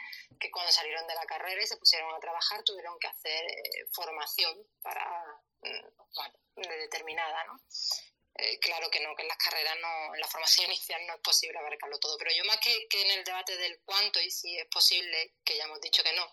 cuando 0.51 0.71
salieron 0.71 1.07
de 1.07 1.15
la 1.15 1.25
carrera 1.25 1.63
y 1.63 1.67
se 1.67 1.77
pusieron 1.77 2.13
a 2.13 2.19
trabajar 2.19 2.63
tuvieron 2.63 2.99
que 2.99 3.07
hacer 3.07 3.45
eh, 3.45 3.85
formación 3.93 4.57
para, 4.81 5.05
mm, 5.61 6.13
bueno, 6.15 6.39
determinada, 6.55 7.45
¿no? 7.45 7.59
Eh, 8.35 8.59
claro 8.59 8.89
que 8.89 8.99
no, 8.99 9.15
que 9.15 9.21
en 9.21 9.27
las 9.29 9.37
carreras 9.37 9.77
no, 9.79 10.15
en 10.15 10.19
la 10.19 10.27
formación 10.27 10.65
inicial 10.71 11.05
no 11.07 11.15
es 11.15 11.21
posible 11.21 11.59
abarcarlo 11.59 11.97
todo, 11.99 12.17
pero 12.17 12.31
yo 12.35 12.43
más 12.45 12.57
que, 12.57 12.87
que 12.89 13.01
en 13.01 13.11
el 13.11 13.23
debate 13.23 13.55
del 13.57 13.79
cuánto 13.85 14.19
y 14.19 14.29
si 14.29 14.57
es 14.57 14.65
posible, 14.67 15.35
que 15.45 15.55
ya 15.55 15.63
hemos 15.63 15.79
dicho 15.79 16.03
que 16.03 16.13
no, 16.13 16.29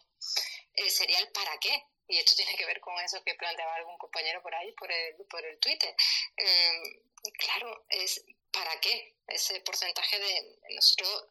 eh, 0.75 0.91
sería 0.91 1.19
el 1.19 1.31
para 1.31 1.57
qué. 1.59 1.85
Y 2.09 2.19
esto 2.19 2.35
tiene 2.35 2.57
que 2.57 2.67
ver 2.67 2.81
con 2.81 2.99
eso 2.99 3.23
que 3.23 3.37
planteaba 3.37 3.77
algún 3.77 3.97
compañero 3.97 4.43
por 4.43 4.53
ahí, 4.53 4.73
por 4.73 4.91
el, 4.91 5.15
por 5.29 5.47
el 5.47 5.61
Twitter. 5.61 5.95
claro, 7.39 7.85
es 7.89 8.25
para 8.53 8.81
qué 8.81 9.17
ese 9.29 9.61
porcentaje 9.61 10.19
de 10.19 10.59
nosotros 10.75 11.29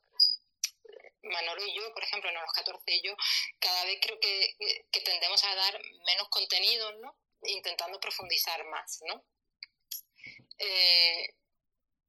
Manolo 1.24 1.66
y 1.66 1.76
yo, 1.76 1.94
por 1.94 2.04
ejemplo, 2.04 2.30
en 2.30 2.36
los 2.36 2.52
14 2.54 2.82
y 2.88 3.02
yo, 3.02 3.16
cada 3.60 3.84
vez 3.86 4.00
creo 4.02 4.20
que, 4.20 4.56
tendemos 5.04 5.44
a 5.44 5.56
dar 5.56 5.82
menos 6.06 6.30
contenido, 6.30 6.92
¿no? 6.94 7.16
Intentando 7.44 8.00
profundizar 8.00 8.66
más, 8.66 9.00
¿no? 9.06 9.24
Eh, 10.58 11.36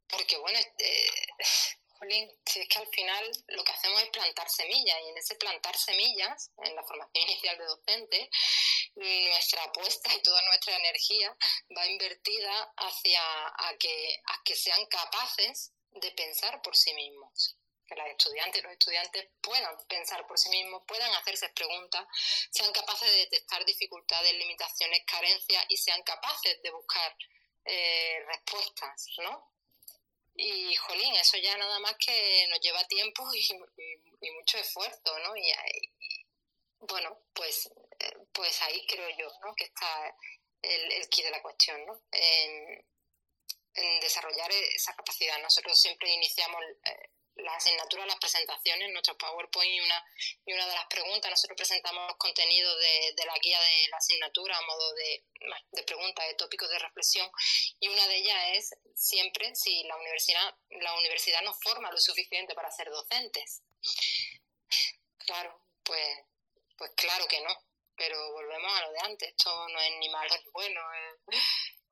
porque, 0.09 0.37
bueno, 0.39 0.59
eh, 0.79 1.11
si 2.47 2.61
es 2.61 2.69
que 2.69 2.79
al 2.79 2.89
final 2.89 3.31
lo 3.49 3.63
que 3.63 3.73
hacemos 3.73 4.03
es 4.03 4.09
plantar 4.11 4.49
semillas 4.49 4.97
y 5.05 5.09
en 5.11 5.19
ese 5.19 5.35
plantar 5.37 5.77
semillas, 5.77 6.51
en 6.65 6.75
la 6.75 6.83
formación 6.83 7.29
inicial 7.29 7.59
de 7.59 7.65
docente, 7.65 8.31
nuestra 8.95 9.65
apuesta 9.65 10.15
y 10.15 10.23
toda 10.23 10.41
nuestra 10.43 10.77
energía 10.77 11.37
va 11.77 11.87
invertida 11.87 12.73
hacia 12.77 13.23
a 13.23 13.77
que, 13.79 14.23
a 14.27 14.43
que 14.45 14.57
sean 14.57 14.85
capaces 14.87 15.73
de 15.91 16.11
pensar 16.13 16.63
por 16.63 16.77
sí 16.77 16.95
mismos 16.95 17.57
que 17.87 17.97
las 17.97 18.09
estudiantes 18.09 18.61
y 18.61 18.63
los 18.63 18.73
estudiantes 18.73 19.29
puedan 19.43 19.77
pensar 19.89 20.25
por 20.27 20.39
sí 20.39 20.49
mismos, 20.49 20.83
puedan 20.87 21.13
hacerse 21.17 21.49
preguntas, 21.49 22.07
sean 22.51 22.73
capaces 22.73 23.11
de 23.11 23.19
detectar 23.19 23.65
dificultades, 23.65 24.33
limitaciones, 24.35 25.03
carencias 25.05 25.65
y 25.69 25.77
sean 25.77 26.01
capaces 26.05 26.63
de 26.63 26.71
buscar 26.71 27.17
eh, 27.65 28.25
respuestas, 28.29 29.07
¿no? 29.19 29.51
Y, 30.43 30.75
jolín, 30.75 31.15
eso 31.17 31.37
ya 31.37 31.55
nada 31.59 31.79
más 31.81 31.95
que 31.97 32.47
nos 32.49 32.61
lleva 32.61 32.83
tiempo 32.85 33.29
y, 33.35 34.31
mucho 34.33 34.59
esfuerzo, 34.59 35.19
¿no? 35.21 35.37
Y, 35.37 35.53
bueno, 36.79 37.19
pues, 37.35 37.71
eh, 37.99 38.17
pues 38.33 38.63
ahí 38.63 38.87
creo 38.87 39.09
yo, 39.19 39.31
¿no? 39.45 39.55
Que 39.55 39.65
está 39.65 40.17
el, 40.63 40.93
el 40.93 41.09
de 41.09 41.31
la 41.31 41.43
cuestión, 41.43 41.85
¿no? 41.85 42.01
En, 42.13 42.85
desarrollar 44.01 44.51
esa 44.53 44.95
capacidad. 44.95 45.41
Nosotros 45.41 45.81
siempre 45.81 46.11
iniciamos 46.11 46.61
eh, 46.85 47.11
la 47.43 47.55
asignatura, 47.55 48.07
las 48.07 48.19
presentaciones, 48.19 48.91
nuestro 48.91 49.17
PowerPoint 49.17 49.73
y 49.73 49.81
una, 49.81 50.05
y 50.47 50.53
una 50.53 50.67
de 50.67 50.75
las 50.75 50.87
preguntas. 50.87 51.31
Nosotros 51.31 51.57
presentamos 51.57 52.07
los 52.09 52.17
contenidos 52.17 52.79
de, 52.79 53.15
de 53.17 53.25
la 53.27 53.35
guía 53.39 53.61
de 53.61 53.89
la 53.91 53.97
asignatura 53.97 54.57
a 54.57 54.63
modo 54.63 54.95
de, 54.95 55.25
de 55.73 55.83
preguntas, 55.83 56.27
de 56.27 56.35
tópicos 56.35 56.69
de 56.69 56.79
reflexión. 56.79 57.31
Y 57.79 57.89
una 57.89 58.07
de 58.09 58.17
ellas 58.17 58.43
es 58.53 58.79
siempre 58.95 59.55
si 59.55 59.83
la 59.85 59.97
universidad, 59.97 60.55
la 60.71 60.95
universidad 60.99 61.43
nos 61.43 61.59
forma 61.61 61.91
lo 61.91 61.99
suficiente 61.99 62.55
para 62.55 62.71
ser 62.71 62.91
docentes. 62.91 63.63
Claro, 65.19 65.61
pues, 65.85 66.19
pues 66.77 66.91
claro 66.97 67.27
que 67.27 67.41
no. 67.41 67.57
Pero 67.97 68.33
volvemos 68.33 68.73
a 68.73 68.87
lo 68.87 68.93
de 68.93 69.01
antes. 69.01 69.29
Esto 69.29 69.69
no 69.69 69.81
es 69.81 69.91
ni 69.99 70.09
malo 70.09 70.35
ni 70.35 70.51
bueno, 70.53 70.81
es, 70.95 71.39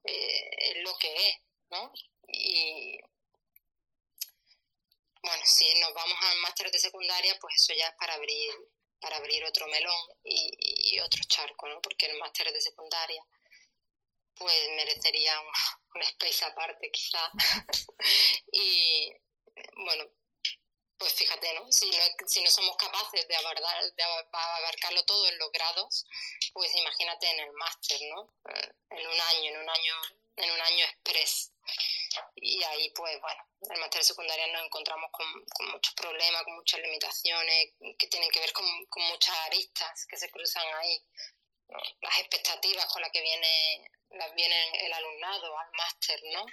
eh, 0.04 0.50
es 0.58 0.76
lo 0.82 0.96
que 0.96 1.14
es, 1.14 1.36
¿no? 1.70 1.92
Y 2.28 2.98
bueno, 5.28 5.42
si 5.44 5.74
nos 5.80 5.92
vamos 5.92 6.16
al 6.22 6.38
máster 6.38 6.70
de 6.70 6.78
secundaria, 6.78 7.36
pues 7.40 7.54
eso 7.56 7.74
ya 7.74 7.86
es 7.88 7.94
para 7.96 8.14
abrir 8.14 8.50
para 9.00 9.16
abrir 9.16 9.44
otro 9.44 9.66
melón 9.68 9.94
y, 10.24 10.98
otro 11.00 11.22
charco, 11.28 11.68
¿no? 11.68 11.80
Porque 11.80 12.06
el 12.06 12.18
máster 12.18 12.52
de 12.52 12.60
secundaria 12.60 13.22
pues 14.34 14.68
merecería 14.70 15.38
un, 15.40 15.46
un 15.94 16.02
space 16.02 16.44
aparte 16.44 16.90
quizá. 16.90 17.20
y 18.52 19.12
bueno, 19.84 20.04
pues 20.96 21.12
fíjate, 21.14 21.54
¿no? 21.54 21.70
Si 21.70 21.88
no, 21.90 21.96
si 22.26 22.42
no 22.42 22.50
somos 22.50 22.76
capaces 22.76 23.26
de, 23.28 23.34
de 23.34 24.02
abarcarlo 24.32 25.04
todo 25.04 25.28
en 25.28 25.38
los 25.38 25.52
grados, 25.52 26.06
pues 26.52 26.74
imagínate 26.74 27.30
en 27.30 27.40
el 27.40 27.52
máster, 27.52 28.00
¿no? 28.14 28.34
Eh, 28.52 28.72
en 28.90 29.06
un 29.06 29.20
año, 29.20 29.50
en 29.50 29.58
un 29.58 29.70
año, 29.70 29.94
en 30.36 30.50
un 30.50 30.60
año 30.60 30.84
express. 30.86 31.47
Pues 32.98 33.20
bueno, 33.20 33.46
en 33.60 33.72
el 33.74 33.78
máster 33.78 34.00
de 34.00 34.08
secundaria 34.08 34.48
nos 34.48 34.64
encontramos 34.64 35.08
con, 35.12 35.70
muchos 35.70 35.94
problemas, 35.94 36.42
con 36.42 36.56
muchas 36.56 36.80
limitaciones 36.80 37.74
que 37.96 38.08
tienen 38.08 38.28
que 38.28 38.40
ver 38.40 38.52
con, 38.52 38.66
muchas 39.08 39.36
aristas 39.46 40.04
que 40.06 40.16
se 40.16 40.28
cruzan 40.32 40.66
ahí. 40.74 41.00
Las 42.00 42.18
expectativas 42.18 42.86
con 42.86 43.00
las 43.00 43.12
que 43.12 43.22
viene, 43.22 43.88
las 44.10 44.34
viene 44.34 44.84
el 44.84 44.92
alumnado 44.92 45.56
al 45.56 45.70
máster, 45.74 46.20
¿no? 46.32 46.44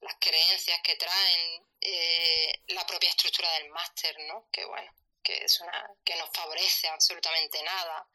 Las 0.00 0.16
creencias 0.20 0.82
que 0.82 0.96
traen, 0.96 1.66
eh, 1.80 2.60
la 2.66 2.86
propia 2.86 3.08
estructura 3.08 3.50
del 3.54 3.70
máster, 3.70 4.14
¿no? 4.28 4.50
Que 4.52 4.66
bueno, 4.66 4.92
que 5.22 5.44
es 5.44 5.60
una, 5.60 5.90
que 6.04 6.14
no 6.16 6.30
favorece 6.30 6.88
absolutamente 6.88 7.62
nada. 7.62 8.06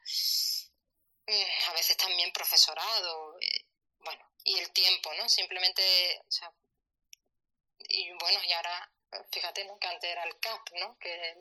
Mm, 1.26 1.70
a 1.70 1.72
veces 1.72 1.96
también 1.96 2.32
profesorado, 2.32 3.40
eh, 3.40 3.64
bueno, 3.98 4.24
y 4.44 4.56
el 4.60 4.70
tiempo, 4.70 5.12
¿no? 5.14 5.28
Simplemente, 5.28 6.22
o 6.28 6.30
sea, 6.30 6.52
y 7.88 8.10
bueno, 8.12 8.40
y 8.44 8.52
ahora, 8.52 8.90
fíjate, 9.32 9.64
¿no? 9.64 9.78
Que 9.78 9.88
antes 9.88 10.10
era 10.10 10.24
el 10.24 10.38
CAP, 10.38 10.70
¿no? 10.78 10.98
Que, 10.98 11.36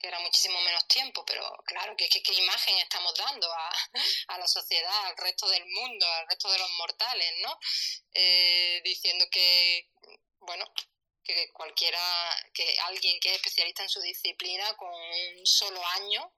era 0.00 0.20
muchísimo 0.20 0.60
menos 0.60 0.86
tiempo, 0.86 1.24
pero 1.24 1.42
claro, 1.64 1.96
que, 1.96 2.06
qué 2.08 2.34
imagen 2.34 2.76
estamos 2.76 3.14
dando 3.14 3.50
a, 3.50 3.72
a, 4.28 4.38
la 4.38 4.46
sociedad, 4.46 5.06
al 5.06 5.16
resto 5.16 5.48
del 5.48 5.64
mundo, 5.64 6.06
al 6.06 6.28
resto 6.28 6.50
de 6.52 6.58
los 6.58 6.70
mortales, 6.72 7.32
¿no? 7.40 7.58
Eh, 8.12 8.82
diciendo 8.84 9.24
que, 9.30 9.88
bueno, 10.40 10.70
que 11.22 11.50
cualquiera, 11.52 11.98
que 12.52 12.78
alguien 12.80 13.18
que 13.18 13.30
es 13.30 13.36
especialista 13.36 13.82
en 13.82 13.88
su 13.88 14.00
disciplina 14.02 14.76
con 14.76 14.92
un 14.92 15.46
solo 15.46 15.82
año 15.86 16.30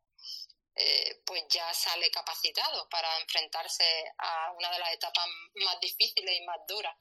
eh, 0.78 1.22
pues 1.24 1.42
ya 1.48 1.72
sale 1.72 2.10
capacitado 2.10 2.86
para 2.90 3.08
enfrentarse 3.20 3.84
a 4.18 4.52
una 4.52 4.70
de 4.70 4.78
las 4.78 4.92
etapas 4.92 5.26
más 5.54 5.80
difíciles 5.80 6.38
y 6.38 6.44
más 6.44 6.58
duras 6.68 6.94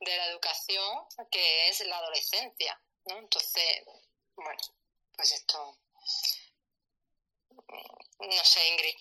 de 0.00 0.16
la 0.16 0.26
educación, 0.28 1.06
que 1.30 1.68
es 1.68 1.80
la 1.86 1.98
adolescencia. 1.98 2.80
¿no? 3.04 3.18
Entonces, 3.18 3.84
bueno, 4.34 4.60
pues 5.14 5.32
esto, 5.32 5.78
no 8.20 8.44
sé, 8.44 8.68
Ingrid. 8.68 8.96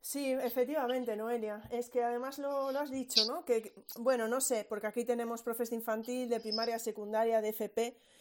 Sí, 0.00 0.32
efectivamente, 0.32 1.14
Noelia. 1.14 1.60
Es 1.70 1.90
que 1.90 2.02
además 2.02 2.38
lo, 2.38 2.72
lo, 2.72 2.80
has 2.80 2.90
dicho, 2.90 3.26
¿no? 3.26 3.44
Que, 3.44 3.74
bueno, 3.96 4.26
no 4.28 4.40
sé, 4.40 4.64
porque 4.64 4.86
aquí 4.86 5.04
tenemos 5.04 5.42
profes 5.42 5.68
de 5.68 5.76
infantil, 5.76 6.30
de 6.30 6.40
primaria, 6.40 6.78
secundaria, 6.78 7.42
de 7.42 7.50
FP, 7.50 8.00
Mm, 8.00 8.17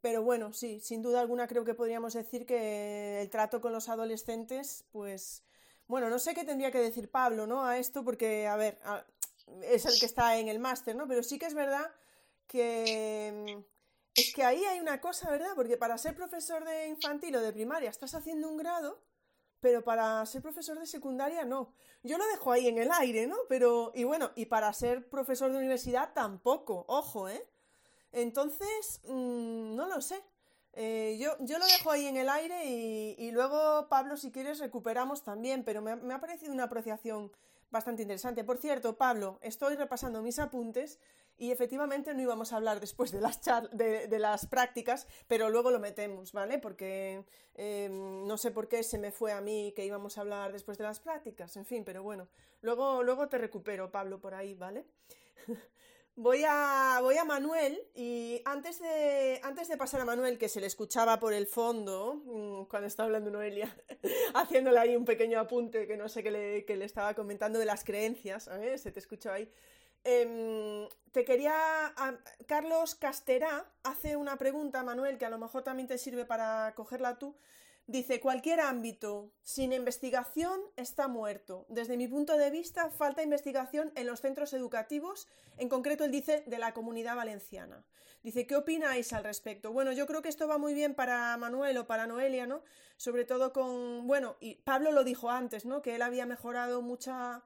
pero 0.00 0.22
bueno, 0.22 0.52
sí, 0.52 0.80
sin 0.80 1.02
duda 1.02 1.20
alguna 1.20 1.46
creo 1.46 1.64
que 1.64 1.74
podríamos 1.74 2.14
decir 2.14 2.46
que 2.46 3.20
el 3.20 3.30
trato 3.30 3.60
con 3.60 3.72
los 3.72 3.88
adolescentes, 3.88 4.84
pues, 4.92 5.42
bueno, 5.86 6.10
no 6.10 6.18
sé 6.18 6.34
qué 6.34 6.44
tendría 6.44 6.70
que 6.70 6.78
decir 6.78 7.10
Pablo, 7.10 7.46
¿no? 7.46 7.64
A 7.64 7.78
esto, 7.78 8.04
porque, 8.04 8.46
a 8.46 8.56
ver, 8.56 8.78
es 9.62 9.86
el 9.86 9.98
que 9.98 10.06
está 10.06 10.38
en 10.38 10.48
el 10.48 10.58
máster, 10.58 10.96
¿no? 10.96 11.06
Pero 11.08 11.22
sí 11.22 11.38
que 11.38 11.46
es 11.46 11.54
verdad 11.54 11.90
que... 12.46 13.56
Mm, 13.56 13.76
es 14.16 14.32
que 14.32 14.42
ahí 14.44 14.64
hay 14.64 14.80
una 14.80 15.00
cosa, 15.00 15.30
¿verdad? 15.30 15.50
Porque 15.54 15.76
para 15.76 15.98
ser 15.98 16.14
profesor 16.16 16.64
de 16.64 16.88
infantil 16.88 17.36
o 17.36 17.42
de 17.42 17.52
primaria 17.52 17.90
estás 17.90 18.14
haciendo 18.14 18.48
un 18.48 18.56
grado, 18.56 19.02
pero 19.60 19.84
para 19.84 20.24
ser 20.24 20.40
profesor 20.40 20.78
de 20.78 20.86
secundaria 20.86 21.44
no. 21.44 21.74
Yo 22.02 22.16
lo 22.16 22.26
dejo 22.28 22.50
ahí 22.50 22.66
en 22.66 22.78
el 22.78 22.90
aire, 22.92 23.26
¿no? 23.26 23.36
Pero, 23.48 23.92
y 23.94 24.04
bueno, 24.04 24.30
y 24.34 24.46
para 24.46 24.72
ser 24.72 25.08
profesor 25.10 25.52
de 25.52 25.58
universidad 25.58 26.14
tampoco, 26.14 26.86
ojo, 26.88 27.28
¿eh? 27.28 27.46
Entonces, 28.16 29.02
mm, 29.04 29.76
no 29.76 29.86
lo 29.86 30.00
sé. 30.00 30.22
Eh, 30.72 31.18
yo, 31.20 31.36
yo, 31.40 31.58
lo 31.58 31.66
dejo 31.66 31.90
ahí 31.90 32.06
en 32.06 32.16
el 32.16 32.30
aire 32.30 32.64
y, 32.64 33.30
luego, 33.30 33.88
Pablo, 33.88 34.16
si 34.16 34.32
quieres, 34.32 34.58
recuperamos 34.58 35.22
también, 35.22 35.64
pero 35.64 35.82
me, 35.82 36.14
ha 36.14 36.20
parecido 36.20 36.52
una 36.52 36.64
apreciación 36.64 37.30
bastante 37.70 38.02
interesante. 38.02 38.42
Por 38.42 38.56
cierto, 38.56 38.96
Pablo, 38.96 39.38
estoy 39.42 39.76
repasando 39.76 40.22
mis 40.22 40.38
apuntes 40.38 40.98
y 41.36 41.50
efectivamente 41.50 42.14
no 42.14 42.22
íbamos 42.22 42.54
a 42.54 42.56
hablar 42.56 42.80
después 42.80 43.12
de 43.12 43.20
las, 43.20 43.38
de, 43.72 44.18
las 44.18 44.46
prácticas, 44.46 45.06
pero 45.28 45.50
luego 45.50 45.70
lo 45.70 45.78
metemos, 45.78 46.32
¿vale? 46.32 46.58
Porque 46.58 47.22
em, 47.54 48.26
no 48.26 48.38
sé 48.38 48.50
por 48.50 48.68
qué 48.68 48.82
se 48.82 48.98
me 48.98 49.12
fue 49.12 49.32
a 49.32 49.42
mí 49.42 49.74
que 49.76 49.84
íbamos 49.84 50.16
a 50.16 50.22
hablar 50.22 50.52
después 50.52 50.78
de 50.78 50.84
las 50.84 51.00
prácticas, 51.00 51.54
en 51.58 51.66
fin, 51.66 51.84
pero 51.84 52.02
bueno, 52.02 52.28
luego, 52.62 53.02
luego 53.02 53.28
te 53.28 53.36
recupero, 53.36 53.90
Pablo, 53.90 54.20
por 54.20 54.34
ahí, 54.34 54.54
¿vale? 54.54 54.86
Voy 56.18 56.44
a, 56.48 56.98
voy 57.02 57.18
a 57.18 57.26
Manuel 57.26 57.78
y 57.94 58.40
antes 58.46 58.80
de, 58.80 59.38
antes 59.42 59.68
de 59.68 59.76
pasar 59.76 60.00
a 60.00 60.06
Manuel, 60.06 60.38
que 60.38 60.48
se 60.48 60.62
le 60.62 60.66
escuchaba 60.66 61.20
por 61.20 61.34
el 61.34 61.46
fondo 61.46 62.22
mm, 62.24 62.64
cuando 62.70 62.86
estaba 62.86 63.04
hablando 63.04 63.30
Noelia, 63.30 63.76
haciéndole 64.34 64.78
ahí 64.78 64.96
un 64.96 65.04
pequeño 65.04 65.38
apunte 65.38 65.86
que 65.86 65.98
no 65.98 66.08
sé 66.08 66.22
qué 66.22 66.30
le, 66.30 66.64
que 66.64 66.74
le 66.76 66.86
estaba 66.86 67.12
comentando 67.12 67.58
de 67.58 67.66
las 67.66 67.84
creencias, 67.84 68.48
¿eh? 68.48 68.78
se 68.78 68.92
te 68.92 68.98
escuchó 68.98 69.30
ahí. 69.30 69.52
Em, 70.04 70.88
te 71.12 71.26
quería. 71.26 71.92
Carlos 72.46 72.94
Casterá 72.94 73.66
hace 73.82 74.16
una 74.16 74.38
pregunta, 74.38 74.82
Manuel, 74.82 75.18
que 75.18 75.26
a 75.26 75.30
lo 75.30 75.36
mejor 75.36 75.64
también 75.64 75.86
te 75.86 75.98
sirve 75.98 76.24
para 76.24 76.72
cogerla 76.74 77.18
tú. 77.18 77.36
Dice, 77.88 78.20
cualquier 78.20 78.58
ámbito 78.58 79.32
sin 79.42 79.72
investigación 79.72 80.60
está 80.74 81.06
muerto. 81.06 81.66
Desde 81.68 81.96
mi 81.96 82.08
punto 82.08 82.36
de 82.36 82.50
vista, 82.50 82.90
falta 82.90 83.22
investigación 83.22 83.92
en 83.94 84.08
los 84.08 84.20
centros 84.20 84.52
educativos, 84.54 85.28
en 85.56 85.68
concreto 85.68 86.04
él 86.04 86.10
dice 86.10 86.42
de 86.48 86.58
la 86.58 86.74
comunidad 86.74 87.14
valenciana. 87.14 87.84
Dice, 88.24 88.44
¿qué 88.44 88.56
opináis 88.56 89.12
al 89.12 89.22
respecto? 89.22 89.72
Bueno, 89.72 89.92
yo 89.92 90.06
creo 90.08 90.20
que 90.20 90.28
esto 90.28 90.48
va 90.48 90.58
muy 90.58 90.74
bien 90.74 90.96
para 90.96 91.36
Manuel 91.36 91.78
o 91.78 91.86
para 91.86 92.08
Noelia, 92.08 92.44
¿no? 92.44 92.64
Sobre 92.96 93.24
todo 93.24 93.52
con, 93.52 94.08
bueno, 94.08 94.36
y 94.40 94.56
Pablo 94.56 94.90
lo 94.90 95.04
dijo 95.04 95.30
antes, 95.30 95.64
¿no? 95.64 95.80
Que 95.80 95.94
él 95.94 96.02
había 96.02 96.26
mejorado 96.26 96.82
mucha 96.82 97.44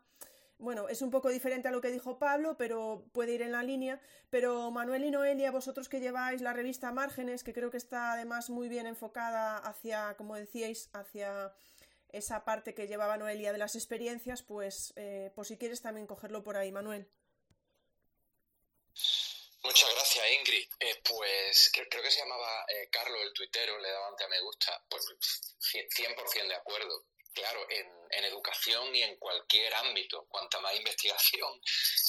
bueno, 0.61 0.89
es 0.89 1.03
un 1.03 1.11
poco 1.11 1.29
diferente 1.29 1.69
a 1.69 1.71
lo 1.71 1.81
que 1.81 1.91
dijo 1.91 2.19
Pablo, 2.19 2.57
pero 2.57 3.05
puede 3.13 3.33
ir 3.33 3.43
en 3.43 3.53
la 3.53 3.63
línea. 3.63 4.01
Pero 4.31 4.71
Manuel 4.71 5.05
y 5.05 5.11
Noelia, 5.11 5.51
vosotros 5.51 5.89
que 5.89 6.01
lleváis 6.01 6.41
la 6.41 6.53
revista 6.53 6.93
Márgenes, 6.93 7.43
que 7.43 7.53
creo 7.53 7.71
que 7.71 7.77
está 7.77 8.13
además 8.13 8.51
muy 8.51 8.69
bien 8.69 8.87
enfocada 8.87 9.57
hacia, 9.59 10.15
como 10.17 10.37
decíais, 10.37 10.91
hacia 10.93 11.53
esa 12.13 12.45
parte 12.45 12.75
que 12.75 12.87
llevaba 12.87 13.17
Noelia 13.17 13.53
de 13.53 13.59
las 13.59 13.75
experiencias, 13.75 14.43
pues 14.43 14.93
eh, 14.97 15.31
por 15.35 15.47
si 15.47 15.57
quieres 15.57 15.83
también 15.83 16.07
cogerlo 16.07 16.43
por 16.43 16.57
ahí, 16.57 16.71
Manuel. 16.71 17.09
Muchas 19.63 19.95
gracias, 19.95 20.25
Ingrid. 20.39 20.69
Eh, 20.81 21.03
pues 21.05 21.71
creo, 21.73 22.03
que 22.03 22.11
se 22.11 22.21
llamaba 22.21 22.65
eh, 22.69 22.89
Carlos 22.91 23.21
el 23.23 23.33
tuitero, 23.33 23.79
le 23.79 23.91
daba 23.91 24.09
ante 24.09 24.25
a 24.25 24.29
me 24.29 24.41
gusta. 24.41 24.83
Pues 24.89 25.05
100% 25.61 26.49
de 26.49 26.55
acuerdo 26.55 27.05
claro, 27.33 27.67
en, 27.71 28.00
educación 28.11 28.95
y 28.95 29.03
en 29.03 29.17
cualquier 29.17 29.73
ámbito, 29.75 30.27
cuanta 30.29 30.61
más 30.61 30.75
investigación, 30.75 31.53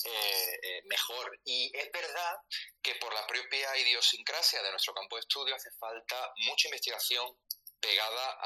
eh, 0.05 0.59
eh, 0.63 0.81
mejor. 0.85 1.39
Y 1.45 1.71
es 1.75 1.91
verdad 1.91 2.37
que 2.81 2.95
por 2.95 3.13
la 3.13 3.25
propia 3.27 3.77
idiosincrasia 3.77 4.61
de 4.61 4.71
nuestro 4.71 4.93
campo 4.93 5.15
de 5.15 5.21
estudio 5.21 5.55
hace 5.55 5.71
falta 5.71 6.33
mucha 6.47 6.67
investigación 6.67 7.37
pegada 7.81 8.37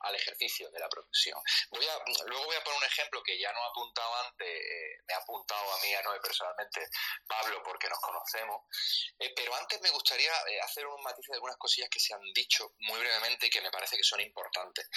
al 0.00 0.14
ejercicio 0.14 0.70
de 0.70 0.78
la 0.78 0.88
profesión. 0.88 1.36
Voy 1.70 1.84
a, 1.84 1.98
luego 2.26 2.44
voy 2.44 2.56
a 2.56 2.62
poner 2.62 2.78
un 2.78 2.84
ejemplo 2.84 3.22
que 3.22 3.38
ya 3.38 3.52
no 3.52 3.58
he 3.58 3.68
apuntado 3.68 4.14
antes, 4.24 4.46
eh, 4.46 5.02
me 5.06 5.14
ha 5.14 5.18
apuntado 5.18 5.72
a 5.72 5.80
mí, 5.80 5.92
a 5.92 6.02
Noé 6.02 6.20
personalmente, 6.20 6.88
Pablo, 7.26 7.60
porque 7.64 7.88
nos 7.88 7.98
conocemos, 7.98 8.62
pero 9.34 9.54
antes 9.56 9.80
me 9.80 9.90
gustaría 9.90 10.32
hacer 10.62 10.86
un 10.86 11.02
matiz 11.02 11.26
de 11.26 11.34
algunas 11.34 11.56
cosillas 11.56 11.90
que 11.90 11.98
se 11.98 12.14
han 12.14 12.22
dicho 12.32 12.72
muy 12.78 13.00
brevemente 13.00 13.46
y 13.46 13.50
que 13.50 13.60
me 13.60 13.70
parece 13.70 13.96
que 13.96 14.04
son 14.04 14.20
importantes. 14.20 14.88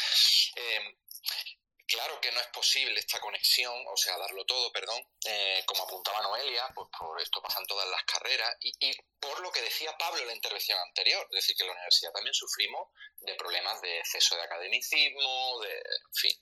Claro 1.88 2.20
que 2.20 2.32
no 2.32 2.40
es 2.40 2.48
posible 2.48 3.00
esta 3.00 3.20
conexión, 3.20 3.74
o 3.88 3.96
sea, 3.96 4.18
darlo 4.18 4.44
todo, 4.46 4.72
perdón, 4.72 5.00
eh, 5.24 5.64
como 5.68 5.84
apuntaba 5.84 6.22
Noelia, 6.24 6.68
pues 6.74 6.90
por 6.98 7.22
esto 7.22 7.42
pasan 7.44 7.66
todas 7.68 7.88
las 7.90 8.04
carreras 8.06 8.58
y, 8.60 8.92
por 9.20 9.40
lo 9.40 9.52
que 9.52 9.62
decía 9.62 9.96
Pablo 9.98 10.22
en 10.22 10.28
la 10.28 10.36
intervención 10.36 10.80
anterior, 10.80 11.28
es 11.30 11.36
decir, 11.36 11.56
que 11.56 11.64
en 11.64 11.68
la 11.68 11.74
universidad 11.74 12.12
también 12.12 12.34
sufrimos 12.34 12.90
de 13.20 13.36
problemas 13.36 13.80
de 13.82 14.00
exceso 14.00 14.36
de 14.36 14.42
academicismo, 14.42 15.60
de, 15.62 15.74
en 15.74 16.14
fin. 16.14 16.34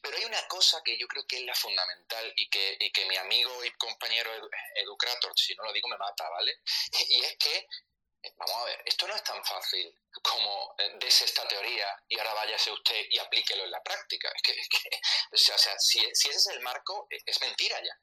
Pero 0.00 0.16
hay 0.16 0.24
una 0.24 0.46
cosa 0.46 0.80
que 0.84 0.96
yo 0.96 1.08
creo 1.08 1.26
que 1.26 1.38
es 1.38 1.42
la 1.42 1.54
fundamental 1.56 2.32
y 2.36 2.48
que, 2.48 2.76
y 2.78 2.92
que 2.92 3.06
mi 3.06 3.16
amigo 3.16 3.64
y 3.64 3.70
compañero 3.72 4.30
Educrator, 4.76 5.32
si 5.36 5.56
no 5.56 5.64
lo 5.64 5.72
digo, 5.72 5.88
me 5.88 5.98
mata, 5.98 6.28
¿vale? 6.30 6.60
Y 7.08 7.24
es 7.24 7.36
que 7.36 7.66
vamos 8.36 8.56
a 8.56 8.64
ver, 8.64 8.82
esto 8.84 9.06
no 9.06 9.14
es 9.14 9.22
tan 9.22 9.44
fácil 9.44 9.94
como 10.22 10.74
eh, 10.78 10.96
des 10.98 11.22
esta 11.22 11.46
teoría 11.46 11.86
y 12.08 12.18
ahora 12.18 12.34
váyase 12.34 12.70
usted 12.70 13.06
y 13.10 13.18
aplíquelo 13.18 13.64
en 13.64 13.70
la 13.70 13.82
práctica. 13.82 14.32
Es 14.34 14.42
que, 14.42 14.54
o 15.32 15.58
sea, 15.58 15.78
si, 15.78 16.04
ese 16.04 16.30
es 16.30 16.46
el 16.48 16.60
marco, 16.60 17.06
e, 17.10 17.18
es 17.24 17.40
mentira 17.40 17.80
ya. 17.82 17.96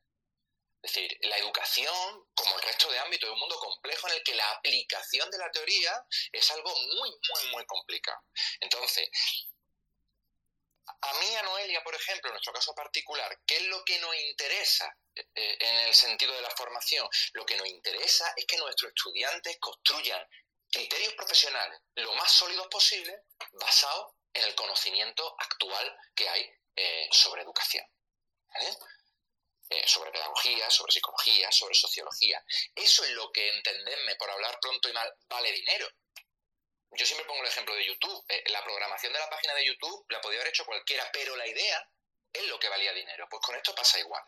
Es 0.82 0.94
decir, 0.94 1.18
la 1.22 1.38
educación, 1.38 2.28
como 2.36 2.56
el 2.58 2.62
resto 2.62 2.92
de 2.92 3.00
ámbitos, 3.00 3.28
es 3.28 3.34
un 3.34 3.40
mundo 3.40 3.58
complejo 3.58 4.08
en 4.08 4.14
el 4.16 4.24
que 4.24 4.36
la 4.36 4.50
aplicación 4.52 5.30
de 5.32 5.38
la 5.40 5.50
teoría 5.52 6.06
es 6.32 6.52
algo 6.52 6.70
muy, 6.70 7.10
muy, 7.10 7.52
muy 7.52 7.66
complicado. 7.66 8.22
Entonces, 8.60 9.10
a 11.02 11.14
mí, 11.20 11.36
a 11.36 11.42
Noelia, 11.42 11.84
por 11.84 11.96
ejemplo, 11.96 12.30
en 12.30 12.34
nuestro 12.34 12.54
caso 12.54 12.76
particular, 12.76 13.36
¿qué 13.48 13.58
es 13.58 13.64
lo 13.64 13.84
que 13.84 13.98
nos 13.98 14.16
interesa 14.16 14.96
eh, 15.16 15.58
en 15.60 15.76
el 15.88 15.94
sentido 15.94 16.34
de 16.34 16.42
la 16.42 16.50
formación? 16.52 17.08
Lo 17.34 17.46
que 17.46 17.56
nos 17.58 17.68
interesa 17.68 18.34
es 18.36 18.46
que 18.46 18.58
nuestros 18.58 18.92
estudiantes 18.96 19.58
construyan 19.60 20.26
criterios 20.72 21.14
profesionales 21.14 21.80
lo 21.96 22.14
más 22.16 22.32
sólidos 22.32 22.68
posible 22.68 23.24
basados 23.54 24.14
en 24.34 24.44
el 24.44 24.56
conocimiento 24.56 25.36
actual 25.40 25.98
que 26.14 26.28
hay 26.28 26.50
eh, 26.76 27.08
sobre 27.12 27.44
educación. 27.44 27.86
Eh, 29.70 29.88
sobre 29.88 30.12
pedagogía, 30.12 30.70
sobre 30.70 30.94
psicología, 30.94 31.52
sobre 31.52 31.74
sociología. 31.74 32.44
Eso 32.76 33.04
es 33.04 33.10
lo 33.12 33.32
que, 33.32 33.50
entenderme, 33.50 34.16
por 34.16 34.30
hablar 34.30 34.58
pronto 34.62 34.88
y 34.90 34.94
mal, 34.94 35.12
vale 35.28 35.52
dinero 35.52 35.90
yo 36.98 37.06
siempre 37.06 37.26
pongo 37.26 37.42
el 37.42 37.48
ejemplo 37.48 37.76
de 37.76 37.86
YouTube. 37.86 38.26
La 38.48 38.64
programación 38.64 39.14
de 39.14 39.20
la 39.20 39.30
página 39.30 39.54
de 39.54 39.66
YouTube 39.66 40.06
la 40.10 40.22
podía 40.22 40.40
haber 40.40 40.50
hecho 40.50 40.66
cualquiera, 40.66 41.10
pero 41.12 41.36
la 41.36 41.48
idea 41.48 41.90
es 42.32 42.44
lo 42.44 42.60
que 42.60 42.70
valía 42.70 42.94
dinero. 42.94 43.28
Pues 43.30 43.42
con 43.42 43.56
esto 43.56 43.76
pasa 43.76 44.00
igual. 44.00 44.24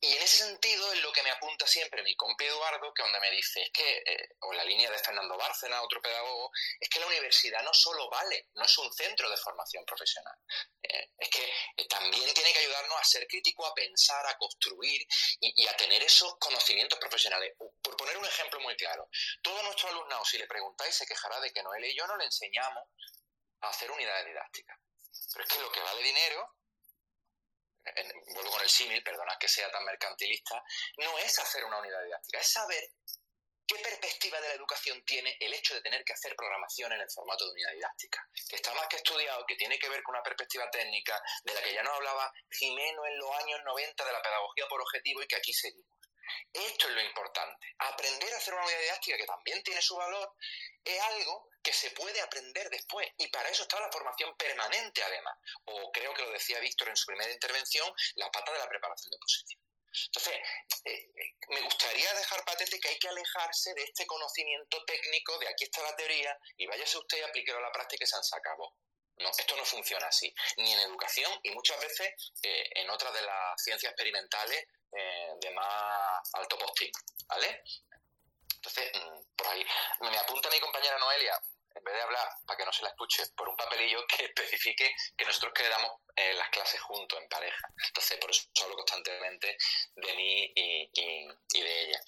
Y 0.00 0.14
en 0.14 0.22
ese 0.22 0.38
sentido 0.38 0.92
es 0.92 1.02
lo 1.02 1.12
que 1.12 1.24
me 1.24 1.30
apunta 1.30 1.66
siempre 1.66 2.04
mi 2.04 2.14
compi 2.14 2.44
Eduardo, 2.44 2.94
que 2.94 3.02
donde 3.02 3.18
me 3.18 3.32
dice, 3.32 3.62
es 3.62 3.70
que, 3.72 4.02
eh, 4.06 4.28
o 4.40 4.52
la 4.52 4.62
línea 4.62 4.88
de 4.90 4.98
Fernando 4.98 5.36
Bárcena, 5.36 5.82
otro 5.82 6.00
pedagogo, 6.00 6.52
es 6.78 6.88
que 6.88 7.00
la 7.00 7.06
universidad 7.08 7.64
no 7.64 7.74
solo 7.74 8.08
vale, 8.08 8.46
no 8.54 8.64
es 8.64 8.78
un 8.78 8.92
centro 8.92 9.28
de 9.28 9.36
formación 9.36 9.84
profesional. 9.84 10.34
Eh, 10.82 11.10
es 11.18 11.28
que 11.30 11.52
eh, 11.76 11.88
también 11.88 12.32
tiene 12.32 12.52
que 12.52 12.60
ayudarnos 12.60 13.00
a 13.00 13.04
ser 13.04 13.26
crítico, 13.26 13.66
a 13.66 13.74
pensar, 13.74 14.24
a 14.26 14.38
construir 14.38 15.04
y, 15.40 15.66
a 15.66 15.76
tener 15.76 16.00
esos 16.04 16.36
conocimientos 16.38 16.98
profesionales. 17.00 17.54
Por 17.58 17.96
poner 17.96 18.16
un 18.18 18.26
ejemplo 18.26 18.60
muy 18.60 18.76
claro, 18.76 19.08
todo 19.42 19.60
nuestro 19.64 19.88
alumnado, 19.88 20.24
si 20.24 20.38
le 20.38 20.46
preguntáis, 20.46 20.94
se 20.94 21.06
quejará 21.06 21.40
de 21.40 21.52
que 21.52 21.62
Noel 21.62 21.84
y 21.86 21.96
yo 21.96 22.06
no 22.06 22.16
le 22.16 22.24
enseñamos 22.24 22.84
a 23.62 23.68
hacer 23.70 23.90
unidades 23.90 24.26
didácticas. 24.26 24.78
Pero 25.32 25.44
es 25.44 25.50
que 25.50 25.60
lo 25.60 25.72
que 25.72 25.80
vale 25.80 26.02
dinero 26.04 26.57
vuelvo 28.32 28.50
con 28.50 28.62
el 28.62 28.68
símil, 28.68 29.02
perdona 29.02 29.36
que 29.38 29.48
sea 29.48 29.70
tan 29.70 29.84
mercantilista, 29.84 30.62
no 30.98 31.18
es 31.18 31.38
hacer 31.38 31.64
una 31.64 31.78
unidad 31.78 32.04
didáctica, 32.04 32.38
es 32.38 32.50
saber 32.50 32.90
qué 33.68 33.76
perspectiva 33.80 34.40
de 34.40 34.48
la 34.48 34.54
educación 34.54 35.04
tiene 35.04 35.36
el 35.38 35.52
hecho 35.52 35.74
de 35.74 35.82
tener 35.82 36.02
que 36.02 36.14
hacer 36.14 36.34
programación 36.34 36.90
en 36.92 37.00
el 37.02 37.10
formato 37.10 37.44
de 37.44 37.52
unidad 37.52 37.72
didáctica, 37.72 38.26
que 38.48 38.56
está 38.56 38.72
más 38.72 38.88
que 38.88 38.96
estudiado, 38.96 39.44
que 39.46 39.56
tiene 39.56 39.78
que 39.78 39.90
ver 39.90 40.02
con 40.02 40.14
una 40.14 40.22
perspectiva 40.22 40.70
técnica 40.70 41.20
de 41.44 41.52
la 41.52 41.62
que 41.62 41.74
ya 41.74 41.82
nos 41.82 41.94
hablaba 41.94 42.32
Jimeno 42.50 43.06
en 43.06 43.18
los 43.18 43.30
años 43.42 43.60
90 43.64 44.04
de 44.04 44.12
la 44.12 44.22
pedagogía 44.22 44.66
por 44.68 44.80
objetivo 44.80 45.22
y 45.22 45.26
que 45.26 45.36
aquí 45.36 45.52
seguimos. 45.52 45.97
Esto 46.52 46.88
es 46.88 46.94
lo 46.94 47.02
importante. 47.02 47.66
Aprender 47.78 48.32
a 48.32 48.36
hacer 48.36 48.54
una 48.54 48.64
unidad 48.64 48.80
didáctica 48.80 49.16
que 49.16 49.26
también 49.26 49.62
tiene 49.62 49.82
su 49.82 49.96
valor 49.96 50.36
es 50.84 51.00
algo 51.00 51.48
que 51.62 51.72
se 51.72 51.90
puede 51.90 52.20
aprender 52.20 52.70
después 52.70 53.08
y 53.18 53.28
para 53.28 53.48
eso 53.48 53.62
está 53.62 53.80
la 53.80 53.92
formación 53.92 54.36
permanente 54.36 55.02
además. 55.02 55.36
O 55.66 55.90
creo 55.92 56.14
que 56.14 56.22
lo 56.22 56.30
decía 56.30 56.60
Víctor 56.60 56.88
en 56.88 56.96
su 56.96 57.06
primera 57.06 57.30
intervención, 57.30 57.92
la 58.16 58.30
pata 58.30 58.52
de 58.52 58.58
la 58.58 58.68
preparación 58.68 59.10
de 59.10 59.18
posición. 59.18 59.60
Entonces, 60.06 60.34
eh, 60.84 61.10
eh, 61.14 61.34
me 61.48 61.60
gustaría 61.62 62.12
dejar 62.14 62.44
patente 62.44 62.78
que 62.78 62.88
hay 62.88 62.98
que 62.98 63.08
alejarse 63.08 63.74
de 63.74 63.82
este 63.82 64.06
conocimiento 64.06 64.84
técnico 64.84 65.38
de 65.38 65.48
aquí 65.48 65.64
está 65.64 65.82
la 65.82 65.96
teoría 65.96 66.38
y 66.56 66.66
váyase 66.66 66.98
usted 66.98 67.18
y 67.18 67.22
aplíquelo 67.22 67.58
a 67.58 67.62
la 67.62 67.72
práctica 67.72 68.04
y 68.04 68.06
se 68.06 68.16
han 68.16 68.24
sacado. 68.24 68.74
No, 69.20 69.30
esto 69.30 69.56
no 69.56 69.64
funciona 69.64 70.06
así, 70.06 70.32
ni 70.58 70.72
en 70.72 70.80
educación 70.80 71.32
y 71.42 71.50
muchas 71.50 71.80
veces 71.80 72.14
eh, 72.42 72.70
en 72.76 72.90
otras 72.90 73.12
de 73.12 73.22
las 73.22 73.62
ciencias 73.62 73.92
experimentales 73.92 74.64
de 75.40 75.50
más 75.50 76.30
alto 76.32 76.58
postín, 76.58 76.90
¿vale? 77.28 77.62
Entonces, 78.56 78.90
mm, 78.94 79.36
por 79.36 79.46
ahí, 79.48 79.64
me 80.00 80.18
apunta 80.18 80.50
mi 80.50 80.58
compañera 80.58 80.98
Noelia, 80.98 81.40
en 81.78 81.84
vez 81.84 81.94
de 81.94 82.02
hablar, 82.02 82.28
para 82.46 82.56
que 82.56 82.64
no 82.64 82.72
se 82.72 82.82
la 82.82 82.88
escuche, 82.88 83.22
por 83.36 83.48
un 83.48 83.56
papelillo 83.56 84.04
que 84.06 84.24
especifique 84.26 84.94
que 85.16 85.24
nosotros 85.24 85.52
quedamos 85.54 85.92
en 86.16 86.36
las 86.36 86.48
clases 86.50 86.80
juntos, 86.80 87.18
en 87.20 87.28
pareja. 87.28 87.68
Entonces, 87.86 88.18
por 88.18 88.30
eso 88.30 88.42
hablo 88.62 88.74
constantemente 88.74 89.56
de 89.94 90.14
mí 90.14 90.52
y, 90.54 91.60
de 91.60 91.82
ella. 91.82 92.00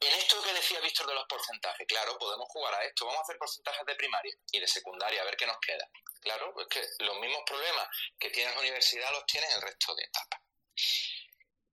En 0.00 0.12
esto 0.14 0.42
que 0.42 0.52
decía 0.52 0.80
Víctor 0.80 1.06
de 1.06 1.14
los 1.14 1.26
porcentajes, 1.28 1.86
claro, 1.86 2.18
podemos 2.18 2.48
jugar 2.48 2.74
a 2.74 2.84
esto. 2.84 3.06
Vamos 3.06 3.20
a 3.20 3.22
hacer 3.22 3.38
porcentajes 3.38 3.86
de 3.86 3.94
primaria 3.94 4.34
y 4.50 4.60
de 4.60 4.66
secundaria, 4.66 5.22
a 5.22 5.24
ver 5.24 5.36
qué 5.36 5.46
nos 5.46 5.58
queda. 5.60 5.88
Claro, 6.20 6.54
es 6.60 6.66
que 6.68 7.04
los 7.04 7.18
mismos 7.18 7.42
problemas 7.46 7.88
que 8.18 8.30
tiene 8.30 8.52
la 8.52 8.60
universidad 8.60 9.12
los 9.12 9.24
tiene 9.26 9.46
el 9.54 9.62
resto 9.62 9.94
de 9.94 10.04
etapas. 10.04 10.40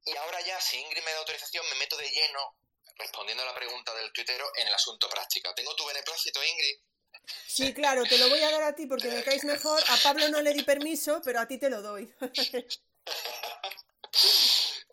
Y 0.06 0.16
ahora 0.16 0.40
ya, 0.42 0.60
si 0.62 0.78
Ingrid 0.78 1.04
me 1.04 1.12
da 1.12 1.20
autorización, 1.20 1.66
me 1.70 1.76
meto 1.76 1.98
de 1.98 2.10
lleno, 2.10 2.56
respondiendo 2.98 3.44
a 3.44 3.48
la 3.48 3.56
pregunta 3.56 3.94
del 3.96 4.12
tuitero, 4.14 4.50
en 4.56 4.68
el 4.68 4.74
asunto 4.74 5.10
práctica. 5.10 5.54
¿Tengo 5.56 5.76
tu 5.76 5.86
beneplácito, 5.86 6.44
Ingrid? 6.44 6.80
Sí, 7.48 7.74
claro, 7.74 8.04
te 8.04 8.18
lo 8.18 8.30
voy 8.30 8.42
a 8.42 8.52
dar 8.52 8.64
a 8.64 8.76
ti 8.76 8.86
porque 8.86 9.10
me 9.10 9.24
caes 9.24 9.44
mejor. 9.44 9.82
A 9.90 9.98
Pablo 9.98 10.30
no 10.30 10.42
le 10.42 10.54
di 10.54 10.64
permiso, 10.64 11.22
pero 11.24 11.40
a 11.40 11.48
ti 11.48 11.58
te 11.58 11.70
lo 11.70 11.82
doy. 11.82 12.08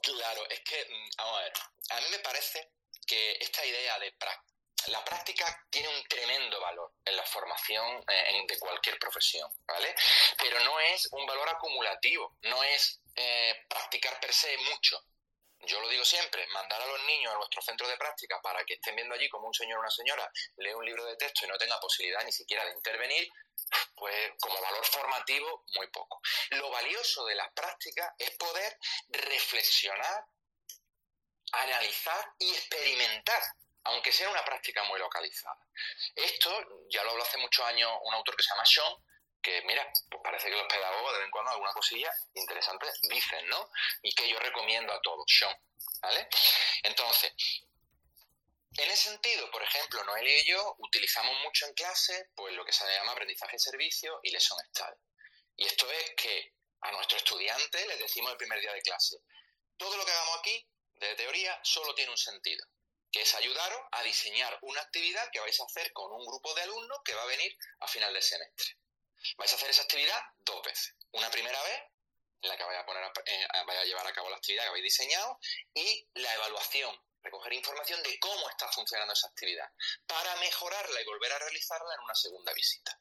claro, 0.03 0.49
es 0.51 0.61
que, 0.61 0.87
mm, 0.91 1.11
vamos 1.17 1.39
a 1.39 1.43
ver, 1.43 1.53
a 1.91 2.01
mí 2.01 2.07
me 2.11 2.19
parece 2.21 2.71
que 3.07 3.39
esta 3.41 3.65
idea 3.65 3.99
de 3.99 4.15
la 4.87 5.05
práctica 5.05 5.65
tiene 5.71 5.89
un 5.89 6.03
tremendo 6.05 6.61
valor 6.61 6.93
en 7.05 7.17
la 7.17 7.25
formación 7.25 8.05
eh, 8.09 8.45
de 8.47 8.59
cualquier 8.59 8.99
profesión, 8.99 9.51
¿vale? 9.67 9.95
Pero 10.39 10.61
no 10.61 10.81
es 10.81 11.09
un 11.13 11.27
valor 11.27 11.49
acumulativo, 11.49 12.37
no 12.43 12.63
es 12.65 13.01
eh, 13.15 13.65
practicar 13.69 14.19
per 14.21 14.33
se 14.33 14.57
mucho. 14.59 15.03
Yo 15.67 15.81
lo 15.81 15.89
digo 15.89 16.05
siempre, 16.05 16.47
mandar 16.49 16.81
a 16.81 16.87
los 16.87 17.03
niños 17.05 17.33
a 17.33 17.37
nuestro 17.37 17.63
centro 17.63 17.89
de 17.89 17.97
práctica 17.97 18.41
para 18.43 18.65
que 18.65 18.75
estén 18.75 18.97
viendo 18.97 19.15
allí 19.15 19.29
como 19.29 19.47
un 19.47 19.55
señor 19.55 19.79
o 19.79 19.81
una 19.81 19.91
señora 19.91 20.31
lee 20.57 20.75
un 20.75 20.85
libro 20.85 21.05
de 21.05 21.17
texto 21.17 21.45
y 21.45 21.49
no 21.49 21.59
tenga 21.59 21.79
posibilidad 21.81 22.25
ni 22.25 22.33
siquiera 22.33 22.65
de 22.65 22.73
intervenir, 22.73 23.29
pues 23.95 24.33
como 24.41 24.61
valor 24.61 24.85
formativo, 24.85 25.65
muy 25.75 25.87
poco. 25.89 26.21
Lo 26.51 26.71
valioso 26.71 27.25
de 27.27 27.35
las 27.35 27.53
prácticas 27.53 28.13
es 28.19 28.31
poder 28.37 28.79
reflexionar, 29.09 30.25
analizar 31.53 32.35
y 32.39 32.51
experimentar 32.51 33.43
aunque 33.85 34.13
sea 34.13 34.31
una 34.31 34.45
práctica 34.45 34.83
muy 34.85 34.99
localizada. 34.99 35.59
Esto 36.15 36.87
ya 36.89 37.05
lo 37.05 37.11
habló 37.11 37.23
hace 37.23 37.39
muchos 37.39 37.65
años 37.67 37.91
un 38.03 38.15
autor 38.15 38.37
que 38.37 38.43
se 38.43 38.51
llama 38.51 38.65
Sean, 38.65 38.95
que 39.43 39.63
mira, 39.63 39.87
que 40.51 40.57
los 40.57 40.67
pedagogos 40.67 41.13
de 41.13 41.19
vez 41.19 41.27
en 41.27 41.31
cuando 41.31 41.51
alguna 41.51 41.73
cosilla 41.73 42.11
interesante 42.35 42.87
dicen, 43.03 43.49
¿no? 43.49 43.71
Y 44.03 44.15
que 44.15 44.29
yo 44.29 44.39
recomiendo 44.39 44.93
a 44.93 45.01
todos, 45.01 45.25
Sean, 45.29 45.57
¿vale? 46.03 46.29
Entonces, 46.83 47.33
en 48.77 48.91
ese 48.91 49.11
sentido, 49.11 49.51
por 49.51 49.63
ejemplo, 49.63 50.03
Noelia 50.05 50.39
y 50.41 50.45
yo 50.45 50.75
utilizamos 50.79 51.33
mucho 51.45 51.67
en 51.67 51.75
clase 51.75 52.31
pues 52.35 52.55
lo 52.55 52.65
que 52.65 52.73
se 52.73 52.85
llama 52.85 53.13
aprendizaje 53.13 53.53
en 53.53 53.61
servicio 53.61 54.19
y 54.23 54.31
lesson 54.31 54.59
style. 54.71 54.99
Y 55.57 55.67
esto 55.67 55.89
es 55.91 56.11
que 56.17 56.53
a 56.81 56.91
nuestros 56.93 57.23
estudiantes 57.23 57.87
les 57.87 57.99
decimos 57.99 58.33
el 58.33 58.37
primer 58.37 58.61
día 58.61 58.73
de 58.73 58.83
clase, 58.83 59.17
todo 59.77 59.97
lo 59.97 60.05
que 60.05 60.11
hagamos 60.11 60.39
aquí 60.39 60.69
de 60.95 61.15
teoría 61.15 61.59
solo 61.63 61.95
tiene 61.95 62.11
un 62.11 62.19
sentido, 62.19 62.67
que 63.13 63.23
es 63.23 63.35
ayudaros 63.35 63.81
a 63.93 64.03
diseñar 64.03 64.59
una 64.63 64.81
actividad 64.81 65.31
que 65.33 65.41
vais 65.41 65.59
a 65.61 65.65
hacer 65.65 65.93
con 65.93 66.13
un 66.13 66.27
grupo 66.27 66.53
de 66.55 66.63
alumnos 66.63 66.99
que 67.05 67.15
va 67.15 67.23
a 67.23 67.27
venir 67.27 67.57
a 67.81 67.89
final 67.89 68.13
de 68.13 68.23
semestre. 68.23 68.77
Vais 69.37 69.53
a 69.53 69.57
hacer 69.57 69.71
esa 69.71 69.83
actividad 69.83 70.21
dos 70.39 70.63
veces. 70.63 70.95
Una 71.13 71.31
primera 71.31 71.63
vez, 71.63 71.83
en 72.43 72.49
la 72.51 72.57
que 72.57 72.65
vais 72.65 72.79
a, 72.79 72.85
poner 72.87 73.03
eh, 73.27 73.47
a 73.53 73.85
llevar 73.85 74.07
a 74.07 74.13
cabo 74.13 74.31
la 74.31 74.37
actividad 74.37 74.65
que 74.65 74.69
habéis 74.69 74.85
diseñado, 74.85 75.39
y 75.73 76.09
la 76.15 76.35
evaluación, 76.35 76.95
recoger 77.23 77.53
información 77.55 78.03
de 78.03 78.19
cómo 78.19 78.49
está 78.51 78.69
funcionando 78.69 79.15
esa 79.15 79.29
actividad, 79.29 79.71
para 80.07 80.37
mejorarla 80.37 81.01
y 81.01 81.05
volver 81.05 81.33
a 81.33 81.39
realizarla 81.39 81.95
en 81.95 82.01
una 82.01 82.15
segunda 82.15 82.53
visita. 82.53 83.01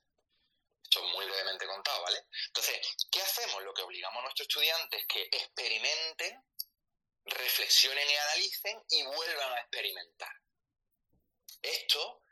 Esto 0.84 1.06
es 1.06 1.12
muy 1.12 1.26
brevemente 1.26 1.66
contado, 1.66 2.02
¿vale? 2.04 2.28
Entonces, 2.48 2.80
¿qué 3.12 3.22
hacemos? 3.22 3.64
Lo 3.64 3.74
que 3.74 3.82
obligamos 3.82 4.20
a 4.20 4.24
nuestros 4.24 4.48
estudiantes 4.48 5.02
es 5.02 5.08
que 5.08 5.24
experimenten, 5.24 6.46
reflexionen 7.26 8.10
y 8.10 8.16
analicen 8.16 8.84
y 8.90 9.04
vuelvan 9.04 9.54
a 9.54 9.60
experimentar. 9.60 10.32
Esto 11.62 12.23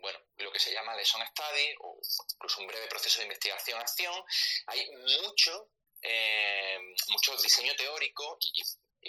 bueno, 0.00 0.18
lo 0.36 0.52
que 0.52 0.58
se 0.58 0.72
llama 0.72 0.94
lesson 0.96 1.22
study 1.26 1.74
o 1.80 1.98
incluso 2.34 2.60
un 2.60 2.66
breve 2.66 2.86
proceso 2.88 3.18
de 3.18 3.24
investigación-acción. 3.24 4.24
Hay 4.66 4.90
mucho, 5.22 5.70
eh, 6.02 6.78
mucho 7.08 7.36
diseño 7.36 7.74
teórico 7.76 8.38
y, 8.40 8.62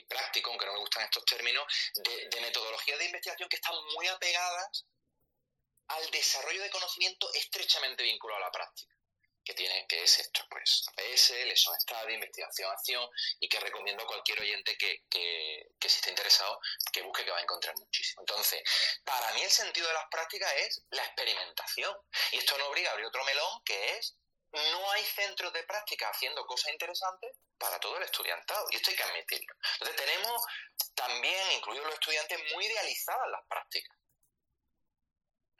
práctico, 0.07 0.49
aunque 0.49 0.65
no 0.65 0.73
me 0.73 0.80
gustan 0.80 1.03
estos 1.03 1.23
términos, 1.23 1.65
de, 1.95 2.27
de 2.27 2.41
metodologías 2.41 2.99
de 2.99 3.06
investigación 3.06 3.48
que 3.48 3.56
están 3.56 3.76
muy 3.94 4.07
apegadas 4.07 4.86
al 5.88 6.11
desarrollo 6.11 6.61
de 6.61 6.69
conocimiento 6.69 7.32
estrechamente 7.34 8.03
vinculado 8.03 8.44
a 8.44 8.48
la 8.48 8.52
práctica 8.52 8.95
que 9.45 9.53
tiene, 9.53 9.85
que 9.88 10.03
es 10.03 10.19
esto, 10.19 10.41
pues 10.49 10.84
APS, 10.89 11.30
Lesson 11.45 11.80
Study, 11.80 12.15
Investigación 12.15 12.72
Acción, 12.72 13.09
y 13.39 13.47
que 13.47 13.59
recomiendo 13.59 14.03
a 14.03 14.07
cualquier 14.07 14.41
oyente 14.41 14.77
que, 14.77 15.03
que, 15.09 15.67
que 15.80 15.89
si 15.89 15.97
esté 15.97 16.09
interesado, 16.09 16.59
que 16.91 17.03
busque 17.03 17.23
que 17.23 17.31
va 17.31 17.38
a 17.38 17.41
encontrar 17.41 17.76
muchísimo. 17.77 18.22
Entonces, 18.22 18.61
para 19.03 19.31
mí 19.34 19.41
el 19.43 19.51
sentido 19.51 19.88
de 19.88 19.93
las 19.93 20.05
prácticas 20.09 20.51
es 20.57 20.81
la 20.89 21.03
experimentación. 21.03 21.95
Y 22.31 22.38
esto 22.38 22.57
nos 22.57 22.67
obliga 22.69 22.89
a 22.89 22.93
abrir 22.93 23.07
otro 23.07 23.23
melón 23.23 23.61
que 23.63 23.97
es 23.97 24.17
no 24.51 24.91
hay 24.91 25.03
centros 25.03 25.51
de 25.53 25.63
práctica 25.63 26.09
haciendo 26.09 26.45
cosas 26.45 26.72
interesantes 26.72 27.35
para 27.57 27.80
todo 27.80 27.97
el 27.97 28.03
estudiantado. 28.03 28.65
Y 28.72 28.77
esto 28.77 28.89
hay 28.89 28.97
que 28.97 29.03
admitirlo. 29.03 29.55
Entonces 29.73 29.95
tenemos 29.97 30.41
también, 30.93 31.51
incluidos 31.51 31.85
los 31.85 31.95
estudiantes, 31.95 32.39
muy 32.53 32.65
idealizadas 32.65 33.30
las 33.30 33.45
prácticas. 33.47 33.97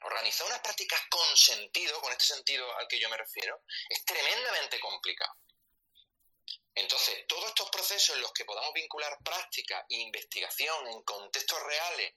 Organizar 0.02 0.46
unas 0.46 0.60
prácticas 0.60 1.00
con 1.10 1.36
sentido, 1.36 2.00
con 2.00 2.12
este 2.12 2.26
sentido 2.26 2.76
al 2.76 2.86
que 2.86 3.00
yo 3.00 3.08
me 3.08 3.16
refiero, 3.16 3.62
es 3.88 4.04
tremendamente 4.04 4.78
complicado. 4.80 5.34
Entonces, 6.74 7.26
todos 7.26 7.46
estos 7.46 7.70
procesos 7.70 8.16
en 8.16 8.20
los 8.20 8.32
que 8.32 8.44
podamos 8.44 8.72
vincular 8.74 9.18
práctica 9.24 9.84
e 9.88 9.96
investigación 9.96 10.86
en 10.88 11.02
contextos 11.04 11.58
reales, 11.62 12.14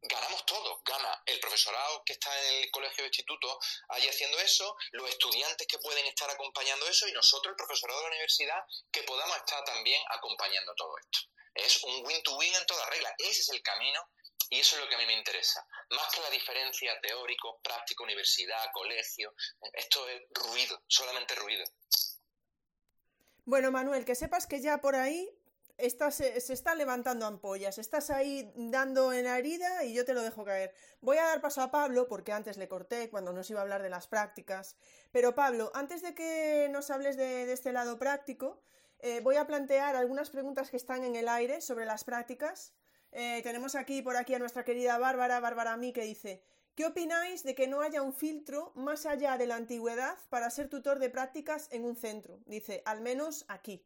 ganamos 0.00 0.46
todos. 0.46 0.78
Gana 0.84 1.22
el 1.26 1.38
profesorado 1.38 2.02
que 2.04 2.14
está 2.14 2.30
en 2.46 2.62
el 2.62 2.70
colegio 2.70 3.04
o 3.04 3.06
instituto 3.06 3.58
allí 3.90 4.08
haciendo 4.08 4.38
eso, 4.38 4.74
los 4.92 5.10
estudiantes 5.10 5.66
que 5.66 5.78
pueden 5.78 6.06
estar 6.06 6.30
acompañando 6.30 6.88
eso 6.88 7.08
y 7.08 7.12
nosotros, 7.12 7.52
el 7.52 7.56
profesorado 7.56 8.00
de 8.00 8.04
la 8.04 8.10
universidad, 8.12 8.64
que 8.90 9.02
podamos 9.02 9.36
estar 9.36 9.62
también 9.64 10.02
acompañando 10.10 10.74
todo 10.74 10.96
esto. 10.98 11.18
Es 11.54 11.82
un 11.82 12.06
win-to-win 12.06 12.52
-win 12.52 12.58
en 12.58 12.66
toda 12.66 12.86
regla. 12.86 13.14
Ese 13.18 13.40
es 13.40 13.48
el 13.50 13.62
camino 13.62 14.00
y 14.50 14.60
eso 14.60 14.76
es 14.76 14.82
lo 14.82 14.88
que 14.88 14.94
a 14.94 14.98
mí 14.98 15.06
me 15.06 15.18
interesa. 15.18 15.66
Más 15.90 16.14
que 16.14 16.20
la 16.20 16.30
diferencia 16.30 16.98
teórico, 17.00 17.60
práctico, 17.62 18.04
universidad, 18.04 18.64
colegio. 18.72 19.34
Esto 19.72 20.08
es 20.08 20.22
ruido, 20.30 20.82
solamente 20.86 21.34
ruido. 21.34 21.64
Bueno, 23.44 23.70
Manuel, 23.70 24.04
que 24.04 24.14
sepas 24.14 24.46
que 24.46 24.60
ya 24.60 24.78
por 24.78 24.94
ahí 24.94 25.30
estás, 25.76 26.16
se, 26.16 26.40
se 26.40 26.52
está 26.52 26.74
levantando 26.74 27.26
ampollas. 27.26 27.78
Estás 27.78 28.10
ahí 28.10 28.50
dando 28.54 29.12
en 29.12 29.24
la 29.24 29.38
herida 29.38 29.84
y 29.84 29.94
yo 29.94 30.04
te 30.04 30.14
lo 30.14 30.22
dejo 30.22 30.44
caer. 30.44 30.74
Voy 31.00 31.18
a 31.18 31.24
dar 31.24 31.40
paso 31.40 31.62
a 31.62 31.70
Pablo, 31.70 32.08
porque 32.08 32.32
antes 32.32 32.56
le 32.56 32.68
corté 32.68 33.10
cuando 33.10 33.32
nos 33.32 33.48
iba 33.50 33.60
a 33.60 33.62
hablar 33.62 33.82
de 33.82 33.90
las 33.90 34.08
prácticas. 34.08 34.76
Pero 35.12 35.34
Pablo, 35.34 35.70
antes 35.74 36.02
de 36.02 36.14
que 36.14 36.68
nos 36.70 36.90
hables 36.90 37.16
de, 37.16 37.50
este 37.52 37.72
lado 37.72 37.98
práctico, 37.98 38.62
eh, 39.00 39.20
voy 39.20 39.36
a 39.36 39.46
plantear 39.46 39.94
algunas 39.94 40.30
preguntas 40.30 40.70
que 40.70 40.76
están 40.76 41.04
en 41.04 41.16
el 41.16 41.28
aire 41.28 41.60
sobre 41.60 41.84
las 41.84 42.04
prácticas 42.04 42.74
eh, 43.12 43.40
tenemos 43.42 43.74
aquí 43.74 44.02
por 44.02 44.16
aquí 44.16 44.34
a 44.34 44.38
nuestra 44.38 44.64
querida 44.64 44.98
Bárbara, 44.98 45.40
Bárbara 45.40 45.76
mí, 45.76 45.92
que 45.92 46.02
dice, 46.02 46.42
¿qué 46.74 46.86
opináis 46.86 47.42
de 47.42 47.54
que 47.54 47.66
no 47.66 47.80
haya 47.80 48.02
un 48.02 48.12
filtro 48.12 48.72
más 48.74 49.06
allá 49.06 49.38
de 49.38 49.46
la 49.46 49.56
antigüedad 49.56 50.16
para 50.28 50.50
ser 50.50 50.68
tutor 50.68 50.98
de 50.98 51.10
prácticas 51.10 51.68
en 51.72 51.84
un 51.84 51.96
centro? 51.96 52.40
Dice, 52.46 52.82
al 52.84 53.00
menos 53.00 53.44
aquí. 53.48 53.84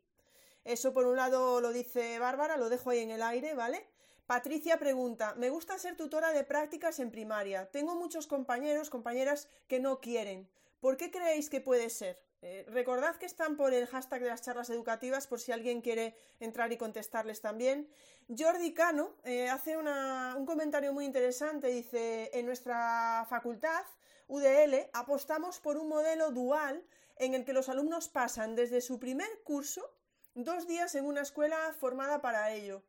Eso 0.65 0.93
por 0.93 1.07
un 1.07 1.17
lado 1.17 1.61
lo 1.61 1.73
dice 1.73 2.19
Bárbara, 2.19 2.57
lo 2.57 2.69
dejo 2.69 2.91
ahí 2.91 3.01
en 3.01 3.11
el 3.11 3.23
aire, 3.23 3.55
¿vale? 3.55 3.89
Patricia 4.27 4.79
pregunta, 4.79 5.35
me 5.37 5.51
gusta 5.51 5.79
ser 5.79 5.97
tutora 5.97 6.33
de 6.33 6.45
prácticas 6.45 7.01
en 7.01 7.11
primaria. 7.11 7.71
Tengo 7.71 7.97
muchos 7.97 8.27
compañeros, 8.27 8.89
compañeras 8.89 9.49
que 9.67 9.81
no 9.81 10.01
quieren. 10.01 10.49
¿Por 10.81 10.97
qué 10.97 11.11
creéis 11.11 11.51
que 11.51 11.61
puede 11.61 11.91
ser? 11.91 12.23
Eh, 12.45 12.67
recordad 12.69 13.15
que 13.17 13.27
están 13.27 13.57
por 13.57 13.73
el 13.73 13.87
hashtag 13.87 14.21
de 14.21 14.29
las 14.29 14.43
charlas 14.43 14.69
educativas 14.69 15.29
por 15.29 15.39
si 15.39 15.53
alguien 15.53 15.81
quiere 15.81 16.17
entrar 16.41 16.73
y 16.73 16.77
contestarles 16.77 17.41
también. 17.41 17.89
Jordi 18.37 18.75
Cano 18.75 19.15
eh, 19.23 19.49
hace 19.49 19.77
un 19.77 20.45
comentario 20.45 20.93
muy 20.93 21.05
interesante. 21.05 21.69
Dice, 21.69 22.31
en 22.35 22.47
nuestra 22.47 23.25
facultad, 23.31 23.85
UDL, 24.27 24.91
apostamos 24.93 25.61
por 25.61 25.77
un 25.77 25.89
modelo 25.89 26.33
dual 26.33 26.85
en 27.17 27.35
el 27.35 27.45
que 27.45 27.53
los 27.53 27.69
alumnos 27.69 28.09
pasan 28.09 28.57
desde 28.57 28.81
su 28.81 28.99
primer 28.99 29.29
curso 29.45 29.95
dos 30.35 30.67
días 30.67 30.97
en 30.97 31.05
una 31.05 31.21
escuela 31.21 31.73
formada 31.79 32.23
para 32.23 32.51
ello, 32.51 32.83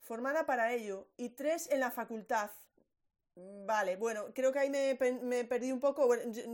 formada 0.00 0.46
para 0.46 0.72
ello, 0.72 1.08
y 1.18 1.30
tres 1.30 1.68
en 1.70 1.80
la 1.80 1.90
facultad. 1.90 2.50
Vale, 3.36 3.96
bueno, 3.96 4.26
creo 4.32 4.52
que 4.52 4.60
ahí 4.60 4.70
me, 4.70 5.44
perdí 5.44 5.72
un 5.72 5.80
poco. 5.80 6.08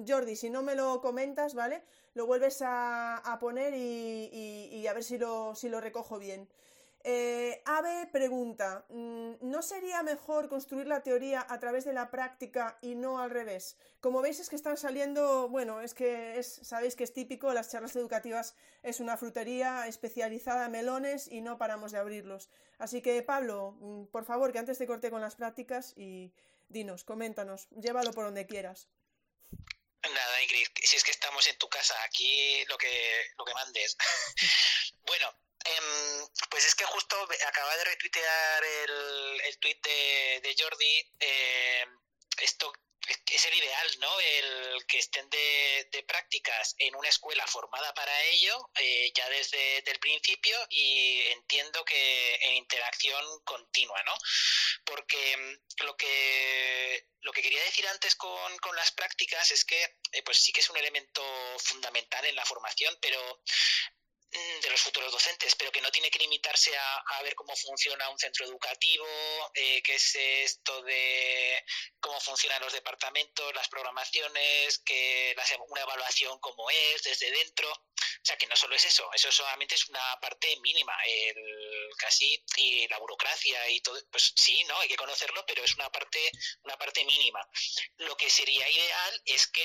Jordi, 0.07 0.37
si 0.37 0.49
no 0.49 0.63
me 0.63 0.75
lo 0.75 1.01
comentas, 1.01 1.55
¿vale? 1.55 1.83
Lo 2.15 2.27
vuelves 2.27 2.63
a, 2.65 3.37
poner 3.41 3.75
y, 3.75 4.87
a 4.87 4.93
ver 4.95 5.05
si 5.05 5.19
lo, 5.19 5.55
si 5.55 5.69
lo 5.69 5.81
recojo 5.81 6.19
bien. 6.19 6.49
Eh, 7.03 7.63
Ave 7.65 8.09
pregunta, 8.13 8.85
mm, 8.91 9.33
¿no 9.41 9.63
sería 9.63 10.03
mejor 10.03 10.49
construir 10.51 10.87
la 10.87 11.03
teoría 11.03 11.47
a 11.49 11.59
través 11.59 11.87
de 11.87 11.95
la 11.95 12.11
práctica 12.11 12.79
y 12.83 12.95
no 12.95 13.21
al 13.21 13.31
revés? 13.31 13.79
Como 14.01 14.21
veis 14.21 14.39
es 14.39 14.51
que 14.51 14.57
están 14.57 14.77
saliendo, 14.77 15.49
bueno, 15.49 15.81
es 15.81 15.95
que 15.95 16.39
es, 16.39 16.61
sabéis 16.63 16.97
que 16.97 17.05
es 17.05 17.15
típico, 17.15 17.55
las 17.55 17.71
charlas 17.71 17.97
educativas 17.97 18.55
es 18.83 19.01
una 19.01 19.17
frutería 19.17 19.87
especializada 19.87 20.67
en 20.67 20.73
melones 20.73 21.27
y 21.27 21.41
no 21.41 21.57
paramos 21.57 21.91
de 21.93 21.99
abrirlos. 21.99 22.51
Así 22.79 23.01
que 23.01 23.23
Pablo, 23.23 23.77
mm, 23.81 24.05
por 24.07 24.25
favor, 24.25 24.53
que 24.53 24.59
antes 24.59 24.77
te 24.77 24.87
corte 24.87 25.11
con 25.11 25.23
las 25.23 25.37
prácticas 25.37 25.95
y, 25.97 26.33
Dinos, 26.71 27.03
coméntanos, 27.03 27.67
llévalo 27.71 28.13
por 28.13 28.25
donde 28.27 28.47
quieras. 28.47 28.89
Nada, 30.03 30.43
Ingrid, 30.43 30.69
si 30.85 30.97
es 30.97 31.03
que 31.03 31.11
estamos 31.11 31.45
en 31.49 31.59
tu 31.59 31.69
casa, 31.69 31.95
aquí 32.05 32.65
lo 32.67 32.79
que, 32.79 33.27
lo 33.37 33.45
que 33.45 33.55
mandes. 33.55 33.97
bueno, 35.03 35.29
em, 35.65 36.29
pues 36.49 36.65
es 36.65 36.77
que 36.77 36.85
justo 36.85 37.17
acaba 37.49 37.77
de 37.77 37.85
retuitear 37.85 38.65
el, 38.65 39.41
el 39.47 39.59
tuit 39.59 39.83
de, 39.83 40.41
de 40.45 40.55
Jordi. 40.57 41.13
Eh, 41.19 41.85
esto 42.39 42.73
es 43.31 43.45
el 43.47 43.55
ideal, 43.55 43.99
¿no? 44.01 44.21
El 44.21 44.87
que 44.87 44.99
estén 44.99 45.29
de, 45.31 46.05
prácticas 46.07 46.75
en 46.79 46.95
una 46.97 47.09
escuela 47.09 47.47
formada 47.47 47.93
para 47.95 48.23
ello 48.25 48.71
eh, 48.75 49.13
ya 49.15 49.29
desde 49.29 49.79
el 49.79 49.99
principio 50.01 50.57
y 50.71 51.21
entiendo 51.29 51.85
que 51.85 52.35
en 52.43 52.55
interacción 52.57 53.25
continua, 53.45 54.03
¿no? 54.05 54.15
Porque 54.85 55.37
mm, 55.37 55.85
lo 55.85 55.97
que 55.97 57.07
lo 57.23 57.33
que 57.33 57.43
quería 57.43 57.63
decir 57.63 57.87
antes 57.89 58.15
con, 58.15 58.59
con 58.59 58.75
las 58.77 58.93
prácticas 58.93 59.51
es 59.51 59.65
que 59.65 59.81
eh, 60.13 60.23
pues 60.23 60.39
sí 60.39 60.53
que 60.53 60.61
es 60.61 60.71
un 60.71 60.77
elemento 60.79 61.23
fundamental 61.59 62.25
en 62.25 62.35
la 62.35 62.45
formación, 62.45 62.97
pero 63.01 63.43
de 64.31 64.71
los 64.71 64.81
futuros 64.81 65.11
docentes, 65.11 65.57
pero 65.57 65.73
que 65.73 65.81
no 65.81 65.91
tiene 65.91 66.11
que 66.11 66.19
limitarse 66.19 66.77
a, 66.77 67.23
ver 67.23 67.35
cómo 67.35 67.55
funciona 67.57 68.09
un 68.09 68.19
centro 68.19 68.47
educativo, 68.47 69.07
eh, 69.55 69.83
qué 69.83 69.97
es 69.97 70.15
esto 70.15 70.83
de 70.83 71.63
cómo 72.01 72.19
funcionan 72.21 72.63
los 72.63 72.73
departamentos, 72.73 73.55
las 73.55 73.69
programaciones, 73.69 74.79
que 74.79 75.35
una 75.69 75.83
evaluación 75.83 76.39
como 76.41 76.71
es 76.71 77.03
desde 77.03 77.31
dentro. 77.31 77.71
O 77.71 78.25
sea, 78.25 78.37
que 78.37 78.47
no 78.47 78.57
solo 78.57 78.77
es 78.77 78.85
eso, 78.85 79.09
eso 79.15 79.33
solamente 79.33 79.75
es 79.75 79.89
una 79.89 80.19
parte 80.21 80.57
mínima. 80.61 80.95
El, 81.07 81.91
casi 81.99 82.43
y 82.57 82.89
la 82.89 82.99
burocracia 82.99 83.69
y 83.71 83.81
todo, 83.81 83.99
pues 84.11 84.33
sí, 84.37 84.63
¿no? 84.65 84.79
Hay 84.79 84.89
que 84.89 84.97
conocerlo, 84.97 85.45
pero 85.47 85.65
es 85.65 85.75
una 85.75 85.91
parte, 85.91 86.31
una 86.63 86.77
parte 86.77 87.05
mínima. 87.05 87.47
Lo 87.99 88.17
que 88.17 88.31
sería 88.31 88.69
ideal 88.69 89.23
es 89.25 89.47
que 89.49 89.65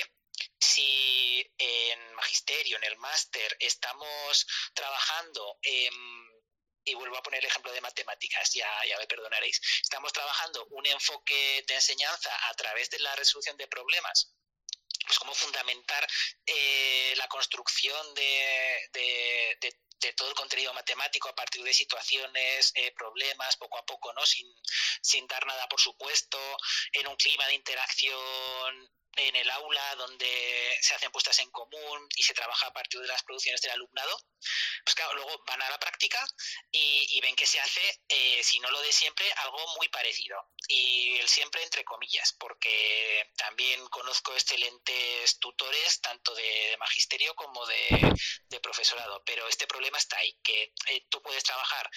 si 0.59 1.45
en 1.57 2.13
magisterio, 2.15 2.77
en 2.77 2.83
el 2.85 2.97
máster, 2.97 3.55
estamos 3.59 4.45
trabajando 4.73 5.59
y 6.83 6.93
vuelvo 6.93 7.17
a 7.17 7.23
poner 7.23 7.39
el 7.39 7.47
ejemplo 7.47 7.71
de 7.71 7.81
matemáticas, 7.81 8.53
ya, 8.53 8.69
ya 8.87 8.97
me 8.97 9.07
perdonaréis, 9.07 9.59
estamos 9.81 10.13
trabajando 10.13 10.65
un 10.71 10.85
enfoque 10.85 11.63
de 11.67 11.73
enseñanza 11.73 12.31
a 12.49 12.53
través 12.53 12.89
de 12.89 12.99
la 12.99 13.15
resolución 13.15 13.57
de 13.57 13.67
problemas 13.67 14.35
pues 15.05 15.19
cómo 15.19 15.33
fundamentar 15.33 16.07
eh, 16.45 17.13
la 17.17 17.27
construcción 17.27 18.13
de, 18.15 18.89
de, 19.61 19.79
todo 20.15 20.29
el 20.29 20.35
contenido 20.35 20.73
matemático 20.73 21.29
a 21.29 21.35
partir 21.35 21.63
de 21.63 21.73
situaciones, 21.73 22.71
eh, 22.75 22.91
problemas, 22.91 23.57
poco 23.57 23.77
a 23.77 23.85
poco, 23.85 24.13
¿no? 24.13 24.25
Sin, 24.25 24.47
sin 25.01 25.27
dar 25.27 25.45
nada 25.45 25.67
por 25.67 25.79
supuesto, 25.79 26.37
en 26.91 27.07
un 27.07 27.15
clima 27.15 27.45
de 27.47 27.55
interacción 27.55 28.91
en 29.17 29.35
el 29.35 29.49
aula 29.49 29.95
donde 29.95 30.77
se 30.81 30.93
hacen 30.93 31.11
puestas 31.11 31.39
en 31.39 31.49
común 31.51 32.07
y 32.15 32.23
se 32.23 32.33
trabaja 32.33 32.67
a 32.67 32.73
partir 32.73 32.99
de 32.99 33.07
las 33.07 33.23
producciones 33.23 33.61
del 33.61 33.71
alumnado, 33.71 34.19
pues 34.83 34.95
claro, 34.95 35.15
luego 35.15 35.43
van 35.47 35.61
a 35.61 35.69
la 35.69 35.79
práctica 35.79 36.25
y, 36.71 37.19
ven 37.21 37.35
que 37.35 37.47
se 37.47 37.59
hace, 37.59 37.81
eh, 38.07 38.43
si 38.43 38.59
no 38.59 38.69
lo 38.69 38.81
de 38.81 38.91
siempre, 38.91 39.25
algo 39.37 39.75
muy 39.77 39.87
parecido. 39.89 40.37
Y 40.67 41.15
el 41.15 41.27
siempre 41.27 41.63
entre 41.63 41.83
comillas, 41.83 42.33
porque 42.33 43.31
también 43.37 43.87
conozco 43.87 44.33
excelentes 44.33 45.39
tutores, 45.39 46.01
tanto 46.01 46.35
de, 46.35 46.75
magisterio 46.79 47.33
como 47.35 47.65
de, 47.65 48.17
profesorado, 48.61 49.21
pero 49.25 49.47
este 49.47 49.67
problema 49.67 49.84
está 49.93 50.17
ahí, 50.17 50.37
que 50.43 50.73
eh, 50.87 51.05
tú 51.09 51.21
puedes 51.21 51.43
trabajar 51.43 51.89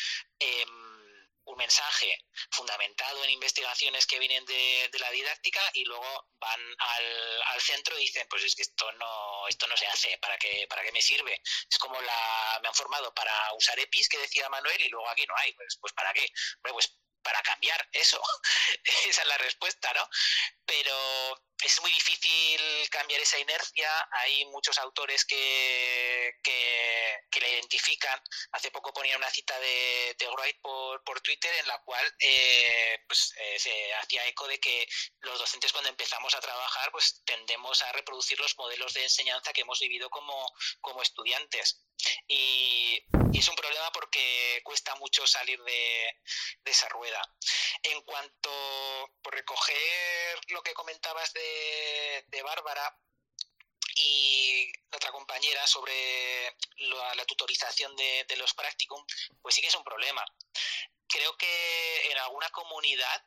un 1.48 1.56
mensaje 1.56 2.24
fundamentado 2.51 3.24
en 3.24 3.31
investigaciones 3.31 4.06
que 4.06 4.19
vienen 4.19 4.44
de, 4.44 4.90
la 4.98 5.10
didáctica 5.10 5.60
y 5.74 5.85
luego 5.85 6.28
van 6.39 6.60
al, 6.78 7.60
centro 7.60 7.98
y 7.98 8.02
dicen 8.02 8.27
pues 8.31 8.44
es 8.44 8.55
que 8.55 8.62
esto 8.62 8.90
no 8.93 9.48
esto 9.48 9.66
no 9.66 9.77
se 9.77 9.86
hace 9.86 10.16
para 10.19 10.39
qué 10.39 10.66
para 10.69 10.82
qué 10.82 10.93
me 10.93 11.02
sirve 11.02 11.43
es 11.70 11.78
como 11.78 12.01
la 12.01 12.59
me 12.62 12.69
han 12.69 12.74
formado 12.74 13.12
para 13.12 13.52
usar 13.55 13.78
EPIs 13.78 14.09
que 14.09 14.19
decía 14.19 14.48
Manuel 14.48 14.81
y 14.81 14.89
luego 14.89 15.09
aquí 15.09 15.27
no 15.27 15.35
hay. 15.36 15.52
Pues 15.55 15.77
pues 15.81 15.93
para 15.93 16.12
qué 16.12 16.27
pues 16.62 16.97
para 17.23 17.43
cambiar 17.43 17.89
eso. 17.93 18.20
esa 19.09 19.23
es 19.23 19.28
la 19.28 19.39
respuesta, 19.39 19.93
¿no? 19.95 20.09
Pero 20.65 21.39
es 21.65 21.81
muy 21.81 21.90
difícil 21.90 22.89
cambiar 22.90 23.20
esa 23.20 23.39
inercia. 23.39 23.90
Hay 24.23 24.45
muchos 24.47 24.78
autores 24.78 25.24
que, 25.24 26.35
que, 26.43 27.40
la 27.40 27.49
identifican. 27.49 28.20
Hace 28.53 28.73
poco 28.73 28.93
ponía 28.93 29.16
una 29.16 29.31
cita 29.31 29.59
de, 29.61 30.16
de 30.19 30.28
Wright 30.28 30.61
por, 30.61 31.05
por 31.05 31.20
Twitter 31.20 31.55
en 31.61 31.69
la 31.69 31.78
cual 31.82 32.05
eh, 32.19 32.99
pues, 33.07 33.32
eh, 33.39 33.59
se 33.61 33.95
hacía 33.95 34.27
eco 34.27 34.49
de 34.49 34.59
que 34.59 34.89
los 35.20 35.39
docentes 35.39 35.73
cuando 35.73 35.90
empezamos 35.90 36.35
a 36.35 36.40
trabajar 36.40 36.90
pues 36.90 37.23
tendemos 37.24 37.81
a 37.82 37.93
reproducir 37.93 38.40
los 38.40 38.59
modelos 38.59 38.93
de 38.95 39.05
enseñanza 39.05 39.53
que 39.53 39.61
hemos 39.61 39.78
vivido 39.78 40.11
como, 40.11 40.53
como 40.81 41.01
estudiantes. 41.01 41.85
Y, 42.27 43.03
es 43.35 43.49
un 43.49 43.57
problema 43.57 43.90
porque 43.93 44.61
cuesta 44.65 44.95
mucho 44.97 45.27
salir 45.27 45.62
de, 45.62 46.16
esa 46.65 46.89
rueda. 46.89 47.08
En 47.83 48.03
cuanto 48.03 48.51
por 49.23 49.35
recoger 49.35 50.41
lo 50.49 50.63
que 50.63 50.75
comentabas 50.75 51.33
de, 51.33 52.43
Bárbara, 52.43 52.97
y 53.95 54.71
otra 54.93 55.11
compañera 55.11 55.67
sobre 55.67 56.57
la, 56.77 57.25
tutorización 57.27 57.95
de, 57.97 58.37
los 58.37 58.55
practicum, 58.55 59.05
pues 59.43 59.55
sí 59.55 59.61
que 59.61 59.69
es 59.69 59.75
un 59.75 59.85
problema. 59.85 60.25
Creo 61.09 61.37
que 61.37 62.11
en 62.11 62.19
alguna 62.19 62.49
comunidad, 62.51 63.25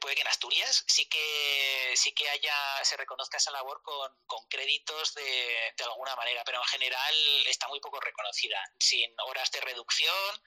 puede 0.00 0.14
que 0.14 0.22
en 0.22 0.28
Asturias 0.28 0.84
sí 0.86 1.06
que 1.06 1.92
sí 1.96 2.12
que 2.12 2.28
haya 2.28 2.54
se 2.82 2.96
reconozca 2.96 3.36
esa 3.36 3.50
labor 3.50 3.82
con, 3.82 4.10
con 4.26 4.46
créditos 4.48 5.14
de, 5.14 5.72
de, 5.76 5.84
alguna 5.84 6.16
manera, 6.16 6.42
pero 6.44 6.58
en 6.58 6.64
general 6.64 7.46
está 7.46 7.68
muy 7.68 7.80
poco 7.80 8.00
reconocida, 8.00 8.58
sin 8.78 9.10
horas 9.20 9.50
de 9.50 9.60
reducción, 9.60 10.42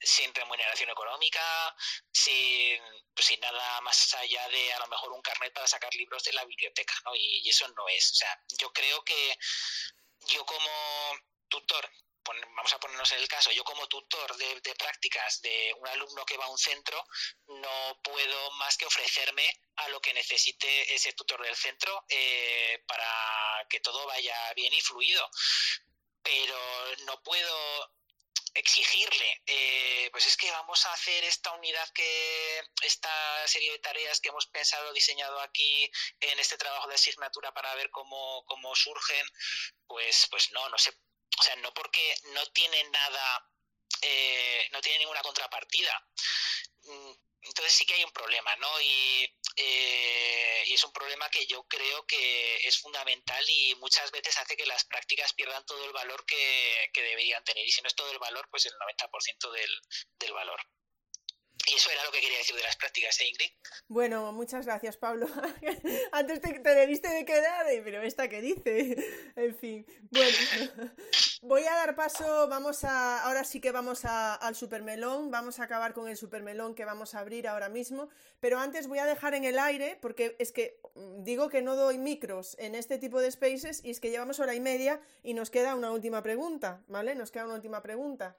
sin 0.00 0.34
remuneración 0.34 0.90
económica, 0.90 1.76
sin, 2.12 2.80
sin 3.16 3.40
nada 3.40 3.80
más 3.82 4.14
allá 4.14 4.48
de 4.48 4.72
a 4.72 4.78
lo 4.80 4.86
mejor 4.88 5.12
un 5.12 5.22
carnet 5.22 5.52
para 5.52 5.66
sacar 5.66 5.94
libros 5.94 6.22
de 6.24 6.32
la 6.32 6.44
biblioteca, 6.44 6.94
¿no? 7.04 7.14
Y, 7.14 7.40
y 7.44 7.48
eso 7.48 7.66
no 7.68 7.88
es. 7.88 8.12
O 8.12 8.14
sea, 8.14 8.42
yo 8.58 8.72
creo 8.72 9.02
que 9.04 9.38
yo 10.26 10.44
como 10.44 10.70
tutor 11.48 11.90
vamos 12.56 12.72
a 12.72 12.80
ponernos 12.80 13.10
en 13.12 13.18
el 13.18 13.28
caso, 13.28 13.50
yo 13.52 13.64
como 13.64 13.86
tutor 13.86 14.36
de, 14.36 14.74
prácticas 14.74 15.40
de 15.40 15.74
un 15.78 15.88
alumno 15.88 16.24
que 16.24 16.36
va 16.36 16.44
a 16.44 16.50
un 16.50 16.58
centro, 16.58 17.04
no 17.46 18.00
puedo 18.02 18.50
más 18.52 18.76
que 18.76 18.86
ofrecerme 18.86 19.52
a 19.76 19.88
lo 19.88 20.00
que 20.00 20.14
necesite 20.14 20.94
ese 20.94 21.12
tutor 21.12 21.42
del 21.42 21.56
centro 21.56 22.04
eh, 22.08 22.82
para 22.86 23.66
que 23.68 23.80
todo 23.80 24.06
vaya 24.06 24.52
bien 24.54 24.72
y 24.72 24.80
fluido. 24.80 25.28
Pero 26.22 26.58
no 27.06 27.22
puedo 27.22 27.90
exigirle, 28.54 29.42
eh, 29.46 30.08
pues 30.10 30.26
es 30.26 30.36
que 30.36 30.50
vamos 30.50 30.84
a 30.86 30.92
hacer 30.92 31.24
esta 31.24 31.52
unidad 31.52 31.88
que, 31.90 32.62
esta 32.82 33.46
serie 33.46 33.72
de 33.72 33.78
tareas 33.78 34.20
que 34.20 34.28
hemos 34.28 34.46
pensado, 34.46 34.92
diseñado 34.92 35.40
aquí 35.40 35.90
en 36.20 36.38
este 36.38 36.56
trabajo 36.56 36.88
de 36.88 36.94
asignatura 36.94 37.52
para 37.52 37.74
ver 37.76 37.90
cómo, 37.90 38.44
cómo 38.46 38.74
surgen, 38.74 39.26
pues, 39.86 40.26
pues 40.30 40.50
no, 40.52 40.68
no 40.70 40.78
se 40.78 40.92
o 41.38 41.42
sea, 41.42 41.56
no 41.56 41.72
porque 41.74 42.14
no 42.34 42.44
tiene 42.46 42.84
nada, 42.90 43.50
eh, 44.02 44.68
no 44.72 44.80
tiene 44.80 44.98
ninguna 44.98 45.22
contrapartida. 45.22 46.06
Mm, 46.84 47.12
entonces 47.42 47.72
sí 47.72 47.86
que 47.86 47.94
hay 47.94 48.04
un 48.04 48.12
problema, 48.12 48.54
¿no? 48.56 48.80
Y, 48.80 49.24
eh, 49.56 50.64
y, 50.66 50.74
es 50.74 50.84
un 50.84 50.92
problema 50.92 51.30
que 51.30 51.46
yo 51.46 51.64
creo 51.64 52.04
que 52.06 52.56
es 52.66 52.78
fundamental 52.80 53.44
y 53.48 53.74
muchas 53.76 54.10
veces 54.10 54.36
hace 54.38 54.56
que 54.56 54.66
las 54.66 54.84
prácticas 54.84 55.32
pierdan 55.32 55.64
todo 55.64 55.84
el 55.84 55.92
valor 55.92 56.24
que, 56.26 56.90
que 56.92 57.02
deberían 57.02 57.44
tener. 57.44 57.66
Y 57.66 57.72
si 57.72 57.80
no 57.82 57.88
es 57.88 57.94
todo 57.94 58.10
el 58.10 58.18
valor, 58.18 58.48
pues 58.50 58.66
el 58.66 58.72
90% 58.72 59.50
del, 59.52 59.80
del 60.18 60.32
valor. 60.32 60.60
Y 61.66 61.74
eso 61.74 61.90
era 61.90 62.04
lo 62.04 62.12
que 62.12 62.20
quería 62.20 62.38
decir 62.38 62.56
de 62.56 62.62
las 62.62 62.76
prácticas, 62.76 63.20
¿eh, 63.20 63.28
Ingrid? 63.28 63.50
Bueno, 63.88 64.32
muchas 64.32 64.64
gracias, 64.64 64.96
Pablo. 64.96 65.26
Antes 66.12 66.40
te, 66.40 66.58
te 66.60 66.74
debiste 66.74 67.08
de 67.08 67.24
quedar, 67.24 67.66
pero 67.84 68.02
esta 68.02 68.28
que 68.28 68.40
dice. 68.40 68.96
En 69.36 69.56
fin. 69.58 69.86
Bueno, 70.10 70.36
voy 71.42 71.64
a 71.64 71.74
dar 71.74 71.94
paso, 71.94 72.48
vamos 72.48 72.84
a, 72.84 73.24
ahora 73.24 73.44
sí 73.44 73.60
que 73.60 73.70
vamos 73.70 74.04
a, 74.04 74.34
al 74.34 74.54
supermelón, 74.54 75.30
vamos 75.30 75.60
a 75.60 75.64
acabar 75.64 75.92
con 75.92 76.08
el 76.08 76.16
supermelón 76.16 76.74
que 76.74 76.84
vamos 76.84 77.14
a 77.14 77.20
abrir 77.20 77.46
ahora 77.46 77.68
mismo, 77.68 78.08
pero 78.40 78.58
antes 78.58 78.88
voy 78.88 78.98
a 78.98 79.06
dejar 79.06 79.34
en 79.34 79.44
el 79.44 79.58
aire, 79.58 79.98
porque 80.00 80.36
es 80.38 80.52
que 80.52 80.80
mm, 80.94 81.22
digo 81.22 81.48
que 81.48 81.62
no 81.62 81.76
doy 81.76 81.98
micros 81.98 82.56
en 82.58 82.74
este 82.74 82.98
tipo 82.98 83.20
de 83.20 83.30
spaces 83.30 83.84
y 83.84 83.90
es 83.90 84.00
que 84.00 84.10
llevamos 84.10 84.40
hora 84.40 84.54
y 84.54 84.60
media 84.60 85.00
y 85.22 85.34
nos 85.34 85.50
queda 85.50 85.74
una 85.74 85.92
última 85.92 86.22
pregunta, 86.22 86.82
¿vale? 86.88 87.14
Nos 87.14 87.30
queda 87.30 87.44
una 87.44 87.54
última 87.54 87.82
pregunta. 87.82 88.36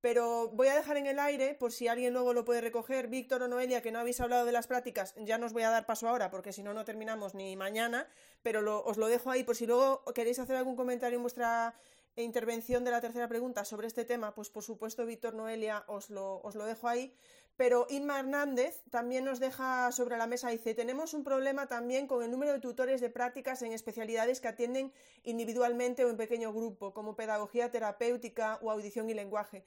Pero 0.00 0.48
voy 0.48 0.68
a 0.68 0.74
dejar 0.74 0.96
en 0.96 1.06
el 1.06 1.18
aire, 1.18 1.54
por 1.54 1.72
si 1.72 1.86
alguien 1.86 2.14
luego 2.14 2.32
lo 2.32 2.46
puede 2.46 2.62
recoger, 2.62 3.08
Víctor 3.08 3.42
o 3.42 3.48
Noelia, 3.48 3.82
que 3.82 3.92
no 3.92 3.98
habéis 3.98 4.18
hablado 4.20 4.46
de 4.46 4.52
las 4.52 4.66
prácticas, 4.66 5.14
ya 5.18 5.36
nos 5.36 5.52
voy 5.52 5.62
a 5.62 5.68
dar 5.68 5.84
paso 5.84 6.08
ahora, 6.08 6.30
porque 6.30 6.54
si 6.54 6.62
no, 6.62 6.72
no 6.72 6.86
terminamos 6.86 7.34
ni 7.34 7.54
mañana, 7.54 8.08
pero 8.42 8.82
os 8.82 8.96
lo 8.96 9.08
dejo 9.08 9.30
ahí 9.30 9.44
por 9.44 9.56
si 9.56 9.66
luego 9.66 10.02
queréis 10.14 10.38
hacer 10.38 10.56
algún 10.56 10.74
comentario 10.74 11.16
en 11.16 11.22
vuestra 11.22 11.74
intervención 12.22 12.84
de 12.84 12.90
la 12.90 13.00
tercera 13.00 13.28
pregunta 13.28 13.64
sobre 13.64 13.86
este 13.86 14.04
tema, 14.04 14.34
pues 14.34 14.50
por 14.50 14.62
supuesto, 14.62 15.06
Víctor, 15.06 15.34
Noelia, 15.34 15.84
os 15.86 16.10
lo, 16.10 16.40
os 16.42 16.54
lo 16.54 16.64
dejo 16.64 16.88
ahí. 16.88 17.14
Pero 17.56 17.86
Inma 17.90 18.20
Hernández 18.20 18.82
también 18.90 19.24
nos 19.24 19.38
deja 19.38 19.92
sobre 19.92 20.16
la 20.16 20.26
mesa, 20.26 20.48
dice, 20.48 20.74
tenemos 20.74 21.12
un 21.12 21.24
problema 21.24 21.66
también 21.66 22.06
con 22.06 22.22
el 22.22 22.30
número 22.30 22.52
de 22.52 22.60
tutores 22.60 23.00
de 23.00 23.10
prácticas 23.10 23.60
en 23.62 23.72
especialidades 23.72 24.40
que 24.40 24.48
atienden 24.48 24.92
individualmente 25.24 26.04
o 26.04 26.10
en 26.10 26.16
pequeño 26.16 26.52
grupo, 26.52 26.94
como 26.94 27.16
pedagogía 27.16 27.70
terapéutica 27.70 28.58
o 28.62 28.70
audición 28.70 29.10
y 29.10 29.14
lenguaje. 29.14 29.64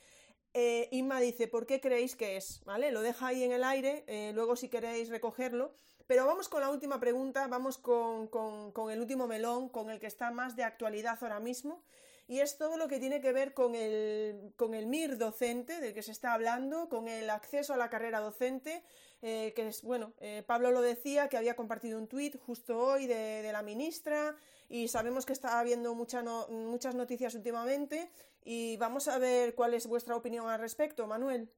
Eh, 0.55 0.87
Inma 0.91 1.19
dice, 1.19 1.47
¿por 1.47 1.65
qué 1.65 1.81
creéis 1.81 2.15
que 2.15 2.37
es? 2.37 2.63
¿Vale? 2.65 2.91
Lo 2.91 3.01
deja 3.01 3.27
ahí 3.27 3.43
en 3.43 3.51
el 3.51 3.63
aire, 3.63 4.03
eh, 4.07 4.31
luego 4.33 4.55
si 4.55 4.69
queréis 4.69 5.09
recogerlo. 5.09 5.73
Pero 6.05 6.25
vamos 6.25 6.49
con 6.49 6.61
la 6.61 6.69
última 6.69 6.99
pregunta, 6.99 7.47
vamos 7.47 7.77
con, 7.77 8.27
con, 8.27 8.91
el 8.91 8.99
último 8.99 9.25
melón, 9.25 9.69
con 9.69 9.89
el 9.89 9.99
que 9.99 10.07
está 10.07 10.31
más 10.31 10.55
de 10.55 10.63
actualidad 10.63 11.17
ahora 11.21 11.39
mismo, 11.39 11.83
y 12.33 12.39
es 12.39 12.57
todo 12.57 12.77
lo 12.77 12.87
que 12.87 12.97
tiene 12.97 13.21
que 13.21 13.31
ver 13.31 13.53
con 13.53 13.75
el, 13.75 14.53
con 14.57 14.73
el 14.73 14.87
MIR 14.87 15.19
docente, 15.19 15.79
del 15.79 15.93
que 15.93 16.01
se 16.01 16.11
está 16.11 16.33
hablando, 16.33 16.89
con 16.89 17.07
el 17.07 17.29
acceso 17.29 17.75
a 17.75 17.77
la 17.77 17.91
carrera 17.91 18.21
docente, 18.21 18.83
eh, 19.21 19.53
que 19.55 19.67
es, 19.67 19.83
bueno, 19.83 20.15
Pablo 20.47 20.71
lo 20.71 20.81
decía, 20.81 21.29
que 21.29 21.37
había 21.37 21.55
compartido 21.55 21.99
un 21.99 22.07
tuit 22.07 22.35
justo 22.39 22.75
hoy 22.79 23.05
de, 23.05 23.47
la 23.51 23.61
ministra, 23.61 24.35
y 24.67 24.87
sabemos 24.87 25.27
que 25.27 25.33
está 25.33 25.59
habiendo 25.59 25.93
mucha 25.93 26.23
muchas 26.23 26.95
noticias 26.95 27.35
últimamente, 27.35 28.09
y 28.43 28.77
vamos 28.77 29.07
a 29.07 29.19
ver 29.19 29.53
cuál 29.53 29.75
es 29.75 29.85
vuestra 29.85 30.15
opinión 30.15 30.49
al 30.49 30.59
respecto, 30.59 31.05
Manuel. 31.05 31.53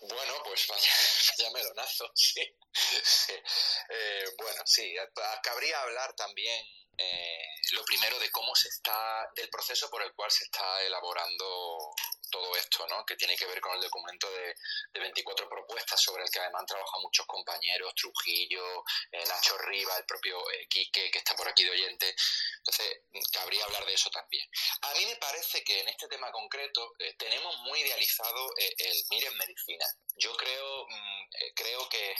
Bueno, 0.00 0.32
pues 0.44 0.66
vaya, 0.66 0.92
vaya 1.28 1.50
melonazo, 1.52 2.10
sí. 2.14 2.40
Eh, 2.40 4.24
bueno, 4.38 4.62
sí, 4.64 4.94
cabría 5.42 5.82
hablar 5.82 6.14
también 6.14 6.79
eh, 7.00 7.40
lo 7.72 7.84
primero 7.84 8.18
de 8.18 8.30
cómo 8.30 8.54
se 8.54 8.68
está, 8.68 9.28
del 9.34 9.48
proceso 9.48 9.88
por 9.90 10.02
el 10.02 10.12
cual 10.12 10.30
se 10.30 10.44
está 10.44 10.82
elaborando 10.82 11.94
todo 12.30 12.56
esto, 12.56 12.86
¿no? 12.88 13.04
que 13.04 13.16
tiene 13.16 13.36
que 13.36 13.46
ver 13.46 13.60
con 13.60 13.74
el 13.74 13.80
documento 13.80 14.30
de, 14.30 14.54
24 15.00 15.48
propuestas 15.48 16.00
sobre 16.00 16.22
el 16.22 16.30
que 16.30 16.38
además 16.38 16.60
han 16.60 16.66
trabajado 16.66 17.02
muchos 17.02 17.26
compañeros, 17.26 17.94
Trujillo, 17.94 18.84
eh, 19.10 19.24
Nacho 19.26 19.56
Riva, 19.58 19.96
el 19.96 20.04
propio 20.04 20.38
eh, 20.50 20.66
Quique, 20.68 21.10
que 21.10 21.18
está 21.18 21.34
por 21.34 21.48
aquí 21.48 21.64
de 21.64 21.70
oyente. 21.70 22.14
Entonces, 22.58 23.00
cabría 23.32 23.64
hablar 23.64 23.84
de 23.86 23.94
eso 23.94 24.10
también. 24.10 24.46
A 24.82 24.94
mí 24.94 25.06
me 25.06 25.16
parece 25.16 25.64
que 25.64 25.80
en 25.80 25.88
este 25.88 26.06
tema 26.08 26.30
concreto 26.30 26.92
eh, 26.98 27.14
tenemos 27.18 27.56
muy 27.62 27.80
idealizado 27.80 28.50
el 28.56 29.04
MIR 29.10 29.24
en 29.24 29.36
medicina. 29.38 29.86
Yo 30.16 30.36
creo, 30.36 30.86
mm, 30.86 31.28
creo 31.54 31.88
que 31.88 32.14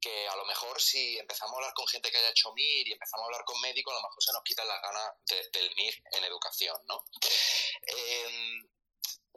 que 0.00 0.28
a 0.28 0.36
lo 0.36 0.44
mejor 0.44 0.80
si 0.80 1.18
empezamos 1.18 1.54
a 1.54 1.56
hablar 1.56 1.74
con 1.74 1.86
gente 1.88 2.10
que 2.10 2.18
haya 2.18 2.30
hecho 2.30 2.52
MIR 2.52 2.88
y 2.88 2.92
empezamos 2.92 3.24
a 3.24 3.26
hablar 3.26 3.44
con 3.44 3.60
médicos, 3.60 3.92
a 3.92 3.96
lo 3.96 4.02
mejor 4.02 4.22
se 4.22 4.32
nos 4.32 4.42
quitan 4.42 4.68
las 4.68 4.82
ganas 4.82 5.12
del 5.52 5.74
MIR 5.74 5.94
en 6.12 6.24
educación, 6.24 6.76
¿no? 6.86 7.04
Em, 7.86 8.68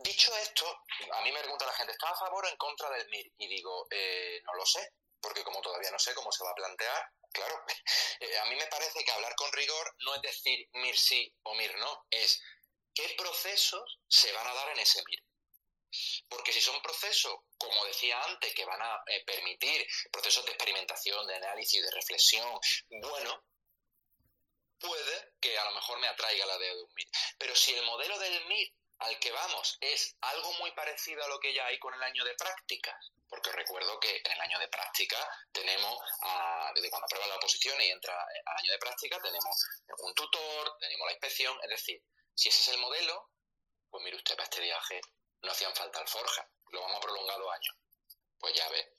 Dicho 0.04 0.36
esto, 0.38 0.66
a 1.14 1.22
mí 1.22 1.32
me 1.32 1.42
pregunta 1.42 1.66
la 1.66 1.74
gente, 1.74 1.92
¿está 1.92 2.10
a 2.10 2.16
favor 2.16 2.44
o 2.44 2.50
en 2.50 2.58
contra 2.58 2.90
del 2.90 3.08
MIR? 3.10 3.34
Y 3.38 3.48
digo, 3.48 3.88
eh, 3.92 4.42
no 4.46 4.56
lo 4.56 4.66
sé, 4.66 4.94
porque 5.22 5.44
como 5.44 5.62
todavía 5.62 5.92
no 5.92 6.00
sé 6.00 6.16
cómo 6.16 6.32
se 6.32 6.44
va 6.44 6.52
a 6.52 6.56
plantear, 6.56 7.12
claro, 7.32 7.64
eh, 8.20 8.40
a 8.40 8.46
mí 8.46 8.56
me 8.56 8.66
parece 8.68 9.04
que 9.04 9.12
hablar 9.12 9.36
con 9.36 9.52
rigor 9.54 9.96
no 10.00 10.16
es 10.16 10.22
decir 10.24 10.68
MIR 10.74 10.98
sí 10.98 11.36
o 11.44 11.54
MIR 11.54 11.78
no, 11.78 12.06
es 12.10 12.42
qué 12.96 13.14
procesos 13.16 14.00
se 14.08 14.32
van 14.32 14.48
a 14.48 14.54
dar 14.54 14.70
en 14.70 14.80
ese 14.80 15.04
MIR. 15.04 15.24
Porque 16.30 16.54
si 16.54 16.62
son 16.62 16.82
procesos, 16.82 17.36
como 17.58 17.86
decía 17.86 18.22
antes, 18.24 18.54
que 18.54 18.66
van 18.66 18.82
a 18.82 19.04
eh, 19.08 19.24
permitir 19.26 19.86
procesos 20.12 20.46
de 20.46 20.52
experimentación, 20.52 21.26
de 21.28 21.36
análisis, 21.36 21.84
de 21.84 21.92
reflexión, 21.92 22.60
bueno, 22.90 23.44
puede 24.80 25.34
que 25.40 25.58
a 25.58 25.66
lo 25.66 25.72
mejor 25.72 26.00
me 26.00 26.08
atraiga 26.08 26.46
la 26.46 26.58
de 26.58 26.76
un 26.76 26.94
MIR. 26.94 27.08
Pero 27.38 27.56
si 27.56 27.74
el 27.74 27.84
modelo 27.84 28.18
del 28.20 28.46
MIR 28.46 28.74
al 29.00 29.18
que 29.20 29.32
vamos 29.32 29.78
es 29.82 30.16
algo 30.22 30.54
muy 30.54 30.72
parecido 30.72 31.24
a 31.24 31.28
lo 31.28 31.40
que 31.40 31.54
ya 31.54 31.66
hay 31.66 31.80
con 31.80 31.94
el 31.94 32.04
año 32.04 32.24
de 32.24 32.36
prácticas, 32.36 32.96
porque 33.28 33.52
recuerdo 33.52 34.00
que 34.00 34.22
en 34.24 34.32
el 34.32 34.42
año 34.42 34.60
de 34.60 34.68
práctica 34.68 35.18
tenemos, 35.52 35.98
desde 36.76 36.90
cuando 36.90 37.06
aprueba 37.06 37.28
la 37.28 37.38
oposición 37.38 37.82
y 37.82 37.90
entra 37.90 38.14
al 38.46 38.58
año 38.58 38.72
de 38.74 38.80
práctica, 38.80 39.20
tenemos 39.22 39.56
un 40.00 40.14
tutor, 40.14 40.78
tenemos 40.80 41.08
la 41.08 41.14
inspección, 41.14 41.58
es 41.64 41.70
decir, 41.70 42.04
si 42.36 42.50
ese 42.50 42.62
es 42.62 42.68
el 42.70 42.78
modelo, 42.80 43.30
pues 43.90 44.04
mire 44.04 44.18
usted, 44.18 44.36
para 44.36 44.44
este 44.44 44.62
viaje 44.62 45.02
no 45.42 45.52
hacían 45.52 45.76
falta 45.76 46.00
alforja, 46.00 46.48
lo 46.72 46.82
vamos 46.82 46.98
a 46.98 47.02
prolongar 47.02 47.40
dos 47.40 47.54
años. 47.54 47.76
Pues 48.40 48.54
ya 48.56 48.68
ve. 48.70 48.96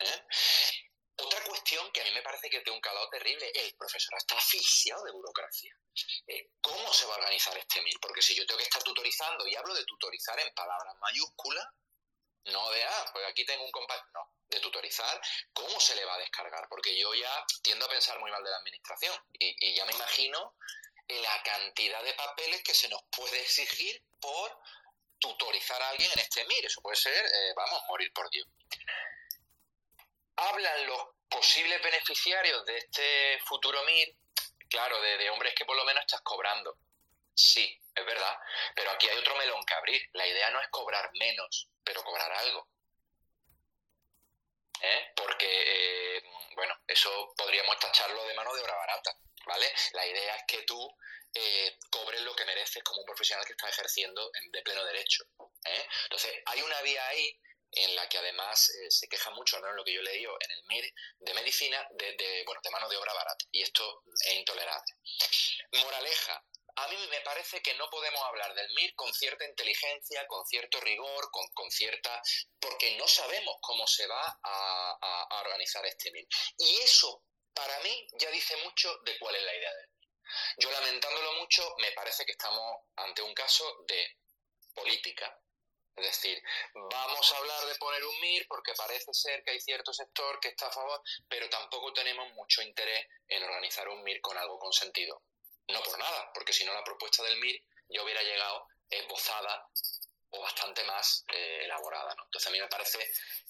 ¿eh? 0.00 0.26
Otra 1.16 1.42
cuestión 1.44 1.90
que 1.92 2.00
a 2.00 2.04
mí 2.04 2.10
me 2.12 2.22
parece 2.22 2.48
que 2.50 2.60
de 2.60 2.70
un 2.70 2.80
calado 2.80 3.08
terrible, 3.10 3.50
el 3.54 3.74
profesor 3.76 4.14
está 4.18 4.36
asfixiado 4.36 5.04
de 5.04 5.12
burocracia. 5.12 5.76
Eh, 6.26 6.50
¿Cómo 6.60 6.92
se 6.92 7.06
va 7.06 7.14
a 7.14 7.18
organizar 7.18 7.56
este 7.56 7.80
MIR? 7.82 8.00
Porque 8.00 8.22
si 8.22 8.34
yo 8.34 8.46
tengo 8.46 8.58
que 8.58 8.64
estar 8.64 8.82
tutorizando, 8.82 9.46
y 9.46 9.54
hablo 9.54 9.74
de 9.74 9.84
tutorizar 9.84 10.38
en 10.40 10.52
palabras 10.54 10.96
mayúsculas, 11.00 11.66
no 12.46 12.70
de, 12.70 12.82
ah, 12.82 13.10
pues 13.12 13.24
aquí 13.28 13.44
tengo 13.44 13.64
un 13.64 13.70
compañero, 13.70 14.08
no, 14.14 14.32
de 14.48 14.60
tutorizar, 14.60 15.20
¿cómo 15.52 15.78
se 15.80 15.94
le 15.94 16.04
va 16.04 16.14
a 16.14 16.18
descargar? 16.18 16.66
Porque 16.68 16.96
yo 16.98 17.14
ya 17.14 17.46
tiendo 17.62 17.86
a 17.86 17.88
pensar 17.88 18.18
muy 18.18 18.30
mal 18.30 18.42
de 18.42 18.50
la 18.50 18.56
administración 18.56 19.14
y, 19.38 19.74
ya 19.74 19.84
me 19.84 19.92
imagino 19.92 20.54
la 21.08 21.42
cantidad 21.42 22.02
de 22.02 22.14
papeles 22.14 22.62
que 22.62 22.74
se 22.74 22.88
nos 22.88 23.02
puede 23.16 23.40
exigir 23.40 24.02
por 24.20 24.58
tutorizar 25.22 25.80
a 25.80 25.88
alguien 25.88 26.10
en 26.12 26.18
este 26.18 26.44
MIR. 26.44 26.66
Eso 26.66 26.82
puede 26.82 26.96
ser, 26.96 27.14
eh, 27.14 27.54
vamos, 27.56 27.80
morir 27.88 28.12
por 28.12 28.28
Dios 28.28 28.46
hablan 30.36 30.86
los 30.86 31.08
posibles 31.28 31.82
beneficiarios 31.82 32.64
de 32.66 32.78
este 32.78 33.38
futuro 33.44 33.82
MIR, 33.84 34.16
claro, 34.68 35.00
de, 35.00 35.30
hombres 35.30 35.54
que 35.54 35.64
por 35.64 35.76
lo 35.76 35.84
menos 35.84 36.02
estás 36.02 36.20
cobrando. 36.22 36.76
Sí, 37.34 37.80
es 37.94 38.04
verdad, 38.04 38.38
pero 38.74 38.90
aquí 38.90 39.08
hay 39.08 39.16
otro 39.18 39.36
melón 39.36 39.64
que 39.64 39.74
abrir. 39.74 40.02
La 40.12 40.26
idea 40.26 40.50
no 40.50 40.60
es 40.60 40.68
cobrar 40.68 41.10
menos, 41.14 41.68
pero 41.82 42.02
cobrar 42.02 42.30
algo. 42.32 42.68
¿Eh? 44.80 45.12
Porque, 45.16 46.16
eh, 46.16 46.22
bueno, 46.56 46.74
eso 46.86 47.32
podríamos 47.36 47.78
tacharlo 47.78 48.24
de 48.24 48.34
mano 48.34 48.52
de 48.54 48.62
obra 48.62 48.74
barata, 48.74 49.16
¿vale? 49.46 49.72
La 49.92 50.06
idea 50.06 50.36
es 50.36 50.44
que 50.46 50.62
tú 50.62 50.96
eh, 51.34 51.78
cobres 51.90 52.20
lo 52.22 52.34
que 52.36 52.44
mereces 52.44 52.82
como 52.82 53.00
un 53.00 53.06
profesional 53.06 53.46
que 53.46 53.52
está 53.52 53.68
ejerciendo 53.68 54.30
de 54.50 54.62
pleno 54.62 54.84
derecho. 54.84 55.24
¿eh? 55.64 55.86
Entonces, 56.04 56.32
hay 56.46 56.60
una 56.62 56.82
vía 56.82 57.06
ahí 57.08 57.40
en 57.72 57.94
la 57.96 58.06
que 58.08 58.18
además 58.18 58.68
eh, 58.68 58.90
se 58.90 59.08
queja 59.08 59.30
mucho, 59.30 59.56
al 59.56 59.62
menos 59.62 59.76
lo 59.76 59.84
que 59.84 59.94
yo 59.94 60.00
he 60.00 60.04
leído 60.04 60.36
en 60.40 60.50
el 60.50 60.64
MIR 60.64 60.94
de 61.20 61.34
medicina, 61.34 61.88
de, 61.92 62.42
bueno, 62.44 62.60
de 62.62 62.70
mano 62.70 62.88
de 62.88 62.96
obra 62.96 63.14
barata. 63.14 63.46
Y 63.50 63.62
esto 63.62 64.02
es 64.26 64.34
intolerable. 64.34 64.94
Moraleja, 65.72 66.44
a 66.76 66.88
mí 66.88 66.96
me 67.10 67.20
parece 67.22 67.62
que 67.62 67.74
no 67.74 67.88
podemos 67.88 68.20
hablar 68.24 68.54
del 68.54 68.70
MIR 68.74 68.94
con 68.94 69.12
cierta 69.14 69.46
inteligencia, 69.46 70.26
con 70.26 70.44
cierto 70.46 70.80
rigor, 70.80 71.30
con, 71.30 71.70
cierta... 71.70 72.22
porque 72.60 72.96
no 72.96 73.08
sabemos 73.08 73.56
cómo 73.62 73.86
se 73.86 74.06
va 74.06 74.38
a, 74.42 74.98
a, 75.30 75.40
organizar 75.40 75.84
este 75.86 76.10
MIR. 76.10 76.26
Y 76.58 76.76
eso, 76.80 77.24
para 77.54 77.78
mí, 77.80 78.06
ya 78.18 78.30
dice 78.30 78.56
mucho 78.58 78.96
de 79.04 79.18
cuál 79.18 79.36
es 79.36 79.42
la 79.42 79.54
idea 79.54 79.72
del 79.74 79.88
MIR. 79.88 80.08
Yo 80.58 80.70
lamentándolo 80.70 81.32
mucho, 81.34 81.74
me 81.78 81.92
parece 81.92 82.24
que 82.24 82.32
estamos 82.32 82.80
ante 82.96 83.22
un 83.22 83.34
caso 83.34 83.84
de 83.86 84.18
política, 84.74 85.38
es 85.94 86.06
decir, 86.06 86.42
vamos 86.74 87.32
a 87.32 87.36
hablar 87.36 87.66
de 87.66 87.74
poner 87.74 88.02
un 88.04 88.20
MIR 88.20 88.46
porque 88.48 88.72
parece 88.74 89.12
ser 89.12 89.44
que 89.44 89.50
hay 89.50 89.60
cierto 89.60 89.92
sector 89.92 90.40
que 90.40 90.48
está 90.48 90.68
a 90.68 90.72
favor, 90.72 91.02
pero 91.28 91.50
tampoco 91.50 91.92
tenemos 91.92 92.32
mucho 92.32 92.62
interés 92.62 93.06
en 93.28 93.42
organizar 93.42 93.88
un 93.88 94.02
MIR 94.02 94.20
con 94.22 94.38
algo 94.38 94.58
con 94.58 94.72
sentido. 94.72 95.22
No 95.68 95.82
por 95.82 95.98
nada, 95.98 96.30
porque 96.32 96.52
si 96.52 96.64
no 96.64 96.72
la 96.72 96.82
propuesta 96.82 97.22
del 97.24 97.36
MIR 97.38 97.62
ya 97.88 98.02
hubiera 98.02 98.22
llegado 98.22 98.66
esbozada 98.88 99.68
o 100.30 100.40
bastante 100.40 100.82
más 100.84 101.24
eh, 101.28 101.64
elaborada. 101.64 102.14
Entonces 102.24 102.48
a 102.48 102.50
mí 102.50 102.60
me 102.60 102.68
parece 102.68 102.98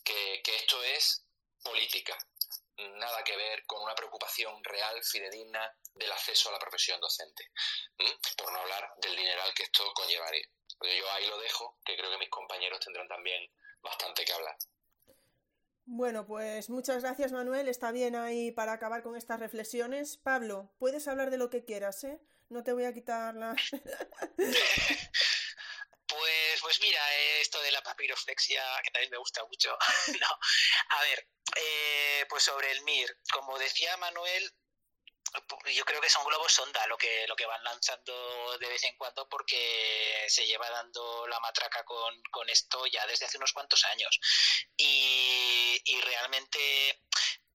que, 0.03 0.43
esto 0.45 0.83
es 0.83 1.25
política, 1.63 2.19
nada 2.77 3.23
que 3.25 3.37
ver 3.37 3.65
con 3.67 3.83
una 3.83 3.95
preocupación 3.95 4.63
real, 4.65 5.03
fidedigna 5.05 5.75
del 5.95 6.13
acceso 6.13 6.49
a 6.49 6.53
la 6.53 6.59
profesión 6.59 7.01
docente, 7.01 7.51
por 8.37 8.53
no 8.53 8.59
hablar 8.61 8.95
del 8.99 9.17
dineral 9.17 9.53
que 9.55 9.65
esto 9.65 9.93
conllevaría 9.95 10.49
yo 10.91 11.11
ahí 11.13 11.27
lo 11.29 11.39
dejo, 11.39 11.79
que 11.85 11.97
creo 11.97 12.11
que 12.11 12.19
mis 12.19 12.29
compañeros 12.29 12.81
tendrán 12.81 13.09
también 13.09 13.51
bastante 13.83 14.25
que 14.25 14.33
hablar. 14.33 14.57
Bueno, 15.85 16.27
pues 16.27 16.71
muchas 16.71 17.03
gracias 17.03 17.33
Manuel, 17.33 17.69
está 17.69 17.91
bien 17.93 18.15
ahí 18.15 18.53
para 18.53 18.73
acabar 18.73 19.03
con 19.03 19.17
estas 19.17 19.41
reflexiones. 19.41 20.17
Pablo, 20.17 20.71
puedes 20.79 21.09
hablar 21.09 21.31
de 21.31 21.39
lo 21.39 21.51
que 21.51 21.65
quieras, 21.65 22.05
¿eh? 22.05 22.21
No 22.49 22.63
te 22.63 22.73
voy 22.73 22.85
a 22.85 22.93
quitar 22.93 23.35
la... 23.35 23.57
Pues, 26.13 26.61
pues 26.61 26.81
mira, 26.81 27.01
esto 27.41 27.61
de 27.63 27.73
la 27.73 27.83
papiroflexia, 27.83 28.63
que 28.85 28.91
también 28.91 29.11
me 29.11 29.19
gusta 29.19 29.45
mucho. 29.45 29.77
a 30.89 31.03
ver, 31.03 31.27
eh, 31.57 32.27
pues 32.29 32.43
sobre 32.43 32.71
el 32.71 32.83
MIR, 32.83 33.19
como 33.33 33.59
decía 33.59 33.97
Manuel, 33.97 34.53
yo 35.75 35.85
creo 35.87 36.01
que 36.01 36.11
son 36.11 36.25
globos 36.27 36.53
sonda 36.53 36.87
lo 36.89 36.99
que 36.99 37.27
lo 37.27 37.35
que 37.35 37.47
van 37.47 37.65
lanzando 37.65 38.59
de 38.59 38.69
vez 38.69 38.85
en 38.85 38.97
cuando 38.97 39.27
porque 39.29 40.27
se 40.29 40.47
lleva 40.47 40.69
dando 40.69 41.27
la 41.27 41.41
matraca 41.41 41.83
con, 41.85 42.23
con 42.31 42.49
esto 42.51 42.85
ya 42.87 43.07
desde 43.07 43.25
hace 43.25 43.39
unos 43.39 43.53
cuantos 43.55 43.83
años 43.87 44.21
y, 44.77 45.81
y 45.85 46.01
realmente 46.03 47.01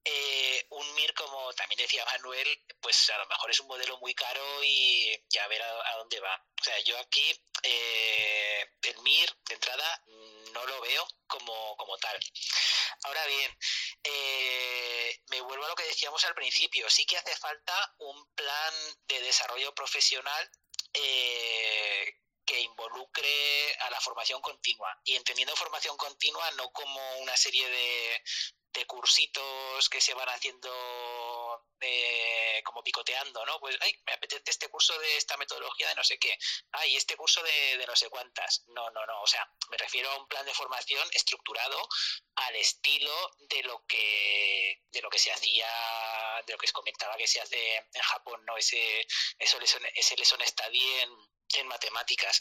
eh, 0.10 0.66
un 0.70 0.96
MIR, 0.96 1.14
como 1.14 1.54
también 1.54 1.80
decía 1.80 2.06
Manuel, 2.06 2.64
pues 2.80 3.10
a 3.10 3.18
lo 3.18 3.28
mejor 3.28 3.52
es 3.52 3.60
un 3.60 3.68
modelo 3.68 3.98
muy 3.98 4.14
caro 4.14 4.64
y 4.64 5.12
ya 5.30 5.46
ver 5.48 5.62
a, 5.62 5.98
dónde 5.98 6.20
va. 6.22 6.34
O 6.62 6.64
sea, 6.64 6.80
yo 6.80 6.98
aquí, 7.00 7.36
eh, 7.64 8.72
el 8.84 8.98
MIR, 9.00 9.30
de 9.50 9.56
entrada, 9.56 10.04
no 10.54 10.66
lo 10.66 10.82
veo 10.82 11.06
como, 11.28 11.76
como 11.76 11.98
tal. 11.98 12.18
Ahora 13.04 13.26
bien, 13.28 13.58
eh, 14.04 15.20
me 15.30 15.42
vuelvo 15.42 15.66
a 15.66 15.70
lo 15.70 15.76
que 15.76 15.84
decíamos 15.84 16.24
al 16.24 16.36
principio, 16.36 16.90
sí 16.90 17.06
que 17.06 17.18
hace 17.18 17.36
falta 17.36 17.96
un 17.98 18.34
plan 18.34 18.74
de 19.08 19.22
desarrollo 19.22 19.76
profesional 19.76 20.50
que 22.48 22.62
involucre 22.62 23.78
a 23.82 23.90
la 23.92 24.00
formación 24.00 24.42
continua. 24.42 24.98
Y 25.04 25.16
entendiendo 25.16 25.56
formación 25.56 25.98
continua 25.98 26.50
no 26.52 26.72
como 26.72 27.00
una 27.20 27.36
serie 27.36 27.70
de, 27.70 28.24
de 28.72 28.86
cursitos 28.86 29.90
que 29.90 30.00
se 30.00 30.14
van 30.14 30.30
haciendo 30.30 30.70
eh, 31.82 32.62
como 32.64 32.82
picoteando, 32.84 33.46
¿no? 33.46 33.60
Pues, 33.60 33.78
ay, 33.82 33.94
me 34.06 34.14
apetece 34.14 34.50
este 34.50 34.70
curso 34.70 34.98
de 34.98 35.18
esta 35.18 35.36
metodología 35.36 35.90
de 35.90 35.96
no 35.96 36.04
sé 36.06 36.18
qué, 36.18 36.38
ay, 36.72 36.96
este 36.96 37.18
curso 37.18 37.44
de, 37.44 37.78
de 37.78 37.86
no 37.86 37.96
sé 37.96 38.10
cuántas. 38.10 38.64
No, 38.68 38.90
no, 38.92 39.06
no, 39.06 39.22
o 39.22 39.28
sea, 39.28 39.46
me 39.70 39.78
refiero 39.78 40.10
a 40.10 40.18
un 40.18 40.28
plan 40.28 40.46
de 40.46 40.54
formación 40.54 41.08
estructurado 41.12 41.88
al 42.36 42.56
estilo 42.56 43.14
de 43.40 43.64
lo 43.64 43.86
que 43.86 44.84
de 44.90 45.02
lo 45.02 45.10
que 45.10 45.20
se 45.20 45.34
hacía, 45.34 45.68
de 46.46 46.54
lo 46.54 46.58
que 46.58 46.66
os 46.66 46.72
comentaba 46.72 47.18
que 47.18 47.28
se 47.28 47.42
hace 47.42 47.76
en 47.76 48.02
Japón, 48.02 48.46
¿no? 48.46 48.56
Ese, 48.58 49.06
eso 49.38 49.60
ese 49.96 50.16
lesson 50.16 50.40
study 50.46 50.92
en, 51.02 51.37
en 51.56 51.68
matemáticas, 51.68 52.40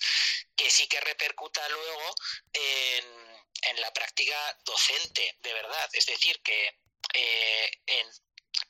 que 0.56 0.70
sí 0.70 0.86
que 0.88 1.00
repercuta 1.00 1.68
luego 1.68 2.14
en 2.52 3.80
la 3.80 3.92
práctica 3.92 4.36
docente, 4.64 5.36
de 5.40 5.52
verdad. 5.52 5.88
Es 5.92 6.06
decir, 6.06 6.40
que 6.42 6.78
eh, 7.14 7.70
en, 7.86 8.06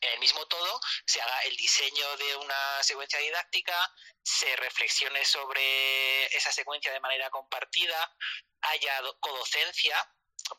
el 0.00 0.18
mismo 0.18 0.46
todo 0.46 0.80
se 1.06 1.20
haga 1.20 1.40
el 1.42 1.56
diseño 1.56 2.16
de 2.16 2.36
una 2.36 2.82
secuencia 2.82 3.18
didáctica, 3.18 3.94
se 4.22 4.54
reflexione 4.56 5.24
sobre 5.24 6.26
esa 6.36 6.52
secuencia 6.52 6.92
de 6.92 7.00
manera 7.00 7.30
compartida, 7.30 8.16
haya 8.62 9.00
codocencia, 9.20 9.96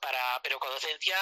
para, 0.01 0.41
pero 0.41 0.59
codocencia, 0.59 1.17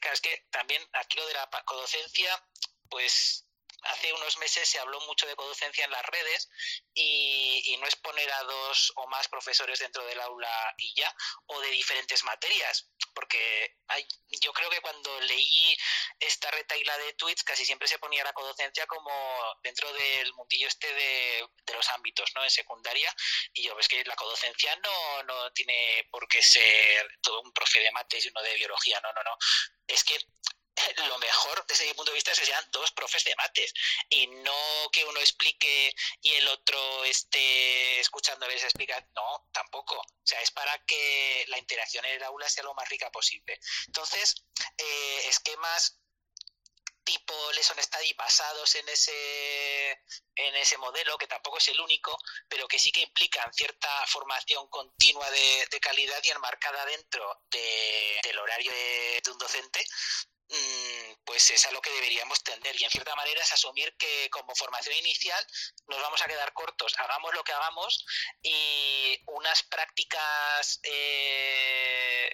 claro, 0.00 0.14
es 0.14 0.20
que 0.20 0.46
también 0.50 0.86
aquí 0.92 1.16
lo 1.16 1.26
de 1.26 1.34
la 1.34 1.48
codocencia, 1.64 2.44
pues 2.88 3.45
hace 3.82 4.12
unos 4.12 4.36
meses 4.38 4.68
se 4.68 4.78
habló 4.78 5.00
mucho 5.02 5.26
de 5.26 5.36
codocencia 5.36 5.84
en 5.84 5.90
las 5.90 6.04
redes 6.06 6.48
y, 6.94 7.76
no 7.80 7.86
es 7.86 7.96
poner 7.96 8.30
a 8.32 8.42
dos 8.44 8.92
o 8.96 9.06
más 9.08 9.28
profesores 9.28 9.78
dentro 9.78 10.02
del 10.06 10.18
aula 10.18 10.74
y 10.78 10.94
ya, 10.98 11.14
o 11.44 11.60
de 11.60 11.68
diferentes 11.68 12.24
materias, 12.24 12.88
porque 13.14 13.76
hay, 13.88 14.06
yo 14.40 14.50
creo 14.54 14.70
que 14.70 14.80
cuando 14.80 15.20
leí 15.20 15.76
esta 16.18 16.50
retaila 16.50 16.96
de 16.96 17.12
tweets 17.12 17.44
casi 17.44 17.66
siempre 17.66 17.86
se 17.86 17.98
ponía 17.98 18.24
la 18.24 18.32
codocencia 18.32 18.86
como 18.86 19.12
dentro 19.62 19.92
del 19.92 20.32
mundillo 20.34 20.68
este 20.68 20.92
de, 20.94 21.46
de 21.66 21.74
los 21.74 21.88
ámbitos, 21.90 22.30
¿no? 22.34 22.44
En 22.44 22.50
secundaria, 22.50 23.14
y 23.52 23.64
yo 23.64 23.74
ves 23.76 23.88
que 23.88 24.02
la 24.04 24.16
codocencia 24.16 24.74
no, 24.76 25.22
no 25.24 25.52
tiene 25.52 26.08
por 26.10 26.26
qué 26.28 26.42
ser 26.42 27.06
todo 27.20 27.42
un 27.42 27.52
profe 27.52 27.80
de 27.80 27.92
mates 27.92 28.24
y 28.24 28.28
uno 28.28 28.42
de 28.42 28.54
biología, 28.54 29.00
no, 29.02 29.12
no, 29.12 29.22
no. 29.22 29.36
Es 29.86 30.02
que 30.02 30.18
lo 31.08 31.18
mejor 31.18 31.64
desde 31.66 31.86
mi 31.86 31.94
punto 31.94 32.10
de 32.10 32.16
vista 32.16 32.32
es 32.32 32.40
que 32.40 32.46
sean 32.46 32.70
dos 32.70 32.90
profes 32.92 33.24
de 33.24 33.34
mates 33.36 33.72
y 34.08 34.26
no 34.26 34.90
que 34.92 35.04
uno 35.04 35.20
explique 35.20 35.94
y 36.22 36.32
el 36.32 36.48
otro 36.48 37.04
esté 37.04 38.00
escuchándoles 38.00 38.62
explicar. 38.64 39.06
No, 39.14 39.48
tampoco. 39.52 39.96
O 39.96 40.26
sea, 40.28 40.40
es 40.40 40.50
para 40.50 40.78
que 40.84 41.44
la 41.48 41.58
interacción 41.58 42.04
en 42.04 42.14
el 42.14 42.24
aula 42.24 42.48
sea 42.48 42.64
lo 42.64 42.74
más 42.74 42.88
rica 42.88 43.10
posible. 43.10 43.58
Entonces, 43.86 44.34
eh, 44.78 45.28
esquemas 45.28 45.98
tipo 47.06 47.34
lesson 47.52 47.80
study 47.80 48.12
basados 48.14 48.74
en 48.74 48.88
ese 48.88 50.02
en 50.34 50.56
ese 50.56 50.76
modelo 50.76 51.16
que 51.16 51.28
tampoco 51.28 51.58
es 51.58 51.68
el 51.68 51.80
único 51.80 52.18
pero 52.48 52.66
que 52.66 52.80
sí 52.80 52.90
que 52.90 53.00
implican 53.00 53.52
cierta 53.54 53.88
formación 54.08 54.66
continua 54.68 55.30
de, 55.30 55.80
calidad 55.80 56.18
y 56.24 56.30
enmarcada 56.30 56.84
dentro 56.84 57.44
del 57.48 58.38
horario 58.38 58.72
de, 58.72 59.22
un 59.30 59.38
docente 59.38 59.86
pues 61.24 61.50
es 61.50 61.66
a 61.66 61.72
lo 61.72 61.82
que 61.82 61.90
deberíamos 61.90 62.42
tender 62.42 62.80
y 62.80 62.84
en 62.84 62.90
cierta 62.90 63.14
manera 63.16 63.42
es 63.42 63.52
asumir 63.52 63.96
que 63.96 64.30
como 64.30 64.54
formación 64.54 64.94
inicial 64.96 65.44
nos 65.88 66.00
vamos 66.00 66.22
a 66.22 66.26
quedar 66.26 66.52
cortos, 66.52 66.94
hagamos 66.98 67.34
lo 67.34 67.42
que 67.42 67.52
hagamos 67.52 68.06
y 68.42 69.20
unas 69.26 69.64
prácticas 69.64 70.80
eh, 70.84 72.30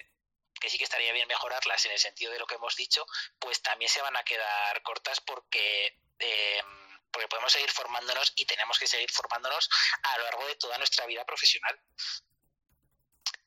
que 0.61 0.69
sí 0.69 0.77
que 0.77 0.83
estaría 0.83 1.11
bien 1.11 1.27
mejorarlas 1.27 1.85
en 1.85 1.91
el 1.91 1.99
sentido 1.99 2.31
de 2.31 2.39
lo 2.39 2.45
que 2.45 2.55
hemos 2.55 2.75
dicho, 2.75 3.05
pues 3.39 3.61
también 3.61 3.89
se 3.89 4.01
van 4.01 4.15
a 4.15 4.23
quedar 4.23 4.81
cortas 4.83 5.19
porque... 5.21 5.99
Em, 6.19 6.83
porque 7.11 7.27
podemos 7.27 7.53
seguir 7.53 7.69
formándonos 7.69 8.33
y 8.35 8.45
tenemos 8.45 8.79
que 8.79 8.87
seguir 8.87 9.11
formándonos 9.11 9.69
a 10.01 10.17
lo 10.17 10.23
largo 10.23 10.47
de 10.47 10.55
toda 10.55 10.79
nuestra 10.79 11.05
vida 11.05 11.23
profesional. 11.23 11.79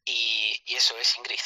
Y, 0.05 0.63
y 0.67 0.77
eso 0.77 0.97
es, 0.99 1.17
Ingrid. 1.17 1.41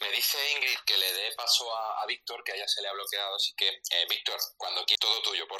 Me 0.00 0.10
dice 0.10 0.38
Ingrid 0.52 0.78
que 0.86 0.96
le 0.96 1.12
dé 1.12 1.32
paso 1.36 1.74
a, 1.74 2.04
Víctor, 2.06 2.42
que 2.44 2.52
a 2.52 2.68
se 2.68 2.82
le 2.82 2.88
ha 2.88 2.92
bloqueado, 2.92 3.34
así 3.34 3.54
que, 3.56 3.68
eh, 3.68 4.06
Víctor, 4.08 4.38
cuando 4.56 4.84
quieras, 4.84 5.00
todo 5.00 5.22
tuyo. 5.22 5.46
Por... 5.48 5.58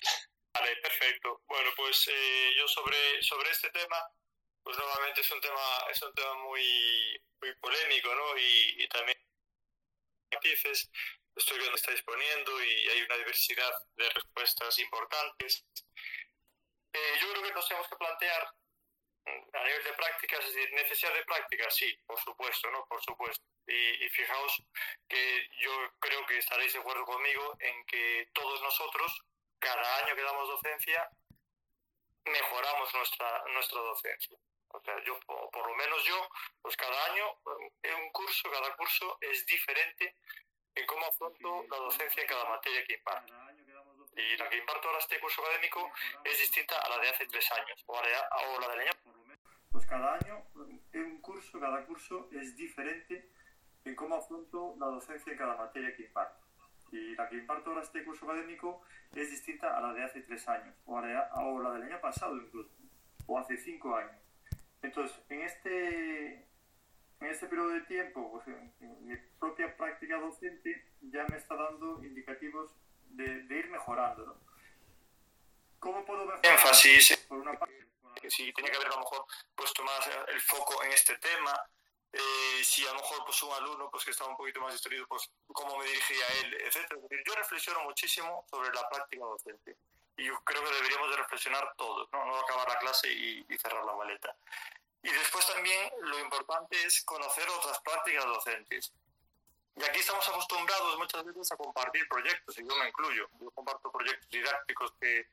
Vale, 0.54 0.76
perfecto. 0.76 1.42
Bueno, 1.46 1.70
pues 1.76 2.08
eh, 2.08 2.54
yo 2.56 2.68
sobre, 2.68 3.22
sobre 3.22 3.50
este 3.50 3.70
tema, 3.70 3.96
pues 4.62 4.76
nuevamente 4.76 5.20
es 5.20 5.30
un 5.30 5.40
tema, 5.40 5.84
es 5.90 6.02
un 6.02 6.12
tema 6.14 6.34
muy, 6.34 7.18
muy 7.40 7.54
polémico, 7.56 8.14
¿no? 8.14 8.36
Y, 8.38 8.82
y 8.82 8.88
también 8.88 9.16
matices, 10.32 10.90
estoy 11.36 11.58
viendo 11.58 11.76
estáis 11.76 12.02
poniendo 12.02 12.62
y 12.64 12.88
hay 12.88 13.02
una 13.02 13.16
diversidad 13.16 13.72
de 13.96 14.08
respuestas 14.10 14.78
importantes. 14.78 15.64
Eh, 16.92 17.18
yo 17.20 17.30
creo 17.30 17.42
que 17.42 17.52
nos 17.52 17.68
tenemos 17.68 17.88
que 17.88 17.96
plantear 17.96 18.50
a 19.26 19.64
nivel 19.64 19.84
de 19.84 19.92
prácticas, 19.94 20.44
es 20.44 20.54
decir, 20.54 20.72
necesidad 20.72 21.14
de 21.14 21.24
prácticas, 21.24 21.74
sí, 21.74 21.96
por 22.06 22.18
supuesto, 22.20 22.70
¿no? 22.70 22.86
Por 22.86 23.02
supuesto. 23.02 23.44
Y, 23.66 24.08
fijaos 24.10 24.62
que 25.08 25.48
yo 25.58 25.72
creo 25.98 26.24
que 26.26 26.38
estaréis 26.38 26.72
de 26.72 26.78
acuerdo 26.78 27.04
conmigo 27.04 27.56
en 27.58 27.84
que 27.86 28.28
todos 28.32 28.62
nosotros, 28.62 29.22
cada 29.58 30.04
año 30.04 30.14
que 30.14 30.22
damos 30.22 30.48
docencia, 30.48 31.10
mejoramos 32.24 32.94
nuestra, 32.94 33.44
nuestra 33.52 33.80
docencia. 33.80 34.38
O 34.68 34.80
sea, 34.80 35.02
yo, 35.04 35.18
por 35.20 35.66
lo 35.66 35.74
menos 35.74 36.04
yo, 36.04 36.28
pues 36.62 36.76
cada 36.76 37.04
año, 37.06 37.24
en 37.82 37.94
un 37.94 38.10
curso, 38.12 38.50
cada 38.50 38.74
curso 38.76 39.18
es 39.20 39.44
diferente 39.46 40.16
en 40.74 40.86
cómo 40.86 41.06
afronto 41.06 41.64
la 41.70 41.76
docencia 41.78 42.22
en 42.22 42.28
cada 42.28 42.44
materia 42.44 42.84
que 42.84 42.94
imparto. 42.94 43.34
Y 44.16 44.36
la 44.36 44.48
que 44.48 44.56
imparto 44.56 44.88
ahora 44.88 45.00
este 45.00 45.20
curso 45.20 45.42
académico 45.42 45.92
es 46.24 46.38
distinta 46.38 46.78
a 46.78 46.88
la 46.88 46.98
de 46.98 47.08
hace 47.08 47.26
tres 47.26 47.50
años 47.52 47.82
o 47.86 48.02
la, 48.02 48.28
o 48.48 48.60
la 48.60 48.68
del 48.68 48.80
año. 48.80 49.15
Pues 49.76 49.88
cada 49.88 50.14
año, 50.14 50.42
en 50.94 51.04
un 51.04 51.20
curso, 51.20 51.60
cada 51.60 51.84
curso 51.84 52.30
es 52.32 52.56
diferente 52.56 53.30
en 53.84 53.94
cómo 53.94 54.14
afronto 54.14 54.74
la 54.80 54.86
docencia 54.86 55.30
en 55.30 55.38
cada 55.38 55.54
materia 55.54 55.94
que 55.94 56.04
imparto. 56.04 56.42
Y 56.92 57.14
la 57.14 57.28
que 57.28 57.36
imparto 57.36 57.68
ahora 57.68 57.82
este 57.82 58.02
curso 58.02 58.24
académico 58.24 58.80
es 59.14 59.28
distinta 59.28 59.76
a 59.76 59.82
la 59.82 59.92
de 59.92 60.02
hace 60.02 60.22
tres 60.22 60.48
años, 60.48 60.74
o, 60.86 60.98
la 60.98 61.72
del 61.72 61.82
año 61.82 62.00
pasado 62.00 62.38
incluso, 62.38 62.70
o 63.26 63.38
hace 63.38 63.58
cinco 63.58 63.94
años. 63.94 64.16
Entonces, 64.80 65.14
en 65.28 65.42
este, 65.42 66.26
en 66.36 67.26
este 67.28 67.46
periodo 67.46 67.68
de 67.68 67.82
tiempo, 67.82 68.32
pues, 68.32 68.48
en, 68.48 69.06
mi 69.06 69.14
propia 69.38 69.76
práctica 69.76 70.16
docente 70.16 70.86
ya 71.02 71.26
me 71.28 71.36
está 71.36 71.54
dando 71.54 72.02
indicativos 72.02 72.70
de, 73.10 73.44
ir 73.50 73.68
mejorando. 73.68 74.24
¿no? 74.24 74.36
¿Cómo 75.80 76.02
puedo 76.06 76.24
mejorar? 76.24 76.50
Énfasis. 76.50 77.26
Por 77.28 77.40
una 77.40 77.52
parte, 77.58 77.86
si 78.30 78.52
tiene 78.52 78.70
que 78.70 78.76
haber 78.76 78.88
a 78.88 78.96
lo 78.96 79.00
mejor 79.00 79.26
puesto 79.54 79.82
más 79.84 80.10
el 80.28 80.40
foco 80.40 80.82
en 80.84 80.92
este 80.92 81.16
tema, 81.18 81.52
eh, 82.12 82.64
si 82.64 82.86
a 82.86 82.92
lo 82.92 83.00
mejor 83.00 83.24
pues 83.24 83.42
un 83.42 83.52
alumno 83.52 83.90
pues 83.90 84.04
que 84.04 84.10
estaba 84.10 84.30
un 84.30 84.36
poquito 84.36 84.60
más 84.60 84.72
distraído, 84.72 85.06
pues 85.06 85.30
cómo 85.52 85.76
me 85.78 85.86
dirigía 85.86 86.24
a 86.24 86.32
él, 86.40 86.54
etcétera. 86.62 87.00
Yo 87.26 87.34
reflexiono 87.34 87.84
muchísimo 87.84 88.46
sobre 88.50 88.72
la 88.72 88.88
práctica 88.88 89.24
docente 89.24 89.76
y 90.16 90.24
yo 90.24 90.40
creo 90.44 90.64
que 90.64 90.74
deberíamos 90.74 91.10
de 91.10 91.16
reflexionar 91.16 91.74
todos, 91.76 92.08
no, 92.12 92.24
no 92.24 92.38
acabar 92.38 92.68
la 92.68 92.78
clase 92.78 93.12
y, 93.12 93.44
cerrar 93.58 93.84
la 93.84 93.94
maleta. 93.94 94.34
Y 95.02 95.10
después 95.10 95.46
también 95.46 95.92
lo 96.00 96.18
importante 96.18 96.82
es 96.84 97.04
conocer 97.04 97.46
otras 97.50 97.78
prácticas 97.80 98.24
docentes. 98.24 98.92
Y 99.76 99.84
aquí 99.84 99.98
estamos 99.98 100.26
acostumbrados 100.26 100.96
muchas 100.98 101.22
veces 101.22 101.52
a 101.52 101.56
compartir 101.56 102.08
proyectos, 102.08 102.58
y 102.58 102.66
yo 102.66 102.74
me 102.76 102.88
incluyo. 102.88 103.28
Yo 103.38 103.50
comparto 103.50 103.92
proyectos 103.92 104.28
didácticos 104.30 104.94
que, 104.98 105.28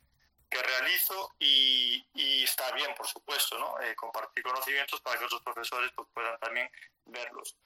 que 0.53 0.61
realizo 0.61 1.33
y, 1.39 2.05
y, 2.13 2.43
está 2.43 2.71
bien, 2.71 2.93
por 2.95 3.07
supuesto, 3.07 3.57
¿no? 3.57 3.79
Eh, 3.81 3.95
compartir 3.95 4.43
conocimientos 4.43 5.01
para 5.01 5.17
que 5.17 5.25
otros 5.25 5.41
profesores 5.41 5.91
pues, 5.95 6.07
puedan 6.13 6.39
también 6.39 6.69
verlos. 7.05 7.57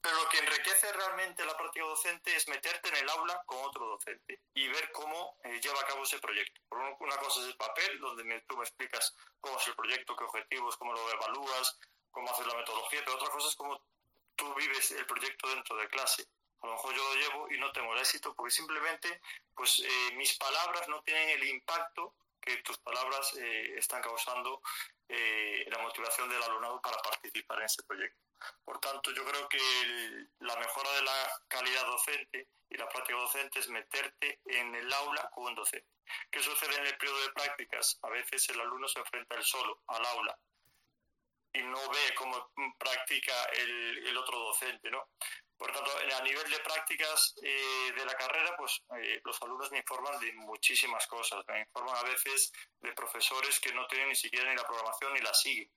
Pero 0.00 0.16
lo 0.16 0.28
que 0.30 0.38
enriquece 0.38 0.90
realmente 0.92 1.44
la 1.44 1.56
práctica 1.56 1.84
docente 1.84 2.34
es 2.34 2.48
meterte 2.48 2.88
en 2.88 2.96
el 2.96 3.10
aula 3.10 3.42
con 3.44 3.58
otro 3.58 3.86
docente 3.86 4.40
y 4.54 4.66
ver 4.68 4.90
cómo 4.92 5.36
eh, 5.44 5.60
lleva 5.60 5.78
a 5.80 5.86
cabo 5.86 6.04
ese 6.04 6.18
proyecto. 6.18 6.58
Por 6.70 6.78
una 7.00 7.16
cosa 7.18 7.40
es 7.40 7.48
el 7.48 7.56
papel, 7.56 8.00
donde 8.00 8.40
tú 8.48 8.56
me 8.56 8.64
explicas 8.64 9.14
cómo 9.40 9.58
es 9.58 9.66
el 9.68 9.74
proyecto, 9.74 10.16
qué 10.16 10.24
objetivos, 10.24 10.78
cómo 10.78 10.94
lo 10.94 11.10
evalúas, 11.10 11.78
cómo 12.10 12.30
haces 12.30 12.46
la 12.46 12.54
metodología, 12.54 13.00
pero 13.04 13.16
otra 13.16 13.28
cosa 13.28 13.48
es 13.48 13.56
cómo 13.56 13.82
tú 14.36 14.54
vives 14.54 14.90
el 14.92 15.04
proyecto 15.04 15.48
dentro 15.50 15.76
de 15.76 15.88
clase. 15.88 16.26
A 16.62 16.66
lo 16.66 16.72
mejor 16.72 16.94
yo 16.94 17.04
lo 17.04 17.14
llevo 17.14 17.50
y 17.50 17.58
no 17.58 17.70
tengo 17.72 17.92
el 17.92 18.00
éxito 18.00 18.34
porque 18.34 18.50
simplemente 18.50 19.20
pues, 19.54 19.80
eh, 19.80 20.14
mis 20.14 20.36
palabras 20.38 20.88
no 20.88 21.02
tienen 21.02 21.28
el 21.30 21.44
impacto 21.44 22.14
que 22.40 22.56
tus 22.58 22.78
palabras 22.78 23.34
eh, 23.36 23.74
están 23.76 24.02
causando 24.02 24.62
eh, 25.08 25.64
la 25.70 25.78
motivación 25.78 26.28
del 26.28 26.42
alumnado 26.42 26.80
para 26.80 26.96
participar 26.98 27.58
en 27.58 27.64
ese 27.64 27.82
proyecto. 27.82 28.20
Por 28.64 28.80
tanto, 28.80 29.10
yo 29.12 29.24
creo 29.24 29.48
que 29.48 29.58
la 30.40 30.56
mejora 30.56 30.90
de 30.92 31.02
la 31.02 31.30
calidad 31.48 31.86
docente 31.86 32.48
y 32.70 32.76
la 32.76 32.88
práctica 32.88 33.18
docente 33.18 33.58
es 33.58 33.68
meterte 33.68 34.40
en 34.46 34.74
el 34.74 34.92
aula 34.92 35.28
con 35.34 35.44
un 35.44 35.54
docente. 35.54 35.88
¿Qué 36.30 36.42
sucede 36.42 36.76
en 36.76 36.86
el 36.86 36.96
periodo 36.96 37.20
de 37.22 37.32
prácticas? 37.32 37.98
A 38.02 38.08
veces 38.08 38.48
el 38.48 38.60
alumno 38.60 38.88
se 38.88 38.98
enfrenta 39.00 39.36
él 39.36 39.44
solo 39.44 39.82
al 39.88 40.04
aula 40.04 40.38
y 41.52 41.62
no 41.62 41.88
ve 41.90 42.14
cómo 42.16 42.52
practica 42.78 43.44
el, 43.52 44.06
el 44.06 44.16
otro 44.16 44.38
docente, 44.38 44.90
¿no? 44.90 45.08
Por 45.60 45.70
tanto, 45.72 45.90
a 46.16 46.22
nivel 46.22 46.50
de 46.50 46.58
prácticas 46.60 47.34
eh, 47.42 47.92
de 47.94 48.04
la 48.06 48.14
carrera, 48.14 48.56
pues 48.56 48.82
eh, 48.96 49.20
los 49.22 49.42
alumnos 49.42 49.70
me 49.70 49.76
informan 49.76 50.18
de 50.18 50.32
muchísimas 50.32 51.06
cosas. 51.06 51.44
Me 51.48 51.60
informan 51.60 51.98
a 51.98 52.02
veces 52.02 52.50
de 52.80 52.94
profesores 52.94 53.60
que 53.60 53.70
no 53.74 53.86
tienen 53.86 54.08
ni 54.08 54.14
siquiera 54.14 54.48
ni 54.48 54.56
la 54.56 54.64
programación 54.64 55.12
ni 55.12 55.20
la 55.20 55.34
siguen. 55.34 55.70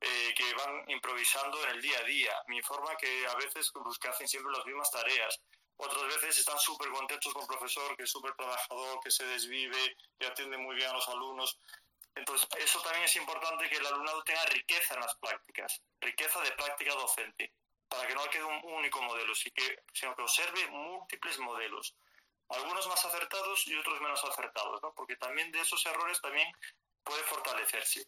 Eh, 0.00 0.32
que 0.36 0.54
van 0.54 0.88
improvisando 0.88 1.60
en 1.64 1.70
el 1.70 1.82
día 1.82 1.98
a 1.98 2.04
día. 2.04 2.32
Me 2.46 2.58
informan 2.58 2.96
que 2.96 3.26
a 3.26 3.34
veces 3.34 3.72
pues, 3.72 3.98
que 3.98 4.06
hacen 4.06 4.28
siempre 4.28 4.52
las 4.52 4.64
mismas 4.64 4.88
tareas. 4.92 5.40
Otras 5.78 6.04
veces 6.04 6.38
están 6.38 6.58
súper 6.60 6.88
contentos 6.90 7.32
con 7.32 7.42
el 7.42 7.48
profesor, 7.48 7.96
que 7.96 8.04
es 8.04 8.10
súper 8.12 8.34
trabajador, 8.36 9.00
que 9.02 9.10
se 9.10 9.24
desvive, 9.26 9.96
que 10.16 10.28
atiende 10.28 10.58
muy 10.58 10.76
bien 10.76 10.90
a 10.90 10.92
los 10.92 11.08
alumnos. 11.08 11.58
Entonces, 12.14 12.48
eso 12.58 12.80
también 12.82 13.04
es 13.04 13.16
importante 13.16 13.68
que 13.68 13.78
el 13.78 13.86
alumnado 13.86 14.22
tenga 14.22 14.44
riqueza 14.46 14.94
en 14.94 15.00
las 15.00 15.16
prácticas, 15.16 15.82
riqueza 16.00 16.40
de 16.40 16.52
práctica 16.52 16.94
docente, 16.94 17.52
para 17.88 18.06
que 18.06 18.14
no 18.14 18.24
quede 18.30 18.44
un 18.44 18.60
único 18.74 19.02
modelo, 19.02 19.34
sino 19.34 20.14
que 20.14 20.22
observe 20.22 20.66
múltiples 20.68 21.38
modelos, 21.38 21.94
algunos 22.48 22.86
más 22.88 23.04
acertados 23.04 23.66
y 23.66 23.76
otros 23.76 24.00
menos 24.00 24.24
acertados, 24.24 24.82
¿no? 24.82 24.92
porque 24.94 25.16
también 25.16 25.50
de 25.52 25.60
esos 25.60 25.84
errores 25.86 26.20
también 26.20 26.50
puede 27.02 27.22
fortalecerse. 27.24 28.06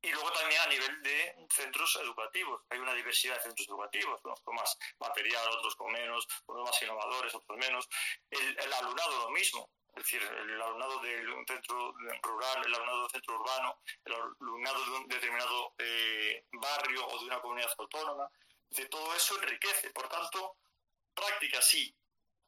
Y 0.00 0.12
luego 0.12 0.30
también 0.30 0.60
a 0.60 0.66
nivel 0.66 1.02
de 1.02 1.46
centros 1.50 1.96
educativos. 1.96 2.62
Hay 2.70 2.78
una 2.78 2.94
diversidad 2.94 3.34
de 3.36 3.42
centros 3.42 3.68
educativos, 3.68 4.20
unos 4.22 4.40
con 4.42 4.54
más 4.54 4.78
material, 5.00 5.48
otros 5.48 5.74
con 5.74 5.90
menos, 5.90 6.26
unos 6.46 6.70
más 6.70 6.82
innovadores, 6.82 7.34
otros 7.34 7.58
menos. 7.58 7.88
El, 8.30 8.72
alumnado 8.74 9.24
lo 9.24 9.30
mismo. 9.30 9.68
Es 9.88 10.04
decir, 10.04 10.22
el 10.22 10.62
alumnado 10.62 11.00
de 11.00 11.26
un 11.26 11.44
centro 11.44 11.92
rural, 12.22 12.64
el 12.64 12.74
alumnado 12.74 12.98
de 12.98 13.04
un 13.04 13.10
centro 13.10 13.40
urbano, 13.40 13.80
el 14.04 14.12
alumnado 14.12 14.84
de 14.84 14.90
un 14.92 15.08
determinado 15.08 15.74
eh, 15.78 16.44
barrio 16.52 17.04
o 17.04 17.18
de 17.18 17.24
una 17.24 17.40
comunidad 17.40 17.70
autónoma. 17.76 18.30
De 18.70 18.86
todo 18.86 19.14
eso 19.14 19.36
enriquece. 19.36 19.90
Por 19.90 20.08
tanto, 20.08 20.56
prácticas 21.14 21.66
sí. 21.66 21.94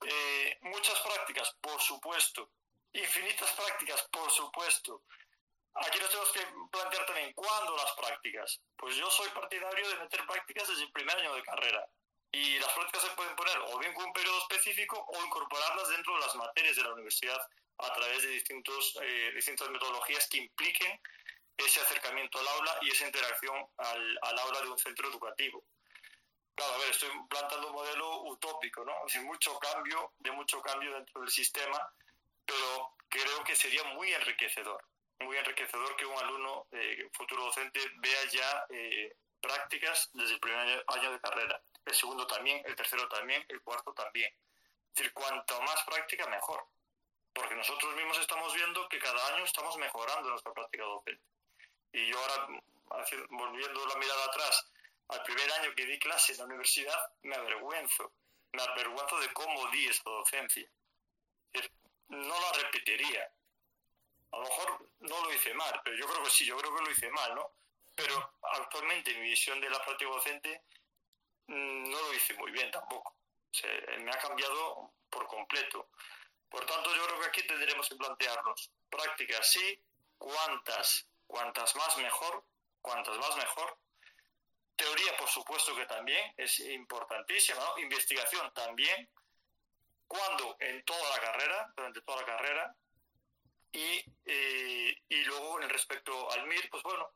Eh, 0.02 0.58
muchas 0.62 1.00
prácticas, 1.00 1.56
por 1.60 1.80
supuesto. 1.80 2.52
Infinitas 2.92 3.50
prácticas, 3.52 4.02
por 4.10 4.30
supuesto. 4.30 5.04
Aquí 5.74 5.98
nos 5.98 6.10
tenemos 6.10 6.32
que 6.32 6.46
plantear 6.70 7.06
también 7.06 7.32
cuándo 7.32 7.76
las 7.76 7.92
prácticas. 7.92 8.60
Pues 8.76 8.96
yo 8.96 9.08
soy 9.10 9.28
partidario 9.30 9.88
de 9.88 9.96
meter 9.98 10.26
prácticas 10.26 10.68
desde 10.68 10.82
el 10.82 10.92
primer 10.92 11.16
año 11.16 11.34
de 11.34 11.42
carrera. 11.42 11.86
Y 12.32 12.58
las 12.58 12.72
prácticas 12.72 13.02
se 13.02 13.16
pueden 13.16 13.34
poner 13.36 13.58
o 13.58 13.78
bien 13.78 13.92
con 13.94 14.04
un 14.04 14.12
periodo 14.12 14.38
específico 14.38 15.04
o 15.08 15.24
incorporarlas 15.24 15.88
dentro 15.88 16.14
de 16.14 16.20
las 16.20 16.34
materias 16.36 16.76
de 16.76 16.82
la 16.82 16.92
universidad 16.92 17.40
a 17.78 17.92
través 17.92 18.22
de 18.22 18.28
distintos, 18.28 18.98
eh, 19.02 19.32
distintas 19.34 19.68
metodologías 19.70 20.28
que 20.28 20.38
impliquen 20.38 21.00
ese 21.56 21.80
acercamiento 21.80 22.38
al 22.38 22.48
aula 22.48 22.78
y 22.82 22.90
esa 22.90 23.06
interacción 23.06 23.56
al, 23.78 24.18
al 24.22 24.38
aula 24.38 24.60
de 24.62 24.68
un 24.68 24.78
centro 24.78 25.08
educativo. 25.08 25.64
Claro, 26.60 26.74
a 26.74 26.78
ver, 26.78 26.90
estoy 26.90 27.08
plantando 27.30 27.68
un 27.68 27.72
modelo 27.72 28.22
utópico, 28.24 28.84
¿no? 28.84 28.92
Sin 29.06 29.24
mucho 29.24 29.58
cambio, 29.58 30.12
de 30.18 30.30
mucho 30.30 30.60
cambio 30.60 30.92
dentro 30.92 31.22
del 31.22 31.30
sistema, 31.30 31.90
pero 32.44 32.96
creo 33.08 33.42
que 33.44 33.56
sería 33.56 33.82
muy 33.84 34.12
enriquecedor 34.12 34.84
muy 35.20 35.36
enriquecedor 35.36 35.96
que 35.96 36.06
un 36.06 36.18
alumno 36.18 36.66
eh, 36.72 37.08
futuro 37.12 37.44
docente 37.44 37.80
vea 37.96 38.24
ya 38.30 38.66
eh, 38.70 39.16
prácticas 39.40 40.10
desde 40.14 40.34
el 40.34 40.40
primer 40.40 40.84
año, 40.86 41.12
de 41.12 41.20
carrera. 41.20 41.62
El 41.84 41.94
segundo 41.94 42.26
también, 42.26 42.62
el 42.66 42.76
tercero 42.76 43.08
también, 43.08 43.44
el 43.48 43.62
cuarto 43.62 43.92
también. 43.92 44.32
Es 44.88 44.96
decir, 44.96 45.12
cuanto 45.12 45.60
más 45.62 45.82
práctica, 45.84 46.26
mejor. 46.26 46.66
Porque 47.32 47.54
nosotros 47.54 47.94
mismos 47.96 48.18
estamos 48.18 48.52
viendo 48.54 48.88
que 48.88 48.98
cada 48.98 49.34
año 49.34 49.44
estamos 49.44 49.76
mejorando 49.76 50.30
nuestra 50.30 50.52
práctica 50.52 50.84
docente. 50.84 51.22
Y 51.92 52.06
yo 52.06 52.18
ahora, 52.18 52.48
volviendo 53.30 53.86
la 53.86 53.96
mirada 53.96 54.24
atrás, 54.24 54.69
al 55.10 55.22
primer 55.22 55.52
año 55.52 55.74
que 55.74 55.86
di 55.86 55.98
clase 55.98 56.32
en 56.32 56.38
la 56.38 56.44
universidad, 56.44 56.98
me 57.22 57.36
avergüenzo. 57.36 58.12
Me 58.52 58.62
avergüenzo 58.62 59.18
de 59.20 59.32
cómo 59.32 59.68
di 59.70 59.86
esa 59.86 60.02
docencia. 60.04 60.68
no 62.08 62.40
la 62.40 62.52
repetiría 62.52 63.30
a 64.32 64.36
lo 64.36 64.42
mejor 64.44 64.88
no 65.00 65.22
lo 65.22 65.32
hice 65.32 65.52
mal, 65.54 65.80
pero 65.84 65.96
yo 65.96 66.06
creo 66.06 66.22
que 66.22 66.30
sí, 66.30 66.44
yo 66.44 66.56
creo 66.56 66.74
que 66.74 66.82
lo 66.82 66.90
hice 66.90 67.10
mal, 67.10 67.34
¿no? 67.34 67.50
Pero 67.94 68.32
actualmente 68.42 69.14
mi 69.14 69.30
visión 69.30 69.60
de 69.60 69.68
la 69.68 69.82
práctica 69.84 70.10
docente 70.10 70.62
mm, 71.48 71.90
no 71.90 72.00
lo 72.00 72.14
hice 72.14 72.34
muy 72.34 72.50
bien 72.52 72.70
tampoco. 72.70 73.14
me 73.98 74.10
ha 74.10 74.18
cambiado 74.18 74.92
por 75.10 75.26
completo. 75.26 75.88
Por 76.48 76.64
tanto, 76.66 76.94
yo 76.94 77.06
creo 77.06 77.20
que 77.20 77.26
aquí 77.26 77.42
tendremos 77.46 77.88
que 77.88 77.96
plantearnos 77.96 78.70
prácticas 78.88 79.50
sí, 79.50 79.82
cuantas, 80.18 81.06
cuantas 81.26 81.74
más 81.76 81.96
mejor, 81.98 82.44
cuantas 82.80 83.16
más 83.18 83.36
mejor. 83.36 83.76
Teoría, 84.80 85.14
por 85.18 85.28
supuesto 85.28 85.76
que 85.76 85.84
también 85.84 86.32
es 86.38 86.58
importantísima. 86.60 87.62
Investigación 87.82 88.50
también. 88.54 89.10
Cuando 90.06 90.56
en 90.58 90.82
toda 90.86 91.10
la 91.10 91.20
carrera, 91.20 91.72
durante 91.76 92.00
toda 92.00 92.22
la 92.22 92.24
carrera, 92.24 92.74
y, 93.72 94.02
eh, 94.24 94.96
y 95.06 95.24
luego, 95.24 95.60
en 95.60 95.68
respecto 95.68 96.32
al 96.32 96.46
MIR, 96.46 96.70
pues 96.70 96.82
bueno, 96.82 97.12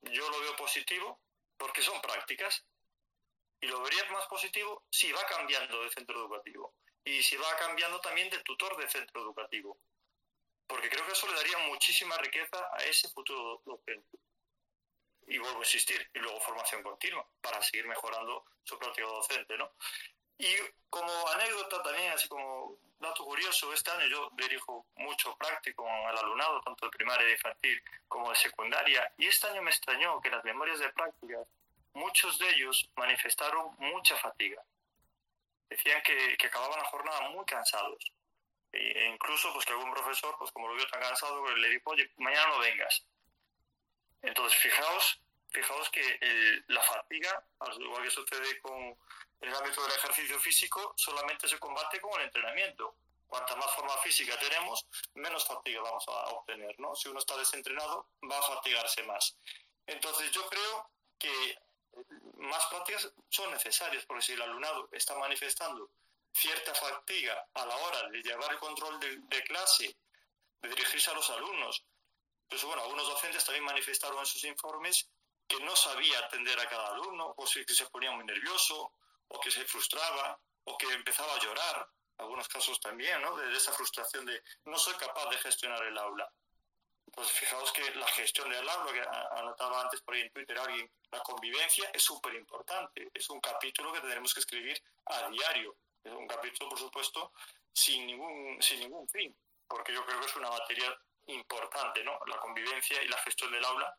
yo 0.00 0.30
lo 0.30 0.40
veo 0.40 0.56
positivo 0.56 1.20
porque 1.58 1.82
son 1.82 2.00
prácticas. 2.00 2.64
Y 3.60 3.66
lo 3.66 3.82
vería 3.82 4.10
más 4.10 4.26
positivo 4.26 4.84
si 4.90 5.12
va 5.12 5.24
cambiando 5.26 5.82
de 5.82 5.90
centro 5.90 6.18
educativo. 6.18 6.74
Y 7.04 7.22
si 7.22 7.36
va 7.36 7.56
cambiando 7.58 8.00
también 8.00 8.30
de 8.30 8.38
tutor 8.38 8.74
de 8.78 8.88
centro 8.88 9.20
educativo. 9.20 9.78
Porque 10.66 10.88
creo 10.88 11.04
que 11.04 11.12
eso 11.12 11.28
le 11.28 11.34
daría 11.34 11.58
muchísima 11.68 12.16
riqueza 12.16 12.56
a 12.72 12.82
ese 12.84 13.10
futuro 13.10 13.60
docente. 13.66 14.23
Y 15.26 15.38
vuelvo 15.38 15.58
a 15.58 15.62
insistir, 15.62 16.10
y 16.12 16.18
luego 16.18 16.40
formación 16.40 16.82
continua 16.82 17.26
para 17.40 17.62
seguir 17.62 17.86
mejorando 17.86 18.44
su 18.62 18.78
práctica 18.78 19.06
docente, 19.06 19.56
¿no? 19.56 19.72
Y 20.38 20.54
como 20.90 21.10
anécdota 21.28 21.82
también, 21.82 22.12
así 22.12 22.28
como 22.28 22.76
dato 22.98 23.24
curioso, 23.24 23.72
este 23.72 23.90
año 23.90 24.06
yo 24.06 24.30
dirijo 24.32 24.86
mucho 24.96 25.36
práctico 25.36 25.88
al 25.88 26.18
alumnado, 26.18 26.60
tanto 26.62 26.86
de 26.86 26.90
primaria 26.90 27.28
y 27.28 27.32
infantil 27.32 27.82
como 28.08 28.30
de 28.30 28.36
secundaria, 28.36 29.12
y 29.16 29.26
este 29.26 29.46
año 29.46 29.62
me 29.62 29.70
extrañó 29.70 30.20
que 30.20 30.30
las 30.30 30.44
memorias 30.44 30.78
de 30.78 30.90
práctica, 30.90 31.38
muchos 31.94 32.38
de 32.38 32.50
ellos 32.50 32.90
manifestaron 32.96 33.74
mucha 33.78 34.16
fatiga. 34.16 34.62
Decían 35.68 36.02
que, 36.02 36.36
que 36.36 36.46
acababan 36.46 36.78
la 36.78 36.84
jornada 36.86 37.30
muy 37.30 37.44
cansados. 37.44 38.12
E 38.72 39.08
incluso 39.12 39.52
pues 39.52 39.64
que 39.64 39.72
algún 39.72 39.92
profesor, 39.92 40.34
pues 40.38 40.50
como 40.50 40.68
lo 40.68 40.74
vio 40.74 40.86
tan 40.88 41.00
cansado, 41.00 41.48
le 41.56 41.68
dijo, 41.68 41.90
oye, 41.90 42.10
mañana 42.16 42.48
no 42.48 42.58
vengas. 42.58 43.04
Entonces, 44.24 44.58
fijaos, 44.58 45.20
fijaos 45.50 45.90
que 45.90 46.62
la 46.68 46.82
fatiga, 46.82 47.44
al 47.60 47.82
igual 47.82 48.02
que 48.02 48.10
sucede 48.10 48.60
con 48.60 48.96
el 49.40 49.54
ámbito 49.54 49.82
del 49.82 49.92
ejercicio 49.92 50.38
físico 50.40 50.94
solamente 50.96 51.46
se 51.48 51.58
combate 51.58 52.00
con 52.00 52.18
el 52.20 52.26
entrenamiento. 52.26 52.96
Cuanta 53.26 53.56
más 53.56 53.74
forma 53.74 53.96
física 53.98 54.38
tenemos, 54.38 54.86
menos 55.14 55.44
fatiga 55.46 55.82
vamos 55.82 56.04
a 56.08 56.28
obtener. 56.30 56.78
¿no? 56.78 56.94
Si 56.94 57.08
uno 57.08 57.18
está 57.18 57.36
desentrenado, 57.36 58.08
va 58.30 58.38
a 58.38 58.42
fatigarse 58.42 59.02
más. 59.02 59.36
Entonces 59.86 60.30
yo 60.30 60.46
creo 60.48 60.90
que 61.18 61.58
más 62.38 62.64
prácticas 62.66 63.12
son 63.28 63.50
necesarias, 63.50 64.04
porque 64.06 64.22
si 64.22 64.32
el 64.32 64.42
alumnado 64.42 64.88
está 64.92 65.14
manifestando 65.16 65.90
cierta 66.32 66.74
fatiga 66.74 67.46
a 67.54 67.66
la 67.66 67.76
hora 67.76 68.08
de 68.10 68.22
llevar 68.22 68.52
el 68.52 68.58
control 68.58 68.98
de, 69.00 69.42
clase, 69.44 69.96
de 70.62 70.68
dirigirse 70.68 71.10
a 71.10 71.14
los 71.14 71.28
alumnos, 71.30 71.84
pues 72.54 72.66
bueno, 72.66 72.82
algunos 72.82 73.08
docentes 73.08 73.44
también 73.44 73.64
manifestaron 73.64 74.16
en 74.16 74.26
sus 74.26 74.44
informes 74.44 75.10
que 75.48 75.58
no 75.64 75.74
sabía 75.74 76.20
atender 76.20 76.56
a 76.60 76.68
cada 76.68 76.86
alumno, 76.90 77.34
o 77.36 77.44
que 77.44 77.74
se 77.74 77.86
ponía 77.86 78.12
muy 78.12 78.24
nervioso, 78.24 78.92
o 79.26 79.40
que 79.40 79.50
se 79.50 79.64
frustraba, 79.64 80.38
o 80.62 80.78
que 80.78 80.86
empezaba 80.92 81.34
a 81.34 81.40
llorar, 81.40 81.88
algunos 82.18 82.46
casos 82.46 82.78
también, 82.78 83.20
¿no? 83.22 83.34
De 83.34 83.56
esa 83.56 83.72
frustración 83.72 84.24
de 84.24 84.40
no 84.66 84.78
soy 84.78 84.94
capaz 84.94 85.28
de 85.30 85.38
gestionar 85.38 85.82
el 85.82 85.98
aula. 85.98 86.32
Pues 87.12 87.28
fijaos 87.32 87.72
que 87.72 87.92
la 87.96 88.06
gestión 88.06 88.48
del 88.48 88.68
aula, 88.68 88.92
que 88.92 89.02
anotaba 89.36 89.80
antes 89.80 90.00
por 90.02 90.14
ahí 90.14 90.20
en 90.20 90.30
Twitter 90.30 90.56
alguien, 90.56 90.88
la 91.10 91.20
convivencia 91.24 91.90
es 91.92 92.04
súper 92.04 92.34
importante. 92.34 93.10
Es 93.12 93.28
un 93.30 93.40
capítulo 93.40 93.92
que 93.92 93.98
tendremos 93.98 94.32
que 94.32 94.40
escribir 94.40 94.80
a 95.06 95.28
diario. 95.28 95.76
Es 96.04 96.12
un 96.12 96.28
capítulo, 96.28 96.70
por 96.70 96.78
supuesto, 96.78 97.32
sin 97.72 98.06
ningún, 98.06 98.62
sin 98.62 98.78
ningún 98.78 99.08
fin, 99.08 99.36
porque 99.66 99.92
yo 99.92 100.06
creo 100.06 100.20
que 100.20 100.26
es 100.26 100.36
una 100.36 100.50
materia 100.50 100.96
importante, 101.26 102.02
¿no? 102.04 102.18
La 102.26 102.38
convivencia 102.38 103.02
y 103.02 103.08
la 103.08 103.18
gestión 103.18 103.50
del 103.52 103.64
aula. 103.64 103.96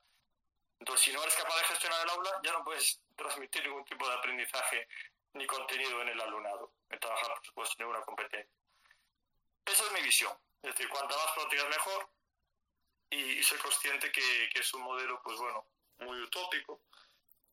Entonces, 0.80 1.06
si 1.06 1.14
no 1.14 1.22
eres 1.24 1.36
capaz 1.36 1.58
de 1.58 1.64
gestionar 1.64 2.04
el 2.04 2.10
aula, 2.10 2.40
ya 2.44 2.52
no 2.52 2.64
puedes 2.64 3.02
transmitir 3.16 3.64
ningún 3.64 3.86
tipo 3.86 4.08
de 4.08 4.16
aprendizaje 4.16 4.88
ni 5.34 5.46
contenido 5.48 6.02
en 6.02 6.10
el 6.10 6.22
alumnado, 6.22 6.74
en 6.90 7.00
trabajar, 7.00 7.30
por 7.30 7.46
supuesto, 7.46 7.84
en 7.84 8.02
competencia. 8.04 8.54
Esa 9.66 9.84
es 9.86 9.92
mi 9.92 10.02
visión. 10.02 10.32
Es 10.62 10.72
decir, 10.72 10.90
cuanta 10.90 11.16
más 11.16 11.32
prácticas 11.34 11.70
mejor 11.70 12.10
y, 13.10 13.44
ser 13.44 13.60
consciente 13.60 14.12
que, 14.12 14.50
es 14.54 14.74
un 14.74 14.82
modelo, 14.82 15.22
pues 15.24 15.38
bueno, 15.40 15.68
muy 16.00 16.20
utópico, 16.22 16.82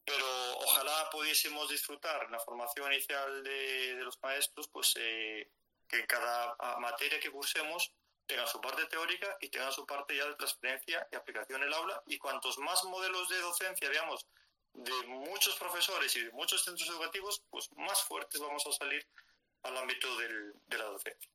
pero 0.04 0.26
ojalá 0.58 1.10
pudiésemos 1.10 1.68
disfrutar 1.68 2.24
en 2.24 2.32
la 2.32 2.40
formación 2.40 2.92
inicial 2.92 3.42
de, 3.42 3.94
los 4.02 4.20
maestros, 4.22 4.68
pues 4.68 4.94
eh, 4.96 5.50
que 5.88 6.00
en 6.00 6.06
cada 6.06 6.56
materia 6.78 7.20
que 7.20 7.30
cursemos 7.30 7.92
tenga 8.26 8.46
su 8.46 8.60
parte 8.60 8.86
teórica 8.86 9.36
y 9.40 9.48
tenga 9.48 9.70
su 9.72 9.84
parte 9.86 10.16
ya 10.16 10.26
de 10.26 10.34
transferencia 10.34 11.06
y 11.10 11.16
aplicación 11.16 11.62
en 11.62 11.68
el 11.68 11.74
aula 11.74 12.02
y 12.06 12.18
cuantos 12.18 12.58
más 12.58 12.82
modelos 12.84 13.28
de 13.28 13.40
docencia 13.40 13.88
veamos 13.88 14.26
de 14.74 15.06
muchos 15.06 15.56
profesores 15.58 16.14
y 16.16 16.24
de 16.24 16.30
muchos 16.32 16.64
centros 16.64 16.88
educativos, 16.88 17.42
pues 17.50 17.70
más 17.76 18.02
fuertes 18.04 18.40
vamos 18.40 18.66
a 18.66 18.72
salir 18.72 19.06
al 19.62 19.76
ámbito 19.76 20.08
de 20.18 20.78
la 20.78 20.84
docencia. 20.84 21.30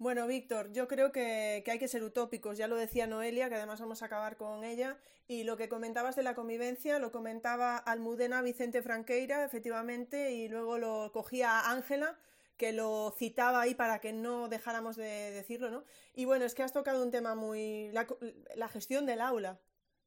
Bueno, 0.00 0.28
Víctor, 0.28 0.72
yo 0.72 0.86
creo 0.86 1.10
que, 1.10 1.64
hay 1.66 1.78
que 1.80 1.88
ser 1.88 2.04
utópicos. 2.04 2.56
Ya 2.56 2.68
lo 2.68 2.76
decía 2.76 3.08
Noelia, 3.08 3.48
que 3.48 3.56
además 3.56 3.80
vamos 3.80 4.00
a 4.02 4.06
acabar 4.06 4.36
con 4.36 4.62
ella. 4.62 4.96
Y 5.26 5.42
lo 5.42 5.56
que 5.56 5.68
comentabas 5.68 6.14
de 6.14 6.22
la 6.22 6.36
convivencia, 6.36 7.00
lo 7.00 7.10
comentaba 7.10 7.76
Almudena 7.76 8.40
Vicente 8.40 8.80
Franqueira, 8.80 9.44
efectivamente, 9.44 10.30
y 10.32 10.48
luego 10.48 10.78
lo 10.78 11.10
cogía 11.12 11.68
Ángela, 11.68 12.16
que 12.58 12.72
lo 12.72 13.14
citaba 13.16 13.62
ahí 13.62 13.74
para 13.74 14.00
que 14.00 14.12
no 14.12 14.48
dejáramos 14.48 14.96
de 14.96 15.30
decirlo, 15.30 15.70
¿no? 15.70 15.84
Y 16.14 16.26
bueno, 16.26 16.44
es 16.44 16.54
que 16.54 16.62
has 16.62 16.74
tocado 16.74 17.02
un 17.02 17.10
tema 17.10 17.34
muy... 17.34 17.90
la, 17.92 18.68
gestión 18.68 19.06
del 19.06 19.22
aula. 19.22 19.58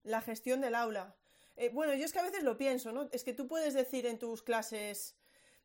La 0.03 0.21
gestión 0.21 0.61
del 0.61 0.75
aula. 0.75 1.15
Eh, 1.55 1.69
bueno, 1.69 1.95
yo 1.95 2.05
es 2.05 2.13
que 2.13 2.19
a 2.19 2.23
veces 2.23 2.43
lo 2.43 2.57
pienso, 2.57 2.91
¿no? 2.91 3.09
Es 3.11 3.23
que 3.23 3.33
tú 3.33 3.47
puedes 3.47 3.73
decir 3.73 4.05
en 4.05 4.19
tus 4.19 4.43
clases 4.43 5.15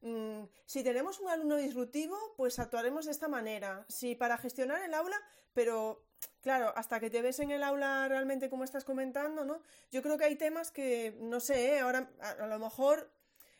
Mm, 0.03 0.45
si 0.67 0.85
tenemos 0.85 1.21
un 1.21 1.29
alumno 1.29 1.57
disruptivo, 1.57 2.17
pues 2.37 2.59
actuaremos 2.59 3.07
de 3.07 3.13
esta 3.13 3.29
manera. 3.29 3.85
Si 3.89 4.15
para 4.15 4.39
gestionar 4.39 4.83
el 4.83 4.95
aula, 4.95 5.17
pero 5.53 6.05
claro, 6.43 6.73
hasta 6.77 7.01
que 7.01 7.11
te 7.11 7.23
ves 7.23 7.41
en 7.41 7.51
el 7.51 7.63
aula 7.63 8.07
realmente 8.09 8.51
como 8.51 8.65
estás 8.65 8.85
comentando, 8.85 9.45
¿no? 9.45 9.63
Yo 9.91 10.03
creo 10.03 10.19
que 10.19 10.25
hay 10.25 10.37
temas 10.37 10.71
que, 10.71 11.17
no 11.21 11.41
sé, 11.41 11.77
¿eh? 11.77 11.81
ahora 11.81 12.11
a, 12.21 12.47
lo 12.47 12.59
mejor, 12.59 13.11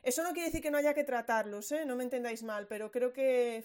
eso 0.07 0.23
no 0.23 0.33
quiere 0.33 0.47
decir 0.47 0.63
que 0.63 0.71
no 0.71 0.79
haya 0.79 0.95
que 0.95 1.03
tratarlos, 1.03 1.73
¿eh? 1.73 1.85
No 1.85 1.97
me 1.97 2.05
entendáis 2.05 2.45
mal, 2.45 2.69
pero 2.69 2.93
creo 2.93 3.13
que, 3.13 3.65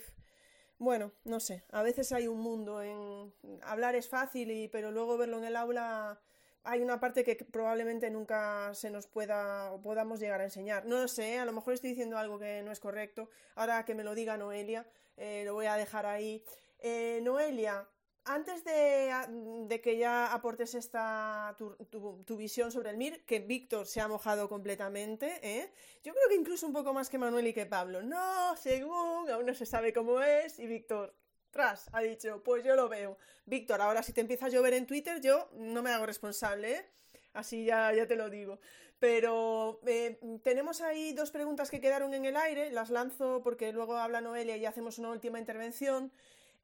bueno, 0.79 1.11
no 1.23 1.39
sé, 1.39 1.63
a 1.69 1.83
veces 1.83 2.11
hay 2.11 2.27
un 2.27 2.39
mundo 2.39 2.81
en 2.81 3.31
hablar 3.61 3.95
es 3.95 4.09
fácil, 4.09 4.49
y, 4.49 4.67
pero 4.67 4.89
luego 4.89 5.17
verlo 5.17 5.37
en 5.37 5.43
el 5.43 5.55
aula 5.55 6.19
hay 6.63 6.81
una 6.81 6.99
parte 6.99 7.23
que 7.23 7.35
probablemente 7.35 8.09
nunca 8.09 8.73
se 8.73 8.89
nos 8.89 9.05
pueda 9.05 9.71
o 9.71 9.81
podamos 9.81 10.19
llegar 10.19 10.41
a 10.41 10.45
enseñar. 10.45 10.85
No 10.85 10.99
lo 10.99 11.07
sé, 11.07 11.37
a 11.37 11.45
lo 11.45 11.53
mejor 11.53 11.75
estoy 11.75 11.91
diciendo 11.91 12.17
algo 12.17 12.39
que 12.39 12.63
no 12.63 12.71
es 12.71 12.79
correcto. 12.79 13.29
Ahora 13.55 13.85
que 13.85 13.93
me 13.93 14.03
lo 14.03 14.15
diga 14.15 14.35
Noelia, 14.37 14.87
eh, 15.17 15.43
lo 15.45 15.53
voy 15.53 15.67
a 15.67 15.75
dejar 15.75 16.07
ahí. 16.07 16.43
Eh, 16.79 17.19
Noelia, 17.21 17.87
antes 18.25 18.63
de, 18.63 19.81
que 19.81 19.97
ya 19.97 20.33
aportes 20.33 20.75
esta 20.75 21.55
tu, 21.57 22.37
visión 22.37 22.71
sobre 22.71 22.91
el 22.91 22.97
MIR, 22.97 23.25
que 23.25 23.39
Víctor 23.39 23.87
se 23.87 24.01
ha 24.01 24.07
mojado 24.07 24.47
completamente, 24.47 25.39
¿eh? 25.41 25.71
yo 26.03 26.13
creo 26.13 26.29
que 26.29 26.35
incluso 26.35 26.67
un 26.67 26.73
poco 26.73 26.93
más 26.93 27.09
que 27.09 27.17
Manuel 27.17 27.47
y 27.47 27.53
que 27.53 27.65
Pablo. 27.65 28.01
No, 28.01 28.55
según, 28.57 29.29
aún 29.29 29.45
no 29.45 29.53
se 29.53 29.65
sabe 29.65 29.93
cómo 29.93 30.21
es, 30.21 30.59
y 30.59 30.67
Víctor, 30.67 31.15
tras, 31.49 31.89
ha 31.93 32.01
dicho, 32.01 32.41
pues 32.43 32.63
yo 32.63 32.75
lo 32.75 32.89
veo. 32.89 33.17
Víctor, 33.45 33.81
ahora 33.81 34.03
si 34.03 34.13
te 34.13 34.21
empieza 34.21 34.45
a 34.45 34.49
llover 34.49 34.73
en 34.73 34.87
Twitter, 34.87 35.19
yo 35.19 35.49
no 35.53 35.81
me 35.81 35.91
hago 35.91 36.05
responsable, 36.05 36.73
¿eh? 36.73 36.85
Así 37.33 37.65
ya, 37.65 37.93
ya 37.93 38.07
te 38.07 38.15
lo 38.15 38.29
digo. 38.29 38.59
Pero 38.99 39.79
eh, 39.87 40.19
tenemos 40.43 40.81
ahí 40.81 41.13
dos 41.13 41.31
preguntas 41.31 41.71
que 41.71 41.81
quedaron 41.81 42.13
en 42.13 42.25
el 42.25 42.37
aire, 42.37 42.71
las 42.71 42.91
lanzo 42.91 43.41
porque 43.43 43.71
luego 43.71 43.97
habla 43.97 44.21
Noelia 44.21 44.57
y 44.57 44.65
hacemos 44.65 44.99
una 44.99 45.09
última 45.09 45.39
intervención. 45.39 46.11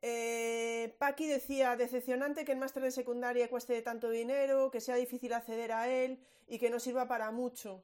Eh, 0.01 0.95
Paqui 0.99 1.27
decía, 1.27 1.75
decepcionante 1.75 2.45
que 2.45 2.51
el 2.51 2.59
máster 2.59 2.83
de 2.83 2.91
secundaria 2.91 3.49
cueste 3.49 3.81
tanto 3.81 4.09
dinero, 4.09 4.71
que 4.71 4.81
sea 4.81 4.95
difícil 4.95 5.33
acceder 5.33 5.71
a 5.71 5.89
él 5.89 6.19
y 6.47 6.59
que 6.59 6.69
no 6.69 6.79
sirva 6.79 7.07
para 7.07 7.31
mucho. 7.31 7.83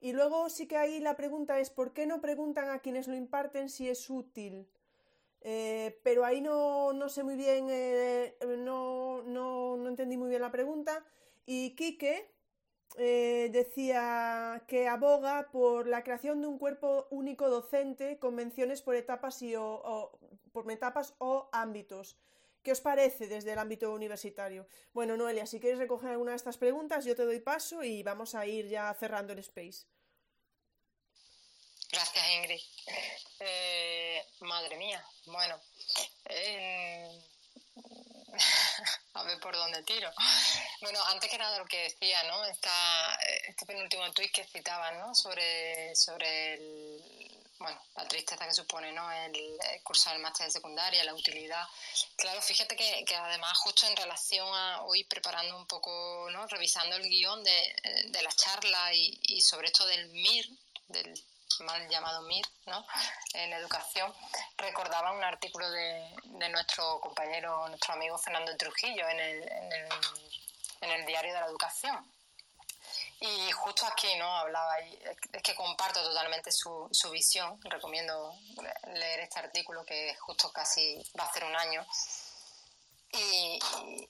Y 0.00 0.12
luego 0.12 0.50
sí 0.50 0.66
que 0.66 0.76
ahí 0.76 1.00
la 1.00 1.16
pregunta 1.16 1.58
es, 1.60 1.70
¿por 1.70 1.92
qué 1.92 2.06
no 2.06 2.20
preguntan 2.20 2.68
a 2.70 2.80
quienes 2.80 3.08
lo 3.08 3.14
imparten 3.14 3.68
si 3.70 3.88
es 3.88 4.10
útil? 4.10 4.68
Eh, 5.40 6.00
pero 6.02 6.24
ahí 6.24 6.40
no, 6.40 6.92
no, 6.94 7.08
sé 7.08 7.22
muy 7.22 7.36
bien, 7.36 7.68
eh, 7.70 8.34
no, 8.58 9.22
no, 9.22 9.76
no, 9.76 9.88
entendí 9.88 10.16
muy 10.16 10.30
bien 10.30 10.42
la 10.42 10.50
pregunta. 10.50 11.04
Y 11.46 11.74
Quique 11.76 12.30
eh, 12.96 13.50
decía 13.52 14.64
que 14.66 14.88
aboga 14.88 15.50
por 15.52 15.86
la 15.86 16.02
creación 16.02 16.40
de 16.40 16.46
un 16.46 16.58
cuerpo 16.58 17.06
único 17.10 17.48
docente 17.48 18.18
con 18.18 18.34
menciones 18.34 18.82
por 18.82 18.94
etapas, 18.94 19.42
y 19.42 19.54
o, 19.56 20.18
por 20.54 20.70
etapas 20.70 21.14
o 21.18 21.50
ámbitos. 21.52 22.16
¿Qué 22.62 22.72
os 22.72 22.80
parece 22.80 23.26
desde 23.26 23.52
el 23.52 23.58
ámbito 23.58 23.92
universitario? 23.92 24.66
Bueno, 24.94 25.16
Noelia, 25.16 25.46
si 25.46 25.60
quieres 25.60 25.80
recoger 25.80 26.10
alguna 26.10 26.30
de 26.30 26.36
estas 26.36 26.56
preguntas, 26.56 27.04
yo 27.04 27.16
te 27.16 27.24
doy 27.24 27.40
paso 27.40 27.82
y 27.82 28.02
vamos 28.02 28.36
a 28.36 28.46
ir 28.46 28.68
ya 28.68 28.94
cerrando 28.94 29.32
el 29.32 29.40
space. 29.40 29.84
Gracias, 31.90 32.30
Ingrid. 32.30 32.60
Eh, 33.40 34.24
madre 34.40 34.76
mía, 34.76 35.04
bueno. 35.26 35.60
a 39.14 39.22
ver 39.24 39.38
por 39.40 39.54
dónde 39.54 39.82
tiro. 39.82 40.10
Bueno, 40.80 41.04
antes 41.06 41.30
que 41.30 41.38
nada 41.38 41.58
lo 41.58 41.66
que 41.66 41.82
decía, 41.82 42.22
¿no? 42.24 42.44
Esta, 42.46 43.18
este 43.48 43.66
penúltimo 43.66 44.10
tuit 44.12 44.32
que 44.32 44.44
citaba, 44.44 44.92
¿no? 44.92 45.14
Sobre, 45.14 45.94
sobre 45.94 46.54
el, 46.54 47.43
bueno, 47.58 47.80
la 47.96 48.06
tristeza 48.08 48.46
que 48.46 48.54
supone, 48.54 48.92
¿no? 48.92 49.10
El, 49.10 49.32
cursar 49.82 50.16
el 50.16 50.22
máster 50.22 50.46
de 50.46 50.52
secundaria, 50.52 51.04
la 51.04 51.14
utilidad. 51.14 51.66
Claro, 52.16 52.40
fíjate 52.42 52.76
que, 52.76 53.04
que, 53.04 53.14
además 53.14 53.56
justo 53.58 53.86
en 53.86 53.96
relación 53.96 54.46
a 54.54 54.82
hoy 54.82 55.04
preparando 55.04 55.56
un 55.56 55.66
poco, 55.66 56.28
¿no? 56.30 56.46
Revisando 56.46 56.96
el 56.96 57.08
guion 57.08 57.42
de, 57.44 57.76
de 58.08 58.22
la 58.22 58.32
charla 58.32 58.92
y, 58.92 59.18
y 59.22 59.40
sobre 59.40 59.68
esto 59.68 59.86
del 59.86 60.08
MIR, 60.08 60.46
del 60.88 61.24
mal 61.60 61.88
llamado 61.88 62.22
MIR, 62.22 62.46
¿no? 62.66 62.84
en 63.34 63.52
educación, 63.52 64.12
recordaba 64.56 65.12
un 65.12 65.22
artículo 65.22 65.70
de, 65.70 66.48
nuestro 66.50 67.00
compañero, 67.00 67.68
nuestro 67.68 67.94
amigo 67.94 68.18
Fernando 68.18 68.56
Trujillo 68.56 69.08
en 69.08 69.20
el, 69.20 69.42
en 70.80 70.90
el, 70.90 71.06
diario 71.06 71.32
de 71.32 71.40
la 71.40 71.46
educación. 71.46 72.12
Y 73.20 73.50
justo 73.52 73.86
aquí 73.86 74.14
no 74.16 74.36
hablaba, 74.36 74.80
y 74.82 74.98
es 75.32 75.42
que 75.42 75.54
comparto 75.54 76.02
totalmente 76.02 76.50
su, 76.52 76.88
su 76.90 77.10
visión, 77.10 77.58
recomiendo 77.64 78.34
leer 78.92 79.20
este 79.20 79.38
artículo 79.38 79.84
que 79.84 80.14
justo 80.16 80.52
casi 80.52 81.02
va 81.18 81.24
a 81.24 81.28
hacer 81.28 81.44
un 81.44 81.56
año, 81.56 81.86
y, 83.16 83.58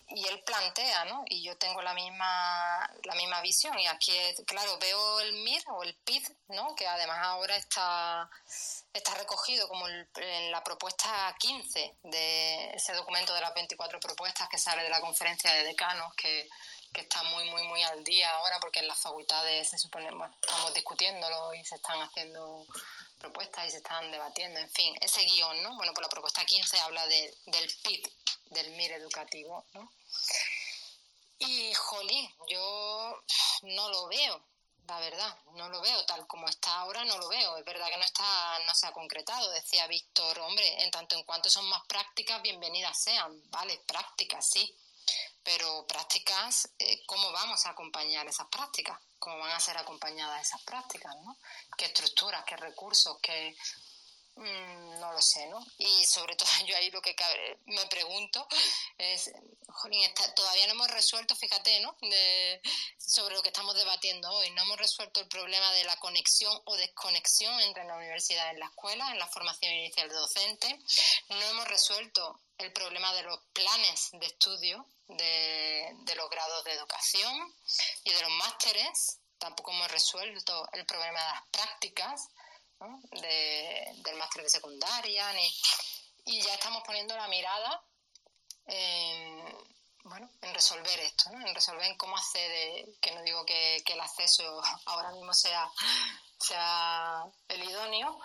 y, 0.09 0.27
él 0.29 0.43
plantea, 0.45 1.05
¿no? 1.05 1.25
Y 1.27 1.43
yo 1.43 1.57
tengo 1.59 1.83
la 1.83 1.93
misma, 1.93 2.91
la 3.05 3.15
misma 3.15 3.43
visión. 3.43 3.79
Y 3.79 3.87
aquí, 3.87 4.13
claro, 4.47 4.79
veo 4.79 5.21
el 5.21 5.35
MIR 5.35 5.63
o 5.69 5.83
el 5.83 5.95
PID, 5.95 6.27
¿no? 6.49 6.75
Que 6.75 6.87
además 6.87 7.19
ahora 7.21 7.55
está, 7.57 8.31
está 8.95 9.15
recogido 9.15 9.69
como 9.69 9.87
en 9.89 10.51
la 10.51 10.65
propuesta 10.65 11.35
15 11.39 11.97
de 12.05 12.71
ese 12.75 12.95
documento 12.95 13.35
de 13.35 13.43
las 13.43 13.53
24 13.53 14.01
propuestas 14.01 14.49
que 14.49 14.57
sale 14.57 14.83
de 14.83 14.89
la 14.89 15.01
conferencia 15.03 15.53
de 15.53 15.65
decanos, 15.65 16.15
que, 16.15 16.49
que 16.95 17.01
está 17.03 17.23
muy, 17.25 17.45
muy, 17.51 17.65
muy 17.65 17.83
al 17.83 18.05
día 18.05 18.31
ahora, 18.31 18.59
porque 18.61 18.79
en 18.79 18.87
las 18.89 18.99
facultades 18.99 19.69
se 19.69 19.79
supone, 19.79 20.11
bueno, 20.13 20.35
estamos 20.41 20.73
discutiéndolo 20.73 21.53
y 21.53 21.65
se 21.65 21.75
están 21.75 22.01
haciendo 22.01 22.65
propuestas 23.19 23.67
y 23.67 23.71
se 23.73 23.79
están 23.79 24.11
debatiendo, 24.13 24.61
en 24.61 24.71
fin, 24.71 24.97
ese 25.01 25.23
guion, 25.23 25.63
¿no? 25.63 25.75
Bueno, 25.77 25.93
por 25.93 26.03
la 26.03 26.09
propuesta 26.09 26.45
15 26.45 26.79
habla 26.81 27.05
de, 27.09 27.37
del 27.47 27.69
PIB, 27.83 28.11
del 28.51 28.71
MIR 28.71 28.93
educativo, 28.93 29.65
¿no? 29.73 29.93
Y, 31.41 31.75
jolín, 31.75 32.33
yo 32.49 33.23
no 33.63 33.89
lo 33.91 34.07
veo, 34.07 34.41
la 34.87 35.01
verdad, 35.01 35.37
no 35.55 35.69
lo 35.69 35.81
veo 35.81 36.07
tal 36.07 36.27
como 36.29 36.49
está 36.49 36.77
ahora, 36.77 37.05
no 37.05 37.19
lo 37.19 37.29
veo. 37.29 37.57
Es 37.57 37.65
verdad 37.65 37.89
que 37.89 37.97
no 37.97 38.05
está, 38.05 38.59
no 38.67 38.75
se 38.75 38.87
ha 38.87 38.93
concretado. 38.93 39.51
Decía 39.51 39.87
Víctor, 39.89 40.39
hombre, 40.41 40.83
en 40.83 40.91
tanto 40.91 41.17
en 41.17 41.25
cuanto 41.25 41.51
son 41.51 41.67
más 41.69 41.85
prácticas, 41.87 42.41
bienvenidas 42.41 43.03
sean, 43.03 43.43
vale, 43.51 43.79
prácticas, 43.87 44.49
sí, 44.49 44.75
pero 45.45 45.87
prácticas, 45.87 46.71
eh, 46.79 47.05
¿cómo 47.07 47.31
vamos 47.31 47.65
a 47.67 47.71
acompañar 47.71 48.27
esas 48.27 48.49
prácticas? 48.49 48.99
¿Cómo 49.19 49.39
van 49.39 49.53
a 49.53 49.61
ser 49.61 49.77
acompañadas 49.77 50.41
esas 50.41 50.63
prácticas? 50.63 51.15
¿no? 51.23 51.39
¿Qué 51.77 51.85
estructuras, 51.85 52.45
qué 52.45 52.57
recursos, 52.57 53.19
qué... 53.23 53.55
Mm, 54.37 54.99
no 54.99 55.13
lo 55.13 55.23
sé, 55.23 55.47
¿no? 55.47 55.65
Y 55.79 56.05
sobre 56.07 56.35
todo 56.37 56.49
yo 56.67 56.77
ahí 56.77 56.91
lo 56.91 57.01
que 57.01 57.15
me 57.67 57.87
pregunto 57.87 58.49
es, 58.99 59.31
jolín, 59.69 60.03
todavía 60.35 60.67
no 60.67 60.73
hemos 60.73 60.91
resuelto, 60.91 61.37
fíjate, 61.37 61.79
¿no? 61.81 61.97
sobre 62.99 63.37
lo 63.37 63.43
que 63.43 63.51
estamos 63.51 63.77
debatiendo 63.77 64.29
hoy, 64.31 64.51
no 64.51 64.63
hemos 64.63 64.79
resuelto 64.79 65.21
el 65.21 65.29
problema 65.29 65.73
de 65.75 65.85
la 65.85 65.97
conexión 65.99 66.59
o 66.65 66.77
desconexión 66.77 67.61
entre 67.61 67.85
la 67.85 67.97
universidad 67.97 68.53
y 68.53 68.59
la 68.59 68.67
escuela, 68.67 69.09
en 69.13 69.19
la 69.19 69.29
formación 69.29 69.73
inicial 69.73 70.09
de 70.09 70.15
docente, 70.15 70.81
no 71.29 71.43
hemos 71.43 71.69
resuelto 71.69 72.41
el 72.59 72.73
problema 72.73 73.13
de 73.15 73.23
los 73.23 73.39
planes 73.53 74.09
de 74.13 74.27
estudio 74.27 74.87
de, 75.09 76.15
los 76.17 76.31
grados 76.31 76.65
de 76.65 76.73
educación 76.73 77.55
y 78.05 78.13
de 78.13 78.21
los 78.23 78.31
másteres. 78.33 79.19
Tampoco 79.39 79.73
hemos 79.73 79.91
resuelto 79.91 80.69
el 80.73 80.87
problema 80.87 81.21
de 81.21 81.27
las 81.27 81.49
prácticas 81.51 82.29
del 83.13 84.17
máster 84.17 84.43
de 84.43 84.51
secundaria. 84.51 85.33
y 86.25 86.41
ya 86.41 86.55
estamos 86.55 86.83
poniendo 86.85 87.17
la 87.17 87.29
mirada 87.29 87.83
en, 88.67 89.45
bueno, 90.05 90.31
en 90.43 90.55
resolver 90.55 91.01
esto, 91.01 91.31
en 91.31 91.55
resolver 91.55 91.97
cómo 91.97 92.17
hacer, 92.17 92.87
que 93.01 93.13
no 93.13 93.23
digo 93.23 93.45
que, 93.45 93.83
el 93.87 94.01
acceso 94.01 94.63
ahora 94.87 95.11
mismo 95.13 95.33
sea, 95.33 95.71
sea 96.39 97.25
el 97.49 97.63
idóneo, 97.63 98.21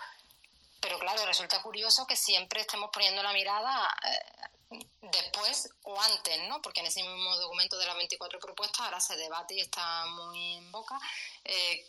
pero 0.80 0.98
claro, 0.98 1.24
resulta 1.26 1.62
curioso 1.62 2.06
que 2.06 2.16
siempre 2.16 2.60
estemos 2.60 2.90
poniendo 2.92 3.22
la 3.22 3.32
mirada 3.32 3.96
eh, 4.04 4.59
después 4.70 5.68
o 5.82 6.00
antes, 6.00 6.48
¿no? 6.48 6.62
Porque 6.62 6.80
en 6.80 6.86
ese 6.86 7.02
mismo 7.02 7.36
documento 7.36 7.76
de 7.78 7.86
las 7.86 7.96
24 7.96 8.38
propuestas 8.38 8.80
ahora 8.80 9.00
se 9.00 9.16
debate 9.16 9.54
y 9.54 9.60
está 9.60 10.06
muy 10.06 10.54
en 10.54 10.70
boca 10.70 10.98
eh, 11.44 11.84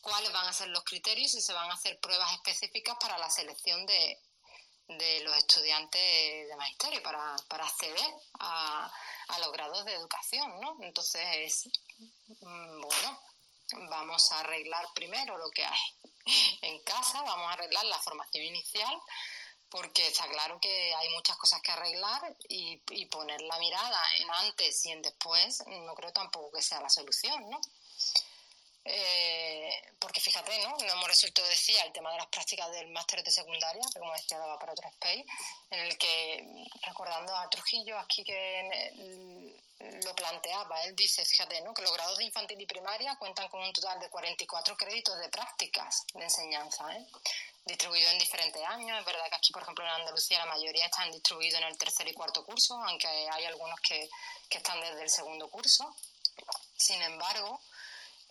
cuáles 0.00 0.32
van 0.32 0.46
a 0.46 0.52
ser 0.52 0.68
los 0.68 0.84
criterios 0.84 1.34
y 1.34 1.40
se 1.40 1.52
van 1.52 1.70
a 1.70 1.74
hacer 1.74 2.00
pruebas 2.00 2.32
específicas 2.32 2.96
para 2.98 3.18
la 3.18 3.30
selección 3.30 3.84
de, 3.84 4.18
de 4.88 5.20
los 5.20 5.36
estudiantes 5.36 6.48
de 6.48 6.56
magisterio 6.56 7.02
para, 7.02 7.36
para 7.48 7.66
acceder 7.66 8.14
a, 8.40 8.90
a, 9.28 9.38
los 9.40 9.52
grados 9.52 9.84
de 9.84 9.94
educación, 9.94 10.60
¿no? 10.60 10.78
Entonces, 10.80 11.68
mm, 11.98 12.80
bueno, 12.80 13.20
vamos 13.90 14.32
a 14.32 14.40
arreglar 14.40 14.86
primero 14.94 15.36
lo 15.36 15.50
que 15.50 15.64
hay 15.64 15.80
en 16.62 16.82
casa, 16.84 17.20
vamos 17.22 17.50
a 17.50 17.52
arreglar 17.52 17.84
la 17.84 17.98
formación 17.98 18.44
inicial, 18.44 18.98
porque 19.70 20.06
está 20.06 20.26
claro 20.28 20.58
que 20.60 20.94
hay 20.94 21.08
muchas 21.10 21.36
cosas 21.36 21.60
que 21.62 21.72
arreglar 21.72 22.34
y, 22.48 22.80
y 22.90 23.06
poner 23.06 23.40
la 23.42 23.58
mirada 23.58 24.00
en 24.16 24.30
antes 24.30 24.86
y 24.86 24.92
en 24.92 25.02
después 25.02 25.64
no 25.66 25.94
creo 25.94 26.12
tampoco 26.12 26.52
que 26.52 26.62
sea 26.62 26.80
la 26.80 26.88
solución, 26.88 27.50
¿no? 27.50 27.60
Eh, 28.90 29.82
porque 29.98 30.18
fíjate, 30.18 30.58
¿no? 30.60 30.70
No 30.78 30.92
hemos 30.92 31.08
resuelto, 31.08 31.42
decía, 31.42 31.82
el 31.84 31.92
tema 31.92 32.10
de 32.10 32.16
las 32.16 32.26
prácticas 32.28 32.70
del 32.72 32.88
máster 32.88 33.22
de 33.22 33.30
secundaria, 33.30 33.82
que 33.92 33.98
como 33.98 34.14
decía 34.14 34.38
daba 34.38 34.58
para 34.58 34.72
otro 34.72 34.88
space, 34.88 35.26
en 35.70 35.80
el 35.80 35.98
que, 35.98 36.64
recordando 36.86 37.36
a 37.36 37.50
Trujillo 37.50 37.98
aquí 37.98 38.24
que 38.24 39.54
lo 40.04 40.14
planteaba, 40.14 40.82
él 40.84 40.96
dice, 40.96 41.22
fíjate, 41.24 41.60
¿no? 41.60 41.74
Que 41.74 41.82
los 41.82 41.92
grados 41.92 42.16
de 42.16 42.24
infantil 42.24 42.60
y 42.60 42.66
primaria 42.66 43.16
cuentan 43.16 43.48
con 43.48 43.60
un 43.60 43.72
total 43.74 44.00
de 44.00 44.08
44 44.08 44.76
créditos 44.76 45.18
de 45.18 45.28
prácticas 45.28 46.04
de 46.14 46.24
enseñanza, 46.24 46.90
¿eh? 46.96 47.06
Distribuidos 47.68 48.12
en 48.12 48.18
diferentes 48.18 48.62
años. 48.66 48.98
Es 48.98 49.04
verdad 49.04 49.28
que 49.28 49.36
aquí, 49.36 49.52
por 49.52 49.62
ejemplo, 49.62 49.84
en 49.84 49.90
Andalucía 49.90 50.38
la 50.38 50.46
mayoría 50.46 50.86
están 50.86 51.12
distribuidos 51.12 51.60
en 51.60 51.68
el 51.68 51.78
tercer 51.78 52.08
y 52.08 52.14
cuarto 52.14 52.44
curso, 52.44 52.74
aunque 52.82 53.06
hay 53.06 53.44
algunos 53.44 53.78
que, 53.80 54.08
que 54.48 54.58
están 54.58 54.80
desde 54.80 55.02
el 55.02 55.10
segundo 55.10 55.48
curso. 55.48 55.94
Sin 56.76 57.00
embargo, 57.02 57.60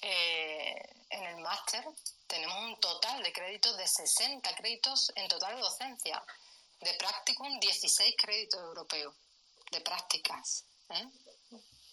eh, 0.01 0.89
en 1.09 1.23
el 1.23 1.37
máster 1.37 1.85
tenemos 2.27 2.57
un 2.63 2.79
total 2.79 3.23
de 3.23 3.31
créditos 3.31 3.77
de 3.77 3.87
60 3.87 4.55
créditos 4.55 5.11
en 5.15 5.27
total 5.27 5.55
de 5.55 5.61
docencia. 5.61 6.23
De 6.81 6.93
practicum, 6.93 7.59
16 7.59 8.15
créditos 8.17 8.59
europeos 8.59 9.15
de 9.71 9.81
prácticas. 9.81 10.65
¿eh? 10.89 11.07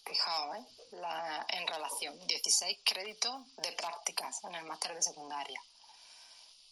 Fijaos, 0.04 0.56
¿eh? 0.56 0.64
en 1.48 1.66
relación, 1.66 2.26
16 2.26 2.78
créditos 2.84 3.34
de 3.56 3.72
prácticas 3.72 4.44
en 4.44 4.54
el 4.56 4.64
máster 4.64 4.94
de 4.94 5.02
secundaria. 5.02 5.60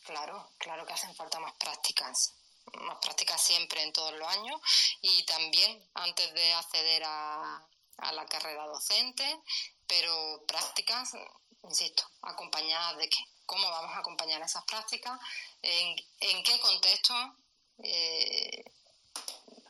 Claro, 0.05 0.51
claro 0.59 0.85
que 0.87 0.93
hacen 0.93 1.15
falta 1.15 1.39
más 1.41 1.55
prácticas, 1.55 2.35
más 2.81 2.99
prácticas 2.99 3.41
siempre 3.41 3.83
en 3.83 3.93
todos 3.93 4.13
los 4.15 4.29
años 4.29 4.61
y 5.01 5.25
también 5.25 5.89
antes 5.95 6.33
de 6.35 6.53
acceder 6.55 7.03
a, 7.05 7.67
a 7.99 8.13
la 8.13 8.27
carrera 8.27 8.67
docente 8.67 9.43
pero 9.93 10.43
prácticas, 10.47 11.13
insisto, 11.65 12.03
acompañadas 12.23 12.97
de 12.97 13.11
qué, 13.11 13.19
cómo 13.45 13.69
vamos 13.69 13.95
a 13.95 13.99
acompañar 13.99 14.41
esas 14.41 14.65
prácticas, 14.65 15.21
en, 15.61 15.97
en 16.21 16.43
qué 16.43 16.59
contexto, 16.61 17.15
eh, 17.83 18.65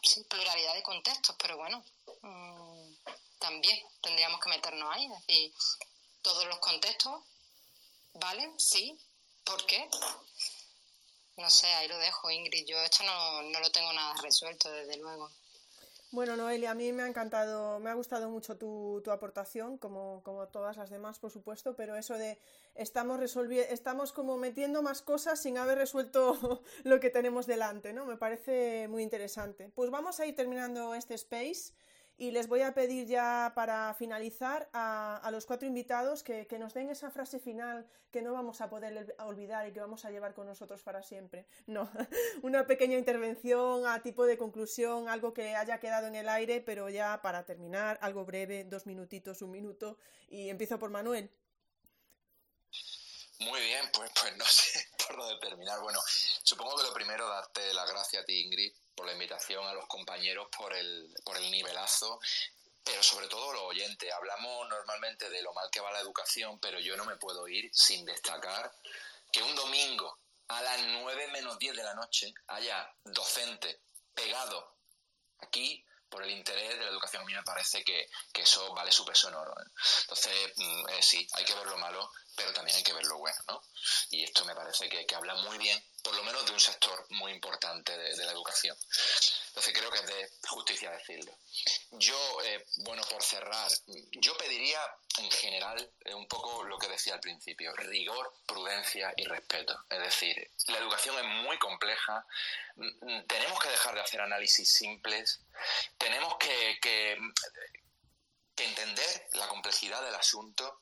sí, 0.01 0.23
pluralidad 0.31 0.75
de 0.75 0.83
contextos, 0.85 1.35
pero 1.41 1.57
bueno, 1.57 1.85
mm, 2.23 2.95
también 3.41 3.81
tendríamos 4.01 4.41
que 4.41 4.51
meternos 4.51 4.89
ahí, 4.95 5.07
es 5.07 5.27
decir, 5.27 5.53
todos 6.23 6.47
los 6.47 6.61
contextos, 6.61 7.21
¿vale? 8.15 8.53
Sí, 8.59 8.97
¿por 9.45 9.65
qué? 9.67 9.89
No 11.37 11.49
sé, 11.51 11.67
ahí 11.67 11.89
lo 11.89 11.99
dejo, 11.99 12.31
Ingrid. 12.31 12.67
Yo 12.67 12.81
esto 12.83 13.05
no, 13.05 13.43
no 13.43 13.61
lo 13.61 13.71
tengo 13.71 13.93
nada 13.93 14.15
resuelto, 14.23 14.71
desde 14.71 14.97
luego. 14.99 15.31
Bueno, 16.13 16.37
Noelia, 16.37 16.73
a 16.73 16.75
mí 16.75 16.93
me 16.93 17.05
ha 17.05 17.07
encantado, 17.07 17.81
me 17.81 17.89
ha 17.89 17.95
gustado 17.95 18.29
mucho 18.29 18.59
tu, 18.59 19.01
tu 19.03 19.11
aportación, 19.11 19.79
como, 19.79 20.23
como, 20.23 20.47
todas 20.47 20.77
las 20.77 20.91
demás, 20.91 21.19
por 21.19 21.31
supuesto, 21.31 21.75
pero 21.75 21.97
eso 21.97 22.19
de 22.19 22.39
estamos 22.75 23.19
resolviendo, 23.19 23.73
estamos 23.73 24.13
como 24.13 24.37
metiendo 24.37 24.83
más 24.83 25.01
cosas 25.01 25.41
sin 25.41 25.57
haber 25.57 25.79
resuelto 25.79 26.63
lo 26.85 27.01
que 27.01 27.09
tenemos 27.09 27.47
delante, 27.47 27.95
¿no? 27.95 28.05
Me 28.05 28.19
parece 28.19 28.89
muy 28.89 29.03
interesante. 29.03 29.71
Pues 29.75 29.89
vamos 29.91 30.21
a 30.21 30.27
ir 30.27 30.37
terminando 30.37 30.95
este 30.95 31.15
space. 31.15 31.73
Y 32.23 32.31
les 32.31 32.47
voy 32.47 32.61
a 32.63 32.73
pedir 32.73 33.09
ya 33.09 33.51
para 33.53 33.93
finalizar 33.95 34.71
a, 34.73 35.29
los 35.33 35.45
cuatro 35.45 35.67
invitados 35.67 36.23
que, 36.23 36.47
nos 36.57 36.73
den 36.73 36.89
esa 36.89 37.11
frase 37.11 37.41
final 37.41 37.85
que 38.13 38.23
no 38.23 38.33
vamos 38.33 38.61
a 38.61 38.71
poder 38.71 39.17
olvidar 39.19 39.67
y 39.67 39.73
que 39.73 39.81
vamos 39.81 40.05
a 40.05 40.11
llevar 40.13 40.33
con 40.33 40.47
nosotros 40.47 40.85
para 40.85 41.03
siempre. 41.03 41.49
No, 41.67 41.91
una 42.43 42.65
pequeña 42.69 42.97
intervención 42.97 43.89
a 43.89 44.01
tipo 44.03 44.25
de 44.25 44.39
conclusión, 44.39 45.09
algo 45.09 45.35
que 45.35 45.57
haya 45.57 45.81
quedado 45.81 46.07
en 46.07 46.15
el 46.15 46.29
aire, 46.29 46.61
pero 46.61 46.89
ya 46.89 47.21
para 47.23 47.45
terminar, 47.45 47.99
algo 48.01 48.25
breve, 48.25 48.63
dos 48.63 48.87
minutitos, 48.87 49.43
un 49.43 49.51
minuto. 49.51 49.99
Y 50.29 50.49
empiezo 50.49 50.79
por 50.79 50.91
Manuel. 50.91 51.29
Muy 53.41 53.61
bien, 53.63 53.85
pues, 53.93 54.13
pues 54.15 54.37
no 54.37 54.45
sé 54.45 54.87
por 55.09 55.17
dónde 55.17 55.41
terminar. 55.41 55.81
Bueno, 55.81 55.99
supongo 56.45 56.77
que 56.77 56.85
lo 56.85 56.95
primero, 56.95 57.27
darte 57.29 57.75
las 57.75 57.91
gracias 57.91 58.23
a 58.23 58.25
ti, 58.25 58.45
Ingrid, 58.45 58.73
por 58.95 59.07
la 59.07 59.13
invitación, 59.13 59.67
a 59.67 59.75
los 59.75 59.87
compañeros 59.87 60.49
por 60.57 60.73
el, 60.75 61.15
por 61.25 61.37
el 61.37 61.51
nivelazo 61.51 62.21
pero 62.85 63.03
sobre 63.03 63.29
todo 63.29 63.53
los 63.53 63.63
oyentes. 63.63 64.13
Hablamos 64.13 64.69
normalmente 64.69 65.31
de 65.31 65.43
lo 65.43 65.53
mal 65.53 65.71
que 65.71 65.81
va 65.81 65.93
la 65.93 66.01
educación, 66.01 66.59
pero 66.61 66.81
yo 66.81 66.97
no 66.97 67.05
me 67.05 67.17
puedo 67.17 67.47
ir 67.49 67.71
sin 67.73 68.05
destacar 68.05 68.73
que 69.31 69.43
un 69.43 69.55
domingo 69.55 70.19
a 70.49 70.63
las 70.63 70.81
9 70.81 71.29
menos 71.29 71.59
10 71.59 71.77
de 71.77 71.83
la 71.83 71.95
noche 71.95 72.33
haya 72.49 72.93
docentes 73.05 73.79
pegados 74.15 74.65
aquí 75.39 75.85
por 76.09 76.23
el 76.23 76.31
interés 76.31 76.79
de 76.79 76.85
la 76.85 76.91
educación. 76.91 77.23
A 77.23 77.27
mí 77.27 77.33
me 77.33 77.43
parece 77.43 77.83
que, 77.85 78.09
eso 78.35 78.75
vale 78.75 78.93
su 78.93 79.05
peso 79.05 79.29
en 79.29 79.35
oro. 79.35 79.53
¿eh? 79.53 79.71
Entonces, 80.03 80.53
mm, 80.57 80.89
eh, 80.91 81.03
sí, 81.03 81.27
hay 81.33 81.45
que 81.45 81.55
ver 81.55 81.67
lo 81.67 81.79
malo, 81.79 82.11
pero 82.37 82.53
también 82.53 82.77
hay 82.77 82.83
que 82.83 82.93
ver 82.93 83.07
lo 83.07 83.19
bueno, 83.19 83.39
¿no? 83.49 83.63
Y 84.11 84.25
esto 84.25 84.45
me 84.45 84.55
parece 84.55 84.91
que, 84.91 85.07
que 85.07 85.15
habla 85.15 85.35
muy 85.37 85.57
bien, 85.57 85.83
por 86.03 86.15
lo 86.15 86.23
menos 86.25 86.45
de 86.47 86.53
un 86.53 86.61
sector 86.61 87.07
muy 87.11 87.33
importante 87.33 87.97
de, 87.97 88.25
la 88.25 88.33
educación. 88.33 88.77
Entonces 89.49 89.73
creo 89.75 89.91
que 89.91 89.99
es 89.99 90.07
de 90.07 90.31
justicia 90.49 90.91
decirlo. 90.91 91.37
Yo, 91.93 92.43
eh, 92.45 92.65
bueno, 92.79 93.03
por 93.11 93.23
cerrar, 93.23 93.71
yo 94.13 94.37
pediría 94.37 94.81
en 95.19 95.31
general 95.31 95.91
eh, 96.05 96.15
un 96.15 96.27
poco 96.27 96.65
lo 96.65 96.79
que 96.79 96.89
decía 96.89 97.15
al 97.15 97.21
principio, 97.21 97.73
rigor, 97.75 98.35
prudencia 98.47 99.13
y 99.17 99.25
respeto. 99.25 99.79
Es 99.91 100.01
decir, 100.01 100.51
la 100.69 100.79
educación 100.79 101.17
es 101.19 101.25
muy 101.45 101.59
compleja, 101.59 102.27
mm, 102.77 103.27
tenemos 103.27 103.61
que 103.61 103.69
dejar 103.69 103.95
de 103.95 104.01
hacer 104.01 104.21
análisis 104.21 104.69
simples, 104.69 105.41
tenemos 105.99 106.37
que 106.39 107.19
entender 108.57 109.29
la 109.33 109.49
complejidad 109.49 110.03
del 110.03 110.15
asunto 110.15 110.81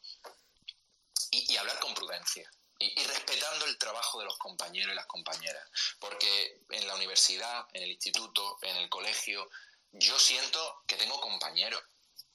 y, 1.31 1.57
hablar 1.57 1.79
con 1.81 1.95
prudencia. 1.95 2.51
Y, 2.83 3.05
respetando 3.05 3.67
el 3.67 3.77
trabajo 3.77 4.19
de 4.19 4.25
los 4.25 4.39
compañeros 4.39 4.93
y 4.93 4.97
las 4.97 5.07
compañeras. 5.07 5.69
Porque 5.99 6.63
en 6.71 6.87
la 6.87 6.95
universidad, 6.95 7.67
en 7.75 7.83
el 7.83 7.91
instituto, 7.91 8.59
en 8.63 8.77
el 8.79 8.89
colegio, 8.89 9.49
yo 9.93 10.19
siento 10.19 10.83
que 10.87 10.97
tengo 10.97 11.21
compañeros. 11.21 11.83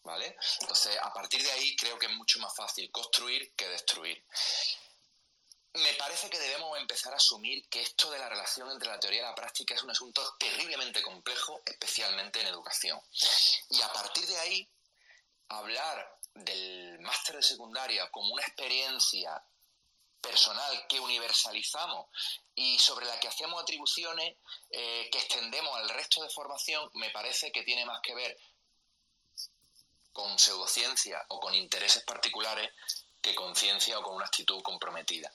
¿Vale? 0.04 0.38
Entonces, 0.62 0.96
a 1.02 1.12
partir 1.12 1.42
de 1.42 1.52
ahí 1.52 1.76
creo 1.76 1.98
que 1.98 2.06
es 2.06 2.12
mucho 2.12 2.38
más 2.40 2.56
fácil 2.56 2.92
construir 2.92 3.56
que 3.56 3.68
destruir. 3.68 4.24
Me 5.74 5.94
parece 5.96 6.30
que 6.30 6.38
debemos 6.38 6.78
empezar 6.78 7.12
a 7.12 7.18
asumir 7.18 7.68
que 7.68 7.82
esto 7.82 8.12
de 8.12 8.20
la 8.20 8.30
relación 8.30 8.72
entre 8.72 8.88
la 8.88 9.00
teoría 9.00 9.22
y 9.22 9.24
la 9.24 9.34
práctica 9.34 9.74
es 9.74 9.82
un 9.82 9.90
asunto 9.90 10.36
terriblemente 10.38 11.02
complejo, 11.02 11.64
especialmente 11.66 12.40
en 12.40 12.48
educación. 12.48 13.02
Y 13.72 13.82
a 13.82 13.92
partir 13.92 14.28
de 14.28 14.38
ahí, 14.38 14.70
hablar 15.50 16.20
del 16.36 17.00
máster 17.00 17.38
de 17.38 17.44
secundaria 17.44 18.10
como 18.12 18.34
una 18.34 18.44
experiencia 18.44 19.44
personal 20.26 20.86
que 20.88 21.00
universalizamos 21.00 22.08
y 22.56 22.80
sobre 22.80 23.06
la 23.06 23.20
que 23.20 23.28
hacemos 23.28 23.62
atribuciones 23.62 24.36
eh, 24.70 25.10
que 25.12 25.20
extendemos 25.20 25.76
al 25.78 25.90
resto 25.90 26.24
de 26.24 26.30
formación, 26.30 26.90
me 26.94 27.12
parece 27.12 27.52
que 27.52 27.64
tiene 27.64 27.86
más 27.86 28.02
que 28.02 28.16
ver 28.16 28.38
con 30.12 30.40
pseudociencia 30.40 31.24
o 31.30 31.40
con 31.40 31.54
intereses 31.54 32.04
particulares 32.04 32.72
que 33.22 33.36
con 33.36 33.56
ciencia 33.56 34.00
o 34.00 34.04
con 34.04 34.16
una 34.16 34.26
actitud 34.26 34.62
comprometida. 34.62 35.32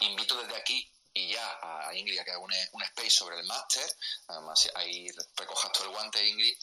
Invito 0.00 0.40
desde 0.42 0.56
aquí 0.56 0.90
y 1.14 1.28
ya 1.28 1.58
a 1.88 1.94
Ingrid 1.94 2.18
a 2.18 2.24
que 2.24 2.30
haga 2.30 2.40
un, 2.40 2.52
un 2.72 2.82
space 2.84 3.10
sobre 3.10 3.38
el 3.38 3.44
máster, 3.44 3.84
además 4.28 4.70
ahí 4.76 5.08
recojas 5.36 5.72
todo 5.72 5.84
el 5.84 5.90
guante 5.90 6.26
Ingrid, 6.26 6.56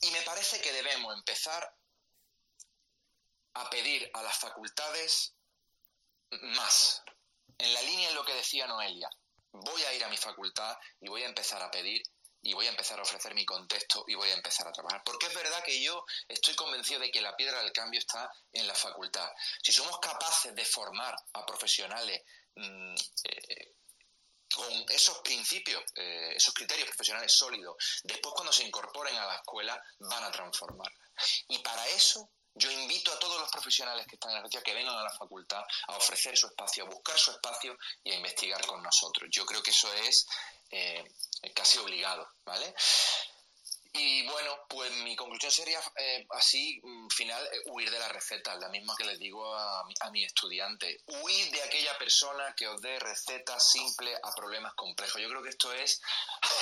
y 0.00 0.10
me 0.10 0.22
parece 0.22 0.60
que 0.60 0.72
debemos 0.72 1.14
empezar 1.14 1.72
a 3.54 3.70
pedir 3.70 4.10
a 4.12 4.22
las 4.22 4.36
facultades 4.36 5.34
más. 6.42 7.02
En 7.58 7.72
la 7.72 7.82
línea 7.82 8.08
de 8.08 8.14
lo 8.14 8.24
que 8.24 8.34
decía 8.34 8.66
Noelia, 8.66 9.08
voy 9.52 9.82
a 9.82 9.94
ir 9.94 10.04
a 10.04 10.08
mi 10.08 10.16
facultad 10.16 10.76
y 11.00 11.08
voy 11.08 11.22
a 11.22 11.26
empezar 11.26 11.62
a 11.62 11.70
pedir 11.70 12.02
y 12.44 12.52
voy 12.52 12.66
a 12.66 12.70
empezar 12.70 12.98
a 12.98 13.02
ofrecer 13.02 13.34
mi 13.34 13.46
contexto 13.46 14.04
y 14.06 14.14
voy 14.14 14.28
a 14.28 14.34
empezar 14.34 14.68
a 14.68 14.72
trabajar. 14.72 15.02
Porque 15.04 15.26
es 15.26 15.34
verdad 15.34 15.64
que 15.64 15.82
yo 15.82 16.04
estoy 16.28 16.54
convencido 16.54 17.00
de 17.00 17.10
que 17.10 17.22
la 17.22 17.34
piedra 17.34 17.62
del 17.62 17.72
cambio 17.72 17.98
está 17.98 18.30
en 18.52 18.66
la 18.66 18.74
facultad. 18.74 19.30
Si 19.62 19.72
somos 19.72 19.98
capaces 19.98 20.54
de 20.54 20.64
formar 20.64 21.16
a 21.32 21.46
profesionales 21.46 22.20
mm, 22.54 22.94
eh, 23.24 23.74
con 24.54 24.84
esos 24.90 25.18
principios, 25.18 25.82
eh, 25.94 26.34
esos 26.36 26.52
criterios 26.52 26.88
profesionales 26.88 27.32
sólidos, 27.32 27.76
después 28.04 28.34
cuando 28.34 28.52
se 28.52 28.64
incorporen 28.64 29.16
a 29.16 29.26
la 29.26 29.36
escuela 29.36 29.82
van 30.00 30.24
a 30.24 30.30
transformar. 30.30 30.92
Y 31.48 31.58
para 31.60 31.86
eso 31.88 32.30
yo 32.54 32.70
invito 32.70 33.12
a 33.12 33.18
todos 33.18 33.40
los 33.40 33.50
profesionales 33.50 34.06
que 34.06 34.16
están 34.16 34.30
en 34.30 34.36
la 34.36 34.42
facultad 34.42 34.62
que 34.62 34.74
vengan 34.74 34.96
a 34.96 35.02
la 35.02 35.10
facultad 35.10 35.64
a 35.88 35.96
ofrecer 35.96 36.36
su 36.36 36.46
espacio, 36.46 36.84
a 36.84 36.88
buscar 36.88 37.18
su 37.18 37.32
espacio 37.32 37.76
y 38.02 38.12
a 38.12 38.16
investigar 38.16 38.64
con 38.66 38.82
nosotros. 38.82 39.28
Yo 39.30 39.44
creo 39.44 39.62
que 39.62 39.70
eso 39.70 39.92
es 39.94 40.26
eh, 40.70 41.04
casi 41.54 41.78
obligado, 41.78 42.28
¿vale? 42.44 42.74
Y 43.96 44.26
bueno, 44.26 44.58
pues 44.68 44.90
mi 45.04 45.14
conclusión 45.14 45.52
sería 45.52 45.80
eh, 45.96 46.26
así, 46.30 46.80
mm, 46.82 47.08
final, 47.10 47.46
eh, 47.52 47.62
huir 47.66 47.88
de 47.92 47.98
la 48.00 48.08
receta, 48.08 48.56
la 48.56 48.68
misma 48.68 48.96
que 48.96 49.04
les 49.04 49.20
digo 49.20 49.54
a 49.54 49.84
mi, 49.84 49.94
a 50.00 50.10
mi 50.10 50.24
estudiante. 50.24 51.00
Huir 51.06 51.50
de 51.52 51.62
aquella 51.62 51.96
persona 51.96 52.54
que 52.56 52.66
os 52.66 52.80
dé 52.80 52.98
recetas 52.98 53.70
simples 53.70 54.18
a 54.20 54.34
problemas 54.34 54.74
complejos. 54.74 55.22
Yo 55.22 55.28
creo 55.28 55.42
que 55.44 55.50
esto 55.50 55.72
es 55.72 56.02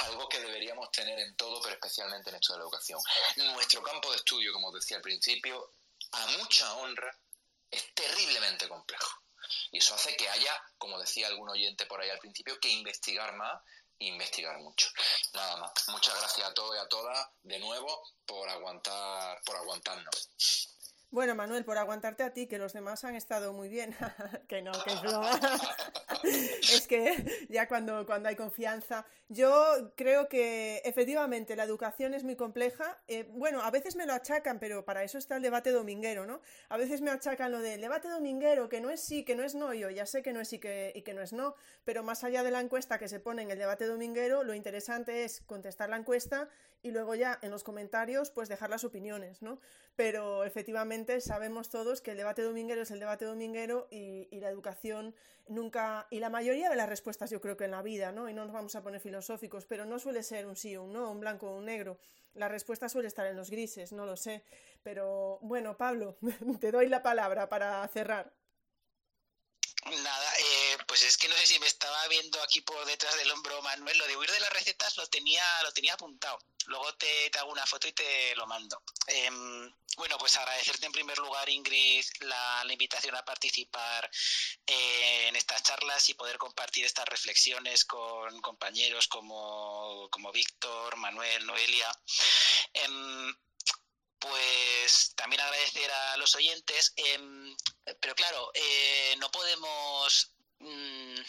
algo 0.04 0.28
que 0.28 0.40
deberíamos 0.40 0.90
tener 0.90 1.18
en 1.20 1.34
todo, 1.34 1.60
pero 1.62 1.74
especialmente 1.74 2.28
en 2.28 2.36
esto 2.36 2.52
de 2.52 2.58
la 2.58 2.64
educación. 2.64 3.00
Nuestro 3.36 3.82
campo 3.82 4.10
de 4.10 4.16
estudio, 4.16 4.52
como 4.52 4.68
os 4.68 4.74
decía 4.74 4.98
al 4.98 5.02
principio, 5.02 5.70
a 6.12 6.26
mucha 6.38 6.72
honra, 6.74 7.16
es 7.70 7.94
terriblemente 7.94 8.68
complejo. 8.68 9.22
Y 9.70 9.78
eso 9.78 9.94
hace 9.94 10.16
que 10.16 10.28
haya, 10.28 10.52
como 10.78 10.98
decía 10.98 11.26
algún 11.26 11.48
oyente 11.48 11.86
por 11.86 12.00
ahí 12.00 12.10
al 12.10 12.18
principio, 12.18 12.58
que 12.60 12.68
investigar 12.68 13.34
más 13.34 13.60
investigar 14.06 14.58
mucho. 14.58 14.88
Nada 15.34 15.56
más. 15.56 15.72
Muchas 15.88 16.18
gracias 16.18 16.48
a 16.48 16.54
todos 16.54 16.76
y 16.76 16.78
a 16.78 16.88
todas 16.88 17.28
de 17.42 17.58
nuevo 17.58 18.02
por 18.26 18.48
aguantar, 18.48 19.40
por 19.44 19.56
aguantarnos. 19.56 20.30
Bueno, 21.12 21.34
Manuel, 21.34 21.62
por 21.66 21.76
aguantarte 21.76 22.22
a 22.22 22.32
ti, 22.32 22.46
que 22.46 22.56
los 22.56 22.72
demás 22.72 23.04
han 23.04 23.14
estado 23.14 23.52
muy 23.52 23.68
bien. 23.68 23.94
que 24.48 24.62
no, 24.62 24.72
que 24.72 24.92
es 24.94 25.02
es 26.72 26.86
que 26.86 27.46
ya 27.50 27.68
cuando, 27.68 28.06
cuando 28.06 28.30
hay 28.30 28.34
confianza. 28.34 29.04
Yo 29.28 29.92
creo 29.94 30.30
que 30.30 30.80
efectivamente 30.86 31.54
la 31.54 31.64
educación 31.64 32.14
es 32.14 32.24
muy 32.24 32.34
compleja. 32.34 32.98
Eh, 33.08 33.28
bueno, 33.28 33.60
a 33.60 33.70
veces 33.70 33.94
me 33.94 34.06
lo 34.06 34.14
achacan, 34.14 34.58
pero 34.58 34.86
para 34.86 35.04
eso 35.04 35.18
está 35.18 35.36
el 35.36 35.42
debate 35.42 35.70
dominguero, 35.70 36.24
¿no? 36.24 36.40
A 36.70 36.78
veces 36.78 37.02
me 37.02 37.10
achacan 37.10 37.52
lo 37.52 37.60
del 37.60 37.82
debate 37.82 38.08
dominguero, 38.08 38.70
que 38.70 38.80
no 38.80 38.88
es 38.88 39.02
sí, 39.02 39.22
que 39.22 39.36
no 39.36 39.44
es 39.44 39.54
no. 39.54 39.74
Yo 39.74 39.90
ya 39.90 40.06
sé 40.06 40.22
que 40.22 40.32
no 40.32 40.40
es 40.40 40.48
sí 40.48 40.60
que, 40.60 40.92
y 40.94 41.02
que 41.02 41.12
no 41.12 41.20
es 41.20 41.34
no, 41.34 41.56
pero 41.84 42.02
más 42.02 42.24
allá 42.24 42.42
de 42.42 42.52
la 42.52 42.60
encuesta 42.60 42.98
que 42.98 43.08
se 43.08 43.20
pone 43.20 43.42
en 43.42 43.50
el 43.50 43.58
debate 43.58 43.84
dominguero, 43.84 44.44
lo 44.44 44.54
interesante 44.54 45.24
es 45.24 45.42
contestar 45.42 45.90
la 45.90 45.98
encuesta 45.98 46.48
y 46.82 46.90
luego 46.90 47.14
ya 47.14 47.38
en 47.42 47.50
los 47.50 47.64
comentarios 47.64 48.30
pues 48.30 48.48
dejar 48.48 48.70
las 48.70 48.84
opiniones, 48.84 49.40
¿no? 49.40 49.60
Pero 49.96 50.44
efectivamente 50.44 51.20
sabemos 51.20 51.70
todos 51.70 52.00
que 52.00 52.10
el 52.10 52.16
debate 52.16 52.42
dominguero 52.42 52.82
es 52.82 52.90
el 52.90 52.98
debate 52.98 53.24
dominguero 53.24 53.88
y, 53.90 54.28
la 54.40 54.48
educación 54.48 55.14
nunca, 55.46 56.08
y 56.10 56.18
la 56.18 56.28
mayoría 56.28 56.68
de 56.68 56.76
las 56.76 56.88
respuestas 56.88 57.30
yo 57.30 57.40
creo 57.40 57.56
que 57.56 57.64
en 57.64 57.70
la 57.70 57.82
vida, 57.82 58.10
¿no? 58.10 58.28
Y 58.28 58.34
no 58.34 58.44
nos 58.44 58.52
vamos 58.52 58.74
a 58.74 58.82
poner 58.82 59.00
filosóficos, 59.00 59.66
pero 59.66 59.84
no 59.84 59.98
suele 59.98 60.22
ser 60.22 60.46
un 60.46 60.56
sí 60.56 60.76
o 60.76 60.82
un 60.82 60.92
no, 60.92 61.10
un 61.10 61.20
blanco 61.20 61.50
o 61.50 61.56
un 61.56 61.66
negro. 61.66 61.98
La 62.34 62.48
respuesta 62.48 62.88
suele 62.88 63.08
estar 63.08 63.26
en 63.26 63.36
los 63.36 63.50
grises, 63.50 63.92
no 63.92 64.06
lo 64.06 64.16
sé. 64.16 64.42
Pero 64.82 65.38
bueno, 65.42 65.76
Pablo, 65.76 66.16
te 66.60 66.72
doy 66.72 66.88
la 66.88 67.02
palabra 67.02 67.48
para 67.48 67.86
cerrar. 67.88 68.32
Pues 70.92 71.04
es 71.04 71.16
que 71.16 71.26
no 71.26 71.34
sé 71.38 71.46
si 71.46 71.58
me 71.58 71.66
estaba 71.66 72.06
viendo 72.08 72.42
aquí 72.42 72.60
por 72.60 72.84
detrás 72.84 73.16
del 73.16 73.30
hombro 73.30 73.62
Manuel, 73.62 73.96
lo 73.96 74.06
de 74.06 74.14
huir 74.14 74.30
de 74.30 74.40
las 74.40 74.52
recetas 74.52 74.94
lo 74.98 75.06
tenía, 75.06 75.42
lo 75.62 75.72
tenía 75.72 75.94
apuntado. 75.94 76.38
Luego 76.66 76.94
te, 76.96 77.30
hago 77.38 77.50
una 77.50 77.64
foto 77.64 77.88
y 77.88 77.92
te 77.92 78.36
lo 78.36 78.46
mando. 78.46 78.82
Em, 79.06 79.72
bueno, 79.96 80.18
pues 80.18 80.36
agradecerte 80.36 80.84
en 80.84 80.92
primer 80.92 81.16
lugar, 81.16 81.48
Ingrid, 81.48 82.04
la, 82.20 82.66
invitación 82.68 83.16
a 83.16 83.24
participar 83.24 84.10
eh, 84.66 85.28
en 85.28 85.36
estas 85.36 85.62
charlas 85.62 86.10
y 86.10 86.14
poder 86.14 86.36
compartir 86.36 86.84
estas 86.84 87.08
reflexiones 87.08 87.86
con 87.86 88.42
compañeros 88.42 89.08
como, 89.08 90.10
como 90.10 90.30
Víctor, 90.30 90.96
Manuel, 90.96 91.46
Noelia. 91.46 91.90
Em, 92.74 93.34
pues 94.18 95.14
también 95.16 95.40
agradecer 95.40 95.90
a 95.90 96.18
los 96.18 96.34
oyentes, 96.36 96.92
em, 96.96 97.56
pero 97.98 98.14
claro, 98.14 98.50
eh, 98.52 99.16
no 99.18 99.30
podemos... 99.30 100.31
Mm, 100.62 101.20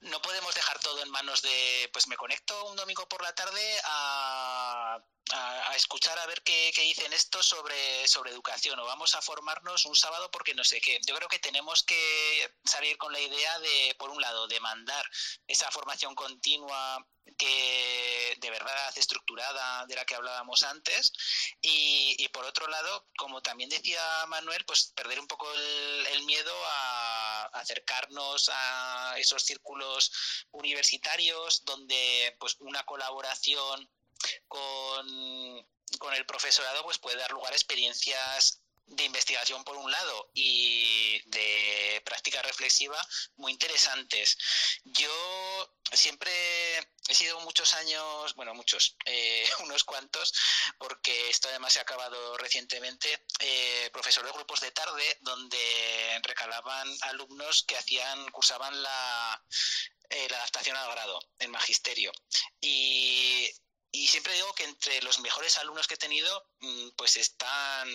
no 0.00 0.20
podemos 0.20 0.54
dejar 0.54 0.78
todo 0.80 1.02
en 1.02 1.10
manos 1.10 1.42
de, 1.42 1.88
pues 1.92 2.08
me 2.08 2.16
conecto 2.16 2.64
un 2.66 2.76
domingo 2.76 3.08
por 3.08 3.22
la 3.22 3.34
tarde 3.34 3.80
a, 3.84 4.98
a, 5.30 5.76
escuchar 5.76 6.18
a 6.18 6.26
ver 6.26 6.42
qué, 6.42 6.72
dicen 6.76 7.12
esto 7.12 7.42
sobre, 7.42 8.06
sobre 8.06 8.32
educación 8.32 8.78
o 8.78 8.84
vamos 8.84 9.14
a 9.14 9.22
formarnos 9.22 9.86
un 9.86 9.96
sábado 9.96 10.30
porque 10.30 10.54
no 10.54 10.64
sé 10.64 10.80
qué. 10.80 11.00
Yo 11.06 11.14
creo 11.14 11.28
que 11.28 11.38
tenemos 11.38 11.82
que 11.84 12.54
salir 12.64 12.98
con 12.98 13.12
la 13.12 13.20
idea 13.20 13.58
de, 13.60 13.94
por 13.98 14.10
un 14.10 14.20
lado, 14.20 14.46
demandar 14.48 15.08
esa 15.46 15.70
formación 15.70 16.14
continua 16.14 17.06
que 17.38 18.36
de 18.40 18.50
verdad 18.50 18.98
estructurada 18.98 19.86
de 19.86 19.94
la 19.94 20.04
que 20.04 20.16
hablábamos 20.16 20.64
antes 20.64 21.12
y, 21.60 22.16
y, 22.18 22.28
por 22.28 22.44
otro 22.44 22.66
lado 22.66 23.06
como 23.16 23.40
también 23.40 23.70
decía 23.70 24.02
Manuel 24.26 24.64
pues 24.66 24.92
perder 24.96 25.20
un 25.20 25.28
poco 25.28 25.46
el 25.54 26.24
miedo 26.24 26.52
a 26.66 27.21
acercarnos 27.52 28.50
a 28.52 29.14
esos 29.18 29.42
círculos 29.42 30.12
universitarios 30.52 31.64
donde 31.64 32.36
pues 32.38 32.56
una 32.60 32.82
colaboración 32.84 33.90
con, 34.48 35.66
con 35.98 36.14
el 36.14 36.26
profesorado 36.26 36.82
pues 36.84 36.98
puede 36.98 37.18
dar 37.18 37.32
lugar 37.32 37.52
a 37.52 37.56
experiencias 37.56 38.61
de 38.86 39.04
investigación 39.04 39.64
por 39.64 39.76
un 39.76 39.90
lado 39.90 40.30
y 40.34 41.20
de 41.26 42.02
práctica 42.04 42.42
reflexiva 42.42 42.98
muy 43.36 43.52
interesantes. 43.52 44.36
Yo 44.84 45.74
siempre 45.92 46.32
he 47.08 47.14
sido 47.14 47.40
muchos 47.40 47.74
años, 47.74 48.34
bueno, 48.34 48.54
muchos, 48.54 48.96
eh, 49.06 49.44
unos 49.64 49.84
cuantos, 49.84 50.32
porque 50.78 51.30
esto 51.30 51.48
además 51.48 51.72
se 51.72 51.78
ha 51.78 51.82
acabado 51.82 52.36
recientemente, 52.38 53.26
eh, 53.38 53.90
profesor 53.92 54.24
de 54.24 54.32
grupos 54.32 54.60
de 54.60 54.72
tarde, 54.72 55.18
donde 55.20 56.20
recalaban 56.22 56.88
alumnos 57.02 57.64
que 57.66 57.76
hacían, 57.76 58.30
cursaban 58.30 58.82
la, 58.82 59.44
eh, 60.10 60.28
adaptación 60.30 60.76
al 60.76 60.90
grado 60.90 61.20
en 61.38 61.50
magisterio. 61.50 62.12
Y 62.60 63.50
y 63.94 64.08
siempre 64.08 64.32
digo 64.32 64.54
que 64.54 64.64
entre 64.64 65.02
los 65.02 65.20
mejores 65.20 65.58
alumnos 65.58 65.86
que 65.86 65.94
he 65.94 65.98
tenido, 65.98 66.48
mm, 66.60 66.88
pues 66.96 67.18
están 67.18 67.88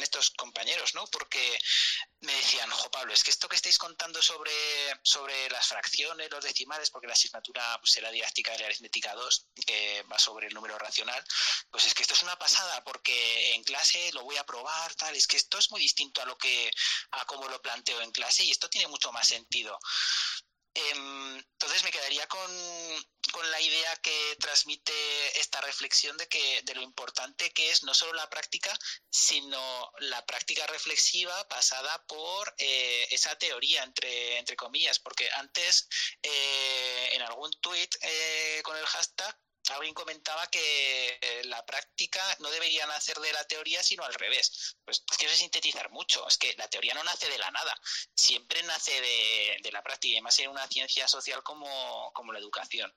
estos 0.00 0.30
compañeros, 0.30 0.94
¿no? 0.94 1.04
Porque 1.08 1.58
me 2.20 2.32
decían, 2.34 2.70
jo 2.70 2.88
Pablo, 2.90 3.12
es 3.12 3.24
que 3.24 3.30
esto 3.30 3.48
que 3.48 3.56
estáis 3.56 3.78
contando 3.78 4.22
sobre, 4.22 4.52
sobre 5.02 5.50
las 5.50 5.66
fracciones, 5.66 6.30
los 6.30 6.44
decimales, 6.44 6.90
porque 6.90 7.08
la 7.08 7.14
asignatura 7.14 7.78
pues, 7.80 7.96
era 7.96 8.12
didáctica 8.12 8.52
de 8.52 8.60
la 8.60 8.66
aritmética 8.66 9.12
2, 9.14 9.48
que 9.66 10.04
va 10.10 10.18
sobre 10.18 10.46
el 10.46 10.54
número 10.54 10.78
racional, 10.78 11.22
pues 11.68 11.86
es 11.86 11.94
que 11.94 12.02
esto 12.02 12.14
es 12.14 12.22
una 12.22 12.38
pasada, 12.38 12.84
porque 12.84 13.54
en 13.54 13.64
clase 13.64 14.12
lo 14.12 14.22
voy 14.22 14.36
a 14.36 14.46
probar, 14.46 14.94
tal, 14.94 15.16
es 15.16 15.26
que 15.26 15.36
esto 15.36 15.58
es 15.58 15.70
muy 15.72 15.80
distinto 15.80 16.22
a 16.22 16.26
lo 16.26 16.38
que, 16.38 16.70
a 17.10 17.24
cómo 17.26 17.48
lo 17.48 17.60
planteo 17.60 18.00
en 18.00 18.12
clase, 18.12 18.44
y 18.44 18.52
esto 18.52 18.70
tiene 18.70 18.86
mucho 18.86 19.10
más 19.10 19.26
sentido. 19.26 19.78
Em, 20.74 21.36
entonces 21.36 21.84
me 21.84 21.90
quedaría 21.90 22.26
con, 22.28 22.50
con, 23.30 23.50
la 23.50 23.60
idea 23.60 23.94
que 23.96 24.36
transmite 24.40 24.92
esta 25.38 25.60
reflexión 25.60 26.16
de 26.16 26.26
que 26.28 26.62
de 26.62 26.74
lo 26.74 26.80
importante 26.82 27.52
que 27.52 27.70
es 27.70 27.82
no 27.82 27.92
solo 27.92 28.14
la 28.14 28.30
práctica, 28.30 28.76
sino 29.10 29.92
la 29.98 30.24
práctica 30.24 30.66
reflexiva 30.66 31.46
pasada 31.48 32.02
por 32.06 32.54
eh, 32.56 33.06
esa 33.10 33.36
teoría 33.36 33.82
entre, 33.82 34.38
entre 34.38 34.56
comillas, 34.56 34.98
porque 34.98 35.28
antes 35.32 35.88
eh, 36.22 37.10
en 37.12 37.22
algún 37.22 37.52
tuit 37.60 37.94
eh, 38.00 38.60
con 38.64 38.76
el 38.76 38.86
hashtag 38.86 39.38
alguien 39.70 39.94
comentaba 39.94 40.46
que 40.48 41.18
eh, 41.20 41.44
la 41.44 41.64
práctica 41.64 42.20
no 42.40 42.50
debería 42.50 42.86
nacer 42.86 43.18
de 43.18 43.32
la 43.32 43.44
teoría, 43.44 43.82
sino 43.82 44.04
al 44.04 44.14
revés. 44.14 44.76
Pues 44.84 45.04
es 45.10 45.22
es 45.22 45.38
sintetizar 45.38 45.90
mucho. 45.90 46.26
Es 46.26 46.38
que 46.38 46.54
la 46.56 46.68
teoría 46.68 46.94
no 46.94 47.04
nace 47.04 47.28
de 47.28 47.38
la 47.38 47.50
nada, 47.50 47.74
siempre 48.14 48.62
nace 48.64 49.00
de, 49.00 49.72
la 49.72 49.82
práctica, 49.82 50.18
y 50.18 50.20
más 50.20 50.38
en 50.40 50.50
una 50.50 50.66
ciencia 50.66 51.06
social 51.08 51.42
como, 51.42 52.12
la 52.32 52.38
educación. 52.38 52.92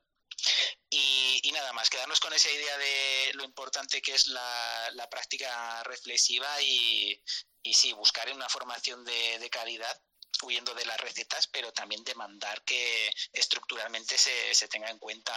Y, 0.90 1.52
nada 1.54 1.72
más, 1.74 1.90
quedarnos 1.90 2.20
con 2.20 2.34
esa 2.34 2.52
idea 2.52 2.78
de 2.78 3.32
lo 3.36 3.44
importante 3.44 4.02
que 4.02 4.14
es 4.14 4.28
la, 4.28 5.08
práctica 5.10 5.84
reflexiva 5.84 6.62
y, 6.62 7.22
y 7.64 7.74
sí, 7.74 7.94
buscar 7.94 8.32
una 8.34 8.50
formación 8.50 9.06
de, 9.06 9.40
de 9.40 9.50
calidad 9.50 10.02
huyendo 10.44 10.74
de 10.74 10.86
las 10.86 11.00
recetas, 11.00 11.48
pero 11.48 11.72
también 11.72 12.04
demandar 12.04 12.64
que 12.64 13.10
estructuralmente 13.34 14.18
se, 14.18 14.54
se 14.54 14.68
tenga 14.68 14.90
en 14.90 15.00
cuenta 15.00 15.34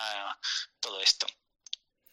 todo 0.80 1.00
esto. 1.00 1.26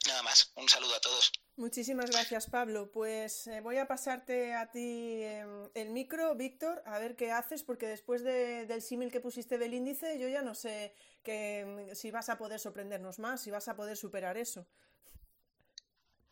Nada 0.07 0.21
más, 0.21 0.51
un 0.55 0.69
saludo 0.69 0.95
a 0.95 0.99
todos. 0.99 1.31
Muchísimas 1.57 2.11
gracias, 2.11 2.47
Pablo. 2.47 2.91
Pues 2.91 3.47
eh, 3.47 3.61
voy 3.61 3.77
a 3.77 3.87
pasarte 3.87 4.53
a 4.53 4.69
ti 4.69 5.23
em, 5.23 5.69
el 5.73 5.89
micro, 5.89 6.35
Víctor, 6.35 6.83
a 6.85 6.99
ver 6.99 7.15
qué 7.15 7.31
haces, 7.31 7.63
porque 7.63 7.87
después 7.87 8.23
del 8.23 8.81
símil 8.81 9.11
que 9.11 9.19
pusiste 9.19 9.57
del 9.57 9.73
índice, 9.73 10.19
yo 10.19 10.27
ya 10.27 10.41
no 10.41 10.53
sé 10.53 10.93
que, 11.23 11.59
em, 11.59 11.95
si 11.95 12.11
vas 12.11 12.29
a 12.29 12.37
poder 12.37 12.59
sorprendernos 12.59 13.19
más, 13.19 13.41
si 13.41 13.51
vas 13.51 13.67
a 13.67 13.75
poder 13.75 13.97
superar 13.97 14.37
eso. 14.37 14.67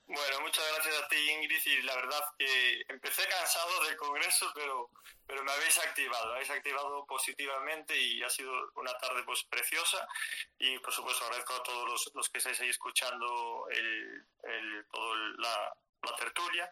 Bueno, 0.05 0.41
muchas 0.41 0.65
gracias 0.73 1.01
a 1.01 1.07
ti, 1.07 1.15
Ingrid, 1.31 1.65
y 1.65 1.81
la 1.84 1.95
verdad 1.95 2.21
que 2.38 2.84
empecé 2.89 3.25
cansado 3.27 3.84
del 3.85 3.95
Congreso, 3.95 4.51
pero, 4.53 4.89
pero 5.25 5.43
me 5.43 5.51
habéis 5.53 5.77
activado, 5.80 6.34
habéis 6.34 6.49
activado 6.49 7.05
positivamente 7.05 7.97
y 7.97 8.21
ha 8.21 8.30
sido 8.30 8.51
una 8.75 8.93
tarde 8.97 9.23
pues 9.23 9.43
preciosa 9.45 10.05
y 10.59 10.77
por 10.80 10.93
supuesto 10.93 11.23
agradezco 11.23 11.53
a 11.55 11.63
todos 11.63 11.89
los, 11.89 12.11
los 12.15 12.30
que 12.30 12.39
estáis 12.39 12.59
ahí 12.59 12.69
escuchando 12.69 13.65
el, 13.71 14.25
el, 14.43 14.85
todo 14.91 15.15
la, 15.15 15.73
la 16.01 16.15
tertulia. 16.17 16.69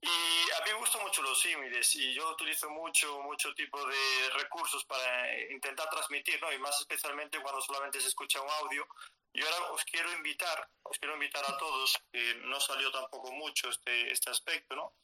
Y 0.00 0.08
a 0.08 0.64
mí 0.64 0.70
me 0.70 0.78
gustan 0.78 1.02
mucho 1.02 1.22
los 1.22 1.40
símiles 1.40 1.92
y 1.96 2.14
yo 2.14 2.30
utilizo 2.30 2.70
mucho, 2.70 3.20
mucho 3.22 3.52
tipo 3.54 3.84
de 3.84 4.30
recursos 4.34 4.84
para 4.84 5.42
intentar 5.50 5.90
transmitir, 5.90 6.40
¿no? 6.40 6.52
Y 6.52 6.58
más 6.60 6.80
especialmente 6.80 7.40
cuando 7.40 7.60
solamente 7.60 8.00
se 8.00 8.06
escucha 8.06 8.40
un 8.40 8.48
audio, 8.62 8.86
y 9.32 9.42
ahora 9.42 9.72
os 9.72 9.84
quiero 9.84 10.12
invitar, 10.12 10.70
os 10.82 10.98
quiero 10.98 11.14
invitar 11.14 11.44
a 11.44 11.56
todos, 11.56 11.98
que 12.10 12.34
no 12.44 12.60
salió 12.60 12.90
tampoco 12.90 13.32
mucho 13.32 13.68
este, 13.68 14.12
este 14.12 14.30
aspecto, 14.30 14.74
¿no? 14.74 14.94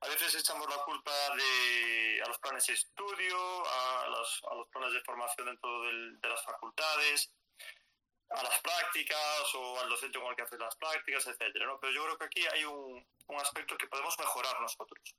A 0.00 0.08
veces 0.08 0.34
echamos 0.34 0.68
la 0.68 0.82
culpa 0.82 1.12
de, 1.36 2.20
a 2.24 2.28
los 2.28 2.38
planes 2.38 2.66
de 2.66 2.74
estudio, 2.74 3.66
a 3.68 4.08
los, 4.08 4.42
a 4.50 4.54
los 4.54 4.68
planes 4.68 4.92
de 4.92 5.00
formación 5.02 5.46
dentro 5.46 5.82
del, 5.82 6.20
de 6.20 6.28
las 6.28 6.42
facultades, 6.44 7.32
a 8.30 8.42
las 8.42 8.60
prácticas 8.60 9.54
o 9.54 9.80
al 9.80 9.88
docente 9.88 10.18
con 10.18 10.28
el 10.28 10.36
que 10.36 10.42
hace 10.42 10.58
las 10.58 10.74
prácticas, 10.76 11.26
etcétera, 11.28 11.66
¿no? 11.66 11.78
Pero 11.78 11.92
yo 11.92 12.04
creo 12.04 12.18
que 12.18 12.24
aquí 12.24 12.46
hay 12.52 12.64
un, 12.64 13.06
un 13.28 13.40
aspecto 13.40 13.76
que 13.78 13.86
podemos 13.86 14.18
mejorar 14.18 14.60
nosotros. 14.60 15.14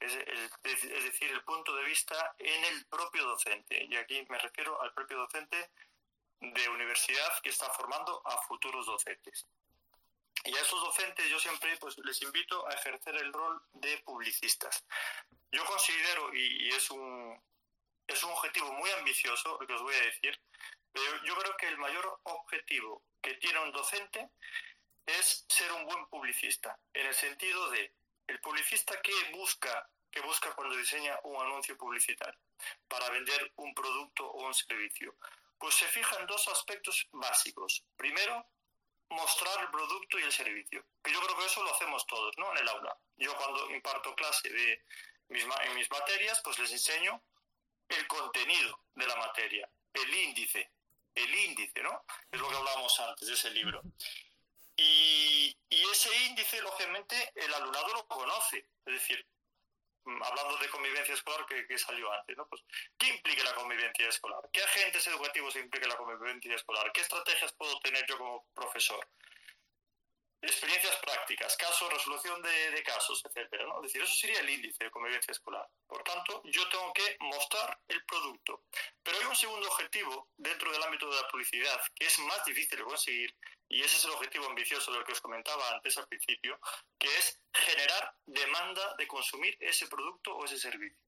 Es, 0.00 0.14
es, 0.14 0.84
es 0.84 1.04
decir, 1.04 1.30
el 1.30 1.44
punto 1.44 1.76
de 1.76 1.84
vista 1.84 2.34
en 2.38 2.64
el 2.64 2.86
propio 2.86 3.24
docente. 3.24 3.86
Y 3.88 3.96
aquí 3.96 4.24
me 4.28 4.38
refiero 4.38 4.80
al 4.80 4.94
propio 4.94 5.18
docente 5.18 5.70
de 6.42 6.68
universidad 6.68 7.40
que 7.42 7.50
está 7.50 7.70
formando 7.70 8.20
a 8.26 8.36
futuros 8.42 8.86
docentes. 8.86 9.46
Y 10.44 10.56
a 10.56 10.60
esos 10.60 10.80
docentes 10.82 11.28
yo 11.30 11.38
siempre 11.38 11.76
pues, 11.76 11.96
les 11.98 12.20
invito 12.22 12.66
a 12.68 12.74
ejercer 12.74 13.14
el 13.16 13.32
rol 13.32 13.62
de 13.74 13.98
publicistas. 13.98 14.84
Yo 15.52 15.64
considero, 15.64 16.34
y, 16.34 16.66
y 16.66 16.68
es, 16.70 16.90
un, 16.90 17.40
es 18.08 18.22
un 18.24 18.30
objetivo 18.32 18.72
muy 18.72 18.90
ambicioso, 18.90 19.56
lo 19.60 19.66
que 19.66 19.74
os 19.74 19.82
voy 19.82 19.94
a 19.94 20.00
decir, 20.02 20.38
pero 20.92 21.24
yo 21.24 21.36
creo 21.36 21.56
que 21.56 21.68
el 21.68 21.78
mayor 21.78 22.20
objetivo 22.24 23.04
que 23.20 23.34
tiene 23.34 23.60
un 23.60 23.72
docente 23.72 24.30
es 25.06 25.44
ser 25.48 25.70
un 25.72 25.86
buen 25.86 26.06
publicista, 26.06 26.78
en 26.92 27.06
el 27.06 27.14
sentido 27.14 27.70
de 27.70 27.94
el 28.26 28.40
publicista 28.40 29.00
que 29.00 29.12
busca, 29.32 29.88
que 30.10 30.20
busca 30.20 30.52
cuando 30.54 30.76
diseña 30.76 31.18
un 31.24 31.40
anuncio 31.40 31.76
publicitario 31.76 32.38
para 32.88 33.10
vender 33.10 33.52
un 33.56 33.74
producto 33.74 34.26
o 34.26 34.46
un 34.46 34.54
servicio 34.54 35.14
pues 35.62 35.76
se 35.76 35.86
fija 35.86 36.18
en 36.18 36.26
dos 36.26 36.48
aspectos 36.48 37.06
básicos. 37.12 37.84
Primero, 37.96 38.44
mostrar 39.10 39.60
el 39.62 39.70
producto 39.70 40.18
y 40.18 40.24
el 40.24 40.32
servicio. 40.32 40.84
Que 41.00 41.12
yo 41.12 41.20
creo 41.20 41.38
que 41.38 41.46
eso 41.46 41.62
lo 41.62 41.72
hacemos 41.72 42.04
todos, 42.08 42.36
¿no? 42.36 42.50
En 42.50 42.58
el 42.58 42.68
aula. 42.68 42.98
Yo 43.16 43.32
cuando 43.36 43.70
imparto 43.70 44.12
clase 44.16 44.48
de 44.48 44.82
mis, 45.28 45.44
en 45.44 45.74
mis 45.76 45.88
materias, 45.88 46.40
pues 46.42 46.58
les 46.58 46.72
enseño 46.72 47.22
el 47.88 48.08
contenido 48.08 48.76
de 48.96 49.06
la 49.06 49.14
materia, 49.14 49.70
el 49.94 50.12
índice, 50.12 50.68
el 51.14 51.32
índice, 51.32 51.80
¿no? 51.80 52.04
Es 52.32 52.40
lo 52.40 52.48
que 52.48 52.56
hablábamos 52.56 52.98
antes 52.98 53.28
de 53.28 53.34
ese 53.34 53.50
libro. 53.50 53.82
Y, 54.76 55.56
y 55.68 55.82
ese 55.92 56.12
índice, 56.24 56.60
lógicamente, 56.60 57.32
el 57.36 57.54
alumnado 57.54 57.86
lo 57.94 58.06
conoce. 58.08 58.66
Es 58.84 58.94
decir, 58.94 59.24
hablando 60.04 60.56
de 60.58 60.68
convivencia 60.68 61.14
escolar 61.14 61.46
que, 61.46 61.66
que, 61.66 61.78
salió 61.78 62.12
antes, 62.12 62.36
¿no? 62.36 62.46
Pues, 62.46 62.62
¿qué 62.98 63.08
implica 63.08 63.44
la 63.44 63.54
convivencia 63.54 64.08
escolar? 64.08 64.42
¿Qué 64.52 64.62
agentes 64.62 65.06
educativos 65.06 65.56
implica 65.56 65.86
la 65.88 65.96
convivencia 65.96 66.54
escolar? 66.54 66.90
¿Qué 66.92 67.00
estrategias 67.00 67.52
puedo 67.52 67.78
tener 67.80 68.04
yo 68.08 68.18
como 68.18 68.44
profesor? 68.54 69.06
Experiencias 70.42 70.96
prácticas, 70.96 71.56
casos, 71.56 71.92
resolución 71.92 72.42
de, 72.42 72.70
de, 72.72 72.82
casos, 72.82 73.22
etcétera, 73.24 73.64
¿no? 73.64 73.76
Es 73.76 73.84
decir, 73.84 74.02
eso 74.02 74.14
sería 74.14 74.40
el 74.40 74.50
índice 74.50 74.84
de 74.84 74.90
convivencia 74.90 75.30
escolar. 75.30 75.68
Por 75.86 76.02
tanto, 76.02 76.42
yo 76.44 76.68
tengo 76.68 76.92
que 76.92 77.16
mostrar 77.20 77.78
el 77.88 78.04
producto. 78.04 78.64
Pero 79.02 79.18
hay 79.18 79.24
un 79.24 79.36
segundo 79.36 79.68
objetivo 79.68 80.30
dentro 80.36 80.72
del 80.72 80.82
ámbito 80.82 81.08
de 81.08 81.20
la 81.20 81.28
publicidad 81.28 81.80
que 81.94 82.06
es 82.06 82.18
más 82.20 82.44
difícil 82.44 82.78
de 82.78 82.84
conseguir 82.84 83.34
y 83.68 83.82
ese 83.82 83.96
es 83.96 84.04
el 84.04 84.10
objetivo 84.10 84.46
ambicioso 84.46 84.92
del 84.92 85.02
que 85.04 85.12
os 85.12 85.20
comentaba 85.22 85.70
antes 85.70 85.96
al 85.96 86.06
principio, 86.06 86.60
que 86.98 87.08
es 87.16 87.40
generar 87.54 88.14
demanda 88.26 88.94
de 88.98 89.06
consumir 89.06 89.56
ese 89.60 89.86
producto 89.88 90.36
o 90.36 90.44
ese 90.44 90.58
servicio. 90.58 90.98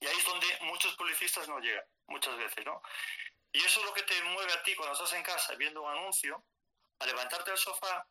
Y 0.00 0.06
ahí 0.06 0.16
es 0.16 0.24
donde 0.24 0.46
muchos 0.62 0.96
publicistas 0.96 1.46
no 1.48 1.58
llegan, 1.58 1.84
muchas 2.06 2.34
veces, 2.38 2.64
¿no? 2.64 2.80
Y 3.52 3.58
eso 3.62 3.80
es 3.80 3.86
lo 3.86 3.92
que 3.92 4.04
te 4.04 4.22
mueve 4.22 4.52
a 4.54 4.62
ti 4.62 4.74
cuando 4.74 4.94
estás 4.94 5.12
en 5.12 5.22
casa 5.22 5.54
viendo 5.56 5.82
un 5.82 5.90
anuncio, 5.90 6.42
a 7.00 7.06
levantarte 7.06 7.50
del 7.50 7.58
sofá 7.58 8.06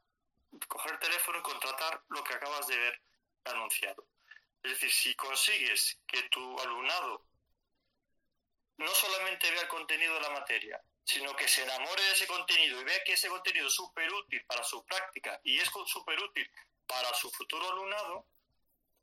coger 0.67 0.93
el 0.93 0.99
teléfono 0.99 1.39
y 1.39 1.41
contratar 1.41 2.03
lo 2.09 2.23
que 2.23 2.33
acabas 2.33 2.67
de 2.67 2.77
ver 2.77 3.01
anunciado. 3.45 4.05
Es 4.63 4.71
decir, 4.71 4.91
si 4.91 5.15
consigues 5.15 5.99
que 6.05 6.23
tu 6.29 6.59
alumnado 6.59 7.25
no 8.77 8.89
solamente 8.89 9.51
vea 9.51 9.61
el 9.61 9.67
contenido 9.67 10.13
de 10.15 10.21
la 10.21 10.29
materia, 10.29 10.81
sino 11.03 11.35
que 11.35 11.47
se 11.47 11.63
enamore 11.63 12.01
de 12.03 12.11
ese 12.11 12.27
contenido 12.27 12.79
y 12.79 12.83
vea 12.83 13.03
que 13.03 13.13
ese 13.13 13.29
contenido 13.29 13.67
es 13.67 13.73
súper 13.73 14.11
útil 14.13 14.43
para 14.45 14.63
su 14.63 14.83
práctica 14.85 15.39
y 15.43 15.59
es 15.59 15.69
súper 15.85 16.19
útil 16.19 16.49
para 16.85 17.13
su 17.13 17.29
futuro 17.31 17.69
alumnado, 17.69 18.25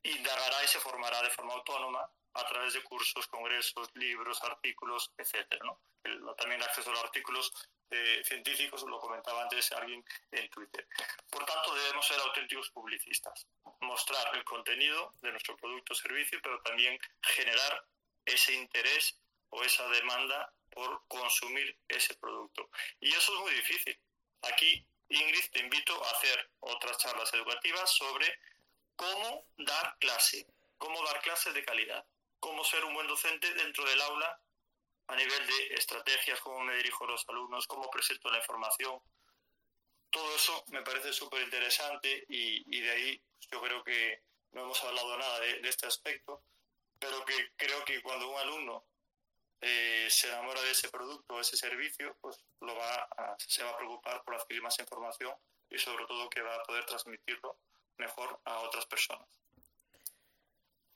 indagará 0.02 0.64
y 0.64 0.68
se 0.68 0.80
formará 0.80 1.22
de 1.22 1.30
forma 1.30 1.54
autónoma 1.54 2.08
a 2.34 2.46
través 2.46 2.74
de 2.74 2.82
cursos, 2.82 3.26
congresos, 3.26 3.90
libros, 3.94 4.42
artículos, 4.42 5.12
etcétera, 5.16 5.64
¿no? 5.64 5.80
El, 6.04 6.22
también 6.36 6.62
acceso 6.62 6.90
a 6.90 6.92
los 6.92 7.04
artículos 7.04 7.52
eh, 7.90 8.22
científicos, 8.24 8.82
lo 8.82 8.98
comentaba 8.98 9.42
antes 9.42 9.70
alguien 9.72 10.04
en 10.32 10.50
Twitter. 10.50 10.86
Por 11.30 11.44
tanto, 11.44 11.74
debemos 11.74 12.06
ser 12.06 12.18
auténticos 12.20 12.70
publicistas, 12.70 13.46
mostrar 13.80 14.34
el 14.36 14.44
contenido 14.44 15.12
de 15.22 15.30
nuestro 15.30 15.56
producto 15.56 15.92
o 15.92 15.96
servicio, 15.96 16.40
pero 16.42 16.60
también 16.62 16.98
generar 17.22 17.84
ese 18.24 18.54
interés 18.54 19.18
o 19.50 19.62
esa 19.62 19.88
demanda 19.88 20.52
por 20.70 21.06
consumir 21.06 21.78
ese 21.88 22.14
producto. 22.16 22.68
Y 23.00 23.08
eso 23.14 23.34
es 23.34 23.40
muy 23.40 23.54
difícil. 23.54 23.98
Aquí, 24.42 24.84
Ingrid, 25.08 25.50
te 25.52 25.60
invito 25.60 26.04
a 26.04 26.10
hacer 26.10 26.50
otras 26.60 26.98
charlas 26.98 27.32
educativas 27.34 27.90
sobre 27.90 28.38
cómo 28.96 29.46
dar 29.58 29.96
clase, 29.98 30.46
cómo 30.76 31.02
dar 31.04 31.20
clases 31.22 31.54
de 31.54 31.64
calidad, 31.64 32.04
cómo 32.40 32.64
ser 32.64 32.84
un 32.84 32.94
buen 32.94 33.06
docente 33.06 33.52
dentro 33.54 33.84
del 33.84 34.00
aula 34.02 34.40
a 35.08 35.16
nivel 35.16 35.46
de 35.46 35.74
estrategias, 35.74 36.40
cómo 36.40 36.60
me 36.60 36.76
dirijo 36.76 37.04
a 37.04 37.08
los 37.08 37.28
alumnos, 37.28 37.66
cómo 37.66 37.90
presento 37.90 38.30
la 38.30 38.38
información. 38.38 39.00
Todo 40.10 40.34
eso 40.34 40.64
me 40.68 40.82
parece 40.82 41.12
súper 41.12 41.42
interesante 41.42 42.24
y, 42.28 42.80
de 42.80 42.90
ahí 42.90 43.22
yo 43.50 43.60
creo 43.60 43.84
que 43.84 44.22
no 44.52 44.62
hemos 44.62 44.82
hablado 44.84 45.16
nada 45.18 45.40
de, 45.40 45.60
de, 45.60 45.68
este 45.68 45.86
aspecto, 45.86 46.42
pero 46.98 47.24
que 47.24 47.52
creo 47.56 47.84
que 47.84 48.00
cuando 48.02 48.28
un 48.30 48.38
alumno 48.38 48.84
eh, 49.60 50.06
se 50.10 50.28
enamora 50.28 50.60
de 50.62 50.70
ese 50.70 50.88
producto 50.88 51.34
o 51.34 51.40
ese 51.40 51.56
servicio, 51.56 52.16
pues 52.20 52.44
lo 52.60 52.74
va 52.74 52.94
a, 52.94 53.36
se 53.38 53.62
va 53.62 53.70
a 53.70 53.76
preocupar 53.76 54.22
por 54.24 54.34
adquirir 54.34 54.62
más 54.62 54.78
información 54.78 55.34
y 55.70 55.78
sobre 55.78 56.06
todo 56.06 56.30
que 56.30 56.42
va 56.42 56.56
a 56.56 56.62
poder 56.62 56.84
transmitirlo 56.84 57.58
mejor 57.98 58.40
a 58.44 58.60
otras 58.60 58.86
personas. 58.86 59.26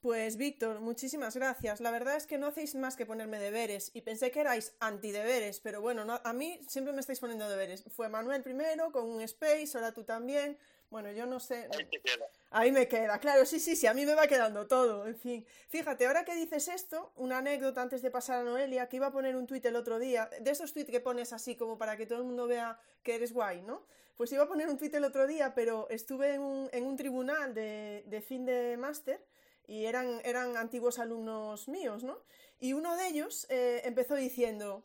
Pues 0.01 0.39
Víctor, 0.39 0.81
muchísimas 0.81 1.37
gracias. 1.37 1.81
La 1.81 1.91
verdad 1.91 2.17
es 2.17 2.27
que 2.27 2.39
no 2.39 2.47
hacéis 2.47 2.75
más 2.75 2.97
que 2.97 3.05
ponerme 3.05 3.39
deberes 3.39 3.91
y 3.93 4.01
pensé 4.01 4.31
que 4.31 4.41
erais 4.41 4.75
antideberes, 4.81 5.61
pero 5.61 5.83
bueno, 5.83 6.07
no, 6.07 6.19
a 6.25 6.33
mí 6.33 6.59
siempre 6.67 6.95
me 6.95 7.01
estáis 7.01 7.21
poniendo 7.21 7.47
deberes. 7.51 7.85
Fue 7.95 8.09
Manuel 8.09 8.43
primero 8.43 8.93
con 8.93 9.05
un 9.05 9.21
space, 9.21 9.73
ahora 9.75 9.93
tú 9.93 10.05
también. 10.05 10.57
Bueno, 10.89 11.13
yo 11.13 11.27
no 11.27 11.39
sé. 11.39 11.69
Ahí 11.77 11.85
te 11.85 12.01
queda. 12.01 12.27
Ahí 12.51 12.73
me 12.73 12.89
queda, 12.89 13.19
claro, 13.19 13.45
sí, 13.45 13.61
sí, 13.61 13.77
sí, 13.77 13.87
a 13.87 13.93
mí 13.93 14.07
me 14.07 14.15
va 14.15 14.27
quedando 14.27 14.67
todo, 14.67 15.07
en 15.07 15.17
fin. 15.17 15.47
Fíjate, 15.69 16.07
ahora 16.07 16.25
que 16.25 16.35
dices 16.35 16.69
esto, 16.69 17.13
una 17.17 17.39
anécdota 17.39 17.83
antes 17.83 18.01
de 18.01 18.11
pasar 18.11 18.41
a 18.41 18.45
Noelia, 18.45 18.89
que 18.89 18.97
iba 18.97 19.09
a 19.09 19.13
poner 19.13 19.37
un 19.37 19.47
tuit 19.47 19.65
el 19.67 19.77
otro 19.77 19.99
día, 19.99 20.31
de 20.41 20.51
esos 20.51 20.73
tuits 20.73 20.91
que 20.91 21.01
pones 21.01 21.35
así 21.35 21.57
como 21.57 21.77
para 21.77 21.99
que 21.99 22.07
todo 22.07 22.19
el 22.19 22.25
mundo 22.25 22.47
vea 22.47 22.81
que 23.03 23.17
eres 23.17 23.35
guay, 23.35 23.61
¿no? 23.61 23.85
Pues 24.17 24.33
iba 24.33 24.45
a 24.45 24.49
poner 24.49 24.69
un 24.69 24.79
tuit 24.79 24.95
el 24.95 25.05
otro 25.05 25.27
día, 25.27 25.55
pero 25.55 25.89
estuve 25.91 26.35
en 26.35 26.41
un, 26.41 26.71
en 26.73 26.87
un 26.87 26.97
tribunal 26.97 27.55
de, 27.55 28.03
de 28.07 28.21
fin 28.23 28.47
de 28.47 28.77
máster 28.79 29.23
y 29.71 29.87
eran, 29.87 30.21
eran 30.25 30.57
antiguos 30.57 30.99
alumnos 30.99 31.69
míos, 31.69 32.03
¿no? 32.03 32.19
Y 32.59 32.73
uno 32.73 32.97
de 32.97 33.07
ellos 33.07 33.47
eh, 33.51 33.83
empezó 33.85 34.17
diciendo, 34.17 34.85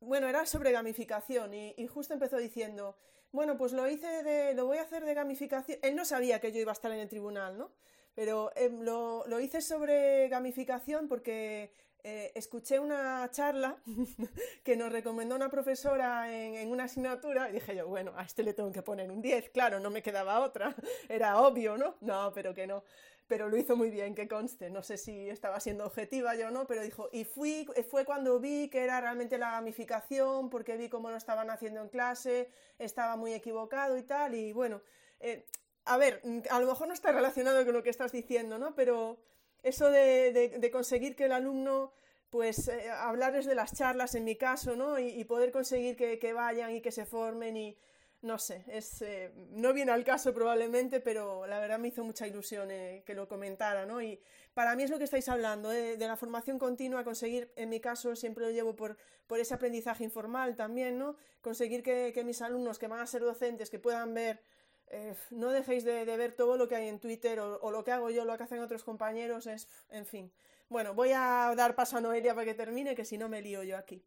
bueno, 0.00 0.26
era 0.26 0.46
sobre 0.46 0.72
gamificación 0.72 1.54
y, 1.54 1.86
justo 1.86 2.12
empezó 2.12 2.36
diciendo, 2.36 2.96
bueno, 3.30 3.56
pues 3.56 3.72
lo 3.72 3.88
hice 3.88 4.24
de, 4.24 4.54
lo 4.54 4.66
voy 4.66 4.78
a 4.78 4.82
hacer 4.82 5.04
de 5.04 5.14
gamificación. 5.14 5.78
Él 5.82 5.94
no 5.94 6.04
sabía 6.04 6.40
que 6.40 6.50
yo 6.50 6.58
iba 6.58 6.72
a 6.72 6.74
estar 6.74 6.90
en 6.90 6.98
el 6.98 7.08
tribunal, 7.08 7.56
¿no? 7.56 7.70
Pero 8.16 8.50
eh, 8.56 8.68
lo, 8.80 9.24
lo, 9.28 9.38
hice 9.38 9.60
sobre 9.60 10.28
gamificación 10.28 11.06
porque 11.06 11.72
eh, 12.02 12.32
escuché 12.34 12.80
una 12.80 13.30
charla 13.30 13.76
que 14.64 14.76
nos 14.76 14.90
recomendó 14.90 15.36
una 15.36 15.50
profesora 15.50 16.34
en, 16.34 16.68
una 16.68 16.84
asignatura 16.84 17.48
y 17.48 17.52
dije 17.52 17.76
yo, 17.76 17.86
bueno, 17.86 18.12
a 18.16 18.24
este 18.24 18.42
le 18.42 18.54
tengo 18.54 18.72
que 18.72 18.82
poner 18.82 19.10
un 19.12 19.22
10, 19.22 19.50
claro, 19.50 19.78
no 19.78 19.90
me 19.90 20.02
quedaba 20.02 20.40
otra, 20.40 20.74
era 21.08 21.38
obvio, 21.40 21.76
¿no? 21.76 21.94
No, 22.00 22.32
pero 22.34 22.52
que 22.54 22.66
no. 22.66 22.82
Pero 23.30 23.48
lo 23.48 23.56
hizo 23.56 23.76
muy 23.76 23.90
bien, 23.90 24.16
que 24.16 24.26
conste. 24.26 24.70
No 24.70 24.82
sé 24.82 24.96
si 24.96 25.30
estaba 25.30 25.60
siendo 25.60 25.86
objetiva 25.86 26.34
yo 26.34 26.48
o 26.48 26.50
no, 26.50 26.66
pero 26.66 26.82
dijo, 26.82 27.08
y 27.12 27.22
fui, 27.22 27.64
fue 27.88 28.04
cuando 28.04 28.40
vi 28.40 28.68
que 28.68 28.82
era 28.82 29.00
realmente 29.00 29.38
la 29.38 29.52
gamificación, 29.52 30.50
porque 30.50 30.76
vi 30.76 30.88
cómo 30.88 31.10
lo 31.10 31.16
estaban 31.16 31.48
haciendo 31.48 31.80
en 31.80 31.90
clase, 31.90 32.50
estaba 32.80 33.14
muy 33.14 33.32
equivocado 33.32 33.96
y 33.96 34.02
tal, 34.02 34.34
y 34.34 34.52
bueno, 34.52 34.82
eh, 35.20 35.46
a 35.84 35.96
ver, 35.96 36.20
a 36.50 36.58
lo 36.58 36.66
mejor 36.66 36.88
no 36.88 36.92
está 36.92 37.12
relacionado 37.12 37.64
con 37.64 37.72
lo 37.72 37.84
que 37.84 37.90
estás 37.90 38.10
diciendo, 38.10 38.58
¿no? 38.58 38.74
Pero 38.74 39.20
eso 39.62 39.88
de, 39.92 40.68
conseguir 40.72 41.14
que 41.14 41.26
el 41.26 41.32
alumno, 41.32 41.92
pues, 42.30 42.66
eh, 42.66 42.90
hablarles 42.90 43.46
de 43.46 43.54
las 43.54 43.72
charlas 43.76 44.16
en 44.16 44.24
mi 44.24 44.34
caso, 44.34 44.74
¿no? 44.74 44.98
Y, 44.98 45.22
poder 45.22 45.52
conseguir 45.52 45.94
que, 45.96 46.32
vayan 46.32 46.72
y 46.74 46.80
que 46.80 46.90
se 46.90 47.06
formen 47.06 47.56
y, 47.56 47.78
no 48.22 48.38
sé, 48.38 48.64
es, 48.68 49.00
eh, 49.02 49.32
no 49.50 49.72
viene 49.72 49.92
al 49.92 50.04
caso 50.04 50.34
probablemente, 50.34 51.00
pero 51.00 51.46
la 51.46 51.58
verdad 51.58 51.78
me 51.78 51.88
hizo 51.88 52.04
mucha 52.04 52.26
ilusión 52.26 52.70
eh, 52.70 53.02
que 53.06 53.14
lo 53.14 53.28
comentara, 53.28 53.86
¿no? 53.86 54.02
Y 54.02 54.20
para 54.52 54.76
mí 54.76 54.82
es 54.82 54.90
lo 54.90 54.98
que 54.98 55.04
estáis 55.04 55.28
hablando, 55.28 55.70
de 55.70 55.96
la 55.98 56.16
formación 56.16 56.58
continua, 56.58 57.02
conseguir, 57.02 57.50
en 57.56 57.70
mi 57.70 57.80
caso 57.80 58.14
siempre 58.16 58.44
lo 58.44 58.50
llevo 58.50 58.76
por, 58.76 58.98
por 59.30 59.38
ese 59.38 59.54
aprendizaje 59.54 60.02
informal 60.02 60.56
también, 60.56 60.98
¿no? 60.98 61.14
Conseguir 61.40 61.84
que, 61.84 62.20
mis 62.24 62.42
alumnos 62.42 62.80
que 62.80 62.88
van 62.88 62.98
a 62.98 63.06
ser 63.06 63.22
docentes, 63.22 63.70
que 63.70 63.78
puedan 63.78 64.12
ver 64.12 64.42
eh, 64.88 65.14
no 65.30 65.50
dejéis 65.50 65.84
de, 65.84 66.04
ver 66.04 66.32
todo 66.32 66.56
lo 66.56 66.66
que 66.66 66.74
hay 66.74 66.88
en 66.88 66.98
Twitter 66.98 67.38
o, 67.38 67.70
lo 67.70 67.84
que 67.84 67.92
hago 67.92 68.10
yo, 68.10 68.24
lo 68.24 68.36
que 68.36 68.42
hacen 68.42 68.58
otros 68.58 68.82
compañeros, 68.82 69.46
es, 69.46 69.68
en 69.88 70.04
fin. 70.04 70.32
Bueno, 70.68 70.94
voy 70.94 71.12
a 71.12 71.54
dar 71.56 71.76
paso 71.76 71.96
a 71.96 72.00
Noelia 72.00 72.34
para 72.34 72.44
que 72.44 72.54
termine, 72.54 72.96
que 72.96 73.04
si 73.04 73.16
no 73.16 73.28
me 73.28 73.40
lío 73.40 73.62
yo 73.62 73.78
aquí. 73.78 74.04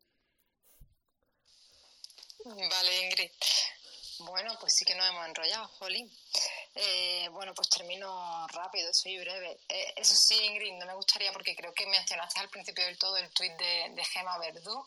Vale, 2.44 3.06
Ingrid. 3.06 3.32
Bueno, 4.20 4.56
pues 4.60 4.76
sí 4.76 4.86
que 4.86 4.96
nos 4.96 5.10
hemos 5.10 5.26
enrollado, 5.28 5.68
Jolín. 5.80 6.12
Eh, 6.76 7.28
bueno, 7.32 7.54
pues 7.54 7.70
termino 7.70 8.48
rápido, 8.48 8.94
soy 8.94 9.18
breve. 9.20 9.60
Eh, 9.68 9.94
eso 9.98 10.16
sí, 10.16 10.36
Ingrid, 10.36 10.74
no 10.74 10.86
me 10.86 10.96
gustaría, 10.96 11.32
porque 11.32 11.56
creo 11.56 11.74
que 11.74 11.86
mencionaste 11.88 12.40
al 12.40 12.50
principio 12.50 12.86
del 12.86 12.98
todo 12.98 13.18
el 13.18 13.30
tuit 13.32 13.54
de, 13.54 13.92
de 13.94 14.06
Gema 14.06 14.38
Verdú, 14.38 14.86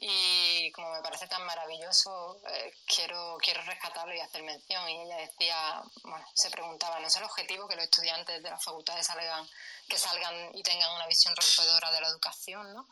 y 0.00 0.70
como 0.72 0.92
me 0.92 1.02
parece 1.02 1.26
tan 1.26 1.44
maravilloso, 1.44 2.40
eh, 2.48 2.72
quiero, 2.86 3.36
quiero 3.40 3.62
rescatarlo 3.62 4.14
y 4.14 4.20
hacer 4.20 4.44
mención. 4.44 4.88
Y 4.88 5.02
ella 5.02 5.16
decía, 5.16 5.82
bueno, 6.04 6.24
se 6.34 6.50
preguntaba, 6.50 7.00
¿no 7.00 7.08
es 7.08 7.16
el 7.16 7.24
objetivo 7.24 7.66
que 7.66 7.74
los 7.74 7.84
estudiantes 7.84 8.40
de 8.40 8.50
las 8.50 8.62
facultades 8.62 9.06
salgan, 9.06 9.48
que 9.88 9.98
salgan 9.98 10.56
y 10.56 10.62
tengan 10.62 10.94
una 10.94 11.06
visión 11.08 11.34
rompedora 11.34 11.90
de 11.90 12.00
la 12.00 12.08
educación, 12.08 12.72
¿no? 12.74 12.88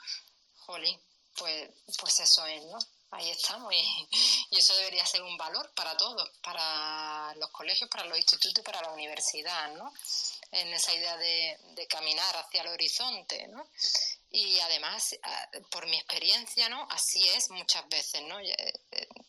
Jolín, 0.65 1.01
pues, 1.39 1.71
pues 1.99 2.21
eso 2.21 2.45
es, 2.47 2.65
¿no? 2.65 2.79
Ahí 3.11 3.31
estamos 3.31 3.73
y, 4.51 4.57
eso 4.57 4.75
debería 4.77 5.07
ser 5.07 5.23
un 5.23 5.37
valor 5.37 5.71
para 5.75 5.97
todos, 5.97 6.29
para 6.43 7.35
los 7.37 7.51
colegios, 7.51 7.89
para 7.91 8.05
los 8.05 8.19
institutos 8.19 8.61
y 8.61 8.65
para 8.65 8.83
la 8.83 8.93
universidad, 8.93 9.73
¿no? 9.75 9.93
En 10.53 10.73
esa 10.73 10.93
idea 10.95 11.17
de, 11.17 11.59
de 11.75 11.87
caminar 11.87 12.37
hacia 12.37 12.63
el 12.63 12.69
horizonte, 12.69 13.49
¿no? 13.49 13.69
Y 14.31 14.59
además, 14.61 15.17
por 15.71 15.87
mi 15.87 15.97
experiencia, 15.97 16.69
¿no? 16.69 16.87
Así 16.91 17.27
es 17.29 17.51
muchas 17.51 17.89
veces, 17.89 18.23
¿no? 18.23 18.39
Eh, 18.41 18.75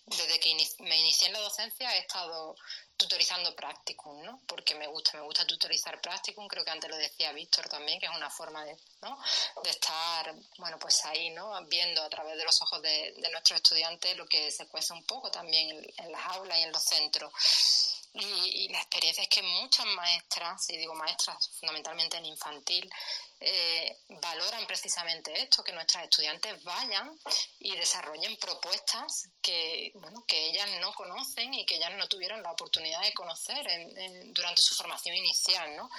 desde 0.06 0.40
que 0.40 0.56
me 0.80 1.00
inicié 1.00 1.28
en 1.28 1.34
la 1.34 1.40
docencia 1.40 1.96
he 1.96 2.00
estado 2.00 2.56
tutorizando 2.98 3.56
practicum, 3.56 4.24
¿no? 4.24 4.42
Porque 4.48 4.76
me 4.76 4.88
gusta, 4.88 5.18
me 5.18 5.24
gusta 5.24 5.46
tutorizar 5.46 6.02
practicum, 6.02 6.48
creo 6.48 6.66
que 6.66 6.72
antes 6.72 6.90
lo 6.90 6.98
decía 6.98 7.32
Víctor 7.32 7.70
también, 7.70 8.00
que 8.00 8.08
es 8.08 8.16
una 8.16 8.30
forma 8.30 8.66
de, 8.66 8.76
¿no? 9.02 9.18
de 9.64 9.70
estar, 9.70 10.34
bueno, 10.58 10.78
pues 10.80 11.06
ahí, 11.06 11.30
¿no? 11.30 11.54
Viendo 11.66 12.02
a 12.02 12.10
través 12.10 12.38
de 12.38 12.44
los 12.44 12.62
ojos 12.62 12.82
de, 12.82 13.14
nuestros 13.32 13.58
estudiantes 13.58 14.18
lo 14.18 14.26
que 14.26 14.52
se 14.52 14.68
cuece 14.68 14.94
un 14.94 15.04
poco 15.04 15.30
también 15.30 15.70
en, 15.70 16.06
en 16.06 16.12
las 16.12 16.26
aulas 16.28 16.58
y 16.58 16.64
en 16.64 16.72
los 16.72 16.84
centros. 16.84 17.32
Y, 18.20 18.70
la 18.70 18.80
experiencia 18.80 19.24
es 19.24 19.30
que 19.30 19.44
muchas 19.44 19.86
maestras, 19.86 20.70
y 20.70 20.78
digo 20.78 20.96
maestras 20.96 21.50
fundamentalmente 21.60 22.18
en 22.18 22.26
infantil, 22.26 22.90
eh, 23.40 23.98
valoran 24.10 24.66
precisamente 24.66 25.32
esto, 25.42 25.64
que 25.64 25.72
nuestras 25.72 26.06
estudiantes 26.06 26.64
vayan 26.64 27.12
y 27.60 27.76
desarrollen 27.76 28.36
propuestas 28.38 29.30
que, 29.42 29.92
bueno, 29.96 30.24
que 30.28 30.48
ellas 30.48 30.68
no 30.82 30.92
conocen 30.94 31.54
y 31.54 31.66
que 31.66 31.76
ellas 31.76 31.92
no 31.98 32.08
tuvieron 32.08 32.42
la 32.42 32.52
oportunidad 32.52 33.02
de 33.02 33.14
conocer 33.14 33.66
durante 34.34 34.62
su 34.62 34.74
formación 34.74 35.16
inicial. 35.16 35.76
¿no? 35.76 35.90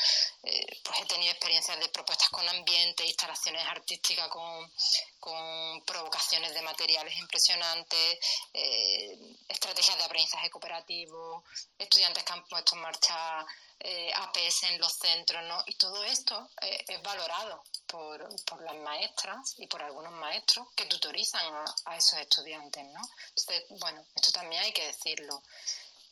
Eh, 0.42 0.80
pues 0.82 1.00
he 1.00 1.06
tenido 1.06 1.30
experiencias 1.30 1.78
de 1.78 1.88
propuestas 1.88 2.28
con 2.30 2.48
ambiente, 2.48 3.06
instalaciones 3.06 3.64
artísticas 3.66 4.28
con, 4.28 4.72
con 5.20 5.84
provocaciones 5.84 6.52
de 6.54 6.62
materiales 6.62 7.16
impresionantes, 7.18 8.18
eh, 8.52 9.16
estrategias 9.48 9.96
de 9.96 10.04
aprendizaje 10.04 10.50
cooperativo, 10.50 11.44
estudiantes 11.78 12.24
que 12.24 12.32
han 12.32 12.44
puesto 12.46 12.74
en 12.74 12.82
marcha 12.82 13.46
eh, 13.80 14.12
APS 14.12 14.64
en 14.64 14.80
los 14.80 14.92
centros, 14.92 15.42
¿no? 15.44 15.62
Y 15.66 15.74
todo 15.74 16.02
esto 16.04 16.50
eh, 16.62 16.84
es 16.88 17.02
valorado 17.02 17.62
por, 17.86 18.28
las 18.62 18.76
maestras 18.76 19.54
y 19.58 19.66
por 19.66 19.82
algunos 19.82 20.12
maestros 20.12 20.66
que 20.74 20.86
tutorizan 20.86 21.44
a, 21.84 21.96
esos 21.96 22.18
estudiantes, 22.18 22.84
¿no? 22.86 23.00
Entonces, 23.28 23.64
bueno, 23.78 24.04
esto 24.16 24.32
también 24.32 24.62
hay 24.62 24.72
que 24.72 24.86
decirlo. 24.86 25.42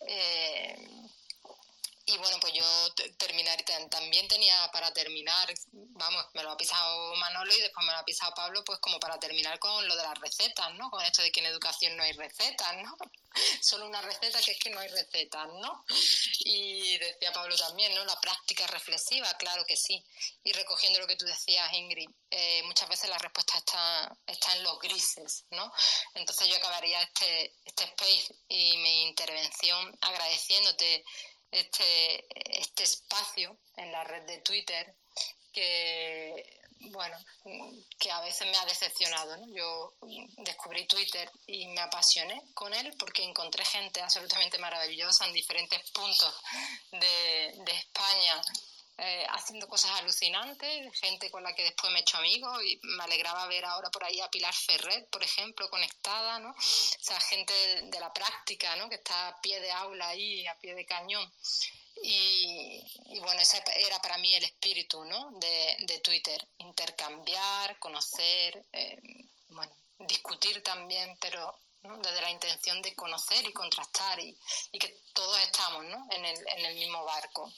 Eh, 0.00 0.88
y 2.08 2.16
bueno, 2.18 2.38
pues 2.40 2.52
yo 2.52 2.64
terminar, 3.18 3.60
también 3.90 4.28
tenía 4.28 4.70
para 4.72 4.92
terminar, 4.92 5.52
vamos, 5.72 6.24
me 6.34 6.44
lo 6.44 6.52
ha 6.52 6.56
pisado 6.56 7.16
Manolo 7.16 7.52
y 7.52 7.60
después 7.60 7.84
me 7.84 7.92
lo 7.92 7.98
ha 7.98 8.04
pisado 8.04 8.32
Pablo, 8.32 8.62
pues 8.64 8.78
como 8.78 9.00
para 9.00 9.18
terminar 9.18 9.58
con 9.58 9.86
lo 9.88 9.96
de 9.96 10.04
las 10.04 10.16
recetas, 10.20 10.72
¿no? 10.74 10.88
Con 10.88 11.04
esto 11.04 11.22
de 11.22 11.32
que 11.32 11.40
en 11.40 11.46
educación 11.46 11.96
no 11.96 12.04
hay 12.04 12.12
recetas, 12.12 12.76
¿no? 12.76 12.96
Solo 13.60 13.86
una 13.88 14.00
receta 14.02 14.40
que 14.40 14.52
es 14.52 14.58
que 14.60 14.70
no 14.70 14.78
hay 14.78 14.88
recetas, 14.88 15.48
¿no? 15.48 15.84
Y 16.44 16.96
decía 16.98 17.32
Pablo 17.32 17.56
también, 17.56 17.92
¿no? 17.96 18.04
La 18.04 18.20
práctica 18.20 18.68
reflexiva, 18.68 19.36
claro 19.36 19.66
que 19.66 19.76
sí. 19.76 20.00
Y 20.44 20.52
recogiendo 20.52 21.00
lo 21.00 21.08
que 21.08 21.16
tú 21.16 21.24
decías, 21.26 21.72
Ingrid, 21.72 22.08
eh, 22.30 22.62
muchas 22.66 22.88
veces 22.88 23.10
la 23.10 23.18
respuesta 23.18 23.58
está, 23.58 24.16
está 24.28 24.54
en 24.54 24.62
los 24.62 24.78
grises, 24.78 25.44
¿no? 25.50 25.72
Entonces 26.14 26.46
yo 26.46 26.56
acabaría 26.56 27.02
este, 27.02 27.52
este 27.64 27.84
space 27.84 28.32
y 28.48 28.76
mi 28.76 29.02
intervención 29.08 29.98
agradeciéndote 30.00 31.04
este, 31.50 32.58
este 32.58 32.84
espacio 32.84 33.56
en 33.76 33.92
la 33.92 34.04
red 34.04 34.22
de 34.22 34.38
Twitter 34.38 34.94
que, 35.52 36.60
bueno, 36.90 37.16
que 37.98 38.10
a 38.10 38.20
veces 38.20 38.46
me 38.48 38.56
ha 38.58 38.64
decepcionado. 38.66 39.36
Yo 39.54 39.94
descubrí 40.38 40.86
Twitter 40.86 41.30
y 41.46 41.66
me 41.68 41.80
apasioné 41.80 42.42
con 42.54 42.72
él 42.74 42.94
porque 42.98 43.24
encontré 43.24 43.64
gente 43.64 44.00
absolutamente 44.02 44.58
maravillosa 44.58 45.26
en 45.26 45.32
diferentes 45.32 45.90
puntos 45.90 46.34
de, 46.92 47.54
de 47.64 47.72
España 47.72 48.42
eh, 48.98 49.26
haciendo 49.28 49.68
cosas 49.68 49.90
alucinantes, 50.00 50.98
gente 50.98 51.30
con 51.30 51.42
la 51.42 51.54
que 51.54 51.64
después 51.64 51.92
me 51.92 51.98
he 51.98 52.02
hecho 52.02 52.16
amigos 52.16 52.64
y 52.64 52.80
me 52.82 53.04
alegraba 53.04 53.46
ver 53.46 53.64
ahora 53.66 53.90
por 53.90 54.02
ahí 54.04 54.20
a 54.20 54.30
Pilar 54.30 54.54
Ferret, 54.54 55.10
por 55.10 55.22
ejemplo, 55.22 55.68
conectada, 55.68 56.38
¿no? 56.38 56.50
O 56.50 56.54
sea, 56.58 57.20
gente 57.20 57.52
de, 57.82 58.00
la 58.00 58.10
práctica, 58.12 58.74
¿no? 58.76 58.88
Que 58.88 58.94
está 58.94 59.28
a 59.28 59.40
pie 59.42 59.60
de 59.60 59.70
aula 59.70 60.08
ahí, 60.08 60.46
a 60.46 60.58
pie 60.58 60.74
de 60.74 60.86
cañón. 60.86 61.30
Y, 62.02 62.82
bueno, 63.20 63.40
ese 63.40 63.62
era 63.86 64.00
para 64.00 64.16
mí 64.16 64.34
el 64.34 64.44
espíritu, 64.44 65.04
¿no? 65.04 65.30
De, 65.32 66.00
Twitter, 66.02 66.46
intercambiar, 66.58 67.78
conocer, 67.78 68.64
eh, 68.72 68.98
bueno, 69.48 69.72
discutir 69.98 70.62
también, 70.62 71.18
pero 71.20 71.58
desde 71.82 72.20
la 72.20 72.30
intención 72.30 72.80
de 72.82 72.94
conocer 72.94 73.44
y 73.46 73.52
contrastar 73.52 74.18
y, 74.20 74.36
y 74.72 74.78
que 74.78 75.02
todos 75.12 75.38
estamos 75.40 75.84
¿no? 75.84 76.06
en, 76.10 76.24
el, 76.24 76.48
en 76.48 76.66
el 76.66 76.74
mismo 76.74 77.04
barco. 77.04 77.52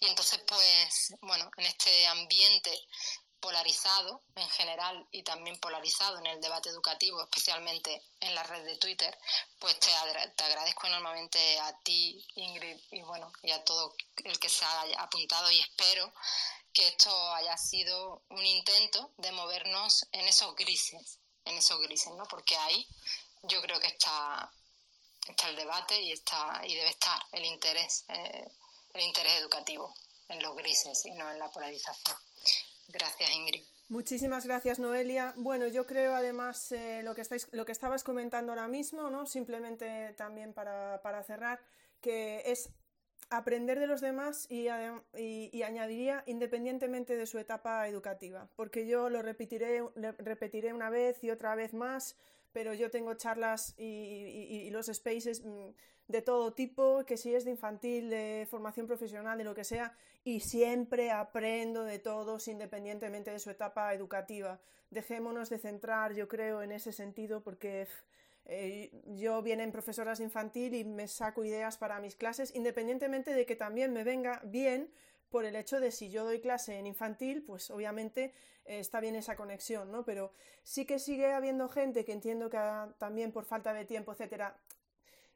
Y 0.00 0.06
entonces, 0.06 0.40
pues, 0.46 1.14
bueno, 1.20 1.50
en 1.56 1.66
este 1.66 2.06
ambiente 2.06 2.70
polarizado 3.44 4.22
en 4.36 4.48
general 4.48 5.06
y 5.12 5.22
también 5.22 5.60
polarizado 5.60 6.18
en 6.18 6.24
el 6.24 6.40
debate 6.40 6.70
educativo, 6.70 7.22
especialmente 7.22 8.02
en 8.20 8.34
la 8.34 8.42
red 8.42 8.64
de 8.64 8.78
Twitter, 8.78 9.14
pues 9.58 9.78
te, 9.80 9.90
te 10.34 10.44
agradezco 10.44 10.86
enormemente 10.86 11.60
a 11.60 11.78
ti, 11.80 12.26
Ingrid, 12.36 12.78
y 12.90 13.02
bueno, 13.02 13.30
y 13.42 13.50
a 13.50 13.62
todo 13.62 13.94
el 14.24 14.38
que 14.38 14.48
se 14.48 14.64
haya 14.64 14.98
apuntado 14.98 15.50
y 15.50 15.60
espero 15.60 16.10
que 16.72 16.88
esto 16.88 17.34
haya 17.34 17.56
sido 17.58 18.22
un 18.30 18.46
intento 18.46 19.12
de 19.18 19.30
movernos 19.32 20.06
en 20.12 20.26
esos 20.26 20.54
grises, 20.56 21.18
en 21.44 21.58
esos 21.58 21.78
grises, 21.82 22.14
¿no? 22.14 22.24
Porque 22.24 22.56
ahí 22.56 22.88
yo 23.42 23.60
creo 23.60 23.78
que 23.78 23.88
está, 23.88 24.50
está 25.28 25.50
el 25.50 25.56
debate 25.56 26.00
y 26.00 26.12
está 26.12 26.62
y 26.66 26.74
debe 26.74 26.88
estar 26.88 27.22
el 27.32 27.44
interés. 27.44 28.06
Eh, 28.08 28.48
el 28.94 29.02
interés 29.02 29.40
educativo 29.40 29.94
en 30.28 30.42
los 30.42 30.56
grises 30.56 31.04
y 31.04 31.10
no 31.12 31.30
en 31.30 31.38
la 31.38 31.50
polarización. 31.50 32.16
Gracias, 32.88 33.30
Ingrid. 33.30 33.62
Muchísimas 33.88 34.46
gracias, 34.46 34.78
Noelia. 34.78 35.34
Bueno, 35.36 35.66
yo 35.66 35.86
creo 35.86 36.14
además 36.14 36.72
eh, 36.72 37.02
lo, 37.02 37.14
que 37.14 37.20
estáis, 37.20 37.48
lo 37.52 37.66
que 37.66 37.72
estabas 37.72 38.02
comentando 38.02 38.52
ahora 38.52 38.68
mismo, 38.68 39.10
¿no? 39.10 39.26
simplemente 39.26 40.14
también 40.14 40.54
para, 40.54 41.02
para 41.02 41.22
cerrar, 41.22 41.60
que 42.00 42.42
es 42.46 42.70
aprender 43.30 43.78
de 43.78 43.86
los 43.86 44.00
demás 44.00 44.46
y, 44.50 44.68
añadiría 44.68 46.22
independientemente 46.26 47.16
de 47.16 47.26
su 47.26 47.38
etapa 47.38 47.88
educativa, 47.88 48.48
porque 48.56 48.86
yo 48.86 49.08
lo 49.08 49.22
repetiré, 49.22 49.82
repetiré 50.18 50.72
una 50.72 50.90
vez 50.90 51.22
y 51.22 51.30
otra 51.30 51.54
vez 51.54 51.74
más, 51.74 52.16
pero 52.52 52.74
yo 52.74 52.90
tengo 52.90 53.14
charlas 53.14 53.74
y, 53.78 54.70
los 54.70 54.86
spaces 54.86 55.42
mm, 55.44 55.70
de 56.08 56.22
todo 56.22 56.52
tipo, 56.52 57.04
que 57.06 57.16
si 57.16 57.34
es 57.34 57.44
de 57.44 57.50
infantil, 57.50 58.10
de 58.10 58.46
formación 58.50 58.86
profesional, 58.86 59.38
de 59.38 59.44
lo 59.44 59.54
que 59.54 59.64
sea, 59.64 59.96
y 60.22 60.40
siempre 60.40 61.10
aprendo 61.10 61.84
de 61.84 61.98
todos 61.98 62.48
independientemente 62.48 63.30
de 63.30 63.38
su 63.38 63.50
etapa 63.50 63.92
educativa. 63.94 64.60
Dejémonos 64.90 65.50
de 65.50 65.58
centrar, 65.58 66.14
yo 66.14 66.28
creo, 66.28 66.62
en 66.62 66.72
ese 66.72 66.92
sentido, 66.92 67.42
porque 67.42 67.88
eh, 68.46 68.90
yo 69.16 69.42
vienen 69.42 69.72
profesoras 69.72 70.18
de 70.18 70.24
infantil 70.24 70.74
y 70.74 70.84
me 70.84 71.08
saco 71.08 71.44
ideas 71.44 71.78
para 71.78 72.00
mis 72.00 72.16
clases, 72.16 72.54
independientemente 72.54 73.34
de 73.34 73.46
que 73.46 73.56
también 73.56 73.92
me 73.92 74.04
venga 74.04 74.40
bien 74.44 74.90
por 75.30 75.44
el 75.46 75.56
hecho 75.56 75.80
de 75.80 75.90
si 75.90 76.10
yo 76.10 76.24
doy 76.24 76.40
clase 76.40 76.78
en 76.78 76.86
infantil, 76.86 77.42
pues 77.42 77.70
obviamente 77.70 78.34
eh, 78.66 78.78
está 78.78 79.00
bien 79.00 79.16
esa 79.16 79.34
conexión, 79.34 79.90
¿no? 79.90 80.04
Pero 80.04 80.32
sí 80.62 80.84
que 80.84 80.98
sigue 80.98 81.32
habiendo 81.32 81.68
gente 81.68 82.04
que 82.04 82.12
entiendo 82.12 82.50
que 82.50 82.58
también 82.98 83.32
por 83.32 83.44
falta 83.44 83.72
de 83.72 83.84
tiempo, 83.84 84.12
etcétera, 84.12 84.56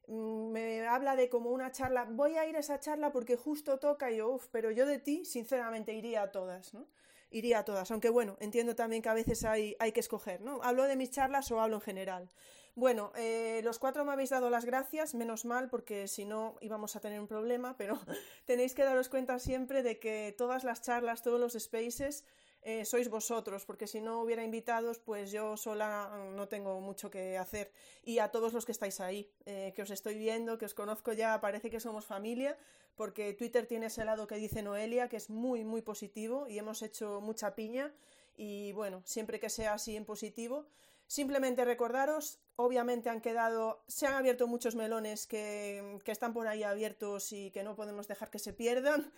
me 0.09 0.87
habla 0.87 1.17
de 1.17 1.29
como 1.29 1.51
una 1.51 1.71
charla, 1.71 2.07
voy 2.09 2.37
a 2.37 2.47
ir 2.47 2.57
a 2.57 2.61
esa 2.61 2.81
charla 2.81 3.13
porque 3.13 3.37
justo 3.37 3.79
toca 3.79 4.11
y 4.11 4.17
yo, 4.17 4.31
uff, 4.31 4.49
pero 4.51 4.71
yo 4.71 4.87
de 4.87 4.99
ti, 4.99 5.25
sinceramente, 5.25 5.93
iría 5.93 6.23
a 6.23 6.33
todas, 6.33 6.73
¿no? 6.75 6.87
Iría 7.31 7.59
a 7.59 7.65
todas, 7.65 7.91
aunque 7.91 8.09
bueno, 8.09 8.37
entiendo 8.41 8.75
también 8.75 9.03
que 9.03 9.11
a 9.11 9.15
veces 9.15 9.45
hay, 9.45 9.77
hay 9.79 9.93
que 9.93 10.01
escoger, 10.01 10.41
¿no? 10.41 10.63
¿Hablo 10.63 10.85
de 10.85 10.97
mis 10.97 11.11
charlas 11.11 11.51
o 11.53 11.61
hablo 11.61 11.77
en 11.77 11.83
general? 11.83 12.31
Bueno, 12.75 13.13
eh, 13.17 13.61
los 13.65 13.79
cuatro 13.79 14.05
me 14.05 14.13
habéis 14.13 14.31
dado 14.31 14.51
las 14.51 14.65
gracias, 14.65 15.15
menos 15.15 15.45
mal, 15.45 15.69
porque 15.69 16.09
si 16.09 16.25
no 16.25 16.55
íbamos 16.61 16.97
a 16.97 17.01
tener 17.01 17.21
un 17.21 17.27
problema, 17.27 17.77
pero 17.77 17.99
tenéis 18.47 18.73
que 18.73 18.85
daros 18.85 19.09
cuenta 19.09 19.39
siempre 19.39 19.83
de 19.83 19.99
que 19.99 20.35
todas 20.39 20.65
las 20.65 20.81
charlas, 20.81 21.23
todos 21.23 21.41
los 21.41 21.53
spaces, 21.53 22.25
eh, 22.63 22.85
sois 22.85 23.09
vosotros, 23.09 23.65
porque 23.65 23.87
si 23.87 24.01
no 24.01 24.21
hubiera 24.21 24.43
invitados, 24.43 24.99
pues 24.99 25.31
yo 25.31 25.57
sola 25.57 26.31
no 26.35 26.49
tengo 26.49 26.81
mucho 26.81 27.11
que 27.11 27.39
hacer. 27.39 27.71
Y 28.05 28.19
a 28.19 28.29
todos 28.29 28.53
los 28.53 28.65
que 28.65 28.73
estáis 28.73 29.01
ahí, 29.01 29.31
eh, 29.47 29.73
que 29.75 29.83
os 29.83 29.91
estoy 29.91 30.19
viendo, 30.19 30.59
que 30.59 30.65
os 30.65 30.75
conozco 30.75 31.13
ya, 31.13 31.41
parece 31.41 31.71
que 31.71 31.81
somos 31.81 32.05
familia, 32.05 32.57
porque 32.97 33.33
Twitter 33.35 33.67
tiene 33.67 33.87
ese 33.87 34.05
lado 34.05 34.27
que 34.27 34.37
dice 34.37 34.63
Noelia, 34.63 35.09
que 35.09 35.17
es 35.17 35.31
muy, 35.31 35.65
muy 35.65 35.83
positivo 35.83 36.49
y 36.49 36.59
hemos 36.59 36.83
hecho 36.83 37.21
mucha 37.21 37.55
piña. 37.55 37.93
Y 38.37 38.73
bueno, 38.73 39.03
siempre 39.05 39.41
que 39.41 39.51
sea 39.51 39.75
así 39.75 39.97
en 39.97 40.05
positivo, 40.05 40.67
Simplemente 41.09 41.65
recordaros, 41.65 42.39
obviamente 42.57 43.09
han 43.09 43.23
quedado, 43.23 43.83
se 43.87 44.07
han 44.07 44.13
abierto 44.13 44.47
muchos 44.47 44.75
melones 44.75 45.27
que, 45.27 45.99
están 46.05 46.35
por 46.35 46.47
ahí 46.47 46.63
abiertos 46.63 47.33
y 47.33 47.51
que 47.51 47.63
no 47.63 47.75
podemos 47.75 48.09
dejar 48.09 48.31
que 48.31 48.39
se 48.39 48.53
pierdan. 48.53 49.11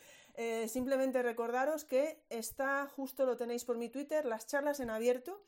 Eh, 0.42 0.68
simplemente 0.68 1.22
recordaros 1.22 1.84
que 1.84 2.24
está, 2.30 2.86
justo 2.86 3.26
lo 3.26 3.36
tenéis 3.36 3.66
por 3.66 3.76
mi 3.76 3.90
Twitter, 3.90 4.24
las 4.24 4.46
charlas 4.46 4.80
en 4.80 4.88
abierto 4.88 5.44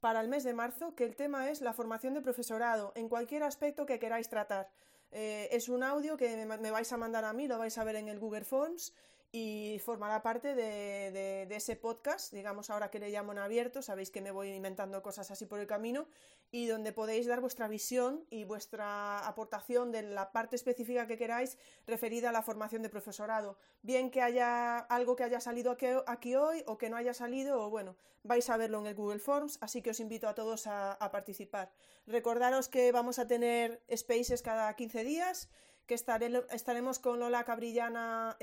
para 0.00 0.20
el 0.20 0.28
mes 0.28 0.44
de 0.44 0.52
marzo, 0.52 0.94
que 0.94 1.04
el 1.04 1.16
tema 1.16 1.48
es 1.48 1.62
la 1.62 1.72
formación 1.72 2.12
de 2.12 2.20
profesorado 2.20 2.92
en 2.94 3.08
cualquier 3.08 3.42
aspecto 3.42 3.86
que 3.86 3.98
queráis 3.98 4.28
tratar. 4.28 4.68
Eh, 5.12 5.48
es 5.50 5.70
un 5.70 5.82
audio 5.82 6.18
que 6.18 6.44
me, 6.44 6.58
me, 6.58 6.70
vais 6.70 6.92
a 6.92 6.98
mandar 6.98 7.24
a 7.24 7.32
mí, 7.32 7.48
lo 7.48 7.56
vais 7.56 7.78
a 7.78 7.84
ver 7.84 7.96
en 7.96 8.10
el 8.10 8.18
Google 8.18 8.44
Forms 8.44 8.92
y 9.36 9.80
formará 9.80 10.22
parte 10.22 10.54
de, 10.54 11.48
ese 11.50 11.74
podcast, 11.74 12.32
digamos 12.32 12.70
ahora 12.70 12.88
que 12.88 13.00
le 13.00 13.10
llamo 13.10 13.32
en 13.32 13.38
abierto, 13.38 13.82
sabéis 13.82 14.12
que 14.12 14.20
me 14.20 14.30
voy 14.30 14.50
inventando 14.50 15.02
cosas 15.02 15.28
así 15.32 15.44
por 15.44 15.58
el 15.58 15.66
camino, 15.66 16.06
y 16.54 16.68
donde 16.68 16.92
podéis 16.92 17.26
dar 17.26 17.40
vuestra 17.40 17.66
visión 17.66 18.24
y 18.30 18.44
vuestra 18.44 19.26
aportación 19.26 19.90
de 19.90 20.02
la 20.02 20.30
parte 20.30 20.54
específica 20.54 21.08
que 21.08 21.18
queráis 21.18 21.58
referida 21.84 22.28
a 22.28 22.32
la 22.32 22.42
formación 22.42 22.80
de 22.80 22.88
profesorado. 22.88 23.58
Bien 23.82 24.08
que 24.08 24.22
haya 24.22 24.78
algo 24.78 25.16
que 25.16 25.24
haya 25.24 25.40
salido 25.40 25.76
aquí, 26.06 26.36
hoy 26.36 26.62
o 26.68 26.78
que 26.78 26.90
no 26.90 26.96
haya 26.96 27.12
salido, 27.12 27.60
o 27.60 27.70
bueno, 27.70 27.96
vais 28.22 28.48
a 28.50 28.56
verlo 28.56 28.78
en 28.78 28.86
el 28.86 28.94
Google 28.94 29.18
Forms, 29.18 29.58
así 29.62 29.82
que 29.82 29.90
os 29.90 29.98
invito 29.98 30.28
a 30.28 30.36
todos 30.36 30.68
a, 30.68 30.96
participar. 31.10 31.72
Recordaros 32.06 32.68
que 32.68 32.92
vamos 32.92 33.18
a 33.18 33.26
tener 33.26 33.82
spaces 33.92 34.40
cada 34.40 34.72
15 34.76 35.02
días 35.02 35.48
que 35.88 35.94
estaremos 35.94 37.00
con 37.00 37.18
Lola 37.18 37.42
Cabrillana 37.42 38.36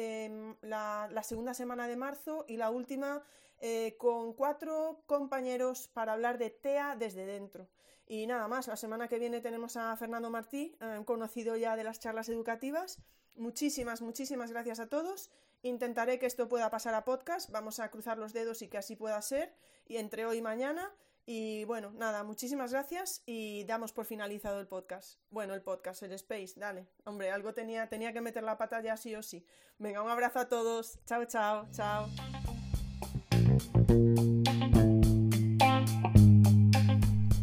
la, 0.64 1.24
segunda 1.24 1.54
semana 1.54 1.88
de 1.88 1.96
marzo 1.96 2.44
y 2.46 2.58
la 2.58 2.72
última 2.72 3.24
eh, 3.62 3.96
con 3.98 4.34
cuatro 4.34 5.02
compañeros 5.06 5.88
para 5.88 6.12
hablar 6.12 6.38
de 6.38 6.50
TEA 6.50 6.98
desde 7.00 7.26
dentro. 7.26 7.70
Y 8.12 8.28
nada 8.28 8.50
más, 8.50 8.68
la 8.68 8.76
semana 8.76 9.08
que 9.08 9.20
viene 9.20 9.40
tenemos 9.40 9.78
a 9.78 9.96
Fernando 9.96 10.30
Martí, 10.30 10.76
eh, 10.82 11.02
conocido 11.06 11.56
ya 11.56 11.78
de 11.78 11.86
las 11.86 11.98
charlas 11.98 12.28
educativas. 12.28 13.02
Muchísimas, 13.36 14.02
muchísimas 14.02 14.52
gracias 14.52 14.82
a 14.82 14.90
todos. 14.90 15.32
Intentaré 15.62 16.20
que 16.20 16.26
esto 16.26 16.50
pueda 16.50 16.70
pasar 16.70 16.94
a 16.94 17.06
podcast. 17.06 17.50
Vamos 17.52 17.80
a 17.80 17.90
cruzar 17.90 18.18
los 18.18 18.34
dedos 18.34 18.62
y 18.64 18.68
que 18.68 18.78
así 18.78 18.98
pueda 18.98 19.22
ser. 19.22 19.56
Y 19.88 19.96
entre 19.96 20.26
hoy 20.26 20.40
y 20.40 20.42
mañana. 20.42 20.92
Y 21.26 21.64
bueno, 21.64 21.92
nada, 21.92 22.26
muchísimas 22.26 22.74
gracias 22.74 23.24
y 23.26 23.64
damos 23.64 23.94
por 23.94 24.04
finalizado 24.06 24.60
el 24.60 24.68
podcast. 24.68 25.22
Bueno, 25.30 25.54
el 25.54 25.62
podcast, 25.62 26.04
el 26.04 26.12
Space, 26.12 26.56
dale. 26.58 26.90
Hombre, 27.06 27.32
algo 27.32 27.54
tenía, 27.54 27.88
tenía 27.88 28.12
que 28.12 28.20
meter 28.20 28.44
la 28.44 28.58
pata 28.58 28.82
ya 28.82 28.98
sí 28.98 29.16
o 29.16 29.24
sí. 29.24 29.46
Venga, 29.78 30.02
un 30.04 30.10
abrazo 30.10 30.40
a 30.40 30.50
todos. 30.50 31.00
Chao, 31.06 31.24
chao, 31.24 31.70
chao. 31.72 32.10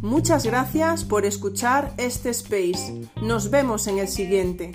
Muchas 0.08 0.46
gracias 0.46 1.04
por 1.04 1.26
escuchar 1.26 1.92
este 1.98 2.30
Space. 2.30 3.10
Nos 3.20 3.50
vemos 3.50 3.86
en 3.88 3.98
el 3.98 4.08
siguiente. 4.08 4.72